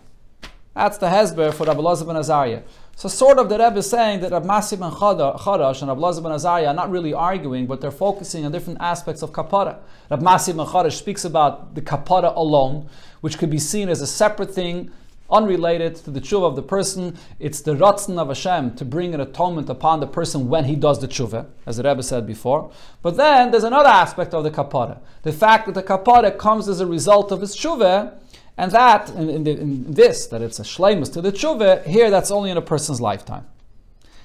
That's 0.74 0.98
the 0.98 1.08
hezber 1.08 1.54
for 1.54 1.66
Rabbi 1.66 1.80
Elazar 1.80 2.08
ben 2.08 2.18
Azariah. 2.18 2.64
So 2.98 3.08
sort 3.08 3.38
of 3.40 3.48
the 3.48 3.58
Rebbe 3.58 3.78
is 3.78 3.90
saying 3.90 4.22
that 4.22 4.32
Rabbi 4.32 4.46
Masi 4.46 4.78
ben 4.78 4.92
Chorash 4.92 5.82
and 5.82 5.90
Rabbi 5.90 6.02
Elazar 6.02 6.24
ben 6.24 6.32
Azariah 6.34 6.68
are 6.68 6.74
not 6.74 6.92
really 6.92 7.14
arguing, 7.14 7.66
but 7.66 7.80
they're 7.80 7.92
focusing 7.92 8.46
on 8.46 8.52
different 8.52 8.82
aspects 8.82 9.22
of 9.22 9.32
kapara. 9.32 9.78
Rabbi 10.10 10.24
Masi 10.24 10.56
ben 10.56 10.66
Chorash 10.66 10.98
speaks 10.98 11.24
about 11.24 11.76
the 11.76 11.82
kapara 11.82 12.36
alone, 12.36 12.90
which 13.22 13.38
could 13.38 13.50
be 13.50 13.60
seen 13.60 13.88
as 13.88 14.02
a 14.02 14.08
separate 14.08 14.54
thing 14.54 14.92
unrelated 15.30 15.96
to 15.96 16.12
the 16.12 16.22
tshuva 16.22 16.44
of 16.44 16.56
the 16.56 16.62
person. 16.62 17.18
It's 17.40 17.62
the 17.62 17.76
ratzon 17.76 18.18
of 18.18 18.28
Hashem 18.28 18.76
to 18.76 18.86
bring 18.86 19.14
an 19.14 19.22
atonement 19.22 19.70
upon 19.70 20.00
the 20.00 20.08
person 20.08 20.50
when 20.50 20.66
he 20.66 20.76
does 20.76 21.00
the 21.00 21.08
tshuva, 21.08 21.48
as 21.66 21.78
the 21.78 21.84
Rebbe 21.84 22.04
said 22.04 22.28
before. 22.28 22.72
But 23.02 23.18
then 23.18 23.52
there's 23.52 23.64
another 23.64 23.90
aspect 23.90 24.34
of 24.34 24.44
the 24.44 24.52
kapara. 24.52 25.00
The 25.24 25.34
fact 25.34 25.66
that 25.66 25.74
the 25.74 25.84
kapara 25.84 26.38
comes 26.38 26.68
as 26.68 26.80
a 26.80 26.86
result 26.86 27.32
of 27.32 27.42
his 27.42 27.56
tshuva, 27.56 28.20
and 28.58 28.72
that, 28.72 29.10
in, 29.10 29.30
in, 29.30 29.44
the, 29.44 29.52
in 29.52 29.94
this, 29.94 30.28
that 30.28 30.42
it's 30.42 30.60
a 30.60 30.64
shleimus 30.64 31.12
to 31.14 31.22
the 31.22 31.32
tshuva, 31.32 31.86
here 31.86 32.10
that's 32.10 32.32
only 32.32 32.52
in 32.52 32.58
a 32.58 32.62
person's 32.62 33.02
lifetime. 33.02 33.46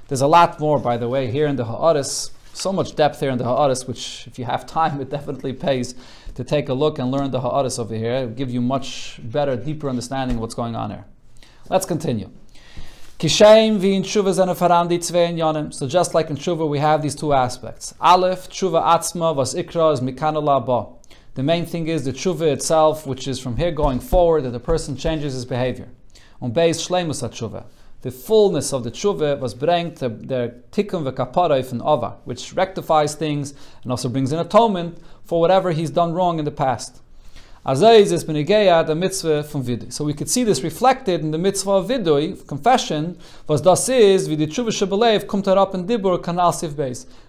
There's 0.08 0.20
a 0.20 0.26
lot 0.26 0.60
more, 0.60 0.78
by 0.78 0.96
the 0.96 1.08
way, 1.08 1.30
here 1.30 1.46
in 1.46 1.56
the 1.56 1.64
Ha'aris, 1.64 2.30
so 2.52 2.72
much 2.72 2.94
depth 2.94 3.20
here 3.20 3.30
in 3.30 3.38
the 3.38 3.44
Ha'aris, 3.44 3.86
which 3.86 4.26
if 4.26 4.38
you 4.38 4.44
have 4.44 4.66
time, 4.66 5.00
it 5.00 5.08
definitely 5.08 5.52
pays 5.52 5.94
to 6.34 6.44
take 6.44 6.68
a 6.68 6.74
look 6.74 6.98
and 6.98 7.10
learn 7.10 7.30
the 7.30 7.40
Ha'aris 7.40 7.78
over 7.78 7.94
here. 7.94 8.14
It 8.14 8.26
will 8.26 8.34
give 8.34 8.50
you 8.50 8.60
much 8.60 9.20
better, 9.22 9.56
deeper 9.56 9.88
understanding 9.88 10.36
of 10.36 10.40
what's 10.40 10.54
going 10.54 10.76
on 10.76 10.90
here. 10.90 11.04
Let's 11.68 11.86
continue. 11.86 12.30
So 13.20 13.28
just 13.28 13.54
like 16.14 16.30
in 16.30 16.36
tshuva, 16.36 16.68
we 16.68 16.78
have 16.78 17.02
these 17.02 17.14
two 17.14 17.32
aspects. 17.34 17.94
Aleph, 18.00 18.48
atzma, 18.48 19.34
was 19.36 19.54
ikra, 19.54 19.92
is 19.92 20.00
ba. 20.00 20.86
The 21.34 21.42
main 21.42 21.66
thing 21.66 21.86
is 21.88 22.04
the 22.04 22.12
tshuva 22.12 22.50
itself, 22.52 23.06
which 23.06 23.28
is 23.28 23.38
from 23.38 23.56
here 23.58 23.72
going 23.72 24.00
forward, 24.00 24.44
that 24.44 24.50
the 24.50 24.60
person 24.60 24.96
changes 24.96 25.34
his 25.34 25.44
behavior. 25.44 25.88
On 26.40 26.50
base 26.50 26.88
shleimus 26.88 27.22
tshuva. 27.28 27.64
The 28.02 28.10
fullness 28.10 28.72
of 28.72 28.82
the 28.82 28.90
tshuva 28.90 29.38
was 29.38 29.52
bring 29.52 29.94
to 29.96 30.08
the 30.08 30.54
tikkun 30.72 31.04
v'kapara 31.04 31.62
from 31.62 31.82
ova, 31.82 32.16
which 32.24 32.54
rectifies 32.54 33.14
things 33.14 33.52
and 33.82 33.92
also 33.92 34.08
brings 34.08 34.32
an 34.32 34.38
atonement 34.38 34.96
for 35.24 35.38
whatever 35.38 35.72
he's 35.72 35.90
done 35.90 36.14
wrong 36.14 36.38
in 36.38 36.46
the 36.46 36.50
past. 36.50 37.02
Azayz 37.66 38.10
is 38.10 38.24
benigeya 38.24 38.86
the 38.86 38.94
mitzvah 38.94 39.42
from 39.42 39.62
vidui. 39.62 39.92
So 39.92 40.02
we 40.02 40.14
could 40.14 40.30
see 40.30 40.44
this 40.44 40.62
reflected 40.62 41.20
in 41.20 41.30
the 41.30 41.36
mitzvah 41.36 41.72
of 41.72 41.88
vidui, 41.88 42.46
confession, 42.46 43.18
was 43.46 43.60
das 43.60 43.86
is 43.90 44.28
in 44.28 44.38
dibur. 44.38 46.16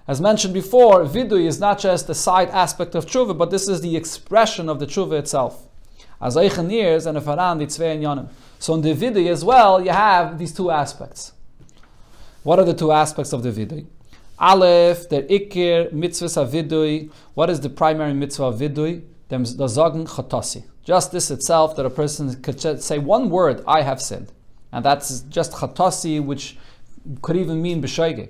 As 0.07 0.21
mentioned 0.21 0.53
before, 0.53 1.03
vidui 1.03 1.47
is 1.47 1.59
not 1.59 1.79
just 1.79 2.07
the 2.07 2.15
side 2.15 2.49
aspect 2.51 2.95
of 2.95 3.05
tshuva, 3.05 3.37
but 3.37 3.51
this 3.51 3.67
is 3.67 3.81
the 3.81 3.97
expression 3.97 4.69
of 4.69 4.79
the 4.79 4.87
tshuva 4.87 5.19
itself. 5.19 5.67
Azaychen 6.21 6.71
years 6.71 7.05
and 7.05 7.17
a 7.17 7.21
faran 7.21 7.57
di 7.59 7.65
tzvei 7.65 7.99
yanim. 7.99 8.29
So 8.59 8.75
in 8.75 8.81
the 8.81 8.93
vidui 8.93 9.29
as 9.29 9.43
well, 9.43 9.83
you 9.83 9.89
have 9.91 10.37
these 10.37 10.53
two 10.53 10.69
aspects. 10.69 11.33
What 12.43 12.59
are 12.59 12.65
the 12.65 12.73
two 12.73 12.91
aspects 12.91 13.33
of 13.33 13.43
the 13.43 13.51
vidui? 13.51 13.87
Aleph, 14.39 15.09
der 15.09 15.23
Ikir, 15.23 15.91
mitzvah 15.91 16.45
vidui. 16.45 17.11
What 17.33 17.49
is 17.49 17.59
the 17.59 17.69
primary 17.69 18.13
mitzvah 18.13 18.45
of 18.45 18.59
vidui? 18.59 19.03
The 19.29 19.37
Zagen 19.37 20.07
chatasi. 20.07 20.63
Just 20.83 21.11
this 21.11 21.31
itself, 21.31 21.75
that 21.75 21.85
a 21.85 21.89
person 21.89 22.41
could 22.41 22.81
say 22.81 22.97
one 22.97 23.29
word, 23.29 23.63
I 23.67 23.81
have 23.83 24.01
sinned. 24.01 24.31
And 24.71 24.83
that's 24.83 25.21
just 25.21 25.53
chatasi, 25.53 26.23
which 26.23 26.57
could 27.21 27.37
even 27.37 27.61
mean 27.61 27.81
b'shoige. 27.81 28.29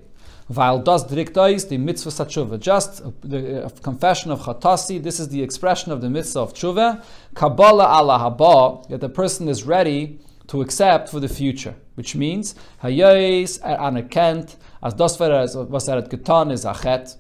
While 0.54 0.80
das 0.80 1.08
direkt 1.08 1.36
the 1.70 1.78
mitzvah 1.78 2.26
tshuva, 2.26 2.60
just 2.60 3.04
the 3.22 3.72
confession 3.82 4.32
of 4.32 4.42
chatasi. 4.42 5.02
This 5.02 5.18
is 5.18 5.30
the 5.30 5.42
expression 5.42 5.94
of 5.94 6.02
the 6.02 6.10
mitzvah 6.10 6.42
of 6.42 6.54
tshuva. 6.54 7.02
Kabbalah 7.36 7.86
ala 7.86 8.20
haba, 8.20 8.86
that 8.90 9.00
the 9.00 9.08
person 9.08 9.48
is 9.48 9.64
ready 9.64 10.20
to 10.48 10.60
accept 10.60 11.08
for 11.08 11.22
the 11.22 11.30
future, 11.30 11.76
which 11.96 12.18
means 12.18 12.54
hayais 12.84 13.62
er 13.64 13.78
anerkennt 13.78 14.58
as 14.84 14.94
das 14.94 15.18
was 15.18 15.88
er 15.88 16.02
getan 16.02 16.52
is 16.52 16.66
achet, 16.66 17.16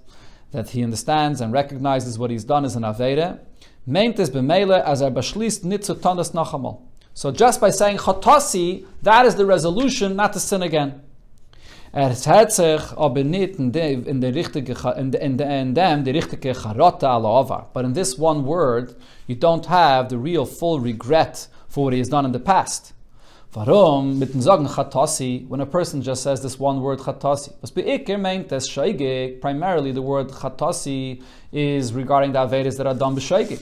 that 0.51 0.71
he 0.71 0.83
understands 0.83 1.39
and 1.39 1.53
recognizes 1.53 2.19
what 2.19 2.31
he's 2.31 2.43
done 2.43 2.65
as 2.65 2.75
an 2.75 2.83
aveda. 2.83 3.39
Meint 3.87 4.19
es 4.19 4.29
b'meile 4.29 4.83
as 4.83 5.01
er 5.01 5.09
beschließt 5.09 5.63
nit 5.63 5.85
zu 5.85 5.95
nachamal. 5.95 6.81
So 7.13 7.31
just 7.31 7.61
by 7.61 7.69
saying 7.69 7.99
chatasi, 7.99 8.85
that 9.03 9.25
is 9.25 9.35
the 9.35 9.45
resolution 9.45 10.17
not 10.17 10.33
to 10.33 10.39
sin 10.41 10.63
again. 10.63 11.01
Er 11.93 12.15
hat 12.15 12.53
sich 12.53 12.81
aber 12.95 13.23
nicht 13.23 13.59
in, 13.59 13.71
de, 13.73 13.93
in, 13.93 14.21
der 14.21 14.33
richtige, 14.33 14.75
in, 14.97 15.11
de, 15.11 15.19
in, 15.19 15.37
de, 15.37 15.43
in 15.43 15.75
dem 15.75 16.03
die 16.05 16.11
richtige 16.11 16.53
But 17.73 17.85
in 17.85 17.93
this 17.93 18.17
one 18.17 18.45
word, 18.45 18.95
you 19.27 19.35
don't 19.35 19.65
have 19.65 20.07
the 20.07 20.17
real 20.17 20.45
full 20.45 20.79
regret 20.79 21.49
for 21.67 21.85
what 21.85 21.93
he 21.93 21.99
has 21.99 22.07
done 22.07 22.25
in 22.25 22.31
the 22.31 22.39
past. 22.39 22.93
Warum? 23.53 24.17
Mit 24.19 24.31
dem 24.31 24.39
Sagen 24.41 25.49
when 25.49 25.59
a 25.59 25.65
person 25.65 26.01
just 26.01 26.23
says 26.23 26.41
this 26.41 26.57
one 26.57 26.79
word 26.79 26.99
Chatasi. 26.99 27.51
Was 27.59 27.71
beikir 27.71 28.17
meint 28.17 28.49
es 28.53 28.69
Shaygig, 28.69 29.41
primarily 29.41 29.91
the 29.91 30.01
word 30.01 30.29
Chatasi 30.29 31.21
is 31.51 31.91
regarding 31.91 32.31
the 32.31 32.39
Avedas 32.39 32.77
that 32.77 32.87
are 32.87 32.93
done 32.93 33.13
b'Shaygig. 33.13 33.61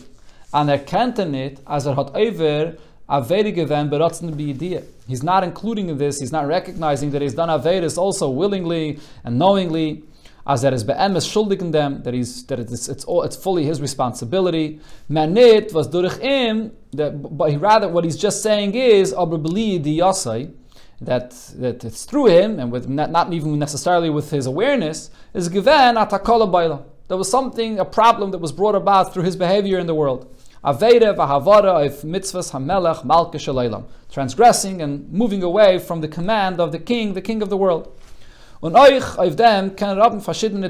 And 0.53 0.69
er 0.69 0.77
kennt 0.77 1.17
er 1.17 1.25
nicht, 1.25 1.61
as 1.65 1.87
er 1.87 1.95
hat 1.95 2.15
over 2.15 2.75
He's 3.09 5.23
not 5.23 5.43
including 5.43 5.89
in 5.89 5.97
this, 5.97 6.19
he's 6.19 6.31
not 6.31 6.47
recognizing 6.47 7.11
that 7.11 7.21
he's 7.21 7.33
done 7.33 7.49
Avedas 7.49 7.97
also 7.97 8.29
willingly 8.29 8.99
and 9.23 9.39
knowingly, 9.39 10.03
as 10.45 10.61
that 10.61 10.73
is 10.73 10.83
be'emes 10.83 11.29
schuldig 11.29 11.61
in 11.61 11.71
them, 11.71 12.03
that 12.03 12.13
he's 12.13 12.45
that 12.45 12.59
it's 12.59 12.87
it's, 12.87 13.03
all, 13.05 13.23
it's 13.23 13.35
fully 13.35 13.65
his 13.65 13.81
responsibility. 13.81 14.79
Manit 15.09 15.73
was 15.73 15.87
durch 15.87 16.19
im, 16.19 16.71
but 16.93 17.49
he 17.49 17.57
rather 17.57 17.87
what 17.87 18.03
he's 18.03 18.17
just 18.17 18.43
saying 18.43 18.75
is 18.75 19.13
that 21.01 21.31
that 21.55 21.83
it's 21.83 22.05
through 22.05 22.27
him 22.27 22.59
and 22.59 22.71
with 22.71 22.87
not, 22.87 23.09
not 23.09 23.33
even 23.33 23.57
necessarily 23.57 24.09
with 24.09 24.31
his 24.31 24.45
awareness 24.45 25.09
is 25.33 25.49
given 25.49 25.95
atakola 25.95 26.51
baila. 26.51 26.83
There 27.07 27.17
was 27.17 27.31
something, 27.31 27.79
a 27.79 27.85
problem 27.85 28.31
that 28.31 28.37
was 28.37 28.51
brought 28.51 28.75
about 28.75 29.13
through 29.13 29.23
his 29.23 29.35
behavior 29.35 29.79
in 29.79 29.87
the 29.87 29.95
world. 29.95 30.27
Aveda 30.63 31.15
v'havara 31.15 31.85
of 31.85 32.01
mitzvahs 32.01 32.51
hamelech 32.51 33.05
malka 33.05 33.37
shalaylam. 33.37 33.85
Transgressing 34.11 34.81
and 34.81 35.11
moving 35.11 35.43
away 35.43 35.79
from 35.79 36.01
the 36.01 36.07
command 36.07 36.59
of 36.59 36.71
the 36.71 36.79
king, 36.79 37.13
the 37.13 37.21
king 37.21 37.41
of 37.41 37.49
the 37.49 37.57
world. 37.57 37.91
Euch 38.61 39.15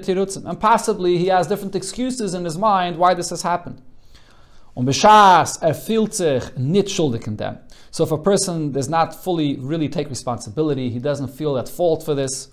Tirutzen. 0.05 0.47
And 0.47 0.59
possibly 0.59 1.17
he 1.17 1.27
has 1.27 1.47
different 1.47 1.75
excuses 1.75 2.35
in 2.35 2.45
his 2.45 2.57
mind 2.57 2.97
why 2.97 3.15
this 3.15 3.31
has 3.31 3.41
happened. 3.41 3.81
Er. 4.77 4.83
So 7.91 8.03
if 8.03 8.11
a 8.11 8.17
person 8.17 8.71
does 8.71 8.87
not 8.89 9.15
fully 9.15 9.55
really 9.57 9.89
take 9.89 10.09
responsibility, 10.09 10.91
he 10.91 10.99
doesn't 10.99 11.29
feel 11.29 11.57
at 11.57 11.67
fault 11.67 12.03
for 12.03 12.13
this, 12.13 12.49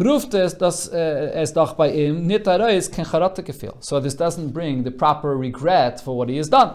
ruft 0.00 0.34
es, 0.34 0.54
uh, 0.60 0.96
es 1.34 1.52
doch 1.52 1.74
bei 1.74 1.90
ihm 1.92 2.28
kein 2.28 3.04
Charate 3.04 3.42
gefühl. 3.42 3.74
So 3.80 4.00
this 4.00 4.14
doesn't 4.14 4.52
bring 4.52 4.84
the 4.84 4.90
proper 4.90 5.36
regret 5.36 6.00
for 6.00 6.16
what 6.16 6.28
he 6.28 6.38
has 6.38 6.48
done. 6.48 6.74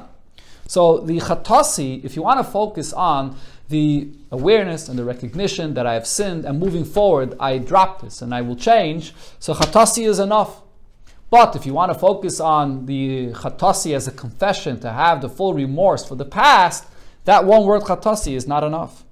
So 0.67 0.99
the 0.99 1.19
chatasi, 1.19 2.03
if 2.03 2.15
you 2.15 2.23
want 2.23 2.39
to 2.39 2.43
focus 2.43 2.93
on 2.93 3.35
the 3.69 4.09
awareness 4.31 4.89
and 4.89 4.97
the 4.97 5.03
recognition 5.03 5.73
that 5.73 5.85
I 5.85 5.93
have 5.93 6.07
sinned 6.07 6.45
and 6.45 6.59
moving 6.59 6.85
forward, 6.85 7.35
I 7.39 7.57
drop 7.57 8.01
this 8.01 8.21
and 8.21 8.33
I 8.33 8.41
will 8.41 8.55
change. 8.55 9.13
So 9.39 9.53
chatasi 9.53 10.07
is 10.07 10.19
enough. 10.19 10.61
But 11.29 11.55
if 11.55 11.65
you 11.65 11.73
want 11.73 11.91
to 11.91 11.97
focus 11.97 12.39
on 12.39 12.85
the 12.85 13.31
chatasi 13.33 13.95
as 13.95 14.07
a 14.07 14.11
confession, 14.11 14.79
to 14.81 14.91
have 14.91 15.21
the 15.21 15.29
full 15.29 15.53
remorse 15.53 16.05
for 16.05 16.15
the 16.15 16.25
past, 16.25 16.85
That 17.25 17.45
one 17.45 17.63
word 17.63 17.83
chatasi 17.83 18.35
is 18.35 18.47
not 18.47 18.63
enough. 18.63 19.03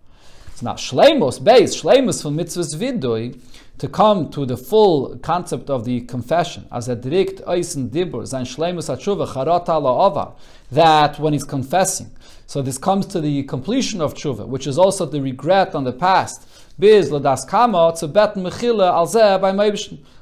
It's 0.48 0.62
not 0.62 0.78
shleimus, 0.78 1.44
base, 1.44 1.82
shleimus 1.82 2.22
from 2.22 2.38
mitzvahs 2.38 2.76
vidui, 2.76 3.40
to 3.82 3.88
come 3.88 4.30
to 4.30 4.46
the 4.46 4.56
full 4.56 5.18
concept 5.24 5.68
of 5.68 5.86
the 5.86 6.02
confession, 6.02 6.68
as 6.72 6.88
a 6.88 6.96
direct 6.96 7.42
eisen 7.48 7.90
dibur, 7.90 8.28
sein 8.28 8.46
shleimus 8.46 8.96
atshuva, 8.96 10.36
that 10.72 11.18
when 11.18 11.34
he's 11.34 11.44
confessing. 11.44 12.12
So 12.46 12.62
this 12.62 12.78
comes 12.78 13.08
to 13.08 13.20
the 13.20 13.42
completion 13.42 14.00
of 14.00 14.14
tshuva, 14.14 14.48
which 14.48 14.68
is 14.68 14.78
also 14.78 15.08
the 15.08 15.20
regret 15.20 15.74
on 15.74 15.84
the 15.84 15.94
past. 15.94 16.48
Biz 16.78 17.10
ladas 17.10 17.48
kama 17.48 17.96
to 17.98 18.08
bet 18.08 18.36
mechila 18.36 18.92
al 18.92 19.40
by 19.40 19.72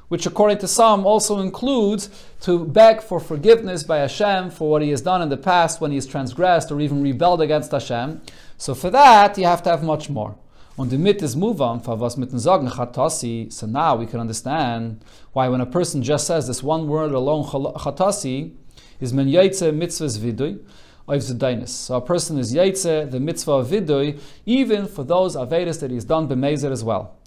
which 0.08 0.24
according 0.24 0.56
to 0.56 0.66
some 0.66 1.04
also 1.04 1.40
includes 1.40 2.08
to 2.40 2.64
beg 2.64 3.02
for 3.02 3.20
forgiveness 3.20 3.82
by 3.82 3.98
Hashem 3.98 4.52
for 4.52 4.70
what 4.70 4.80
he 4.80 4.88
has 4.88 5.02
done 5.02 5.20
in 5.20 5.28
the 5.28 5.36
past 5.36 5.82
when 5.82 5.90
he 5.90 5.98
has 5.98 6.06
transgressed 6.06 6.72
or 6.72 6.80
even 6.80 7.02
rebelled 7.02 7.42
against 7.42 7.72
Hashem. 7.72 8.22
So 8.56 8.74
for 8.74 8.88
that, 8.88 9.36
you 9.36 9.44
have 9.44 9.62
to 9.64 9.68
have 9.68 9.82
much 9.82 10.08
more. 10.08 10.34
Und 10.80 10.90
damit 10.90 11.20
is 11.20 11.36
move 11.36 11.60
on, 11.60 11.78
for 11.82 12.00
was 12.00 12.16
mit 12.16 12.32
den 12.32 12.38
Sagen 12.38 12.66
chatasi, 12.66 13.52
so 13.52 13.66
now 13.66 13.94
we 13.98 14.06
can 14.06 14.18
understand 14.18 15.04
why 15.34 15.46
when 15.46 15.60
a 15.60 15.66
person 15.66 16.02
just 16.02 16.26
says 16.26 16.46
this 16.46 16.62
one 16.62 16.88
word 16.88 17.12
alone, 17.12 17.44
chatasi, 17.44 18.52
is 18.98 19.12
men 19.12 19.26
yaitze 19.26 19.70
mitzvahs 19.72 20.18
vidui, 20.18 21.68
so 21.68 21.96
a 21.96 22.00
person 22.00 22.38
is 22.38 22.54
yaitze 22.54 23.10
the 23.10 23.20
mitzvah 23.20 23.52
of 23.52 23.66
vidui, 23.68 24.18
even 24.46 24.86
for 24.86 25.04
those 25.04 25.36
avedas 25.36 25.80
that 25.80 25.90
he's 25.90 26.06
done 26.06 26.26
b'mezer 26.26 26.70
as 26.70 26.82
well. 26.82 27.19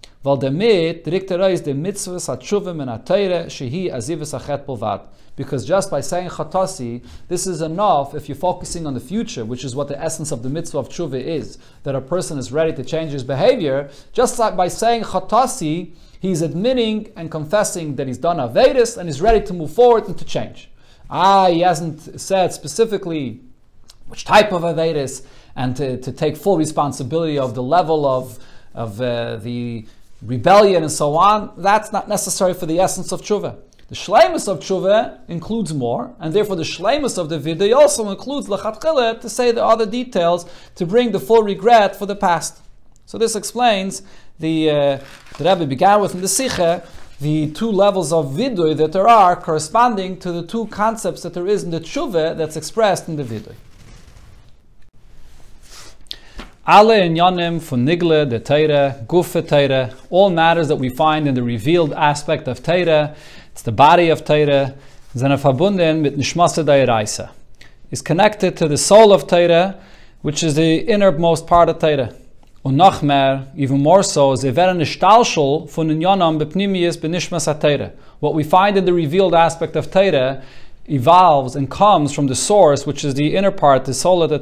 Because 5.36 5.66
just 5.66 5.92
by 5.92 6.00
saying 6.00 6.30
chatasi, 6.30 7.04
this 7.28 7.48
is 7.48 7.62
enough 7.62 8.16
if 8.16 8.30
you're 8.30 8.36
focusing 8.36 8.88
on 8.88 8.94
the 8.94 9.00
future, 9.00 9.44
which 9.44 9.66
is 9.66 9.76
what 9.76 9.88
the 9.88 10.02
essence 10.02 10.32
of 10.32 10.44
the 10.44 10.50
mitzvah 10.50 10.78
of 10.78 10.90
tshuva 10.90 11.22
is, 11.22 11.58
that 11.84 11.96
a 11.96 12.02
person 12.02 12.38
is 12.38 12.52
ready 12.52 12.72
to 12.74 12.84
change 12.84 13.12
his 13.12 13.24
behavior. 13.24 13.90
Just 14.14 14.40
like 14.40 14.56
by 14.56 14.68
saying 14.68 15.04
chatasi, 15.04 15.92
he's 16.20 16.42
admitting 16.42 17.12
and 17.18 17.30
confessing 17.30 17.96
that 17.98 18.08
he's 18.08 18.18
done 18.18 18.38
avedis 18.38 18.98
and 18.98 19.10
is 19.10 19.22
ready 19.22 19.46
to 19.46 19.54
move 19.54 19.74
forward 19.74 20.06
and 20.08 20.18
to 20.18 20.24
change. 20.24 20.70
Ah, 21.10 21.48
he 21.50 21.60
hasn't 21.62 22.20
said 22.22 22.54
specifically 22.54 23.42
which 24.08 24.26
type 24.26 24.52
of 24.52 24.62
Avedis, 24.62 25.26
and 25.56 25.76
to, 25.76 25.98
to 25.98 26.12
take 26.12 26.38
full 26.38 26.58
responsibility 26.58 27.38
of 27.38 27.56
the 27.56 27.64
level 27.64 28.06
of, 28.06 28.40
of 28.74 29.02
uh, 29.02 29.38
the 29.38 29.86
rebellion 30.26 30.84
and 30.84 30.92
so 30.92 31.16
on, 31.16 31.54
that's 31.58 31.92
not 31.92 32.08
necessary 32.08 32.54
for 32.54 32.66
the 32.66 32.80
essence 32.80 33.12
of 33.12 33.22
tshuva. 33.22 33.58
The 33.90 33.96
shleimus 33.96 34.48
of 34.48 34.60
tshuva 34.60 35.20
includes 35.28 35.74
more, 35.74 36.16
and 36.20 36.34
therefore 36.34 36.56
the 36.56 36.64
shleimus 36.64 37.18
of 37.18 37.30
the 37.30 37.38
vidui 37.38 37.76
also 37.76 38.10
includes 38.10 38.48
lachatchila 38.48 39.22
to 39.22 39.30
say 39.30 39.52
the 39.52 39.64
other 39.64 39.86
details 39.86 40.50
to 40.76 40.86
bring 40.86 41.12
the 41.12 41.20
full 41.20 41.44
regret 41.44 41.96
for 41.96 42.06
the 42.06 42.16
past. 42.16 42.62
So 43.06 43.18
this 43.18 43.36
explains 43.36 44.02
the 44.40 44.70
uh, 44.70 44.98
the 45.38 45.44
Rebbe 45.44 45.68
began 45.68 46.02
with 46.02 46.16
in 46.16 46.22
the 46.22 46.28
Sikha 46.28 46.88
the 47.20 47.52
two 47.52 47.72
levels 47.72 48.12
of 48.12 48.34
vidui 48.34 48.76
that 48.78 48.94
there 48.94 49.08
are 49.08 49.36
corresponding 49.36 50.18
to 50.20 50.32
the 50.32 50.46
two 50.46 50.68
concepts 50.68 51.22
that 51.24 51.34
there 51.34 51.48
is 51.48 51.64
in 51.64 51.72
the 51.72 51.80
tshuva 51.80 52.36
that's 52.36 52.56
expressed 52.56 53.08
in 53.08 53.18
the 53.18 53.24
vidui. 53.24 53.56
Alle 56.66 57.02
inyanim 57.02 57.60
von 57.60 57.86
Nigle, 57.86 58.30
the 58.30 58.40
Teire, 58.40 59.06
Gufe 59.06 59.42
Teire, 59.42 59.94
all 60.10 60.30
matters 60.30 60.70
that 60.70 60.78
we 60.78 60.88
find 60.88 61.28
in 61.28 61.36
the 61.36 61.44
revealed 61.44 61.92
aspect 61.92 62.48
of 62.48 62.64
Teire, 62.64 63.14
it's 63.52 63.64
the 63.64 63.72
body 63.74 64.08
of 64.08 64.24
Teire, 64.24 64.74
sind 65.14 65.38
verbunden 65.38 66.00
mit 66.00 66.18
Nishmasa 66.18 66.64
Dairaisa, 66.64 67.32
is 67.92 68.02
connected 68.02 68.56
to 68.56 68.70
the 68.70 68.78
soul 68.78 69.12
of 69.12 69.28
Teire, 69.28 69.78
which 70.22 70.42
is 70.42 70.56
the 70.56 70.78
innermost 70.88 71.48
part 71.48 71.68
of 71.68 71.80
Teire. 71.80 72.16
Und 72.64 72.78
noch 72.78 73.02
mehr, 73.02 73.48
even 73.58 73.84
more 73.84 74.02
so, 74.02 74.34
sie 74.38 74.56
werden 74.56 74.78
Nistalschel 74.78 75.68
von 75.68 75.90
Inyanam 75.90 76.40
bepnimius 76.40 76.96
benishmas 76.96 77.44
Teire. 77.60 77.92
What 78.22 78.36
we 78.36 78.46
find 78.46 78.78
in 78.78 78.86
the 78.86 78.94
revealed 78.94 79.36
aspect 79.36 79.76
of 79.76 79.92
Teire 79.92 80.42
evolves 80.86 81.58
and 81.58 81.70
comes 81.70 82.14
from 82.14 82.28
the 82.28 82.36
source, 82.36 82.88
which 82.88 83.04
is 83.04 83.16
the 83.16 83.36
inner 83.36 83.52
part, 83.52 83.84
the 83.84 83.94
soul 83.94 84.24
of 84.24 84.30
the 84.30 84.40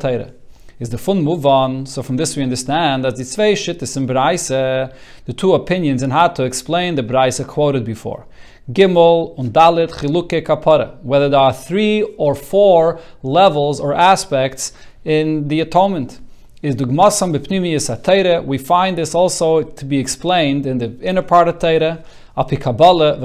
is 0.81 0.89
the 0.89 0.97
fun 0.97 1.23
move 1.23 1.45
on. 1.45 1.85
So 1.85 2.01
from 2.01 2.17
this 2.17 2.35
we 2.35 2.41
understand 2.41 3.05
that 3.05 3.15
the 3.15 3.23
zwei 3.23 3.51
in 3.51 4.07
the 4.07 5.33
two 5.37 5.53
opinions 5.53 6.01
in 6.01 6.09
how 6.09 6.29
to 6.29 6.43
explain 6.43 6.95
the 6.95 7.03
Braise 7.03 7.39
quoted 7.47 7.85
before. 7.85 8.25
Gimel 8.67 9.37
und 9.37 9.53
Dalit 9.53 9.91
chiluke 9.91 10.43
kapara, 10.43 10.97
whether 11.03 11.29
there 11.29 11.39
are 11.39 11.53
three 11.53 12.01
or 12.17 12.33
four 12.33 12.99
levels 13.21 13.79
or 13.79 13.93
aspects 13.93 14.73
in 15.05 15.47
the 15.49 15.59
atonement. 15.59 16.19
Is 16.63 16.75
dugmasam 16.75 17.35
bepnimiyas 17.35 17.95
atayre. 17.95 18.43
We 18.43 18.57
find 18.57 18.97
this 18.97 19.13
also 19.13 19.61
to 19.61 19.85
be 19.85 19.99
explained 19.99 20.65
in 20.65 20.79
the 20.79 20.95
inner 21.01 21.23
part 21.23 21.47
of 21.47 21.59
Teire, 21.59 22.03
api 22.37 22.57
Kabbalah 22.57 23.19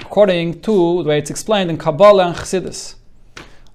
according 0.00 0.60
to 0.62 1.02
the 1.02 1.08
way 1.08 1.18
it's 1.18 1.30
explained 1.30 1.70
in 1.70 1.76
Kabbalah 1.78 2.26
and 2.26 2.36
Chassidus. 2.36 2.97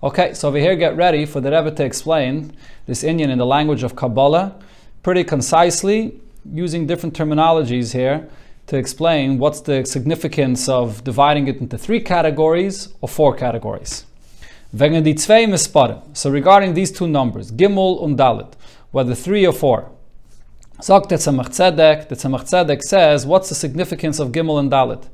Okay, 0.04 0.34
so 0.34 0.49
over 0.49 0.58
here, 0.58 0.76
get 0.76 0.97
ready 0.97 1.26
for 1.26 1.39
the 1.39 1.49
Rebbe 1.49 1.72
to 1.72 1.86
explain 1.86 2.51
this 2.88 3.04
inyan 3.06 3.30
in 3.30 3.38
the 3.38 3.45
language 3.45 3.84
of 3.84 3.95
Kabbalah, 3.95 4.54
pretty 5.01 5.24
concisely, 5.24 6.20
using 6.51 6.86
different 6.86 7.16
terminologies 7.16 7.93
here 7.93 8.28
to 8.68 8.76
explain 8.76 9.38
what's 9.38 9.62
the 9.62 9.86
significance 9.86 10.68
of 10.68 11.06
dividing 11.06 11.47
it 11.47 11.62
into 11.62 11.78
three 11.78 12.01
categories 12.01 12.89
or 12.99 13.08
four 13.08 13.34
categories. 13.34 14.04
So 14.76 14.89
regarding 16.30 16.74
these 16.74 16.91
two 16.91 17.08
numbers, 17.08 17.54
Gimel 17.54 18.01
und 18.01 18.20
Dalit, 18.20 18.56
whether 18.91 19.16
three 19.16 19.47
or 19.47 19.54
four, 19.54 19.89
Sagt 20.82 21.08
der 21.08 21.16
the 21.16 21.32
Tzemach 21.32 22.43
Tzedek 22.43 22.82
says, 22.82 23.26
what's 23.26 23.47
the 23.47 23.56
significance 23.56 24.20
of 24.20 24.34
Gimel 24.34 24.60
and 24.60 24.70
Dalit? 24.70 25.06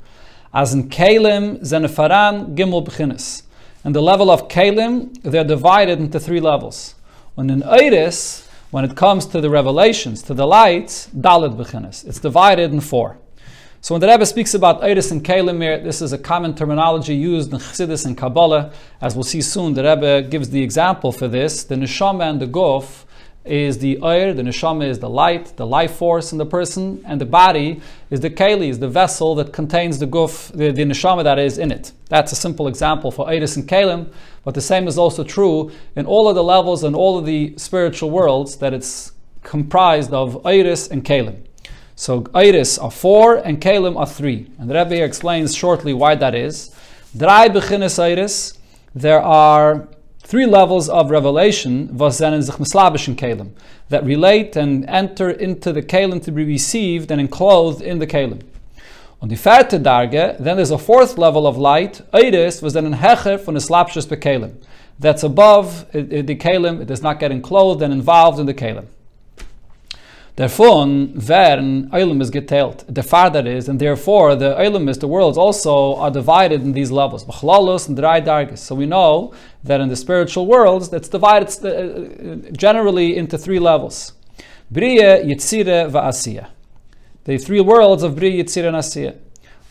As 0.52 0.74
in 0.74 0.90
Kalim, 0.90 1.60
Zenefaran, 1.60 2.56
Gimel 2.56 2.84
B'chinis. 2.84 3.44
And 3.84 3.96
the 3.96 4.02
level 4.02 4.30
of 4.30 4.48
Kalim, 4.48 5.22
they're 5.22 5.44
divided 5.44 6.00
into 6.00 6.20
three 6.20 6.42
levels. 6.42 6.96
When 7.36 7.50
in 7.50 7.64
Iris, 7.64 8.48
when 8.72 8.84
it 8.84 8.96
comes 8.96 9.26
to 9.28 9.40
the 9.40 9.50
revelations, 9.50 10.22
to 10.24 10.34
the 10.34 10.46
lights, 10.46 11.08
Dalit 11.16 11.56
Bechinis. 11.56 12.06
It's 12.06 12.20
divided 12.20 12.72
in 12.72 12.82
four. 12.82 13.18
So 13.82 13.94
when 13.94 14.02
the 14.02 14.08
Rebbe 14.08 14.26
speaks 14.26 14.54
about 14.54 14.84
Iris 14.84 15.10
and 15.12 15.24
Kalim 15.24 15.60
this 15.84 16.02
is 16.02 16.12
a 16.12 16.18
common 16.18 16.54
terminology 16.54 17.16
used 17.16 17.54
in 17.54 17.60
Chassidus 17.60 18.06
and 18.06 18.18
Kabbalah. 18.18 18.74
As 19.02 19.16
we'll 19.16 19.24
see 19.24 19.42
soon, 19.42 19.74
the 19.74 19.84
Rebbe 19.84 20.24
gives 20.24 20.50
the 20.50 20.62
example 20.62 21.14
for 21.14 21.30
this. 21.30 21.64
The 21.64 21.76
Neshama 21.76 22.30
and 22.30 22.42
the 22.42 22.48
Gof 22.48 23.06
is 23.46 23.80
the 23.80 24.00
air, 24.04 24.34
the 24.34 24.44
neshama 24.44 24.88
is 24.88 25.00
the 25.00 25.10
light, 25.10 25.56
the 25.58 25.66
life 25.66 25.96
force 25.96 26.32
in 26.32 26.38
the 26.38 26.46
person, 26.46 27.02
and 27.06 27.20
the 27.20 27.26
body 27.26 27.82
is 28.10 28.20
the 28.20 28.30
keli, 28.30 28.70
is 28.70 28.80
the 28.80 28.88
vessel 28.88 29.34
that 29.36 29.54
contains 29.54 29.98
the 30.00 30.06
guf, 30.06 30.52
the, 30.52 30.72
the 30.72 30.84
neshama 30.84 31.24
that 31.24 31.40
is 31.40 31.58
in 31.58 31.72
it. 31.72 31.92
That's 32.10 32.32
a 32.32 32.36
simple 32.36 32.68
example 32.68 33.12
for 33.12 33.30
Iris 33.30 33.56
and 33.56 33.68
Kalim, 33.68 34.12
but 34.44 34.56
the 34.56 34.62
same 34.62 34.88
is 34.88 34.98
also 34.98 35.24
true 35.24 35.72
in 35.96 36.06
all 36.06 36.28
of 36.28 36.36
the 36.36 36.44
levels 36.44 36.84
and 36.84 36.96
all 36.96 37.18
of 37.18 37.26
the 37.26 37.54
spiritual 37.58 38.10
worlds 38.10 38.58
that 38.58 38.74
it's 38.74 39.14
comprised 39.44 40.14
of 40.14 40.46
Iris 40.46 40.88
and 40.88 41.04
Kalim. 41.04 41.46
So 41.96 42.26
Iris 42.34 42.78
are 42.78 42.92
four 42.92 43.36
and 43.36 43.60
Kalim 43.60 43.98
are 43.98 44.08
three. 44.08 44.50
And 44.58 44.70
the 44.70 44.76
Rebbe 44.76 45.04
explains 45.04 45.54
shortly 45.56 45.94
why 45.94 46.16
that 46.16 46.34
is. 46.34 46.76
Drei 47.16 47.50
Iris, 47.50 48.58
there 48.96 49.22
are 49.22 49.88
three 50.30 50.46
levels 50.46 50.88
of 50.90 51.10
revelation 51.10 51.88
kalim 51.88 53.50
that 53.90 54.04
relate 54.04 54.56
and 54.56 54.86
enter 54.88 55.32
into 55.32 55.74
the 55.74 55.82
kalim 55.82 56.24
to 56.24 56.32
be 56.32 56.46
received 56.46 57.10
and 57.10 57.20
enclosed 57.20 57.82
in 57.82 57.98
the 57.98 58.06
kalim. 58.06 58.44
On 59.24 59.28
the 59.28 59.36
vierte 59.36 59.80
Darge, 59.80 60.38
then 60.38 60.56
there's 60.56 60.70
a 60.70 60.78
fourth 60.78 61.18
level 61.18 61.48
of 61.48 61.58
light, 61.58 62.02
Eidis, 62.14 62.62
was 62.62 62.74
then 62.74 62.86
an 62.86 62.94
Hecher 62.94 63.44
von 63.44 63.56
Slapshus 63.56 64.06
Bekalim. 64.08 64.54
That's 65.00 65.24
above 65.24 65.92
the 65.92 66.36
Kalim, 66.36 66.80
it 66.80 66.86
does 66.86 67.02
not 67.02 67.20
get 67.20 67.32
enclosed 67.32 67.82
and 67.82 67.92
involved 67.92 68.40
in 68.40 68.46
the 68.46 68.54
Kalim. 68.54 68.86
Therefore, 70.40 70.86
werden 70.86 71.90
Eilim 71.92 72.22
is 72.22 72.32
geteilt. 72.32 72.86
The 72.88 73.04
farther 73.04 73.46
is, 73.46 73.68
and 73.68 73.78
therefore 73.78 74.38
the 74.38 74.56
Eilim 74.56 74.88
is, 74.88 74.98
the 74.98 75.06
worlds 75.06 75.38
also 75.38 75.98
are 75.98 76.10
divided 76.10 76.62
in 76.62 76.72
these 76.72 76.92
levels. 76.92 77.26
B'chlalus 77.26 77.90
and 77.90 77.98
drei 77.98 78.22
dargis. 78.22 78.60
So 78.60 78.74
we 78.74 78.86
know 78.86 79.34
that 79.66 79.82
in 79.82 79.90
the 79.90 79.98
spiritual 79.98 80.48
worlds, 80.48 80.88
that's 80.88 81.10
divided 81.10 81.50
uh, 81.66 82.52
generally 82.54 83.18
into 83.18 83.38
three 83.38 83.60
levels. 83.60 84.14
Bria, 84.72 85.22
Yitzire, 85.26 85.92
Va'asiya. 85.92 86.48
The 87.26 87.38
three 87.38 87.60
worlds 87.60 88.02
of 88.02 88.16
Bria, 88.16 88.42
Yitzire, 88.42 88.70
and 88.70 88.78
Asiya. 88.78 89.18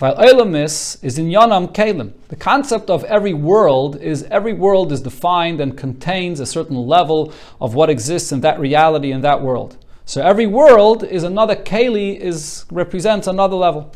While 0.00 0.16
Eilamis 0.16 1.02
is 1.02 1.16
in 1.18 1.28
Yanam 1.30 1.72
Kalim. 1.72 2.12
The 2.28 2.36
concept 2.36 2.90
of 2.90 3.04
every 3.04 3.32
world 3.32 3.96
is 4.02 4.24
every 4.24 4.52
world 4.52 4.92
is 4.92 5.00
defined 5.00 5.62
and 5.62 5.78
contains 5.78 6.40
a 6.40 6.46
certain 6.46 6.76
level 6.76 7.32
of 7.58 7.74
what 7.74 7.88
exists 7.88 8.32
in 8.32 8.42
that 8.42 8.60
reality 8.60 9.12
in 9.12 9.22
that 9.22 9.40
world. 9.40 9.78
So 10.08 10.22
every 10.22 10.46
world 10.46 11.04
is 11.04 11.22
another 11.22 11.54
Keli 11.54 12.18
is 12.18 12.64
represents 12.70 13.26
another 13.26 13.56
level. 13.56 13.92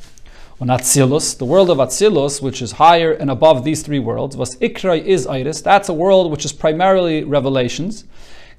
On 0.61 0.69
Atzilus, 0.69 1.39
the 1.39 1.47
world 1.47 1.71
of 1.71 1.79
Atzilus, 1.79 2.43
which 2.43 2.61
is 2.61 2.73
higher 2.73 3.13
and 3.13 3.31
above 3.31 3.65
these 3.65 3.83
three 3.83 3.99
worlds, 3.99 4.37
was 4.37 4.57
Ikra 4.57 5.03
is 5.03 5.27
Iris. 5.27 5.63
That's 5.63 5.89
a 5.89 5.95
world 5.95 6.31
which 6.31 6.45
is 6.45 6.53
primarily 6.53 7.25
revelations. 7.25 8.05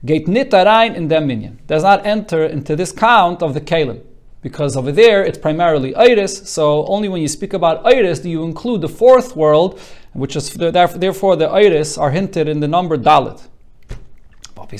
nicht 0.03 0.51
rein 0.51 0.95
in 0.95 1.07
Minyan. 1.07 1.59
Does 1.67 1.83
not 1.83 2.03
enter 2.07 2.43
into 2.43 2.75
this 2.75 2.91
count 2.91 3.43
of 3.43 3.53
the 3.53 3.61
Kalim. 3.61 4.01
Because 4.41 4.75
over 4.75 4.91
there 4.91 5.23
it's 5.23 5.37
primarily 5.37 5.93
Iris, 5.93 6.49
so 6.49 6.87
only 6.87 7.07
when 7.07 7.21
you 7.21 7.27
speak 7.27 7.53
about 7.53 7.85
Iris 7.85 8.21
do 8.21 8.31
you 8.31 8.43
include 8.45 8.81
the 8.81 8.89
fourth 8.89 9.35
world, 9.35 9.79
which 10.13 10.35
is 10.35 10.51
therefore 10.55 11.35
the 11.35 11.49
Iris 11.49 11.99
are 11.99 12.09
hinted 12.09 12.47
in 12.47 12.61
the 12.61 12.67
number 12.67 12.97
Dalit. 12.97 13.47
With 14.55 14.79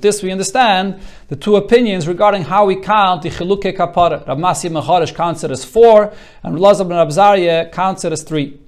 this 0.00 0.22
we 0.22 0.30
understand 0.30 1.00
the 1.28 1.36
two 1.36 1.56
opinions 1.56 2.06
regarding 2.06 2.42
how 2.44 2.66
we 2.66 2.76
count 2.76 3.22
the 3.22 3.30
Chiluke 3.30 3.76
Kapara. 3.76 4.26
Rab 4.26 4.38
Masya 4.38 4.72
ben 4.72 4.82
Chorash 4.82 5.14
counts 5.14 5.42
it 5.42 5.50
as 5.50 5.64
four, 5.64 6.12
and 6.42 6.56
Elazar 6.56 6.88
ben 6.88 6.98
Azariah 6.98 7.70
counts 7.72 8.04
it 8.04 8.12
as 8.12 8.22
three. 8.22 8.60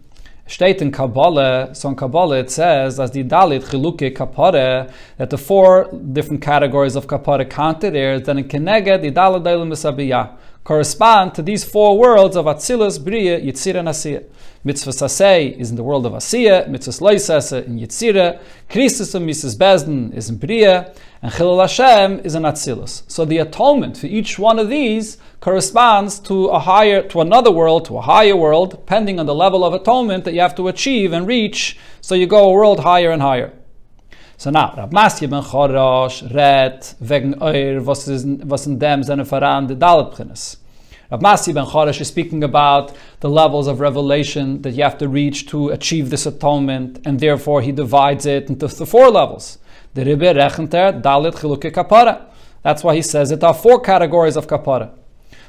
Steht 0.49 0.81
in 0.81 0.91
Kabbalah, 0.93 1.75
so 1.75 1.89
in 1.91 1.97
Kabbalah 1.97 2.39
it 2.39 2.51
says, 2.51 2.99
as 3.01 3.11
the 3.11 3.25
Dalit 3.25 3.65
Chiluke 3.65 4.17
Kapara, 4.17 4.91
that 5.19 5.31
the 5.31 5.39
four 5.39 5.91
different 6.13 6.41
categories 6.41 6.97
of 6.97 7.07
Kapara 7.07 7.45
counted 7.51 7.95
there, 7.95 8.21
then 8.21 8.39
in 8.39 8.45
Keneged, 8.49 9.03
the 9.03 9.11
Dalit 9.11 9.43
Misabiyah, 9.43 10.37
correspond 10.67 11.33
to 11.33 11.43
these 11.43 11.65
four 11.65 11.97
worlds 11.97 12.35
of 12.35 12.47
Atzilus, 12.47 13.03
Bria, 13.03 13.41
Yitzir, 13.41 13.77
and 13.77 13.87
Asiyah. 13.87 14.25
Mitzvah 14.65 14.91
Sasei 14.91 15.57
is 15.57 15.71
in 15.71 15.77
the 15.77 15.85
world 15.85 16.05
of 16.05 16.13
Asiya, 16.13 16.69
Mitzvah 16.69 17.05
Loisasa 17.05 17.65
in 17.65 17.79
Yitzira, 17.79 18.41
Krisus 18.69 19.15
and 19.15 19.25
Mises 19.25 19.55
Bezden 19.55 20.13
is 20.13 20.29
in 20.29 20.39
Bria, 20.39 20.93
and 21.23 21.31
Chilul 21.31 21.61
Hashem 21.61 22.19
is 22.27 22.35
in 22.35 22.43
Atzilus. 22.43 23.05
So 23.07 23.25
the 23.25 23.39
atonement 23.39 23.97
for 23.97 24.09
each 24.09 24.41
one 24.41 24.59
of 24.59 24.69
these 24.69 25.19
corresponds 25.39 26.19
to 26.19 26.47
a 26.47 26.59
higher, 26.59 27.01
to 27.11 27.21
another 27.21 27.53
world, 27.53 27.85
to 27.85 27.99
a 27.99 28.03
higher 28.03 28.35
world, 28.35 28.71
depending 28.73 29.21
on 29.21 29.27
the 29.27 29.37
level 29.37 29.65
of 29.65 29.73
atonement 29.73 30.25
that 30.25 30.35
you 30.35 30.41
have 30.41 30.57
to 30.57 30.67
achieve 30.67 31.13
and 31.13 31.29
reach. 31.29 31.79
So 32.01 32.17
you 32.17 32.27
go 32.27 32.43
a 32.43 32.53
world 32.53 32.81
higher 32.81 33.13
and 33.13 33.23
higher. 33.23 33.53
So 34.39 34.51
now, 34.51 34.75
Rab 34.77 34.93
Masya 34.93 35.31
ben 35.31 35.43
Chorash 35.43 36.23
redt 36.31 36.95
wegen 37.01 37.41
euer, 37.41 37.83
was, 37.83 38.07
is, 38.07 38.27
was 38.27 38.67
in 38.67 38.79
dem 38.79 39.03
seine 39.03 39.25
Veran 39.25 39.67
de 39.67 39.75
Dalet 39.75 40.15
Prinnes. 40.15 40.59
Rav 41.11 41.21
Masi 41.21 41.55
ben 41.55 41.65
Choresh 41.65 42.03
is 42.03 42.09
speaking 42.09 42.45
about 42.45 42.93
the 43.21 43.31
levels 43.31 43.67
of 43.67 43.81
revelation 43.81 44.61
that 44.61 44.73
you 44.73 44.83
have 44.83 44.99
to 44.99 45.09
reach 45.09 45.47
to 45.47 45.71
achieve 45.71 46.11
this 46.11 46.27
atonement, 46.27 47.01
and 47.07 47.19
therefore 47.19 47.63
he 47.63 47.73
divides 47.73 48.27
it 48.27 48.51
into 48.51 48.67
the 48.67 48.85
four 48.85 49.09
levels. 49.09 49.59
The 49.95 50.05
Rebbe 50.05 50.35
Rechenter 50.35 51.01
Dalit 51.01 51.37
Chiluke 51.37 51.73
Kapara. 51.73 52.27
That's 52.63 52.85
why 52.85 52.95
he 52.95 53.03
says 53.03 53.31
it 53.31 53.43
are 53.43 53.55
four 53.55 53.81
categories 53.81 54.37
of 54.37 54.49
Kapara. 54.49 54.91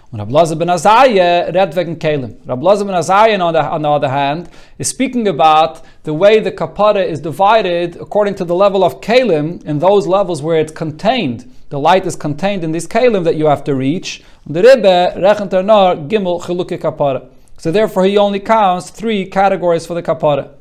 Und 0.09 0.21
Rab 0.21 0.57
ben 0.57 0.69
Azariah 0.69 1.51
read 1.53 1.75
wegen 1.75 1.99
Kalim. 1.99 2.37
Rab 2.45 2.61
ben 2.61 2.95
Azariah, 2.95 3.41
on 3.41 3.53
the, 3.53 3.59
on 3.59 3.81
the 3.81 3.89
other 3.89 4.07
hand, 4.07 4.47
is 4.79 4.87
speaking 4.87 5.27
about 5.27 5.81
the 6.03 6.13
way 6.13 6.39
the 6.39 6.49
kapara 6.49 7.05
is 7.05 7.19
divided 7.19 7.97
according 7.97 8.33
to 8.35 8.45
the 8.45 8.55
level 8.55 8.85
of 8.85 9.01
Kalim, 9.01 9.61
in 9.65 9.79
those 9.79 10.07
levels 10.07 10.41
where 10.41 10.61
it's 10.61 10.71
contained. 10.71 11.51
The 11.69 11.77
light 11.77 12.05
is 12.05 12.15
contained 12.15 12.63
in 12.63 12.71
this 12.71 12.87
Kalim 12.87 13.25
that 13.25 13.35
you 13.35 13.47
have 13.47 13.65
to 13.65 13.75
reach. 13.75 14.23
The 14.45 14.63
Rebbe 14.63 15.13
rechent 15.17 15.51
nor 15.65 15.97
gimel 15.97 16.41
chiluke 16.41 16.79
kapara. 16.79 17.29
So 17.57 17.69
therefore 17.69 18.05
he 18.05 18.17
only 18.17 18.39
counts 18.39 18.89
three 18.89 19.25
categories 19.25 19.85
for 19.85 19.93
the 19.93 20.03
kapara. 20.03 20.51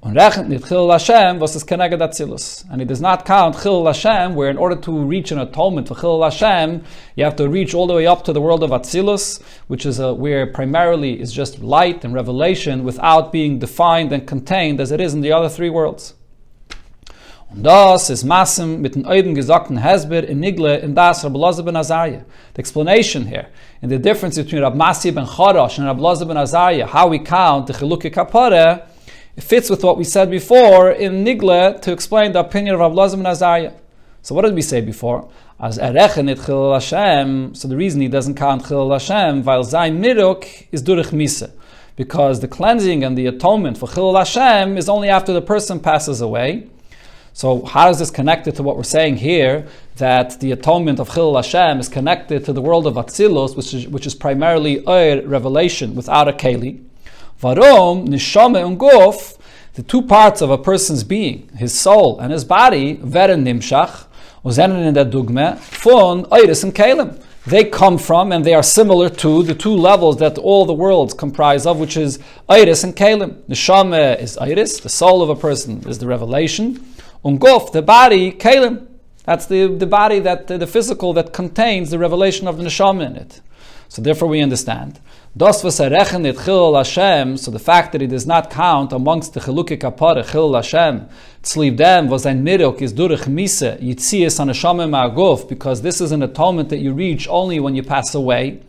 Und 0.00 0.16
rechnet 0.16 0.48
nicht 0.48 0.68
Chil 0.68 0.88
Hashem, 0.92 1.40
was 1.40 1.56
is 1.56 1.66
Keneged 1.66 2.00
Atzilus. 2.00 2.64
And 2.70 2.80
he 2.80 2.86
does 2.86 3.00
not 3.00 3.24
count 3.24 3.60
Chil 3.60 3.84
Hashem, 3.84 4.36
where 4.36 4.48
in 4.48 4.56
order 4.56 4.76
to 4.76 4.92
reach 4.92 5.32
an 5.32 5.40
atonement 5.40 5.88
for 5.88 5.96
Chil 5.96 6.22
Hashem, 6.22 6.84
you 7.16 7.24
have 7.24 7.34
to 7.34 7.48
reach 7.48 7.74
all 7.74 7.88
the 7.88 7.94
way 7.94 8.06
up 8.06 8.22
to 8.24 8.32
the 8.32 8.40
world 8.40 8.62
of 8.62 8.70
Atzilus, 8.70 9.42
which 9.66 9.84
is 9.84 9.98
a, 9.98 10.14
where 10.14 10.46
primarily 10.46 11.20
is 11.20 11.32
just 11.32 11.58
light 11.58 12.04
and 12.04 12.14
revelation 12.14 12.84
without 12.84 13.32
being 13.32 13.58
defined 13.58 14.12
and 14.12 14.24
contained 14.24 14.80
as 14.80 14.92
it 14.92 15.00
is 15.00 15.14
in 15.14 15.20
the 15.20 15.32
other 15.32 15.48
three 15.48 15.68
worlds. 15.68 16.14
Und 17.50 17.64
das 17.64 18.08
ist 18.08 18.24
Masim 18.24 18.80
mit 18.80 18.94
den 18.94 19.04
Eiden 19.04 19.34
gesagten 19.34 19.78
Hezber 19.78 20.22
in 20.22 20.38
Nigle 20.38 20.76
in 20.78 20.94
das 20.94 21.24
Rabbi 21.24 21.62
ben 21.62 21.74
Azariah. 21.74 22.24
The 22.54 22.60
explanation 22.60 23.26
here, 23.26 23.48
and 23.82 23.90
the 23.90 23.98
difference 23.98 24.36
between 24.36 24.62
Rabbi 24.62 24.76
Masi 24.76 25.12
ben 25.12 25.26
Charash 25.26 25.78
and 25.78 25.86
Rabbi 25.88 26.24
ben 26.24 26.36
Azariah, 26.36 26.86
how 26.86 27.08
we 27.08 27.18
count 27.18 27.66
the 27.66 27.72
Chiluke 27.72 28.12
Kapare, 28.12 28.82
it 29.38 29.44
fits 29.44 29.70
with 29.70 29.84
what 29.84 29.96
we 29.96 30.02
said 30.02 30.32
before 30.32 30.90
in 30.90 31.24
Nigle 31.24 31.80
to 31.82 31.92
explain 31.92 32.32
the 32.32 32.40
opinion 32.40 32.74
of 32.74 32.92
ben 32.92 33.24
Azariah. 33.24 33.72
So 34.20 34.34
what 34.34 34.42
did 34.42 34.52
we 34.52 34.62
say 34.62 34.80
before? 34.80 35.30
As 35.60 35.78
Erechen 35.78 36.34
Chilul 36.34 36.74
Hashem, 36.74 37.54
so 37.54 37.68
the 37.68 37.76
reason 37.76 38.00
he 38.00 38.08
doesn't 38.08 38.34
count 38.34 38.64
Chilul 38.64 38.90
Hashem, 38.90 39.44
while 39.44 39.62
Zayin 39.62 40.00
Miruk 40.00 40.66
is 40.72 40.82
Durich 40.82 41.12
Misa. 41.12 41.52
Because 41.94 42.40
the 42.40 42.48
cleansing 42.48 43.04
and 43.04 43.16
the 43.16 43.26
atonement 43.26 43.78
for 43.78 43.86
Chilul 43.88 44.18
Hashem 44.18 44.76
is 44.76 44.88
only 44.88 45.08
after 45.08 45.32
the 45.32 45.40
person 45.40 45.78
passes 45.78 46.20
away. 46.20 46.66
So 47.32 47.64
how 47.64 47.90
is 47.90 48.00
this 48.00 48.10
connected 48.10 48.56
to 48.56 48.64
what 48.64 48.76
we're 48.76 48.82
saying 48.82 49.18
here? 49.18 49.68
That 49.98 50.40
the 50.40 50.50
atonement 50.50 50.98
of 50.98 51.10
Chilul 51.10 51.36
Hashem 51.36 51.78
is 51.78 51.88
connected 51.88 52.44
to 52.46 52.52
the 52.52 52.60
world 52.60 52.88
of 52.88 52.94
Atzilus, 52.94 53.56
which 53.56 53.72
is, 53.72 53.86
which 53.86 54.04
is 54.04 54.16
primarily 54.16 54.82
a 54.84 55.24
revelation 55.24 55.94
without 55.94 56.26
a 56.26 56.32
keli. 56.32 56.87
Varom, 57.40 58.08
Nishame 58.08 58.66
and 58.66 58.78
Guf, 58.78 59.38
the 59.74 59.82
two 59.84 60.02
parts 60.02 60.42
of 60.42 60.50
a 60.50 60.58
person's 60.58 61.04
being, 61.04 61.48
his 61.56 61.78
soul 61.78 62.18
and 62.18 62.32
his 62.32 62.44
body, 62.44 62.96
Veren 62.96 63.44
Nimshach, 63.44 64.06
Uzenen 64.44 64.84
in 64.86 64.94
der 64.94 65.04
Dugme, 65.04 65.56
Iris 66.32 66.64
and 66.64 66.74
Kalim. 66.74 67.22
They 67.46 67.64
come 67.64 67.96
from 67.96 68.32
and 68.32 68.44
they 68.44 68.54
are 68.54 68.62
similar 68.62 69.08
to 69.08 69.42
the 69.44 69.54
two 69.54 69.74
levels 69.74 70.16
that 70.18 70.36
all 70.36 70.66
the 70.66 70.72
worlds 70.72 71.14
comprise 71.14 71.64
of, 71.64 71.78
which 71.78 71.96
is 71.96 72.18
Iris 72.48 72.82
and 72.82 72.96
Kalim. 72.96 73.42
Neshama 73.48 74.20
is 74.20 74.36
Iris, 74.38 74.80
the 74.80 74.88
soul 74.88 75.22
of 75.22 75.30
a 75.30 75.36
person 75.36 75.88
is 75.88 75.98
the 75.98 76.06
revelation. 76.08 76.84
Ungof, 77.24 77.70
the 77.70 77.82
body, 77.82 78.32
Kalim. 78.32 78.86
That's 79.24 79.46
the, 79.46 79.66
the 79.68 79.86
body, 79.86 80.18
that 80.20 80.48
the, 80.48 80.58
the 80.58 80.66
physical 80.66 81.12
that 81.12 81.32
contains 81.32 81.90
the 81.90 81.98
revelation 81.98 82.48
of 82.48 82.56
the 82.56 82.64
neshama 82.64 83.06
in 83.06 83.16
it. 83.16 83.40
So 83.88 84.02
therefore 84.02 84.28
we 84.28 84.40
understand. 84.40 85.00
Das 85.36 85.62
was 85.62 85.78
chilul 85.78 86.76
Hashem, 86.76 87.36
so 87.36 87.50
the 87.50 87.58
fact 87.58 87.92
that 87.92 88.02
it 88.02 88.08
does 88.08 88.26
not 88.26 88.50
count 88.50 88.92
amongst 88.92 89.34
the 89.34 89.40
chiluke 89.40 89.78
kapara 89.78 90.24
chilul 90.24 90.56
Hashem, 90.56 91.08
tzliv 91.42 91.76
dem 91.76 92.08
was 92.08 92.26
ein 92.26 92.44
mirok 92.44 92.82
is 92.82 92.92
durich 92.92 93.26
mise, 93.28 93.78
yitzias 93.80 94.40
an 94.40 94.48
neshama 94.48 94.88
ma'aguf, 94.88 95.48
because 95.48 95.82
this 95.82 96.00
is 96.00 96.12
an 96.12 96.22
atonement 96.22 96.68
that 96.68 96.78
you 96.78 96.92
reach 96.92 97.28
only 97.28 97.60
when 97.60 97.74
you 97.74 97.82
pass 97.82 98.14
away, 98.14 98.60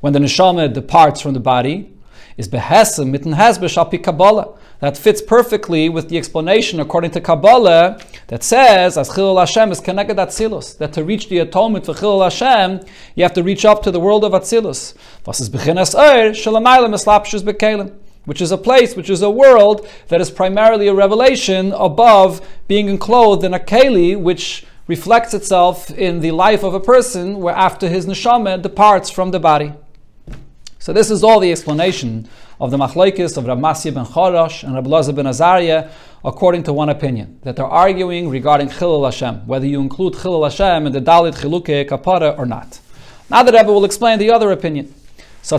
when 0.00 0.12
the 0.12 0.18
neshama 0.18 0.72
departs 0.72 1.20
from 1.20 1.32
the 1.32 1.40
body, 1.40 1.92
is 2.36 2.48
behesem 2.48 3.08
mitten 3.08 3.32
hasbe 3.32 3.64
shapi 3.64 4.02
kabbalah 4.02 4.55
that 4.80 4.96
fits 4.96 5.22
perfectly 5.22 5.88
with 5.88 6.08
the 6.08 6.18
explanation 6.18 6.80
according 6.80 7.10
to 7.12 7.20
Kabbalah 7.20 8.00
that 8.28 8.42
says, 8.42 8.98
as 8.98 9.08
Chilul 9.10 9.38
Hashem 9.38 9.72
is 9.72 9.80
connected 9.80 10.16
Atzilus, 10.16 10.76
that 10.78 10.92
to 10.94 11.04
reach 11.04 11.28
the 11.28 11.38
atonement 11.38 11.86
for 11.86 11.94
Chilul 11.94 12.22
Hashem, 12.22 12.86
you 13.14 13.22
have 13.22 13.32
to 13.34 13.42
reach 13.42 13.64
up 13.64 13.82
to 13.84 13.90
the 13.90 14.00
world 14.00 14.24
of 14.24 14.32
Atzilus. 14.32 14.94
Which 18.24 18.40
is 18.40 18.50
a 18.50 18.58
place, 18.58 18.96
which 18.96 19.08
is 19.08 19.22
a 19.22 19.30
world 19.30 19.88
that 20.08 20.20
is 20.20 20.30
primarily 20.30 20.88
a 20.88 20.94
revelation 20.94 21.72
above 21.72 22.46
being 22.66 22.88
enclosed 22.88 23.44
in 23.44 23.54
a 23.54 23.60
keli, 23.60 24.20
which 24.20 24.66
reflects 24.88 25.32
itself 25.32 25.90
in 25.90 26.20
the 26.20 26.32
life 26.32 26.64
of 26.64 26.74
a 26.74 26.80
person, 26.80 27.38
where 27.38 27.54
after 27.54 27.88
his 27.88 28.06
neshama 28.06 28.60
departs 28.60 29.10
from 29.10 29.30
the 29.30 29.38
body. 29.38 29.72
So 30.80 30.92
this 30.92 31.10
is 31.10 31.24
all 31.24 31.40
the 31.40 31.50
explanation 31.50 32.28
of 32.60 32.70
the 32.70 32.76
machlekes 32.76 33.36
of 33.36 33.46
Rav 33.46 33.58
Masya 33.58 33.94
ben 33.94 34.04
Chorash 34.04 34.64
and 34.64 34.74
Rav 34.74 34.86
Lazar 34.86 35.12
ben 35.12 35.26
Azariah, 35.26 35.90
according 36.24 36.62
to 36.64 36.72
one 36.72 36.88
opinion, 36.88 37.38
that 37.42 37.56
they're 37.56 37.66
arguing 37.66 38.28
regarding 38.28 38.68
Chilul 38.68 39.04
Hashem, 39.04 39.46
whether 39.46 39.66
you 39.66 39.80
include 39.80 40.14
Chilul 40.14 40.44
Hashem 40.44 40.86
in 40.86 40.92
the 40.92 41.00
Dalit 41.00 41.34
Chiluke 41.34 41.88
Kapara 41.88 42.38
or 42.38 42.46
not. 42.46 42.80
Now 43.30 43.42
the 43.42 43.52
Rebbe 43.52 43.72
will 43.72 43.84
explain 43.84 44.18
the 44.18 44.30
other 44.30 44.50
opinion. 44.52 44.94
So 45.42 45.58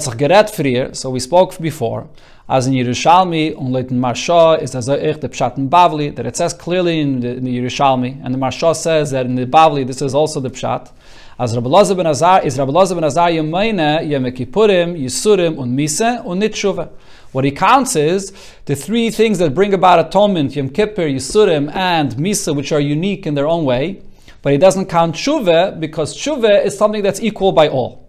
we 1.09 1.19
spoke 1.19 1.57
before, 1.59 2.09
as 2.49 2.67
in 2.67 2.73
Yerushalmi, 2.73 3.57
on 3.57 3.71
Leuten 3.71 3.99
Marsha 4.01 4.61
is 4.61 4.75
as 4.75 4.87
the 4.87 4.97
Pshat 4.97 5.57
in 5.57 5.69
Bavli, 5.69 6.13
that 6.15 6.25
it 6.25 6.35
says 6.35 6.53
clearly 6.53 6.99
in 6.99 7.19
the, 7.21 7.29
in 7.35 7.43
the 7.43 7.57
Yerushalmi, 7.57 8.21
and 8.23 8.33
the 8.33 8.37
Marsha 8.37 8.75
says 8.75 9.11
that 9.11 9.25
in 9.25 9.35
the 9.35 9.45
Bavli 9.45 9.85
this 9.87 10.01
is 10.01 10.13
also 10.13 10.39
the 10.39 10.49
Pshat, 10.49 10.91
as 11.39 11.53
Rabbi 11.53 11.69
Lazar 11.69 11.93
ben 11.93 12.07
Azar 12.07 12.43
is 12.43 12.57
Rabbi 12.57 12.71
Lazar 12.71 12.95
ben 12.95 13.03
Azar 13.03 13.29
Yemayne 13.29 14.09
Yom 14.09 14.23
Kippurim 14.25 14.99
Yisurim 14.99 15.59
und 15.59 15.75
Mise 15.75 16.19
und 16.25 16.41
Nitshuva. 16.41 16.89
What 17.31 17.45
he 17.45 17.51
counts 17.51 17.95
is 17.95 18.33
the 18.65 18.75
three 18.75 19.11
things 19.11 19.37
that 19.37 19.53
bring 19.53 19.73
about 19.75 19.99
atonement: 19.99 20.55
Yom 20.55 20.69
Kippur, 20.69 21.03
Yisurim, 21.03 21.71
and 21.75 22.13
Misa, 22.13 22.55
which 22.55 22.71
are 22.71 22.79
unique 22.79 23.27
in 23.27 23.35
their 23.35 23.47
own 23.47 23.65
way. 23.65 24.01
But 24.41 24.53
he 24.53 24.57
doesn't 24.57 24.87
count 24.87 25.15
Tshuva 25.15 25.79
because 25.79 26.17
Tshuva 26.17 26.65
is 26.65 26.75
something 26.75 27.03
that's 27.03 27.21
equal 27.21 27.51
by 27.51 27.67
all. 27.67 28.07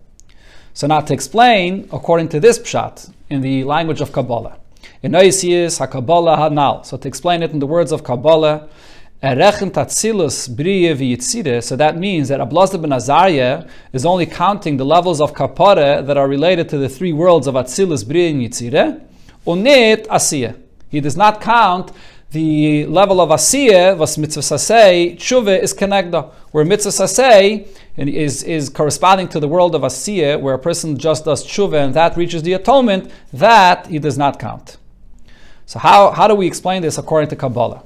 So 0.72 0.86
now 0.86 1.00
to 1.00 1.12
explain, 1.12 1.86
according 1.92 2.30
to 2.30 2.40
this 2.40 2.58
pshat 2.58 3.12
in 3.28 3.42
the 3.42 3.64
language 3.64 4.00
of 4.00 4.10
Kabbalah, 4.10 4.56
in 5.02 5.12
Oisius 5.12 5.86
HaKabbalah 5.86 6.38
Hanal. 6.38 6.86
So 6.86 6.96
to 6.96 7.06
explain 7.06 7.42
it 7.42 7.50
in 7.50 7.58
the 7.58 7.66
words 7.66 7.92
of 7.92 8.04
Kabbalah. 8.04 8.68
So 9.20 9.34
that 9.34 9.58
means 11.98 12.28
that 12.28 12.38
Ablazda 12.40 12.80
ben 12.80 12.92
Azariah 12.92 13.68
is 13.92 14.06
only 14.06 14.26
counting 14.26 14.76
the 14.76 14.84
levels 14.84 15.20
of 15.20 15.32
Kapare 15.32 16.06
that 16.06 16.16
are 16.16 16.28
related 16.28 16.68
to 16.68 16.78
the 16.78 16.88
three 16.88 17.12
worlds 17.12 17.48
of 17.48 17.56
Atzilus, 17.56 18.04
Briye, 18.04 18.30
and 18.30 18.40
Yitzire, 18.40 19.00
Unit 19.44 20.06
Asiya. 20.08 20.54
He 20.88 21.00
does 21.00 21.16
not 21.16 21.40
count 21.40 21.90
the 22.30 22.86
level 22.86 23.20
of 23.20 23.30
asiyah, 23.30 23.96
was 23.96 24.18
mitzvah 24.18 24.42
saseh, 24.42 25.16
tshuva 25.16 25.58
is 25.62 25.74
kenegda, 25.74 26.30
where 26.52 26.64
mitzvah 26.64 26.90
saseh 26.90 27.66
is, 27.96 28.42
is 28.42 28.68
corresponding 28.68 29.26
to 29.28 29.40
the 29.40 29.48
world 29.48 29.74
of 29.74 29.82
asiyah, 29.82 30.40
where 30.40 30.54
a 30.54 30.58
person 30.58 30.96
just 30.96 31.24
does 31.24 31.44
tshuva 31.44 31.86
and 31.86 31.94
that 31.94 32.16
reaches 32.16 32.42
the 32.44 32.52
atonement, 32.52 33.10
that 33.32 33.86
he 33.86 33.98
does 33.98 34.16
not 34.16 34.38
count. 34.38 34.76
So 35.66 35.78
how, 35.78 36.12
how 36.12 36.28
do 36.28 36.34
we 36.34 36.46
explain 36.46 36.82
this 36.82 36.98
according 36.98 37.30
to 37.30 37.36
Kabbalah? 37.36 37.82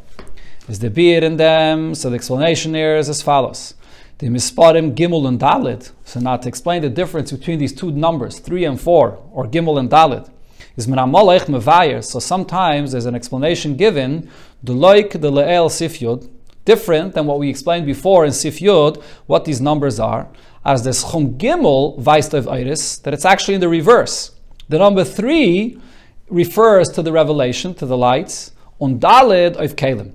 Is 0.69 0.79
the 0.79 0.91
beard 0.91 1.25
in 1.25 1.39
them? 1.39 1.93
So 1.95 2.09
the 2.09 2.15
explanation 2.15 2.75
here 2.75 2.97
is 2.97 3.09
as 3.09 3.21
follows. 3.21 3.75
The 4.19 4.29
misparim 4.29 4.95
gimel 4.95 5.27
and 5.27 5.41
dalit. 5.41 5.91
So 6.05 6.21
now 6.21 6.37
to 6.37 6.47
explain 6.47 6.83
the 6.83 6.89
difference 6.89 7.33
between 7.33 7.59
these 7.59 7.73
two 7.73 7.91
numbers, 7.91 8.39
three 8.39 8.65
and 8.65 8.81
four, 8.81 9.21
or 9.33 9.47
gimel 9.47 9.81
and 9.81 9.91
dalit, 9.91 10.31
is 10.77 10.87
minamalech 10.87 11.47
mevayer. 11.47 12.05
So 12.05 12.21
sometimes 12.21 12.93
there's 12.93 13.07
an 13.07 13.17
explanation 13.17 13.77
given, 13.77 14.31
the 14.63 14.73
loik 14.73 15.21
the 15.21 15.33
le'el 15.33 15.69
sifyud, 15.69 16.31
different 16.65 17.15
than 17.15 17.27
what 17.27 17.41
we 17.41 17.51
explained 17.51 17.85
before 17.85 18.25
in 18.25 18.31
sifyud, 18.31 19.03
what 19.27 19.45
these 19.45 19.61
numbers 19.61 19.99
are, 19.99 20.29
as 20.65 20.85
the 20.85 20.93
chum 20.93 21.37
gimel 21.39 21.99
vaistav 21.99 22.47
iris, 22.47 22.99
that 22.99 23.13
it's 23.13 23.25
actually 23.25 23.55
in 23.55 23.61
the 23.61 23.69
reverse. 23.69 24.31
The 24.69 24.79
number 24.79 25.03
three 25.03 25.81
refers 26.29 26.89
to 26.91 27.03
the 27.03 27.11
revelation, 27.11 27.75
to 27.75 27.87
the 27.87 27.97
lights, 27.97 28.53
on 28.79 29.01
dalid 29.01 29.57
of 29.57 29.75
kalim. 29.75 30.13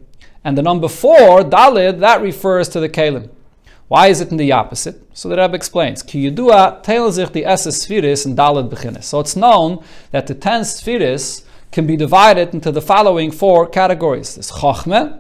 And 0.48 0.58
the 0.58 0.62
number 0.62 0.88
four, 0.88 1.42
dalid, 1.42 2.00
that 2.00 2.22
refers 2.22 2.70
to 2.70 2.80
the 2.80 2.88
kalim. 2.88 3.30
Why 3.90 4.08
is 4.08 4.22
it 4.22 4.32
in 4.32 4.38
the 4.38 4.54
opposite? 4.54 4.96
So 5.14 5.28
the 5.28 5.36
Rebbe 5.36 5.58
explains, 5.58 6.02
Ki 6.02 6.30
the 6.30 6.46
and 6.46 8.38
Beginnes. 8.38 9.04
So 9.04 9.20
it's 9.20 9.36
known 9.36 9.84
that 10.12 10.28
the 10.28 10.34
ten 10.34 10.64
spheres 10.64 11.44
can 11.74 11.86
be 11.86 11.98
divided 11.98 12.54
into 12.54 12.72
the 12.72 12.82
following 12.82 13.30
four 13.30 13.68
categories. 13.68 14.36
There's 14.36 14.52
Chochme, 14.52 15.20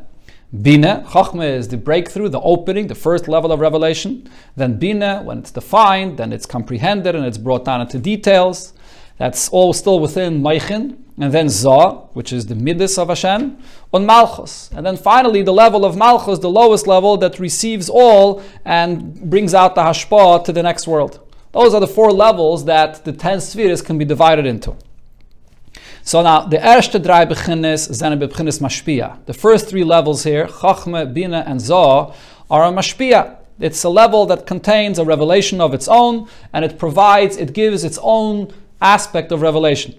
Bina. 0.61 1.03
Chochme 1.09 1.43
is 1.43 1.67
the 1.67 1.75
breakthrough, 1.75 2.29
the 2.29 2.39
opening, 2.39 2.87
the 2.87 2.95
first 2.95 3.27
level 3.27 3.51
of 3.51 3.59
revelation. 3.59 4.29
Then 4.55 4.79
Bina, 4.79 5.23
when 5.23 5.39
it's 5.39 5.51
defined, 5.51 6.15
then 6.15 6.31
it's 6.31 6.45
comprehended 6.45 7.15
and 7.15 7.25
it's 7.25 7.37
brought 7.37 7.65
down 7.65 7.81
into 7.81 7.99
details. 7.99 8.71
That's 9.17 9.49
all 9.49 9.73
still 9.73 9.99
within 9.99 10.41
Meichin 10.41 10.99
and 11.19 11.33
then 11.33 11.49
Zah, 11.49 12.07
which 12.13 12.31
is 12.31 12.45
the 12.45 12.55
Midas 12.55 12.97
of 12.97 13.07
Hashem, 13.07 13.57
on 13.91 14.05
Malchus. 14.05 14.69
And 14.75 14.85
then 14.85 14.97
finally, 14.97 15.41
the 15.41 15.53
level 15.53 15.83
of 15.83 15.97
Malchus, 15.97 16.39
the 16.39 16.49
lowest 16.49 16.85
level 16.85 17.17
that 17.17 17.39
receives 17.39 17.89
all 17.89 18.43
and 18.65 19.29
brings 19.29 19.53
out 19.53 19.73
the 19.73 19.81
Hashpah 19.81 20.43
to 20.45 20.53
the 20.53 20.61
next 20.61 20.87
world. 20.87 21.19
Those 21.53 21.73
are 21.73 21.79
the 21.79 21.87
four 21.87 22.11
levels 22.11 22.65
that 22.65 23.03
the 23.03 23.13
ten 23.13 23.41
spheres 23.41 23.81
can 23.81 23.97
be 23.97 24.05
divided 24.05 24.45
into. 24.45 24.75
So 26.03 26.21
now, 26.21 26.41
the 26.41 26.57
erste 26.57 27.01
drei 27.01 27.25
beginnes 27.25 27.89
zijn 27.89 28.19
beginnes 28.19 28.59
mashpia. 28.59 29.17
The 29.25 29.33
first 29.33 29.67
three 29.67 29.83
levels 29.83 30.23
here, 30.23 30.47
Chachme, 30.47 31.13
Bina, 31.13 31.43
and 31.47 31.59
Zah, 31.59 32.13
are 32.49 32.63
a 32.63 32.71
mashpia. 32.71 33.37
It's 33.59 33.83
a 33.83 33.89
level 33.89 34.27
that 34.27 34.45
contains 34.45 34.99
a 34.99 35.03
revelation 35.03 35.59
of 35.59 35.73
its 35.73 35.87
own, 35.87 36.29
and 36.53 36.63
it 36.63 36.77
provides, 36.77 37.37
it 37.37 37.53
gives 37.53 37.83
its 37.83 37.97
own 38.03 38.53
aspect 38.79 39.31
of 39.31 39.41
revelation. 39.41 39.95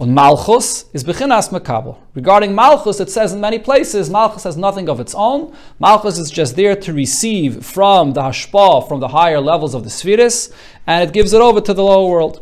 On 0.00 0.14
Malchus 0.14 0.86
is 0.94 1.04
Bechinas 1.04 1.50
Makabel. 1.50 1.98
Regarding 2.14 2.54
Malchus, 2.54 3.00
it 3.00 3.10
says 3.10 3.34
in 3.34 3.40
many 3.42 3.58
places, 3.58 4.08
Malchus 4.08 4.44
has 4.44 4.56
nothing 4.56 4.88
of 4.88 4.98
its 4.98 5.14
own. 5.14 5.54
Malchus 5.78 6.16
is 6.16 6.30
just 6.30 6.56
there 6.56 6.74
to 6.74 6.94
receive 6.94 7.62
from 7.66 8.14
the 8.14 8.22
Hashpah, 8.22 8.88
from 8.88 9.00
the 9.00 9.08
higher 9.08 9.42
levels 9.42 9.74
of 9.74 9.84
the 9.84 9.90
Spheres, 9.90 10.54
and 10.86 11.06
it 11.06 11.12
gives 11.12 11.34
it 11.34 11.42
over 11.42 11.60
to 11.60 11.74
the 11.74 11.84
lower 11.84 12.10
world. 12.10 12.40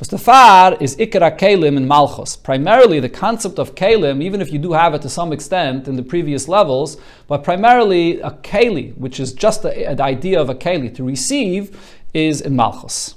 Mustafar 0.00 0.80
is 0.80 0.94
Ikra 0.94 1.36
Kalim 1.36 1.76
in 1.76 1.88
Malchus. 1.88 2.36
Primarily, 2.36 3.00
the 3.00 3.08
concept 3.08 3.58
of 3.58 3.74
Kalim, 3.74 4.22
even 4.22 4.40
if 4.40 4.52
you 4.52 4.60
do 4.60 4.72
have 4.72 4.94
it 4.94 5.02
to 5.02 5.08
some 5.08 5.32
extent 5.32 5.88
in 5.88 5.96
the 5.96 6.04
previous 6.04 6.46
levels, 6.46 6.98
but 7.26 7.42
primarily 7.42 8.20
a 8.20 8.30
Kali, 8.30 8.90
which 8.90 9.18
is 9.18 9.32
just 9.32 9.62
the, 9.62 9.70
the 9.70 10.04
idea 10.04 10.40
of 10.40 10.48
a 10.48 10.54
Kali, 10.54 10.88
to 10.90 11.02
receive, 11.02 11.76
is 12.14 12.40
in 12.40 12.54
Malchus. 12.54 13.16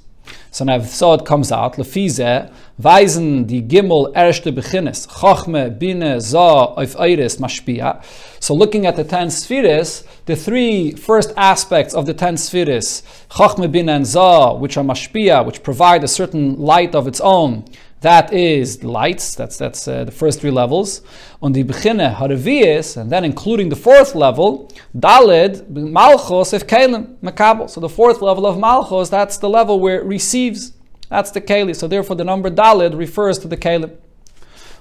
So 0.56 0.64
now, 0.64 0.80
so 0.80 1.12
it 1.12 1.26
comes 1.26 1.52
out, 1.52 1.76
Lefize, 1.76 2.48
weisen 2.78 3.46
die 3.46 3.60
Gimel 3.60 4.10
erste 4.14 4.52
Beginnes, 4.52 5.06
Chochme, 5.06 5.68
Bine, 5.70 6.18
Za, 6.18 6.72
auf 6.76 6.98
Eiris, 6.98 7.38
Mashpia. 7.38 8.00
So 8.40 8.54
looking 8.54 8.86
at 8.86 8.96
the 8.96 9.04
ten 9.04 9.28
spheres, 9.30 10.04
the 10.24 10.34
three 10.34 10.92
first 10.92 11.34
aspects 11.36 11.92
of 11.92 12.06
the 12.06 12.14
ten 12.14 12.38
spheres, 12.38 13.02
Chochme, 13.28 13.70
Bine, 13.70 13.90
and 13.90 14.06
Za, 14.06 14.54
which 14.54 14.78
are 14.78 14.82
Mashpia, 14.82 15.44
which 15.44 15.62
provide 15.62 16.02
a 16.02 16.08
certain 16.08 16.56
light 16.56 16.94
of 16.94 17.06
its 17.06 17.20
own, 17.20 17.66
that 18.00 18.32
is 18.32 18.84
lights, 18.84 19.34
that's, 19.34 19.56
that's 19.56 19.88
uh, 19.88 20.04
the 20.04 20.12
first 20.12 20.40
three 20.40 20.50
levels. 20.50 21.02
On 21.40 21.52
the 21.52 21.64
Bechine 21.64 22.14
Haravias, 22.14 22.96
and 22.96 23.10
then 23.10 23.24
including 23.24 23.68
the 23.68 23.76
fourth 23.76 24.14
level, 24.14 24.70
Dalid, 24.96 25.66
malchos 25.72 26.52
if 26.52 26.66
Kalim, 26.66 27.16
Makabel. 27.18 27.70
So 27.70 27.80
the 27.80 27.88
fourth 27.88 28.20
level 28.20 28.46
of 28.46 28.56
malchos, 28.56 29.10
that's 29.10 29.38
the 29.38 29.48
level 29.48 29.80
where 29.80 29.98
it 29.98 30.04
receives. 30.04 30.72
That's 31.08 31.30
the 31.30 31.40
Kali. 31.40 31.74
So 31.74 31.88
therefore 31.88 32.16
the 32.16 32.24
number 32.24 32.50
Dalid 32.50 32.96
refers 32.96 33.38
to 33.40 33.48
the 33.48 33.56
Kalim. 33.56 33.96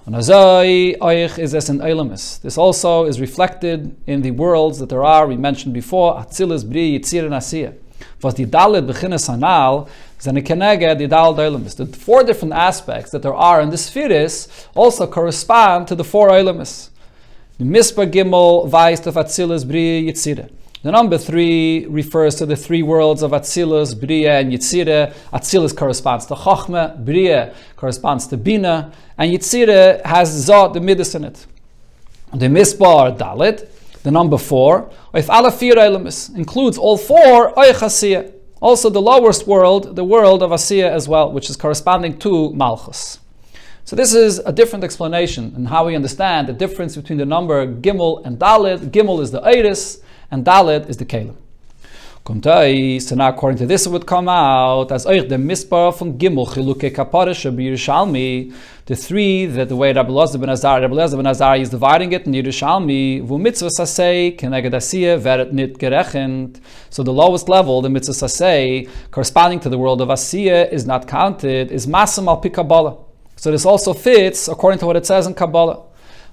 This 0.07 0.29
also 2.59 3.05
is 3.05 3.19
reflected 3.19 3.95
in 4.05 4.21
the 4.21 4.29
worlds 4.29 4.77
that 4.77 4.89
there 4.89 5.03
are, 5.03 5.25
we 5.25 5.35
mentioned 5.35 5.73
before, 5.73 6.13
Atzilis, 6.17 6.63
Bri, 6.69 6.99
Yitzir, 6.99 7.23
and 7.23 7.33
Asiyah. 7.33 7.75
Was 8.21 8.35
the 8.35 8.45
Dalit 8.45 8.85
Beginnes 8.85 9.27
Hanal, 9.27 9.89
the 11.75 11.85
four 11.85 12.23
different 12.23 12.53
aspects 12.53 13.11
that 13.11 13.21
there 13.21 13.33
are 13.33 13.61
in 13.61 13.69
the 13.69 13.77
spheres 13.77 14.47
also 14.73 15.05
correspond 15.07 15.87
to 15.87 15.95
the 15.95 16.03
four 16.03 16.29
elements. 16.35 16.89
The 17.57 17.65
Mispa 17.65 18.11
Gimel 18.11 18.69
weist 18.69 19.07
of 19.07 19.15
Atzilus, 19.15 19.65
Bria, 19.67 20.01
Yitzire. 20.11 20.49
The 20.83 20.91
number 20.91 21.17
three 21.17 21.85
refers 21.87 22.35
to 22.35 22.45
the 22.45 22.55
three 22.55 22.83
worlds 22.83 23.23
of 23.23 23.31
Atzilus, 23.31 23.99
Bria, 23.99 24.39
and 24.39 24.51
Yitzire. 24.51 25.13
Atzilus 25.31 25.75
corresponds 25.75 26.25
to 26.27 26.35
Chochme, 26.35 27.03
Bria 27.03 27.53
corresponds 27.75 28.27
to 28.27 28.37
Bina, 28.37 28.91
and 29.17 29.31
Yitzire 29.31 30.05
has 30.05 30.47
Zot, 30.47 30.73
the 30.73 30.81
midas 30.81 31.15
in 31.15 31.23
it. 31.23 31.45
The 32.33 32.47
Mispa 32.47 33.17
Dalit, 33.17 33.69
the 34.03 34.11
number 34.11 34.37
four, 34.37 34.91
if 35.13 35.29
alle 35.29 35.49
vier 35.49 35.77
elements 35.77 36.29
includes 36.29 36.77
all 36.77 36.97
four 36.97 37.53
Oichasiyah. 37.53 38.34
Also, 38.65 38.89
the 38.89 38.99
lowest 38.99 39.45
world, 39.45 39.95
the 39.95 40.03
world 40.03 40.41
of 40.41 40.49
Asiya 40.49 40.89
as 40.89 41.07
well, 41.07 41.31
which 41.31 41.51
is 41.51 41.55
corresponding 41.55 42.17
to 42.17 42.51
Malchus. 42.53 43.19
So 43.83 43.95
this 43.95 44.15
is 44.15 44.39
a 44.39 44.51
different 44.51 44.83
explanation 44.83 45.53
in 45.55 45.65
how 45.65 45.85
we 45.85 45.95
understand 45.95 46.47
the 46.47 46.53
difference 46.53 46.95
between 46.95 47.19
the 47.19 47.27
number 47.27 47.67
Gimel 47.67 48.25
and 48.25 48.39
Dalit. 48.39 48.89
Gimel 48.89 49.21
is 49.21 49.29
the 49.29 49.41
Eiris, 49.41 50.01
and 50.31 50.43
Dalit 50.43 50.89
is 50.89 50.97
the 50.97 51.05
Kalim. 51.05 51.35
So 52.27 52.33
now 52.33 53.29
according 53.29 53.59
to 53.59 53.67
this 53.67 53.85
it 53.85 53.91
would 53.91 54.07
come 54.07 54.27
out 54.27 54.91
as 54.91 55.05
euch 55.05 55.29
the 55.29 55.35
mispar 55.35 55.95
from 55.95 56.17
Gimel 56.17 56.47
chiluke 56.47 56.91
kaparish 56.91 57.45
Yerushalmi, 57.45 58.51
the 58.87 58.95
three 58.95 59.45
that 59.45 59.69
the 59.69 59.75
way 59.75 59.93
Rabbi 59.93 60.09
Lazar 60.09 60.39
ben 60.39 60.49
Azar, 60.49 60.81
Rabbi 60.81 60.95
Lazar 60.95 61.17
ben 61.17 61.27
Azar 61.27 61.57
is 61.57 61.69
dividing 61.69 62.13
it 62.13 62.25
in 62.25 62.33
Yerushalmi, 62.33 63.23
vu 63.23 63.37
mitzvah 63.37 63.67
sasei 63.67 64.35
keneged 64.35 64.73
asiyah 64.73 65.19
veret 65.19 65.51
nit 65.51 65.77
gerechend. 65.77 66.59
So 66.89 67.03
the 67.03 67.13
lowest 67.13 67.47
level, 67.47 67.83
the 67.83 67.91
mitzvah 67.91 68.13
sasei, 68.13 68.89
corresponding 69.11 69.59
to 69.59 69.69
the 69.69 69.77
world 69.77 70.01
of 70.01 70.07
asiyah, 70.07 70.71
is 70.71 70.87
not 70.87 71.07
counted, 71.07 71.71
is 71.71 71.85
masam 71.85 72.27
al 72.27 72.41
pikabala. 72.41 72.97
So 73.35 73.51
this 73.51 73.67
also 73.67 73.93
fits 73.93 74.47
according 74.47 74.79
to 74.79 74.87
what 74.87 74.95
it 74.95 75.05
says 75.05 75.27
in 75.27 75.35
Kabbalah. 75.35 75.83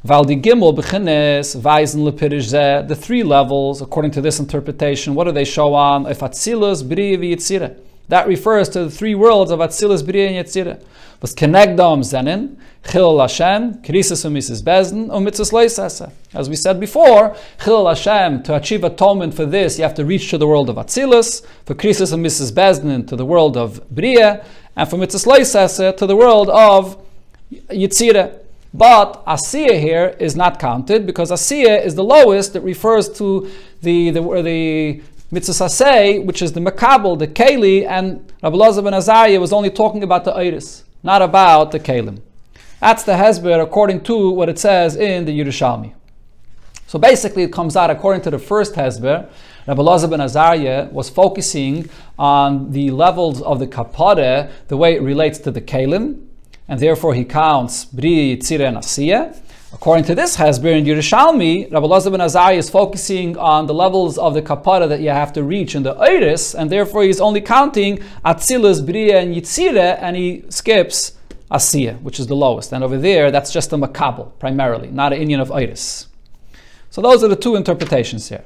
Val 0.04 0.24
di 0.24 0.34
Gimel 0.34 0.74
beginnes 0.74 1.54
weisen 1.62 2.02
lepirish 2.02 2.50
the 2.88 2.96
three 2.96 3.22
levels, 3.22 3.80
according 3.80 4.10
to 4.10 4.20
this 4.20 4.40
interpretation, 4.40 5.14
what 5.14 5.24
do 5.24 5.30
they 5.30 5.44
show 5.44 5.74
on? 5.74 6.06
If 6.06 6.18
Atzilus, 6.18 6.82
Bri, 6.82 7.16
Yitzire. 7.16 7.78
That 8.08 8.26
refers 8.26 8.68
to 8.70 8.82
the 8.82 8.90
three 8.90 9.14
worlds 9.14 9.52
of 9.52 9.60
Atzilus, 9.60 10.04
Bri, 10.04 10.26
and 10.26 10.44
Yitzire. 10.44 10.82
Was 11.20 11.36
kenegdom 11.36 12.00
zenin, 12.00 12.56
Chil 12.84 13.16
Hashem, 13.20 13.80
and 13.84 14.34
Mises 14.34 14.60
Bezin, 14.60 15.08
and 15.08 15.24
Leisasa. 15.24 16.10
As 16.34 16.50
we 16.50 16.56
said 16.56 16.80
before, 16.80 17.36
Chil 17.62 17.86
Hashem, 17.86 18.42
to 18.42 18.56
achieve 18.56 18.82
atonement 18.82 19.34
for 19.34 19.46
this, 19.46 19.78
you 19.78 19.84
have 19.84 19.94
to 19.94 20.04
reach 20.04 20.30
to 20.30 20.36
the 20.36 20.48
world 20.48 20.68
of 20.68 20.74
Atzilus, 20.74 21.46
for 21.64 21.76
Krisus 21.76 22.12
and 22.12 22.24
Mises 22.24 22.50
Bezin 22.50 23.06
to 23.06 23.14
the 23.14 23.24
world 23.24 23.56
of 23.56 23.88
Bria, 23.88 24.44
and 24.74 24.90
for 24.90 24.96
Mitzvahs 24.96 25.26
Leisasa 25.28 25.96
to 25.96 26.06
the 26.08 26.16
world 26.16 26.50
of 26.50 27.00
Yitzire. 27.70 28.40
But 28.74 29.24
Asiya 29.26 29.78
here 29.78 30.16
is 30.18 30.34
not 30.34 30.58
counted 30.58 31.06
because 31.06 31.30
Asiya 31.30 31.84
is 31.84 31.94
the 31.94 32.04
lowest. 32.04 32.56
It 32.56 32.62
refers 32.62 33.08
to 33.18 33.50
the 33.82 34.10
the, 34.10 34.20
the 34.42 35.02
mitzvah 35.30 36.20
which 36.20 36.42
is 36.42 36.52
the 36.52 36.60
makabel, 36.60 37.18
the 37.18 37.26
keli, 37.26 37.86
and 37.86 38.32
Rabbi 38.42 38.56
Lazar 38.56 38.82
ben 38.82 38.94
Azariah 38.94 39.40
was 39.40 39.52
only 39.52 39.70
talking 39.70 40.02
about 40.02 40.24
the 40.24 40.32
iris, 40.32 40.84
not 41.02 41.22
about 41.22 41.72
the 41.72 41.80
kalim. 41.80 42.20
That's 42.80 43.02
the 43.04 43.12
hezber 43.12 43.62
according 43.62 44.02
to 44.04 44.30
what 44.30 44.48
it 44.48 44.58
says 44.58 44.96
in 44.96 45.24
the 45.24 45.38
Yerushalmi. 45.38 45.94
So 46.86 46.98
basically, 46.98 47.42
it 47.42 47.52
comes 47.52 47.76
out 47.76 47.90
according 47.90 48.22
to 48.22 48.30
the 48.30 48.38
first 48.38 48.74
hezber. 48.74 49.28
Rabbi 49.66 49.82
Lazar 49.82 50.08
ben 50.08 50.20
Azariah 50.20 50.88
was 50.90 51.08
focusing 51.08 51.88
on 52.18 52.72
the 52.72 52.90
levels 52.90 53.40
of 53.42 53.58
the 53.58 53.66
kapare, 53.66 54.50
the 54.68 54.76
way 54.76 54.96
it 54.96 55.02
relates 55.02 55.38
to 55.40 55.50
the 55.50 55.60
kalim, 55.60 56.26
and 56.72 56.80
therefore 56.80 57.12
he 57.12 57.22
counts 57.22 57.84
Bri, 57.84 58.34
Yitzira, 58.34 58.68
and 58.68 58.78
Asiya. 58.78 59.38
According 59.74 60.06
to 60.06 60.14
this 60.14 60.38
hezber 60.38 60.74
in 60.74 60.86
Yerushalmi, 60.86 61.70
Rabbi 61.70 61.86
Lazar 61.86 62.10
ben 62.10 62.20
Azariah 62.20 62.56
is 62.56 62.70
focusing 62.70 63.36
on 63.36 63.66
the 63.66 63.74
levels 63.74 64.16
of 64.16 64.32
the 64.32 64.40
kapara 64.40 64.88
that 64.88 65.02
you 65.02 65.10
have 65.10 65.34
to 65.34 65.42
reach 65.42 65.74
in 65.74 65.82
the 65.82 65.90
Iris, 65.90 66.54
and 66.54 66.70
therefore 66.70 67.02
he's 67.02 67.20
only 67.20 67.42
counting 67.42 67.98
Atzilus, 68.24 68.80
Bria, 68.86 69.20
and 69.20 69.34
Yitzire, 69.34 69.98
and 70.00 70.16
he 70.16 70.44
skips 70.48 71.12
Asiya, 71.50 72.00
which 72.00 72.18
is 72.18 72.28
the 72.28 72.36
lowest. 72.36 72.72
And 72.72 72.82
over 72.82 72.96
there, 72.96 73.30
that's 73.30 73.52
just 73.52 73.70
a 73.74 73.76
makabel, 73.76 74.32
primarily, 74.38 74.90
not 74.90 75.12
an 75.12 75.20
inyan 75.20 75.42
of 75.42 75.52
Iris. 75.52 76.06
So 76.88 77.02
those 77.02 77.22
are 77.22 77.28
the 77.28 77.36
two 77.36 77.54
interpretations 77.54 78.30
here. 78.30 78.44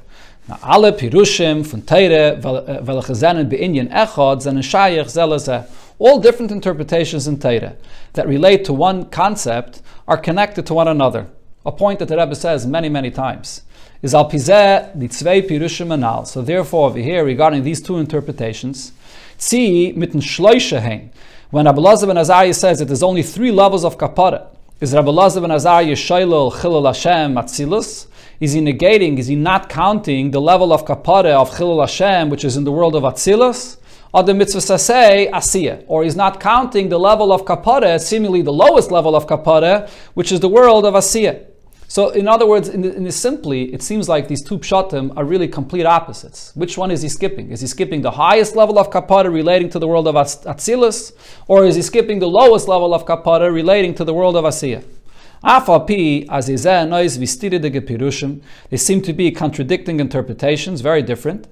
Now, 0.49 0.59
alle 0.65 0.91
Pirushim 0.93 1.65
von 1.65 1.83
Teire, 1.83 2.43
welche 2.43 3.11
uh, 3.11 3.15
zenen 3.15 3.49
be'inyan 3.49 3.89
echad, 3.93 4.43
zenen 4.43 4.65
shayach 4.65 5.07
zelazeh. 5.07 5.69
All 5.99 6.19
different 6.21 6.53
interpretations 6.53 7.27
in 7.27 7.39
Teire 7.39 7.77
that 8.13 8.29
relate 8.29 8.65
to 8.67 8.73
one 8.73 9.07
concept 9.07 9.81
are 10.07 10.19
connected 10.19 10.67
to 10.67 10.75
one 10.75 10.89
another. 10.89 11.27
A 11.65 11.73
point 11.73 12.01
that 12.01 12.09
the 12.09 12.17
Rebbe 12.17 12.35
says 12.35 12.67
many, 12.67 12.89
many 12.89 13.11
times 13.11 13.63
is 14.03 14.15
al 14.15 14.29
pizeh 14.31 14.97
di 14.99 15.09
tzvei 15.09 15.49
pirushim 15.49 15.93
anal. 15.93 16.27
So 16.27 16.43
therefore, 16.43 16.91
over 16.91 16.99
here, 16.99 17.25
regarding 17.25 17.63
these 17.63 17.81
two 17.81 17.97
interpretations, 17.97 18.93
tzi 19.39 19.93
mitten 19.97 20.21
shloisha 20.21 20.81
hein. 20.81 21.11
When 21.51 21.65
Rabbi 21.65 21.81
Lazar 21.81 22.07
ben 22.07 22.19
Azariah 22.19 22.53
says 22.53 22.79
that 22.81 22.87
there's 22.87 23.03
only 23.03 23.23
three 23.23 23.51
levels 23.51 23.85
of 23.85 23.97
kapara, 23.97 24.49
is 24.81 24.93
Rabbi 24.93 25.11
Lazar 25.11 25.41
ben 25.41 25.51
Azariah 25.51 25.97
shailul 25.97 26.53
chilul 26.53 26.87
Hashem 26.87 27.35
atzilus? 27.37 28.07
Is 28.39 28.53
he 28.53 28.61
negating, 28.61 29.19
is 29.19 29.29
he 29.29 29.35
not 29.35 29.71
counting 29.71 30.31
the 30.31 30.41
level 30.43 30.75
of 30.75 30.85
kapara 30.85 31.31
of 31.31 31.51
chilul 31.53 31.81
Hashem, 31.81 32.29
which 32.29 32.45
is 32.45 32.59
in 32.59 32.65
the 32.65 32.73
world 32.73 32.95
of 32.95 33.03
atzilus? 33.03 33.79
Or 34.17 34.23
the 34.23 34.33
mitzvah 34.33 34.79
say 34.79 35.29
asiya, 35.31 35.85
or 35.89 36.03
he's 36.03 36.17
not 36.17 36.41
counting 36.41 36.89
the 36.89 36.99
level 36.99 37.35
of 37.35 37.45
kapara, 37.45 38.01
seemingly 38.01 38.41
the 38.41 38.53
lowest 38.53 38.91
level 38.91 39.15
of 39.15 39.27
kapara, 39.27 39.91
which 40.15 40.33
is 40.33 40.41
the 40.41 40.49
world 40.49 40.87
of 40.87 40.95
asiya. 40.95 41.45
So, 41.87 42.09
in 42.09 42.27
other 42.27 42.47
words, 42.47 42.71
in, 42.71 42.83
in 42.83 43.13
simply, 43.13 43.75
it 43.75 43.83
seems 43.83 44.09
like 44.09 44.27
these 44.27 44.43
two 44.43 44.59
pshatim 44.59 45.15
are 45.19 45.25
really 45.27 45.47
complete 45.47 45.85
opposites. 45.85 46.51
Which 46.55 46.79
one 46.79 46.91
is 46.91 47.03
he 47.03 47.11
skipping? 47.11 47.51
Is 47.51 47.61
he 47.61 47.67
skipping 47.67 48.01
the 48.01 48.11
highest 48.13 48.57
level 48.57 48.79
of 48.79 48.89
kapara 48.89 49.31
relating 49.31 49.69
to 49.69 49.79
the 49.79 49.87
world 49.87 50.09
of 50.09 50.15
atzilus, 50.15 51.13
or 51.47 51.67
is 51.67 51.77
he 51.77 51.83
skipping 51.83 52.19
the 52.19 52.27
lowest 52.27 52.69
level 52.69 52.95
of 52.95 53.05
kapara 53.05 53.53
relating 53.53 53.95
to 53.97 54.05
the 54.05 54.15
world 54.15 54.35
of 54.35 54.47
asiya? 54.47 54.83
They 58.71 58.77
seem 58.79 59.03
to 59.03 59.13
be 59.13 59.31
contradicting 59.31 60.01
interpretations, 60.01 60.81
very 60.81 61.03
different. 61.03 61.47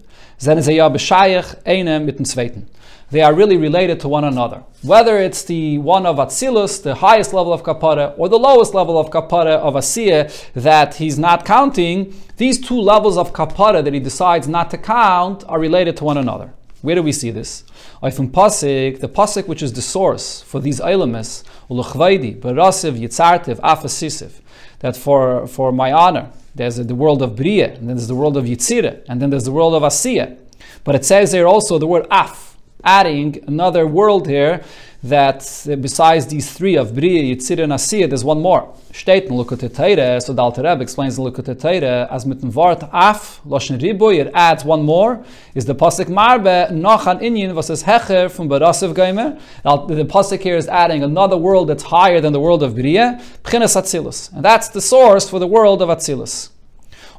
They 3.11 3.21
are 3.21 3.35
really 3.35 3.57
related 3.57 4.01
to 4.01 4.09
one 4.09 4.25
another. 4.25 4.65
Whether 4.83 5.19
it's 5.19 5.45
the 5.45 5.79
one 5.79 6.07
of 6.07 6.17
Atzilus, 6.17 6.83
the 6.83 6.97
highest 6.97 7.33
level 7.33 7.53
of 7.53 7.63
Kapara, 7.63 8.15
or 8.19 8.29
the 8.29 8.39
lowest 8.39 8.75
level 8.75 8.99
of 8.99 9.11
Kapara 9.11 9.57
of 9.57 9.75
Asiya 9.75 10.53
that 10.55 10.97
he's 10.97 11.19
not 11.19 11.45
counting, 11.45 12.15
these 12.39 12.59
two 12.61 12.81
levels 12.81 13.17
of 13.17 13.33
Kapara 13.33 13.85
that 13.85 13.95
he 13.95 14.01
decides 14.01 14.49
not 14.49 14.71
to 14.71 14.79
count 14.79 15.45
are 15.47 15.61
related 15.61 15.97
to 15.99 16.05
one 16.05 16.19
another. 16.19 16.53
Where 16.83 16.97
do 16.97 17.03
we 17.03 17.13
see 17.13 17.31
this? 17.31 17.65
From 18.13 18.31
Pasik, 18.31 19.01
the 19.01 19.09
Pasik 19.09 19.49
which 19.49 19.63
is 19.63 19.73
the 19.73 19.81
source 19.81 20.43
for 20.43 20.61
these 20.61 20.81
Eilamis, 20.81 21.45
Ulachvaidi, 21.71 22.39
Barasiv, 22.39 22.99
Yitzartiv, 22.99 23.61
Afasisiv, 23.61 24.41
that 24.81 24.97
for, 24.97 25.47
for 25.47 25.73
my 25.73 25.93
honor, 25.93 26.31
there's 26.55 26.77
the 26.77 26.95
world 26.95 27.23
of 27.23 27.37
Bria, 27.37 27.75
and 27.75 27.89
then 27.89 27.97
there's 27.97 28.09
the 28.09 28.15
world 28.15 28.37
of 28.37 28.45
Yitzira, 28.45 29.05
and 29.09 29.21
then 29.21 29.31
there's 29.31 29.45
the 29.45 29.53
world 29.53 29.75
of 29.75 29.83
Asiya. 29.83 30.39
But 30.85 30.95
it 30.95 31.05
says 31.05 31.33
there 31.33 31.47
also 31.47 31.79
the 31.79 31.87
word 31.87 32.07
Af, 32.11 32.57
adding 32.85 33.43
another 33.47 33.87
world 33.87 34.29
here 34.29 34.63
that 35.05 35.67
uh, 35.71 35.77
besides 35.77 36.27
these 36.27 36.51
three 36.51 36.77
of 36.77 36.95
Bria, 36.95 37.23
Yitzira, 37.23 37.65
and 37.65 37.73
Asiya, 37.73 38.09
there's 38.09 38.25
one 38.25 38.41
more. 38.41 38.75
Steht 38.91 39.25
in 39.25 39.33
Lukute 39.33 39.69
Teire, 39.69 40.23
so 40.23 40.33
the 40.33 40.41
Alter 40.41 40.63
Rebbe 40.63 40.81
explains 40.81 41.19
in 41.19 41.25
Lukute 41.25 41.55
Teire, 41.55 42.11
as 42.11 42.25
mit 42.25 42.41
dem 42.41 42.51
Af, 42.51 43.41
Loshen 43.45 43.79
Riboy, 43.79 44.19
it 44.21 44.31
adds 44.33 44.65
one 44.65 44.83
more, 44.83 45.23
is 45.55 45.67
the 45.67 45.75
Pasik 45.75 46.07
Marbe, 46.07 46.73
noch 46.73 47.07
an 47.07 47.19
Inyan, 47.19 47.55
was 47.55 47.69
is 47.69 47.83
Hecher 47.83 48.31
from 48.31 48.49
Barasiv 48.49 48.95
Geimer. 48.95 49.39
The 49.63 50.05
Pasik 50.07 50.41
here 50.41 50.57
is 50.57 50.69
adding 50.69 51.03
another 51.03 51.37
world 51.37 51.69
that's 51.69 51.83
higher 51.83 52.23
than 52.23 52.33
the 52.33 52.41
world 52.41 52.63
of 52.63 52.75
Bria, 52.75 53.21
Pchinas 53.43 53.77
Atzilus. 53.77 54.33
And 54.33 54.43
that's 54.43 54.69
the 54.69 54.81
source 54.81 55.29
for 55.29 55.39
the 55.39 55.47
world 55.47 55.83
of 55.83 55.91
Atzilus. 55.91 56.54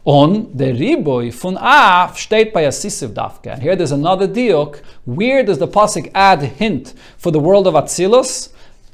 On 0.08 0.51
the 0.53 0.66
riboy 0.66 1.34
fun 1.34 1.58
af 1.58 2.16
steht 2.16 2.53
by 2.53 2.62
a 2.62 2.70
sisiv 2.70 3.10
dafke. 3.16 3.47
And 3.47 3.64
here 3.64 3.76
there's 3.76 3.91
another 3.91 4.28
diok. 4.28 4.82
Where 5.06 5.41
does 5.41 5.58
the 5.58 5.68
pasuk 5.68 6.12
add 6.14 6.43
hint 6.43 6.93
for 7.18 7.32
the 7.32 7.39
world 7.39 7.66
of 7.66 7.74
Atzilus? 7.74 8.49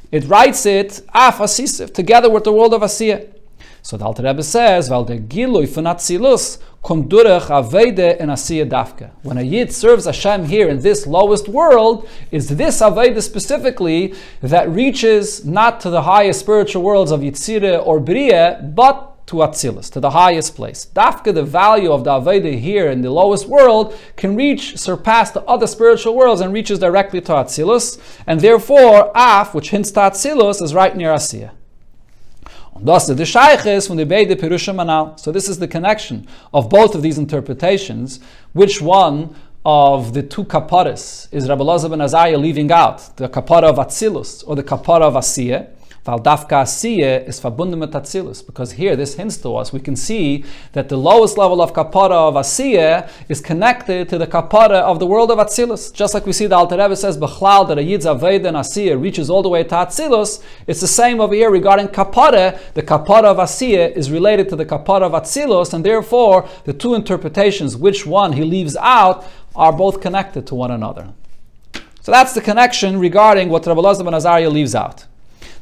It 0.09 0.23
writes 0.29 0.65
it 0.65 1.01
af 1.13 1.39
asisiv 1.39 1.93
together 1.93 2.29
with 2.29 2.45
the 2.45 2.53
world 2.53 2.73
of 2.73 2.81
Asiya. 2.81 3.27
So 3.81 3.97
the 3.97 4.05
Alter 4.05 4.23
Rebbe 4.23 4.41
says, 4.41 4.87
"Val 4.87 5.03
the 5.03 5.17
giloy 5.17 5.67
fun 5.67 5.83
Atzilus 5.83 6.59
kom 6.81 7.09
durach 7.09 7.47
avede 7.49 8.15
in 8.17 8.29
Asiya 8.29 8.69
dafke." 8.69 9.09
When 9.23 9.37
a 9.37 9.41
yid 9.41 9.73
serves 9.73 10.05
Hashem 10.05 10.45
here 10.45 10.69
in 10.69 10.79
this 10.79 11.05
lowest 11.05 11.49
world, 11.49 12.07
is 12.31 12.47
this 12.55 12.81
avede 12.81 13.21
specifically 13.21 14.13
that 14.41 14.69
reaches 14.69 15.43
not 15.43 15.81
to 15.81 15.89
the 15.89 16.03
highest 16.03 16.39
spiritual 16.39 16.83
worlds 16.83 17.11
of 17.11 17.19
Yitzire 17.19 17.85
or 17.85 17.99
Bria, 17.99 18.61
but 18.73 19.10
to 19.31 19.37
Atzilus, 19.37 19.89
to 19.89 20.01
the 20.01 20.09
highest 20.09 20.57
place. 20.57 20.87
Dafka, 20.93 21.33
the 21.33 21.41
value 21.41 21.89
of 21.89 22.03
the 22.03 22.11
Aveda 22.11 22.59
here 22.59 22.91
in 22.91 23.01
the 23.01 23.09
lowest 23.09 23.47
world, 23.47 23.97
can 24.17 24.35
reach, 24.35 24.77
surpass 24.77 25.31
the 25.31 25.41
other 25.43 25.67
spiritual 25.67 26.15
worlds 26.15 26.41
and 26.41 26.51
reaches 26.51 26.79
directly 26.79 27.21
to 27.21 27.31
Atzilus, 27.31 27.97
and 28.27 28.41
therefore 28.41 29.09
Af, 29.15 29.53
which 29.53 29.69
hints 29.69 29.89
to 29.91 30.01
Atzilus, 30.01 30.61
is 30.61 30.73
right 30.73 30.97
near 30.97 31.11
Asiya. 31.11 31.51
So 32.75 32.81
this 35.31 35.47
is 35.47 35.59
the 35.59 35.67
connection 35.69 36.27
of 36.53 36.69
both 36.69 36.93
of 36.93 37.01
these 37.01 37.17
interpretations. 37.17 38.19
Which 38.51 38.81
one 38.81 39.33
of 39.63 40.13
the 40.13 40.23
two 40.23 40.43
kaparas 40.43 41.29
is 41.31 41.47
Rabbi 41.47 41.63
Lazar 41.63 41.87
ben 41.87 41.99
Azariah 41.99 42.37
leaving 42.37 42.69
out? 42.69 43.15
The 43.15 43.29
kapara 43.29 43.69
of 43.69 43.77
Atzilus 43.77 44.43
or 44.45 44.57
the 44.57 44.63
kapara 44.63 45.03
of 45.03 45.13
Asiyah? 45.13 45.69
Val 46.03 46.19
dafka 46.19 46.63
is 47.27 47.39
verbunden 47.39 47.77
mit 47.77 47.91
Atzilus, 47.91 48.43
because 48.43 48.71
here 48.71 48.95
this 48.95 49.13
hints 49.13 49.37
to 49.37 49.55
us, 49.55 49.71
we 49.71 49.79
can 49.79 49.95
see 49.95 50.43
that 50.73 50.89
the 50.89 50.97
lowest 50.97 51.37
level 51.37 51.61
of 51.61 51.73
kapara 51.73 52.27
of 52.27 52.33
asiye 52.33 53.07
is 53.29 53.39
connected 53.39 54.09
to 54.09 54.17
the 54.17 54.25
kapara 54.25 54.81
of 54.81 54.97
the 54.97 55.05
world 55.05 55.29
of 55.29 55.37
Atzilus. 55.37 55.93
Just 55.93 56.15
like 56.15 56.25
we 56.25 56.33
see 56.33 56.47
the 56.47 56.55
Alter 56.55 56.75
Rebbe 56.75 56.95
says, 56.95 57.19
Bechlal, 57.19 57.67
that 57.67 57.77
a 57.77 57.83
Yid's 57.83 58.07
Aved 58.07 58.47
and 58.47 59.01
reaches 59.01 59.29
all 59.29 59.43
the 59.43 59.49
way 59.49 59.63
to 59.63 59.75
Atzilus, 59.75 60.43
it's 60.65 60.81
the 60.81 60.87
same 60.87 61.21
over 61.21 61.35
here 61.35 61.51
regarding 61.51 61.87
kapara. 61.87 62.59
The 62.73 62.81
kapara 62.81 63.25
of 63.25 63.37
Asiya 63.37 63.95
is 63.95 64.09
related 64.09 64.49
to 64.49 64.55
the 64.55 64.65
kapara 64.65 65.03
of 65.03 65.11
Atzilus, 65.11 65.71
and 65.71 65.85
therefore 65.85 66.49
the 66.63 66.73
two 66.73 66.95
interpretations, 66.95 67.77
which 67.77 68.07
one 68.07 68.33
he 68.33 68.43
leaves 68.43 68.75
out, 68.77 69.23
are 69.55 69.71
both 69.71 70.01
connected 70.01 70.47
to 70.47 70.55
one 70.55 70.71
another. 70.71 71.13
So 72.01 72.11
that's 72.11 72.33
the 72.33 72.41
connection 72.41 72.99
regarding 72.99 73.49
what 73.49 73.67
Rabbi 73.67 73.81
Lazar 73.81 74.03
ben 74.03 74.13
Azariah 74.15 74.49
leaves 74.49 74.73
out. 74.73 75.05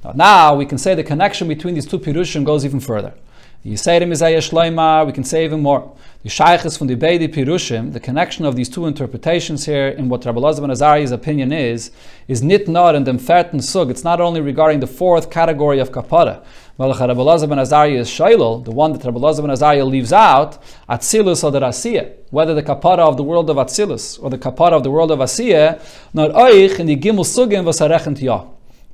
Now, 0.04 0.12
now 0.16 0.56
we 0.56 0.66
can 0.66 0.78
say 0.78 0.96
the 0.96 1.04
connection 1.04 1.48
between 1.48 1.76
these 1.76 1.86
two 1.86 2.00
pirushim 2.00 2.44
goes 2.44 2.66
even 2.66 2.80
further. 2.80 3.14
You 3.62 3.76
say 3.76 4.00
to 4.00 4.06
Mizayah 4.06 4.38
Shloima, 4.38 5.06
we 5.06 5.12
can 5.12 5.26
say 5.26 5.44
even 5.44 5.62
more. 5.62 5.94
The 6.24 6.30
Shaykhis 6.30 6.78
from 6.78 6.88
the 6.88 6.96
Beidi 6.96 7.28
Pirushim, 7.28 7.92
the 7.92 8.00
connection 8.00 8.46
of 8.46 8.56
these 8.56 8.70
two 8.70 8.86
interpretations 8.86 9.66
here 9.66 9.90
in 9.90 10.08
what 10.08 10.24
Rabbi 10.24 10.40
Lazar 10.40 10.62
ben 10.62 10.72
Azariah's 10.72 11.12
opinion 11.12 11.52
is, 11.52 11.92
is 12.30 12.42
nit 12.42 12.70
not 12.70 12.96
in 12.96 13.04
the 13.04 13.12
Mferten 13.12 13.62
Sug. 13.62 13.92
It's 13.92 14.06
not 14.06 14.22
only 14.22 14.40
regarding 14.40 14.80
the 14.80 14.88
fourth 14.88 15.30
category 15.30 15.80
of 15.80 15.92
kapara. 15.92 16.42
Malach 16.80 17.06
Rabbi 17.06 17.22
Lazar 17.22 17.48
ben 17.48 17.60
Azariah 17.60 18.00
is 18.00 18.10
Shailol, 18.10 18.64
the 18.64 18.72
one 18.72 18.94
that 18.94 19.04
Rabbi 19.04 19.20
Lazar 19.20 19.42
ben 19.42 19.52
Azariah 19.52 19.84
leaves 19.84 20.14
out, 20.14 20.64
Atzilus 20.88 21.44
or 21.44 21.52
the 21.52 21.60
Asiya. 21.60 22.14
Whether 22.30 22.54
the 22.54 22.64
kapara 22.64 23.00
of 23.00 23.18
the 23.18 23.24
world 23.24 23.50
of 23.50 23.58
Atzilus 23.58 24.24
or 24.24 24.30
the 24.30 24.38
kapara 24.38 24.72
of 24.72 24.84
the 24.84 24.92
world 24.92 25.12
of 25.12 25.20
asiyah, 25.20 25.82
not 26.14 26.32
oich 26.32 26.80
in 26.80 26.86
the 26.86 26.96
Gimel 26.96 27.26
Sugim 27.26 27.66
was 27.66 28.22
Yah. 28.22 28.46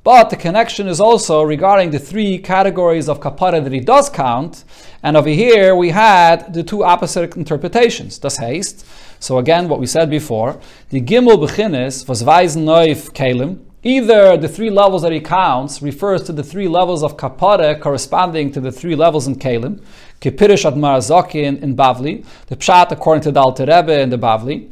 But 0.06 0.30
the 0.30 0.36
connection 0.36 0.86
is 0.86 1.00
also 1.00 1.42
regarding 1.42 1.90
the 1.90 1.98
three 1.98 2.38
categories 2.38 3.08
of 3.08 3.18
kapara 3.18 3.60
that 3.60 3.72
he 3.72 3.80
does 3.80 4.08
count. 4.08 4.62
And 5.02 5.16
over 5.16 5.30
here 5.30 5.74
we 5.74 5.90
had 5.90 6.54
the 6.54 6.62
two 6.62 6.84
opposite 6.84 7.34
interpretations. 7.34 8.16
Das 8.20 8.38
heißt, 8.38 8.84
so 9.18 9.38
again, 9.38 9.68
what 9.68 9.80
we 9.80 9.86
said 9.88 10.08
before, 10.08 10.60
the 10.90 11.00
gimel 11.00 11.44
beginnes 11.44 12.06
was 12.06 12.22
weisen 12.22 12.62
neuf 12.62 13.12
kalim. 13.14 13.64
Either 13.82 14.36
the 14.36 14.48
three 14.48 14.70
levels 14.70 15.02
that 15.02 15.10
he 15.10 15.18
counts 15.18 15.82
refers 15.82 16.22
to 16.22 16.32
the 16.32 16.44
three 16.44 16.68
levels 16.68 17.02
of 17.02 17.16
kapara 17.16 17.80
corresponding 17.80 18.52
to 18.52 18.60
the 18.60 18.70
three 18.70 18.94
levels 18.94 19.26
in 19.26 19.34
kalim. 19.34 19.82
Kipirish 20.20 20.64
ad 20.64 20.74
Marazokin 20.74 21.60
in 21.60 21.74
Bavli, 21.74 22.24
the 22.46 22.54
pshat 22.54 22.92
according 22.92 23.22
to 23.22 23.32
the 23.32 23.40
Alter 23.40 23.66
Rebbe 23.66 24.00
in 24.02 24.10
the 24.10 24.18
Bavli. 24.18 24.70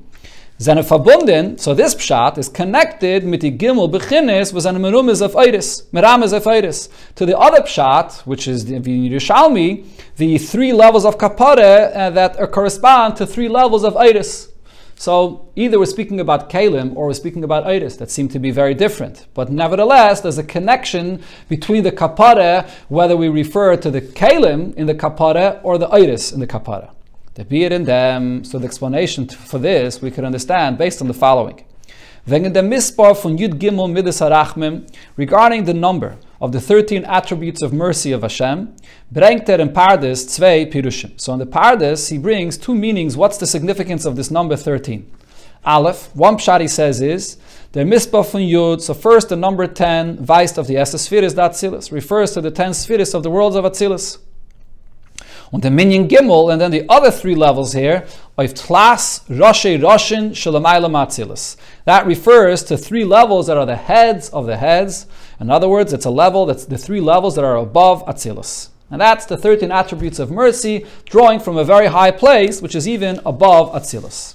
Seine 0.57 0.85
verbunden, 0.85 1.59
so 1.59 1.75
this 1.75 1.97
pshat 1.97 2.39
is 2.39 2.49
connected 2.49 3.25
mit 3.25 3.41
the 3.41 3.51
gimel 3.51 3.91
beginnes 3.91 4.53
was 4.53 4.67
an 4.67 4.77
merumes 4.77 5.21
of 5.21 5.37
iris, 5.37 5.83
merames 5.93 6.33
of 6.33 6.47
iris. 6.47 6.89
To 7.17 7.27
the 7.27 7.37
other 7.37 7.61
pshat, 7.61 8.21
which 8.21 8.47
is 8.47 8.65
the 8.65 8.79
Yerushalmi, 8.79 9.85
the 10.17 10.39
three 10.39 10.73
levels 10.73 11.05
of 11.05 11.19
kapare 11.19 11.91
uh, 11.97 12.11
that 12.11 12.37
correspond 12.53 13.17
to 13.17 13.27
three 13.27 13.49
levels 13.49 13.83
of 13.83 13.97
iris. 13.97 14.49
So 14.95 15.49
either 15.57 15.77
we're 15.77 15.87
speaking 15.87 16.21
about 16.21 16.49
Kalim 16.49 16.95
or 16.95 17.09
we're 17.09 17.15
speaking 17.15 17.43
about 17.43 17.67
Iris 17.67 17.97
that 17.97 18.13
seem 18.13 18.29
to 18.29 18.39
be 18.39 18.53
very 18.53 18.75
different. 18.75 19.27
But 19.35 19.51
nevertheless, 19.51 20.21
there's 20.21 20.39
a 20.39 20.45
connection 20.45 21.21
between 21.49 21.83
the 21.83 21.91
kapara, 21.91 22.71
whether 22.89 23.17
we 23.17 23.29
refer 23.29 23.77
to 23.77 23.91
the 23.91 24.01
Kalim 24.01 24.73
in 24.77 24.87
the 24.87 24.95
kapara 24.95 25.61
or 25.65 25.79
the 25.79 25.89
Iris 25.89 26.31
in 26.31 26.39
the 26.39 26.47
kapara. 26.47 26.91
The 27.35 27.45
be 27.45 27.65
it 27.65 27.73
in 27.73 27.85
them. 27.85 28.45
So 28.45 28.59
the 28.59 28.67
explanation 28.67 29.29
for 29.29 29.59
this 29.59 30.01
we 30.01 30.11
can 30.11 30.25
understand 30.25 30.79
based 30.79 31.01
on 31.01 31.09
the 31.09 31.15
following. 31.15 31.65
Wegen 32.27 32.55
von 32.55 33.37
Yud 33.37 33.59
Gimel 33.59 33.93
Midas 33.93 34.21
Harachmim, 34.21 34.89
regarding 35.17 35.65
the 35.65 35.75
number 35.75 36.17
of 36.41 36.53
the 36.53 36.61
13 36.61 37.05
attributes 37.05 37.61
of 37.61 37.73
mercy 37.73 38.13
of 38.13 38.23
Hashem, 38.23 38.75
bringt 39.13 39.49
er 39.49 39.61
in 39.61 39.71
Pardes 39.71 40.27
zwei 40.29 40.65
Pirushim. 40.65 41.21
So 41.21 41.35
in 41.35 41.39
the 41.39 41.47
Pardes, 41.47 42.09
he 42.11 42.17
brings 42.17 42.57
two 42.57 42.75
meanings. 42.75 43.17
What's 43.17 43.37
the 43.37 43.47
significance 43.47 44.07
of 44.07 44.17
this 44.17 44.31
number 44.31 44.57
13? 44.57 45.11
Aleph, 45.67 46.15
one 46.15 46.37
pshat 46.37 46.69
says 46.71 47.03
is, 47.03 47.37
the 47.73 47.81
Mispah 47.81 48.31
von 48.31 48.43
Yud, 48.43 48.81
so 48.81 48.95
first 48.95 49.29
the 49.29 49.37
number 49.37 49.67
10, 49.67 50.27
Weist 50.27 50.57
of 50.57 50.67
the 50.67 50.77
Esesphiris 50.77 51.35
Datzilis, 51.35 51.91
refers 51.91 52.33
to 52.33 52.41
the 52.41 52.51
10 52.51 52.75
spheres 52.75 53.13
of 53.13 53.23
the 53.23 53.31
worlds 53.31 53.57
of 53.57 53.65
Atzilis. 53.65 54.19
Und 55.53 55.63
the 55.63 55.71
Minyan 55.71 56.09
Gimel, 56.09 56.53
and 56.53 56.61
then 56.61 56.71
the 56.71 56.85
other 56.89 57.11
three 57.11 57.35
levels 57.35 57.73
here, 57.73 58.07
of 58.37 58.55
Tlas, 58.55 59.25
Roshei 59.29 59.79
Roshin, 59.79 60.31
Shalamayla 60.31 60.91
Matzilis. 60.91 61.57
That 61.85 62.07
refers 62.07 62.63
to 62.65 62.77
three 62.77 63.05
levels 63.05 63.47
that 63.47 63.57
are 63.57 63.67
the 63.67 63.77
heads 63.77 64.29
of 64.31 64.47
the 64.47 64.57
heads. 64.57 65.07
In 65.39 65.51
other 65.51 65.69
words, 65.69 65.93
it's 65.93 66.07
a 66.07 66.11
level 66.11 66.47
that's 66.47 66.65
the 66.65 66.79
three 66.79 67.01
levels 67.01 67.37
that 67.37 67.45
are 67.45 67.57
above 67.57 68.05
Atzilus. 68.07 68.71
And 68.91 69.01
that's 69.01 69.27
the 69.27 69.37
13 69.37 69.71
attributes 69.71 70.19
of 70.19 70.31
mercy, 70.31 70.87
drawing 71.07 71.41
from 71.41 71.57
a 71.57 71.65
very 71.65 71.87
high 71.87 72.11
place, 72.11 72.61
which 72.61 72.75
is 72.75 72.87
even 72.87 73.21
above 73.25 73.73
Atzilus. 73.73 74.34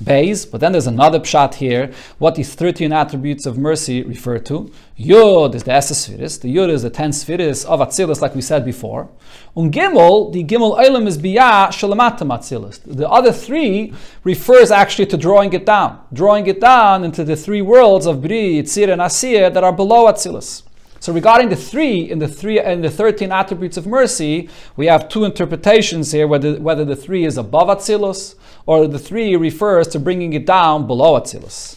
But 0.00 0.60
then 0.60 0.72
there's 0.72 0.86
another 0.86 1.18
pshat 1.18 1.54
here, 1.54 1.92
what 2.18 2.36
these 2.36 2.54
13 2.54 2.92
attributes 2.92 3.46
of 3.46 3.58
mercy 3.58 4.02
refer 4.02 4.38
to. 4.40 4.72
Yud 4.98 5.54
is 5.54 5.64
the 5.64 5.72
Esesphiris, 5.72 6.40
the 6.40 6.54
Yud 6.54 6.70
is 6.70 6.82
the 6.82 6.90
10 6.90 7.12
spheres 7.12 7.64
of 7.64 7.80
Atzilus, 7.80 8.20
like 8.20 8.34
we 8.34 8.40
said 8.40 8.64
before. 8.64 9.08
Und 9.56 9.72
Gimel, 9.72 10.32
the 10.32 10.44
Gimel 10.44 10.78
Eilim 10.78 11.06
is 11.06 11.18
Biyah 11.18 11.68
Shalamatam 11.68 12.28
Atzilus. 12.28 12.80
The 12.84 13.08
other 13.08 13.32
three 13.32 13.92
refers 14.22 14.70
actually 14.70 15.06
to 15.06 15.16
drawing 15.16 15.52
it 15.52 15.66
down, 15.66 16.00
drawing 16.12 16.46
it 16.46 16.60
down 16.60 17.02
into 17.02 17.24
the 17.24 17.34
three 17.34 17.62
worlds 17.62 18.06
of 18.06 18.22
Bri, 18.22 18.62
Yitzir, 18.62 18.92
and 18.92 19.02
Asir 19.02 19.50
that 19.50 19.64
are 19.64 19.72
below 19.72 20.06
Atzilus. 20.06 20.62
So 21.00 21.12
regarding 21.12 21.48
the 21.48 21.56
three 21.56 22.10
in 22.10 22.18
the 22.18 22.26
three 22.26 22.58
and 22.58 22.82
the 22.82 22.90
thirteen 22.90 23.30
attributes 23.30 23.76
of 23.76 23.86
mercy, 23.86 24.48
we 24.76 24.86
have 24.86 25.08
two 25.08 25.24
interpretations 25.24 26.10
here: 26.10 26.26
whether 26.26 26.60
whether 26.60 26.84
the 26.84 26.96
three 26.96 27.24
is 27.24 27.36
above 27.36 27.68
Atzilus 27.68 28.34
or 28.68 28.86
the 28.86 28.98
three 28.98 29.34
refers 29.34 29.88
to 29.88 29.98
bringing 29.98 30.34
it 30.34 30.44
down 30.44 30.86
below 30.86 31.18
Atzilus. 31.18 31.74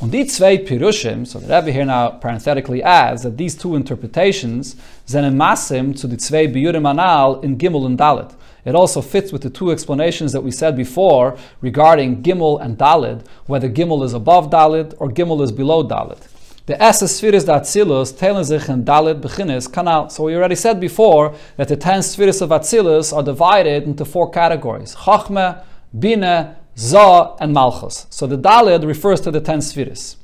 Und 0.00 0.10
die 0.10 0.24
zwei 0.24 0.58
Pirushim, 0.58 1.24
so 1.24 1.38
the 1.38 1.46
Rebbe 1.46 1.70
here 1.70 1.84
now 1.84 2.10
parenthetically 2.10 2.82
adds 2.82 3.22
that 3.22 3.36
these 3.36 3.54
two 3.54 3.76
interpretations 3.76 4.74
sind 5.06 5.38
masim 5.38 5.98
to 6.00 6.08
the 6.08 6.16
zwei 6.16 6.48
Biyurim 6.48 6.84
Anal 6.84 7.40
in 7.42 7.56
Gimel 7.56 7.86
and 7.86 7.96
Dalit. 7.96 8.34
It 8.64 8.74
also 8.74 9.00
fits 9.00 9.30
with 9.30 9.42
the 9.42 9.50
two 9.50 9.70
explanations 9.70 10.32
that 10.32 10.40
we 10.40 10.50
said 10.50 10.76
before 10.76 11.38
regarding 11.60 12.24
Gimel 12.24 12.60
and 12.60 12.76
Dalit, 12.76 13.24
whether 13.46 13.70
Gimel 13.70 14.04
is 14.04 14.12
above 14.12 14.50
Dalit 14.50 14.94
or 14.98 15.08
Gimel 15.08 15.42
is 15.42 15.52
below 15.52 15.86
Dalit. 15.86 16.26
The 16.66 16.82
Essa 16.82 17.06
Spheres 17.06 17.44
Atzilus 17.44 18.12
teilen 18.12 18.44
sich 18.44 18.68
in 18.68 18.84
Dalit 18.84 19.20
Beginnes 19.20 19.68
Kanal. 19.68 20.10
So 20.10 20.24
we 20.24 20.34
already 20.34 20.56
said 20.56 20.80
before 20.80 21.36
that 21.56 21.68
the 21.68 21.76
ten 21.76 22.02
spheres 22.02 22.42
of 22.42 22.50
Atzilus 22.50 23.16
are 23.16 23.22
divided 23.22 23.84
into 23.84 24.04
four 24.04 24.28
categories: 24.28 24.96
Chachme, 24.96 25.62
Bina, 25.98 26.56
Zah, 26.76 27.36
and 27.40 27.54
Malchus. 27.54 28.06
So 28.10 28.26
the 28.26 28.36
Dalit 28.36 28.86
refers 28.86 29.20
to 29.22 29.30
the 29.30 29.40
ten 29.40 29.60
spheres. 29.62 30.16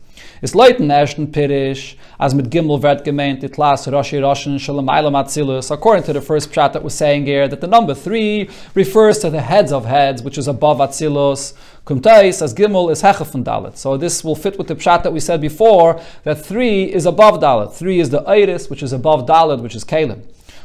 Is 0.43 0.55
leiten 0.55 0.91
ersten 0.91 1.29
Pirish, 1.29 1.95
as 2.19 2.35
mit 2.35 2.51
Gimel 2.51 2.83
wird 2.83 3.05
gemeint, 3.05 3.45
it 3.45 3.59
las 3.59 3.87
Rashi 3.87 4.21
Roshan 4.21 4.59
Shalom 4.59 4.89
Eilam 4.89 5.15
Atzilus, 5.15 5.71
according 5.71 6.03
to 6.03 6.13
the 6.13 6.21
first 6.21 6.51
pshat 6.51 6.73
that 6.73 6.83
was 6.83 6.95
saying 6.95 7.27
here, 7.27 7.47
that 7.47 7.61
the 7.61 7.67
number 7.69 7.95
three 7.95 8.51
refers 8.75 9.21
to 9.21 9.31
the 9.31 9.41
heads 9.41 9.71
of 9.71 9.85
heads, 9.85 10.21
which 10.21 10.37
is 10.37 10.49
above 10.49 10.79
Atzilus. 10.79 11.55
Kumtais, 11.87 12.43
as 12.43 12.53
Gimel 12.55 12.91
is 12.91 13.03
Hechef 13.03 13.31
von 13.31 13.45
Dalit. 13.45 13.77
So 13.77 13.97
this 13.97 14.25
will 14.25 14.35
fit 14.35 14.59
with 14.59 14.67
the 14.67 14.75
pshat 14.75 15.05
that 15.05 15.13
we 15.13 15.21
said 15.21 15.41
before, 15.41 16.01
that 16.25 16.45
three 16.45 16.93
is 16.93 17.07
above 17.07 17.41
Dalit. 17.41 17.73
Three 17.73 18.01
is 18.01 18.11
the 18.11 18.23
Iris, 18.23 18.69
which 18.69 18.83
is 18.83 18.93
above 18.93 19.27
Dalit, 19.27 19.63
which 19.63 19.77
is 19.77 19.85
Kalim. 19.85 20.23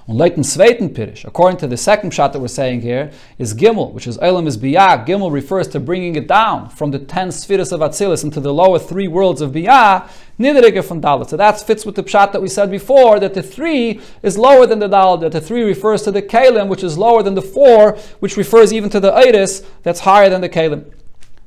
Leiten 0.10 0.42
zweiten 0.42 0.94
Pirish, 0.94 1.26
according 1.26 1.58
to 1.58 1.68
the 1.68 1.76
second 1.76 2.14
shot 2.14 2.32
that 2.32 2.40
we're 2.40 2.48
saying 2.48 2.80
here, 2.80 3.12
is 3.38 3.54
Gimel, 3.54 3.92
which 3.92 4.08
is 4.08 4.18
Elam 4.20 4.48
is 4.48 4.58
Biyah. 4.58 5.06
Gimel 5.06 5.30
refers 5.30 5.68
to 5.68 5.82
bringing 5.82 6.16
it 6.16 6.30
down 6.30 6.70
from 6.70 6.92
the 6.92 7.00
ten 7.00 7.30
spheres 7.30 7.74
of 7.74 7.82
Atzilus 7.82 8.24
into 8.24 8.40
the 8.40 8.54
lower 8.54 8.80
three 8.80 9.10
worlds 9.10 9.42
of 9.42 9.52
Biyah, 9.52 10.10
Niederige 10.40 10.82
von 10.82 11.02
Dalit. 11.02 11.28
So 11.28 11.36
that 11.36 11.60
fits 11.60 11.86
with 11.86 11.96
the 11.96 12.04
pshat 12.04 12.32
that 12.32 12.42
we 12.42 12.48
said 12.48 12.72
before, 12.72 13.20
that 13.20 13.34
the 13.34 13.44
three 13.44 14.00
is 14.24 14.38
lower 14.38 14.66
than 14.66 14.80
the 14.80 14.88
Dalit, 14.88 15.20
that 15.20 15.34
the 15.34 15.42
three 15.42 15.64
refers 15.64 16.04
to 16.04 16.12
the 16.12 16.22
Kalim, 16.22 16.70
which 16.70 16.86
is 16.86 16.98
lower 16.98 17.22
than 17.22 17.36
the 17.36 17.42
four, 17.42 17.98
which 18.20 18.38
refers 18.38 18.72
even 18.72 18.90
to 18.92 19.02
the 19.02 19.12
Iris, 19.12 19.62
that's 19.84 20.00
higher 20.00 20.30
than 20.30 20.40
the 20.40 20.48
Kalim. 20.48 20.86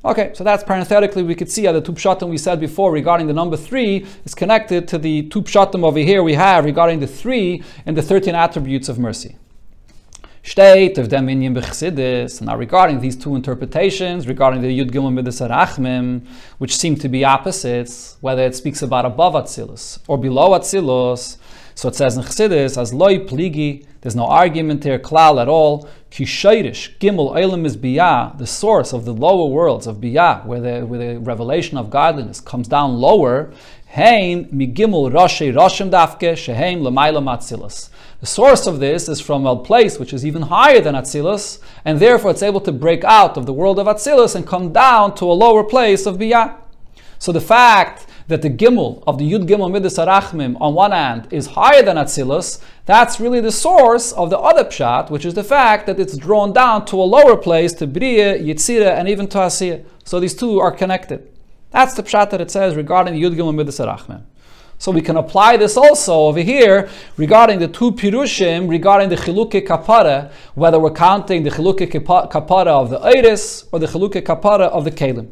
Okay, 0.03 0.31
so 0.33 0.43
that's 0.43 0.63
parenthetically 0.63 1.21
we 1.21 1.35
could 1.35 1.51
see 1.51 1.65
how 1.65 1.73
the 1.73 1.81
two 1.81 2.25
we 2.25 2.37
said 2.39 2.59
before 2.59 2.91
regarding 2.91 3.27
the 3.27 3.33
number 3.33 3.55
three 3.55 4.03
is 4.25 4.33
connected 4.33 4.87
to 4.87 4.97
the 4.97 5.23
two 5.29 5.43
over 5.53 5.99
here 5.99 6.23
we 6.23 6.33
have 6.33 6.65
regarding 6.65 6.99
the 6.99 7.05
three 7.05 7.61
and 7.85 7.95
the 7.95 8.01
thirteen 8.01 8.33
attributes 8.33 8.89
of 8.89 8.97
mercy. 8.97 9.35
State 10.43 10.97
of 10.97 11.11
them 11.11 11.29
in 11.29 11.53
Bechsidis. 11.53 12.41
Now, 12.41 12.57
regarding 12.57 12.99
these 12.99 13.15
two 13.15 13.35
interpretations, 13.35 14.27
regarding 14.27 14.63
the 14.63 14.79
Yud 14.79 14.89
Gimel 14.89 15.13
Midas 15.13 15.39
Arachmim, 15.39 16.25
which 16.57 16.75
seem 16.75 16.95
to 16.95 17.07
be 17.07 17.23
opposites, 17.23 18.17
whether 18.21 18.41
it 18.41 18.55
speaks 18.55 18.81
about 18.81 19.05
above 19.05 19.33
Atzilus 19.33 19.99
or 20.07 20.17
below 20.17 20.57
Atzilus, 20.57 21.37
so 21.75 21.89
it 21.89 21.95
says 21.95 22.17
in 22.17 22.23
Chassidus, 22.23 22.75
as 22.75 22.91
loy 22.91 23.19
pligi, 23.19 23.85
there's 24.01 24.15
no 24.15 24.25
argument 24.25 24.83
here, 24.83 24.97
klal 24.97 25.39
at 25.39 25.47
all. 25.47 25.87
Kishairish, 26.11 26.97
gimel, 26.99 27.41
elam 27.41 27.65
is 27.65 27.77
biyah, 27.77 28.37
the 28.37 28.45
source 28.45 28.91
of 28.91 29.05
the 29.05 29.13
lower 29.13 29.49
worlds 29.49 29.87
of 29.87 29.97
biyah, 29.97 30.45
where 30.45 30.59
the, 30.59 30.85
where 30.85 30.99
the 30.99 31.19
revelation 31.19 31.77
of 31.77 31.89
godliness 31.89 32.41
comes 32.41 32.67
down 32.67 32.99
lower. 32.99 33.51
Hein 33.87 34.45
migimel 34.53 35.09
rashi 35.09 35.53
rashim 35.53 35.89
dafke 35.89 36.33
sheheim 36.33 36.81
lemaila 36.81 37.23
matzilus. 37.23 37.89
The 38.21 38.27
source 38.27 38.67
of 38.67 38.79
this 38.79 39.09
is 39.09 39.19
from 39.19 39.47
a 39.47 39.55
place 39.55 39.97
which 39.97 40.13
is 40.13 40.23
even 40.23 40.43
higher 40.43 40.79
than 40.79 40.93
Atzilus, 40.93 41.57
and 41.83 41.99
therefore 41.99 42.29
it's 42.29 42.43
able 42.43 42.61
to 42.61 42.71
break 42.71 43.03
out 43.03 43.35
of 43.35 43.47
the 43.47 43.53
world 43.53 43.79
of 43.79 43.87
Atzilus 43.87 44.35
and 44.35 44.45
come 44.45 44.71
down 44.71 45.15
to 45.15 45.25
a 45.25 45.33
lower 45.33 45.63
place 45.63 46.05
of 46.05 46.17
Biyah. 46.17 46.55
So 47.17 47.31
the 47.31 47.41
fact 47.41 48.05
that 48.31 48.41
the 48.41 48.49
Gimel 48.49 49.03
of 49.05 49.17
the 49.17 49.29
Yud 49.29 49.45
Gimel 49.45 49.69
Midas 49.69 49.97
Arachmim 49.97 50.55
on 50.61 50.73
one 50.73 50.93
hand 50.93 51.27
is 51.31 51.47
higher 51.47 51.83
than 51.83 51.97
Atzilus, 51.97 52.61
that's 52.85 53.19
really 53.19 53.41
the 53.41 53.51
source 53.51 54.13
of 54.13 54.29
the 54.29 54.39
other 54.39 54.63
pshat, 54.63 55.09
which 55.09 55.25
is 55.25 55.33
the 55.33 55.43
fact 55.43 55.85
that 55.85 55.99
it's 55.99 56.15
drawn 56.15 56.53
down 56.53 56.85
to 56.85 56.95
a 56.95 57.03
lower 57.03 57.35
place, 57.35 57.73
to 57.73 57.85
Bria, 57.85 58.39
Yitzira, 58.39 58.97
and 58.97 59.09
even 59.09 59.27
to 59.27 59.37
Asiyah. 59.37 59.83
So 60.05 60.21
these 60.21 60.33
two 60.33 60.59
are 60.61 60.71
connected. 60.71 61.27
That's 61.71 61.93
the 61.93 62.03
pshat 62.03 62.29
that 62.29 62.39
it 62.39 62.49
says 62.49 62.75
regarding 62.75 63.15
the 63.15 63.21
Yud 63.21 63.35
Gimel 63.35 63.53
Midas 63.53 63.79
Arachmim. 63.79 64.23
So 64.77 64.91
we 64.91 65.01
can 65.01 65.17
apply 65.17 65.57
this 65.57 65.75
also 65.75 66.13
over 66.13 66.39
here 66.39 66.89
regarding 67.17 67.59
the 67.59 67.67
two 67.67 67.91
pirushim, 67.91 68.69
regarding 68.69 69.09
the 69.09 69.17
chiluke 69.17 69.67
kapara, 69.67 70.31
whether 70.55 70.79
we're 70.79 70.91
counting 70.91 71.43
the 71.43 71.49
chiluke 71.49 71.85
kapara 72.31 72.67
of 72.67 72.89
the 72.91 72.99
iris 72.99 73.65
or 73.73 73.79
the 73.79 73.87
chiluke 73.87 74.21
kapara 74.23 74.69
of 74.69 74.85
the 74.85 74.91
kalim. 74.91 75.29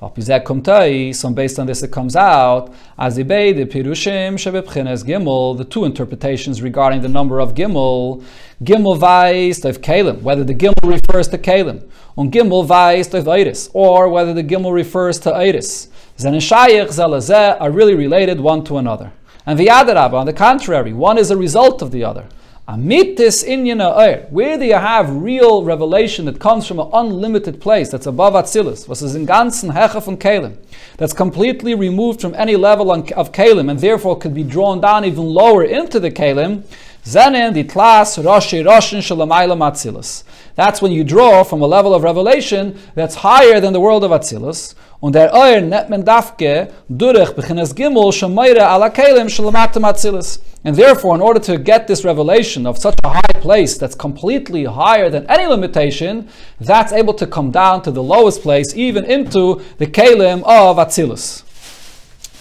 So 0.00 1.30
based 1.30 1.58
on 1.58 1.66
this 1.66 1.82
it 1.82 1.90
comes 1.92 2.16
out, 2.16 2.74
as 2.98 3.16
the 3.16 3.24
pirushim 3.24 4.34
gimel, 4.34 5.56
the 5.56 5.64
two 5.64 5.84
interpretations 5.84 6.60
regarding 6.62 7.00
the 7.02 7.08
number 7.08 7.40
of 7.40 7.54
gimel, 7.54 8.24
gimel 8.62 8.98
vais 8.98 9.64
of 9.64 9.80
kalim, 9.80 10.20
whether 10.22 10.44
the 10.44 10.54
gimel 10.54 10.74
refers 10.84 11.28
to 11.28 11.38
kalim, 11.38 11.88
on 12.16 12.30
gimel 12.30 12.66
vais 12.66 13.14
of 13.14 13.28
iris, 13.28 13.70
or 13.72 14.08
whether 14.08 14.34
the 14.34 14.44
gimel 14.44 14.72
refers 14.72 15.18
to 15.20 15.30
iris. 15.32 15.88
Zeneshayich 16.18 16.88
zelazeh 16.88 17.60
are 17.60 17.70
really 17.70 17.94
related 17.94 18.40
one 18.40 18.64
to 18.64 18.78
another. 18.78 19.12
And 19.46 19.58
the 19.58 19.66
Adarab, 19.66 20.12
on 20.12 20.26
the 20.26 20.32
contrary, 20.32 20.92
one 20.92 21.18
is 21.18 21.30
a 21.30 21.36
result 21.36 21.82
of 21.82 21.90
the 21.90 22.02
other. 22.02 22.26
Amitis 22.66 23.44
inyana 23.44 24.30
Where 24.30 24.56
do 24.56 24.64
you 24.64 24.72
have 24.72 25.14
real 25.14 25.64
revelation 25.64 26.24
that 26.24 26.40
comes 26.40 26.66
from 26.66 26.78
an 26.78 26.88
unlimited 26.94 27.60
place 27.60 27.90
that's 27.90 28.06
above 28.06 28.32
Atzilus? 28.32 28.88
Was 28.88 29.02
is 29.02 29.14
in 29.14 29.26
ganzen 29.26 29.70
Hecha 29.74 30.02
von 30.02 30.16
Kalim. 30.16 30.56
That's 30.96 31.12
completely 31.12 31.74
removed 31.74 32.22
from 32.22 32.34
any 32.34 32.56
level 32.56 32.90
of 32.90 33.32
Kalim 33.32 33.70
and 33.70 33.78
therefore 33.78 34.18
could 34.18 34.32
be 34.32 34.44
drawn 34.44 34.80
down 34.80 35.04
even 35.04 35.24
lower 35.24 35.62
into 35.62 36.00
the 36.00 36.10
Kalim. 36.10 36.62
Zenen 37.04 37.52
the 37.52 37.64
tlas 37.64 38.16
roshi 38.24 38.64
roshin 38.64 39.00
shalamayla 39.00 39.58
Atzilus. 39.58 40.24
That's 40.54 40.80
when 40.80 40.90
you 40.90 41.04
draw 41.04 41.44
from 41.44 41.60
a 41.60 41.66
level 41.66 41.94
of 41.94 42.02
revelation 42.02 42.78
that's 42.94 43.16
higher 43.16 43.60
than 43.60 43.74
the 43.74 43.80
world 43.80 44.04
of 44.04 44.10
Atzilus. 44.10 44.74
Und 45.02 45.12
der 45.12 45.34
Euer 45.34 45.60
net 45.60 45.90
men 45.90 46.02
dafke 46.02 46.70
durch 46.88 47.34
beginnes 47.34 47.74
Gimel 47.74 48.10
shemayre 48.10 48.66
ala 48.66 48.88
Kalim 48.88 49.28
shalamatem 49.28 49.84
Atzilus. 49.84 50.40
And 50.66 50.74
therefore, 50.74 51.14
in 51.14 51.20
order 51.20 51.40
to 51.40 51.58
get 51.58 51.86
this 51.86 52.04
revelation 52.04 52.66
of 52.66 52.78
such 52.78 52.96
a 53.04 53.10
high 53.10 53.40
place 53.40 53.76
that's 53.76 53.94
completely 53.94 54.64
higher 54.64 55.10
than 55.10 55.26
any 55.26 55.46
limitation, 55.46 56.30
that's 56.58 56.90
able 56.90 57.12
to 57.14 57.26
come 57.26 57.50
down 57.50 57.82
to 57.82 57.90
the 57.90 58.02
lowest 58.02 58.40
place, 58.40 58.74
even 58.74 59.04
into 59.04 59.62
the 59.76 59.86
kalim 59.86 60.42
of 60.44 60.78
Atzilus. 60.78 61.42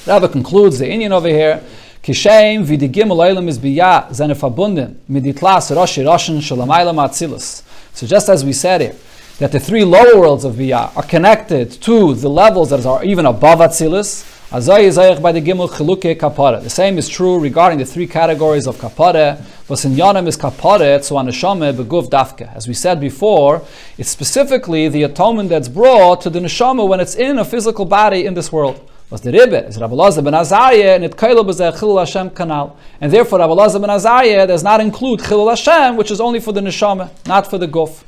Rabbi 0.08 0.28
concludes 0.28 0.80
the 0.80 0.86
inyan 0.86 1.12
over 1.12 1.28
here. 1.28 1.62
Kishem 2.02 2.66
die 2.66 3.48
is 3.48 3.60
biya 3.60 4.14
seine 4.14 4.36
verbunden 4.36 4.96
Roshi 5.10 6.04
Roshen 6.04 6.38
Shalamayla 6.38 6.94
Matzilus. 6.94 7.64
So 7.94 8.08
just 8.08 8.30
as 8.30 8.44
we 8.46 8.54
said 8.54 8.82
here, 8.82 8.96
that 9.40 9.52
the 9.52 9.60
three 9.60 9.84
lower 9.84 10.20
worlds 10.20 10.46
of 10.46 10.56
biya 10.56 10.96
are 10.96 11.04
connected 11.04 11.72
to 11.72 12.14
the 12.14 12.30
levels 12.30 12.70
that 12.70 12.86
are 12.86 13.04
even 13.04 13.26
above 13.26 13.60
Atzilus, 13.60 14.33
Azay 14.54 14.88
Zayach 14.88 15.20
by 15.20 15.32
the 15.32 15.42
Gimel 15.42 15.68
Chiluke 15.68 16.16
Kapara. 16.16 16.62
The 16.62 16.70
same 16.70 17.00
is 17.00 17.10
true 17.10 17.40
regarding 17.40 17.80
the 17.80 17.86
three 17.86 18.06
categories 18.06 18.68
of 18.68 18.78
Kapara. 18.78 19.44
Was 19.68 19.84
in 19.84 19.94
Yanam 19.94 20.28
is 20.28 20.38
Kapara, 20.38 21.04
so 21.04 21.16
Anashame 21.16 21.74
Beguv 21.74 22.08
Dafka. 22.08 22.56
As 22.56 22.68
we 22.68 22.76
said 22.76 23.02
before, 23.02 23.64
it's 23.98 24.10
specifically 24.10 24.90
the 24.90 25.02
atonement 25.02 25.50
that's 25.50 25.68
brought 25.68 26.22
to 26.22 26.30
the 26.30 26.38
Neshama 26.38 26.88
when 26.88 27.00
it's 27.00 27.16
in 27.16 27.40
a 27.40 27.46
physical 27.46 27.86
body 27.86 28.28
in 28.28 28.36
this 28.36 28.52
world. 28.52 28.88
Was 29.10 29.22
the 29.22 29.32
Rebbe 29.32 29.66
is 29.66 29.80
Rabbi 29.80 29.96
Lazar 29.96 30.22
ben 30.22 30.36
Azariah 30.36 30.98
and 30.98 31.04
it 31.04 31.14
Kaila 31.14 31.44
b'zeh 31.44 31.76
Chilul 31.76 31.98
Hashem 31.98 32.30
kanal. 32.30 32.76
And 33.02 33.12
therefore 33.12 33.40
Rabbi 33.40 33.54
Lazar 33.54 33.80
ben 33.80 33.90
Azariah 33.90 34.46
does 34.46 34.62
not 34.62 34.80
include 34.80 35.22
Chilul 35.22 35.50
Hashem, 35.50 35.98
which 35.98 36.12
is 36.12 36.22
only 36.22 36.40
for 36.40 36.52
the 36.52 36.62
Neshama, 36.62 37.10
not 37.26 37.50
for 37.50 37.58
the 37.58 37.68
Guf. 37.68 38.04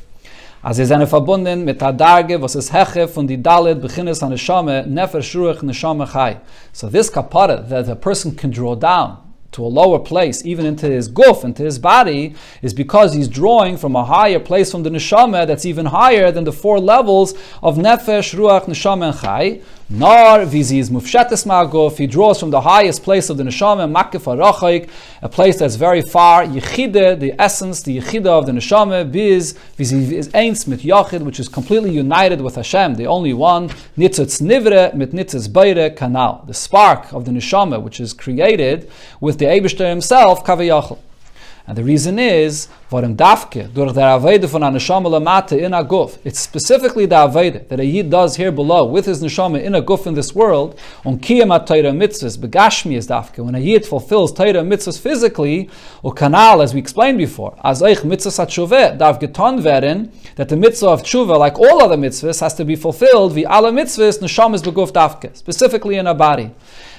As 0.67 0.79
is 0.79 0.91
eine 0.91 1.05
verbunden 1.05 1.63
mit 1.63 1.79
der 1.79 1.93
Darge, 1.93 2.41
was 2.41 2.55
es 2.55 2.73
heche 2.73 3.07
von 3.07 3.27
die 3.27 3.39
Dalet 3.39 3.79
beginnes 3.79 4.23
an 4.23 4.31
Neshama, 4.31 4.81
nefer 4.81 5.21
shruach 5.21 5.61
Neshama 5.61 6.11
chai. 6.11 6.37
So 6.73 6.89
this 6.89 7.07
kapara 7.13 7.69
that 7.69 7.87
a 7.87 7.95
person 7.95 8.35
can 8.35 8.49
draw 8.49 8.73
down 8.73 9.24
to 9.51 9.63
a 9.63 9.67
lower 9.67 9.99
place, 9.99 10.45
even 10.45 10.65
into 10.65 10.87
his 10.87 11.09
guf, 11.09 11.43
into 11.43 11.63
his 11.63 11.79
body, 11.79 12.35
is 12.61 12.73
because 12.73 13.13
he's 13.13 13.27
drawing 13.27 13.77
from 13.77 13.95
a 13.95 14.03
higher 14.03 14.39
place 14.39 14.71
from 14.71 14.83
the 14.83 14.89
neshama 14.89 15.47
that's 15.47 15.65
even 15.65 15.87
higher 15.87 16.31
than 16.31 16.43
the 16.43 16.51
four 16.51 16.79
levels 16.79 17.33
of 17.63 17.77
nefesh, 17.77 18.35
ruach, 18.35 18.65
neshama, 18.65 19.11
and 19.11 19.19
chai. 19.19 19.61
Nar 19.87 20.45
viziz 20.45 20.89
mufshetes 20.89 21.45
ma'aguf. 21.45 21.97
He 21.97 22.07
draws 22.07 22.39
from 22.39 22.49
the 22.49 22.61
highest 22.61 23.03
place 23.03 23.29
of 23.29 23.37
the 23.37 23.43
neshama, 23.43 23.85
makif 23.87 24.23
arachaik, 24.23 24.89
a 25.21 25.29
place 25.29 25.59
that's 25.59 25.75
very 25.75 26.01
far. 26.01 26.43
Yechide, 26.43 27.19
the 27.19 27.39
essence, 27.39 27.83
the 27.83 27.99
yechida 27.99 28.25
of 28.25 28.47
the 28.47 28.51
neshama, 28.51 29.09
biz 29.09 29.53
viziz 29.77 30.27
eins 30.29 30.67
mit 30.67 30.79
yachid, 30.79 31.21
which 31.21 31.39
is 31.39 31.47
completely 31.47 31.91
united 31.91 32.41
with 32.41 32.55
Hashem, 32.55 32.95
the 32.95 33.05
only 33.05 33.33
one. 33.33 33.69
Nitzitz 33.95 34.41
nivre 34.41 34.91
mit 34.95 35.11
nitzitz 35.11 35.53
beire 35.53 35.91
kanal, 35.91 36.47
the 36.47 36.53
spark 36.55 37.13
of 37.13 37.25
the 37.25 37.31
neshama, 37.31 37.79
which 37.79 37.99
is 37.99 38.11
created 38.11 38.89
with 39.21 39.37
the 39.37 39.44
Eibushter 39.45 39.89
himself, 39.89 40.43
kavayachal. 40.43 40.99
And 41.67 41.75
the 41.75 41.83
reason 41.83 42.19
is, 42.19 42.67
varim 42.91 43.15
dafke, 43.15 43.73
durch 43.73 43.91
der 43.93 44.19
Aveda 44.19 44.47
von 44.47 44.61
a 44.61 44.69
neshama 44.69 45.07
lamate 45.07 45.57
in 45.57 45.73
a. 45.73 45.83
It's 46.23 46.39
specifically 46.39 47.07
the 47.07 47.15
Aveda 47.15 47.67
that 47.69 47.79
a 47.79 47.83
Yid 47.83 48.11
does 48.11 48.35
here 48.35 48.51
below 48.51 48.85
with 48.85 49.07
his 49.07 49.23
neshama 49.23 49.63
in 49.63 49.73
a 49.73 49.81
guf 49.81 50.05
in 50.05 50.13
this 50.13 50.35
world, 50.35 50.79
on 51.03 51.17
kiyam 51.17 51.55
at 51.55 51.65
Torah 51.65 51.91
mitzvahs, 51.91 52.37
begashmi 52.37 52.95
is 52.95 53.07
dafke. 53.07 53.43
When 53.43 53.55
a 53.55 53.59
Yid 53.59 53.83
fulfills 53.83 54.31
Torah 54.31 54.61
mitzvahs 54.61 54.99
physically, 54.99 55.67
or 56.03 56.13
kanal, 56.13 56.63
as 56.63 56.75
we 56.75 56.79
explained 56.79 57.17
before, 57.17 57.57
as 57.63 57.81
eich 57.81 58.01
mitzvahs 58.01 58.37
at 58.37 58.49
shuveh, 58.49 58.99
darf 58.99 59.19
geton 59.19 59.63
werden, 59.63 60.11
that 60.35 60.49
the 60.49 60.55
mitzvah 60.55 60.89
of 60.89 61.01
tshuva, 61.01 61.39
like 61.39 61.57
all 61.57 61.81
other 61.81 61.97
mitzvahs, 61.97 62.41
has 62.41 62.53
to 62.53 62.63
be 62.63 62.75
fulfilled, 62.75 63.33
vi 63.33 63.41
ala 63.41 63.71
mitzvahs, 63.71 64.19
neshama 64.19 64.53
is 64.53 64.61
beguf 64.61 64.91
dafke, 64.91 65.35
specifically 65.35 65.95
in 65.95 66.05
a 66.05 66.13
body. 66.13 66.51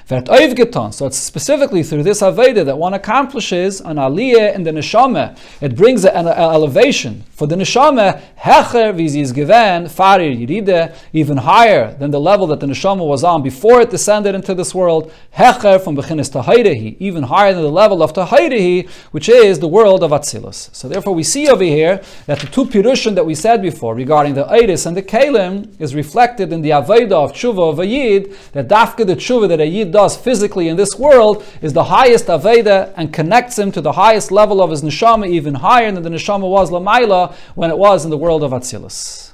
So 0.08 1.06
it's 1.06 1.18
specifically 1.18 1.82
through 1.82 2.04
this 2.04 2.20
Aveda 2.20 2.64
that 2.64 2.78
one 2.78 2.94
accomplishes 2.94 3.80
an 3.80 3.96
aliyah 3.96 4.54
in 4.54 4.62
the 4.62 4.70
neshama. 4.70 5.36
It 5.60 5.74
brings 5.74 6.04
an 6.04 6.28
elevation. 6.28 7.24
For 7.32 7.48
the 7.48 7.56
neshama, 7.56 8.22
hecher 8.38 8.96
is 9.00 9.32
given, 9.32 9.86
farir 9.86 10.32
yiride, 10.32 10.94
even 11.12 11.38
higher 11.38 11.92
than 11.94 12.12
the 12.12 12.20
level 12.20 12.46
that 12.46 12.60
the 12.60 12.66
neshama 12.66 13.04
was 13.04 13.24
on 13.24 13.42
before 13.42 13.80
it 13.80 13.90
descended 13.90 14.36
into 14.36 14.54
this 14.54 14.72
world. 14.72 15.12
Hecher 15.36 15.82
from 15.82 15.96
bechinis 15.96 16.30
tahayrehi, 16.30 16.96
even 17.00 17.24
higher 17.24 17.52
than 17.52 17.64
the 17.64 17.68
level 17.68 18.00
of 18.00 18.12
tahayrehi, 18.12 18.88
which 19.10 19.28
is 19.28 19.58
the 19.58 19.66
world 19.66 20.04
of 20.04 20.12
Atzilus. 20.12 20.72
So 20.72 20.88
therefore 20.88 21.16
we 21.16 21.24
see 21.24 21.48
over 21.48 21.64
here 21.64 22.00
that 22.26 22.38
the 22.38 22.46
two 22.46 22.64
pirushim 22.64 23.16
that 23.16 23.26
we 23.26 23.34
said 23.34 23.60
before 23.60 23.96
regarding 23.96 24.34
the 24.34 24.44
Eiris 24.44 24.86
and 24.86 24.96
the 24.96 25.02
Kalim 25.02 25.68
is 25.80 25.96
reflected 25.96 26.52
in 26.52 26.62
the 26.62 26.70
Aveda 26.70 27.12
of 27.12 27.32
tshuva 27.32 27.72
of 27.72 27.80
a 27.80 27.86
Yid, 27.86 28.36
that 28.52 28.68
dafka 28.68 29.04
the 29.04 29.16
tshuva 29.16 29.48
that 29.48 29.60
a 29.60 29.66
Yid 29.66 29.95
does 29.96 30.14
physically 30.14 30.68
in 30.68 30.76
this 30.76 30.98
world 30.98 31.42
is 31.62 31.72
the 31.72 31.84
highest 31.84 32.26
Aveda 32.26 32.92
and 32.98 33.14
connects 33.14 33.58
him 33.58 33.72
to 33.72 33.80
the 33.80 33.92
highest 33.92 34.30
level 34.30 34.60
of 34.62 34.70
his 34.70 34.82
neshama, 34.82 35.26
even 35.26 35.54
higher 35.54 35.90
than 35.90 36.02
the 36.02 36.10
neshama 36.10 36.46
was 36.50 36.70
Lamaila 36.70 37.34
when 37.54 37.70
it 37.70 37.78
was 37.78 38.04
in 38.04 38.10
the 38.10 38.18
world 38.18 38.42
of 38.42 38.50
Atzilus. 38.50 39.32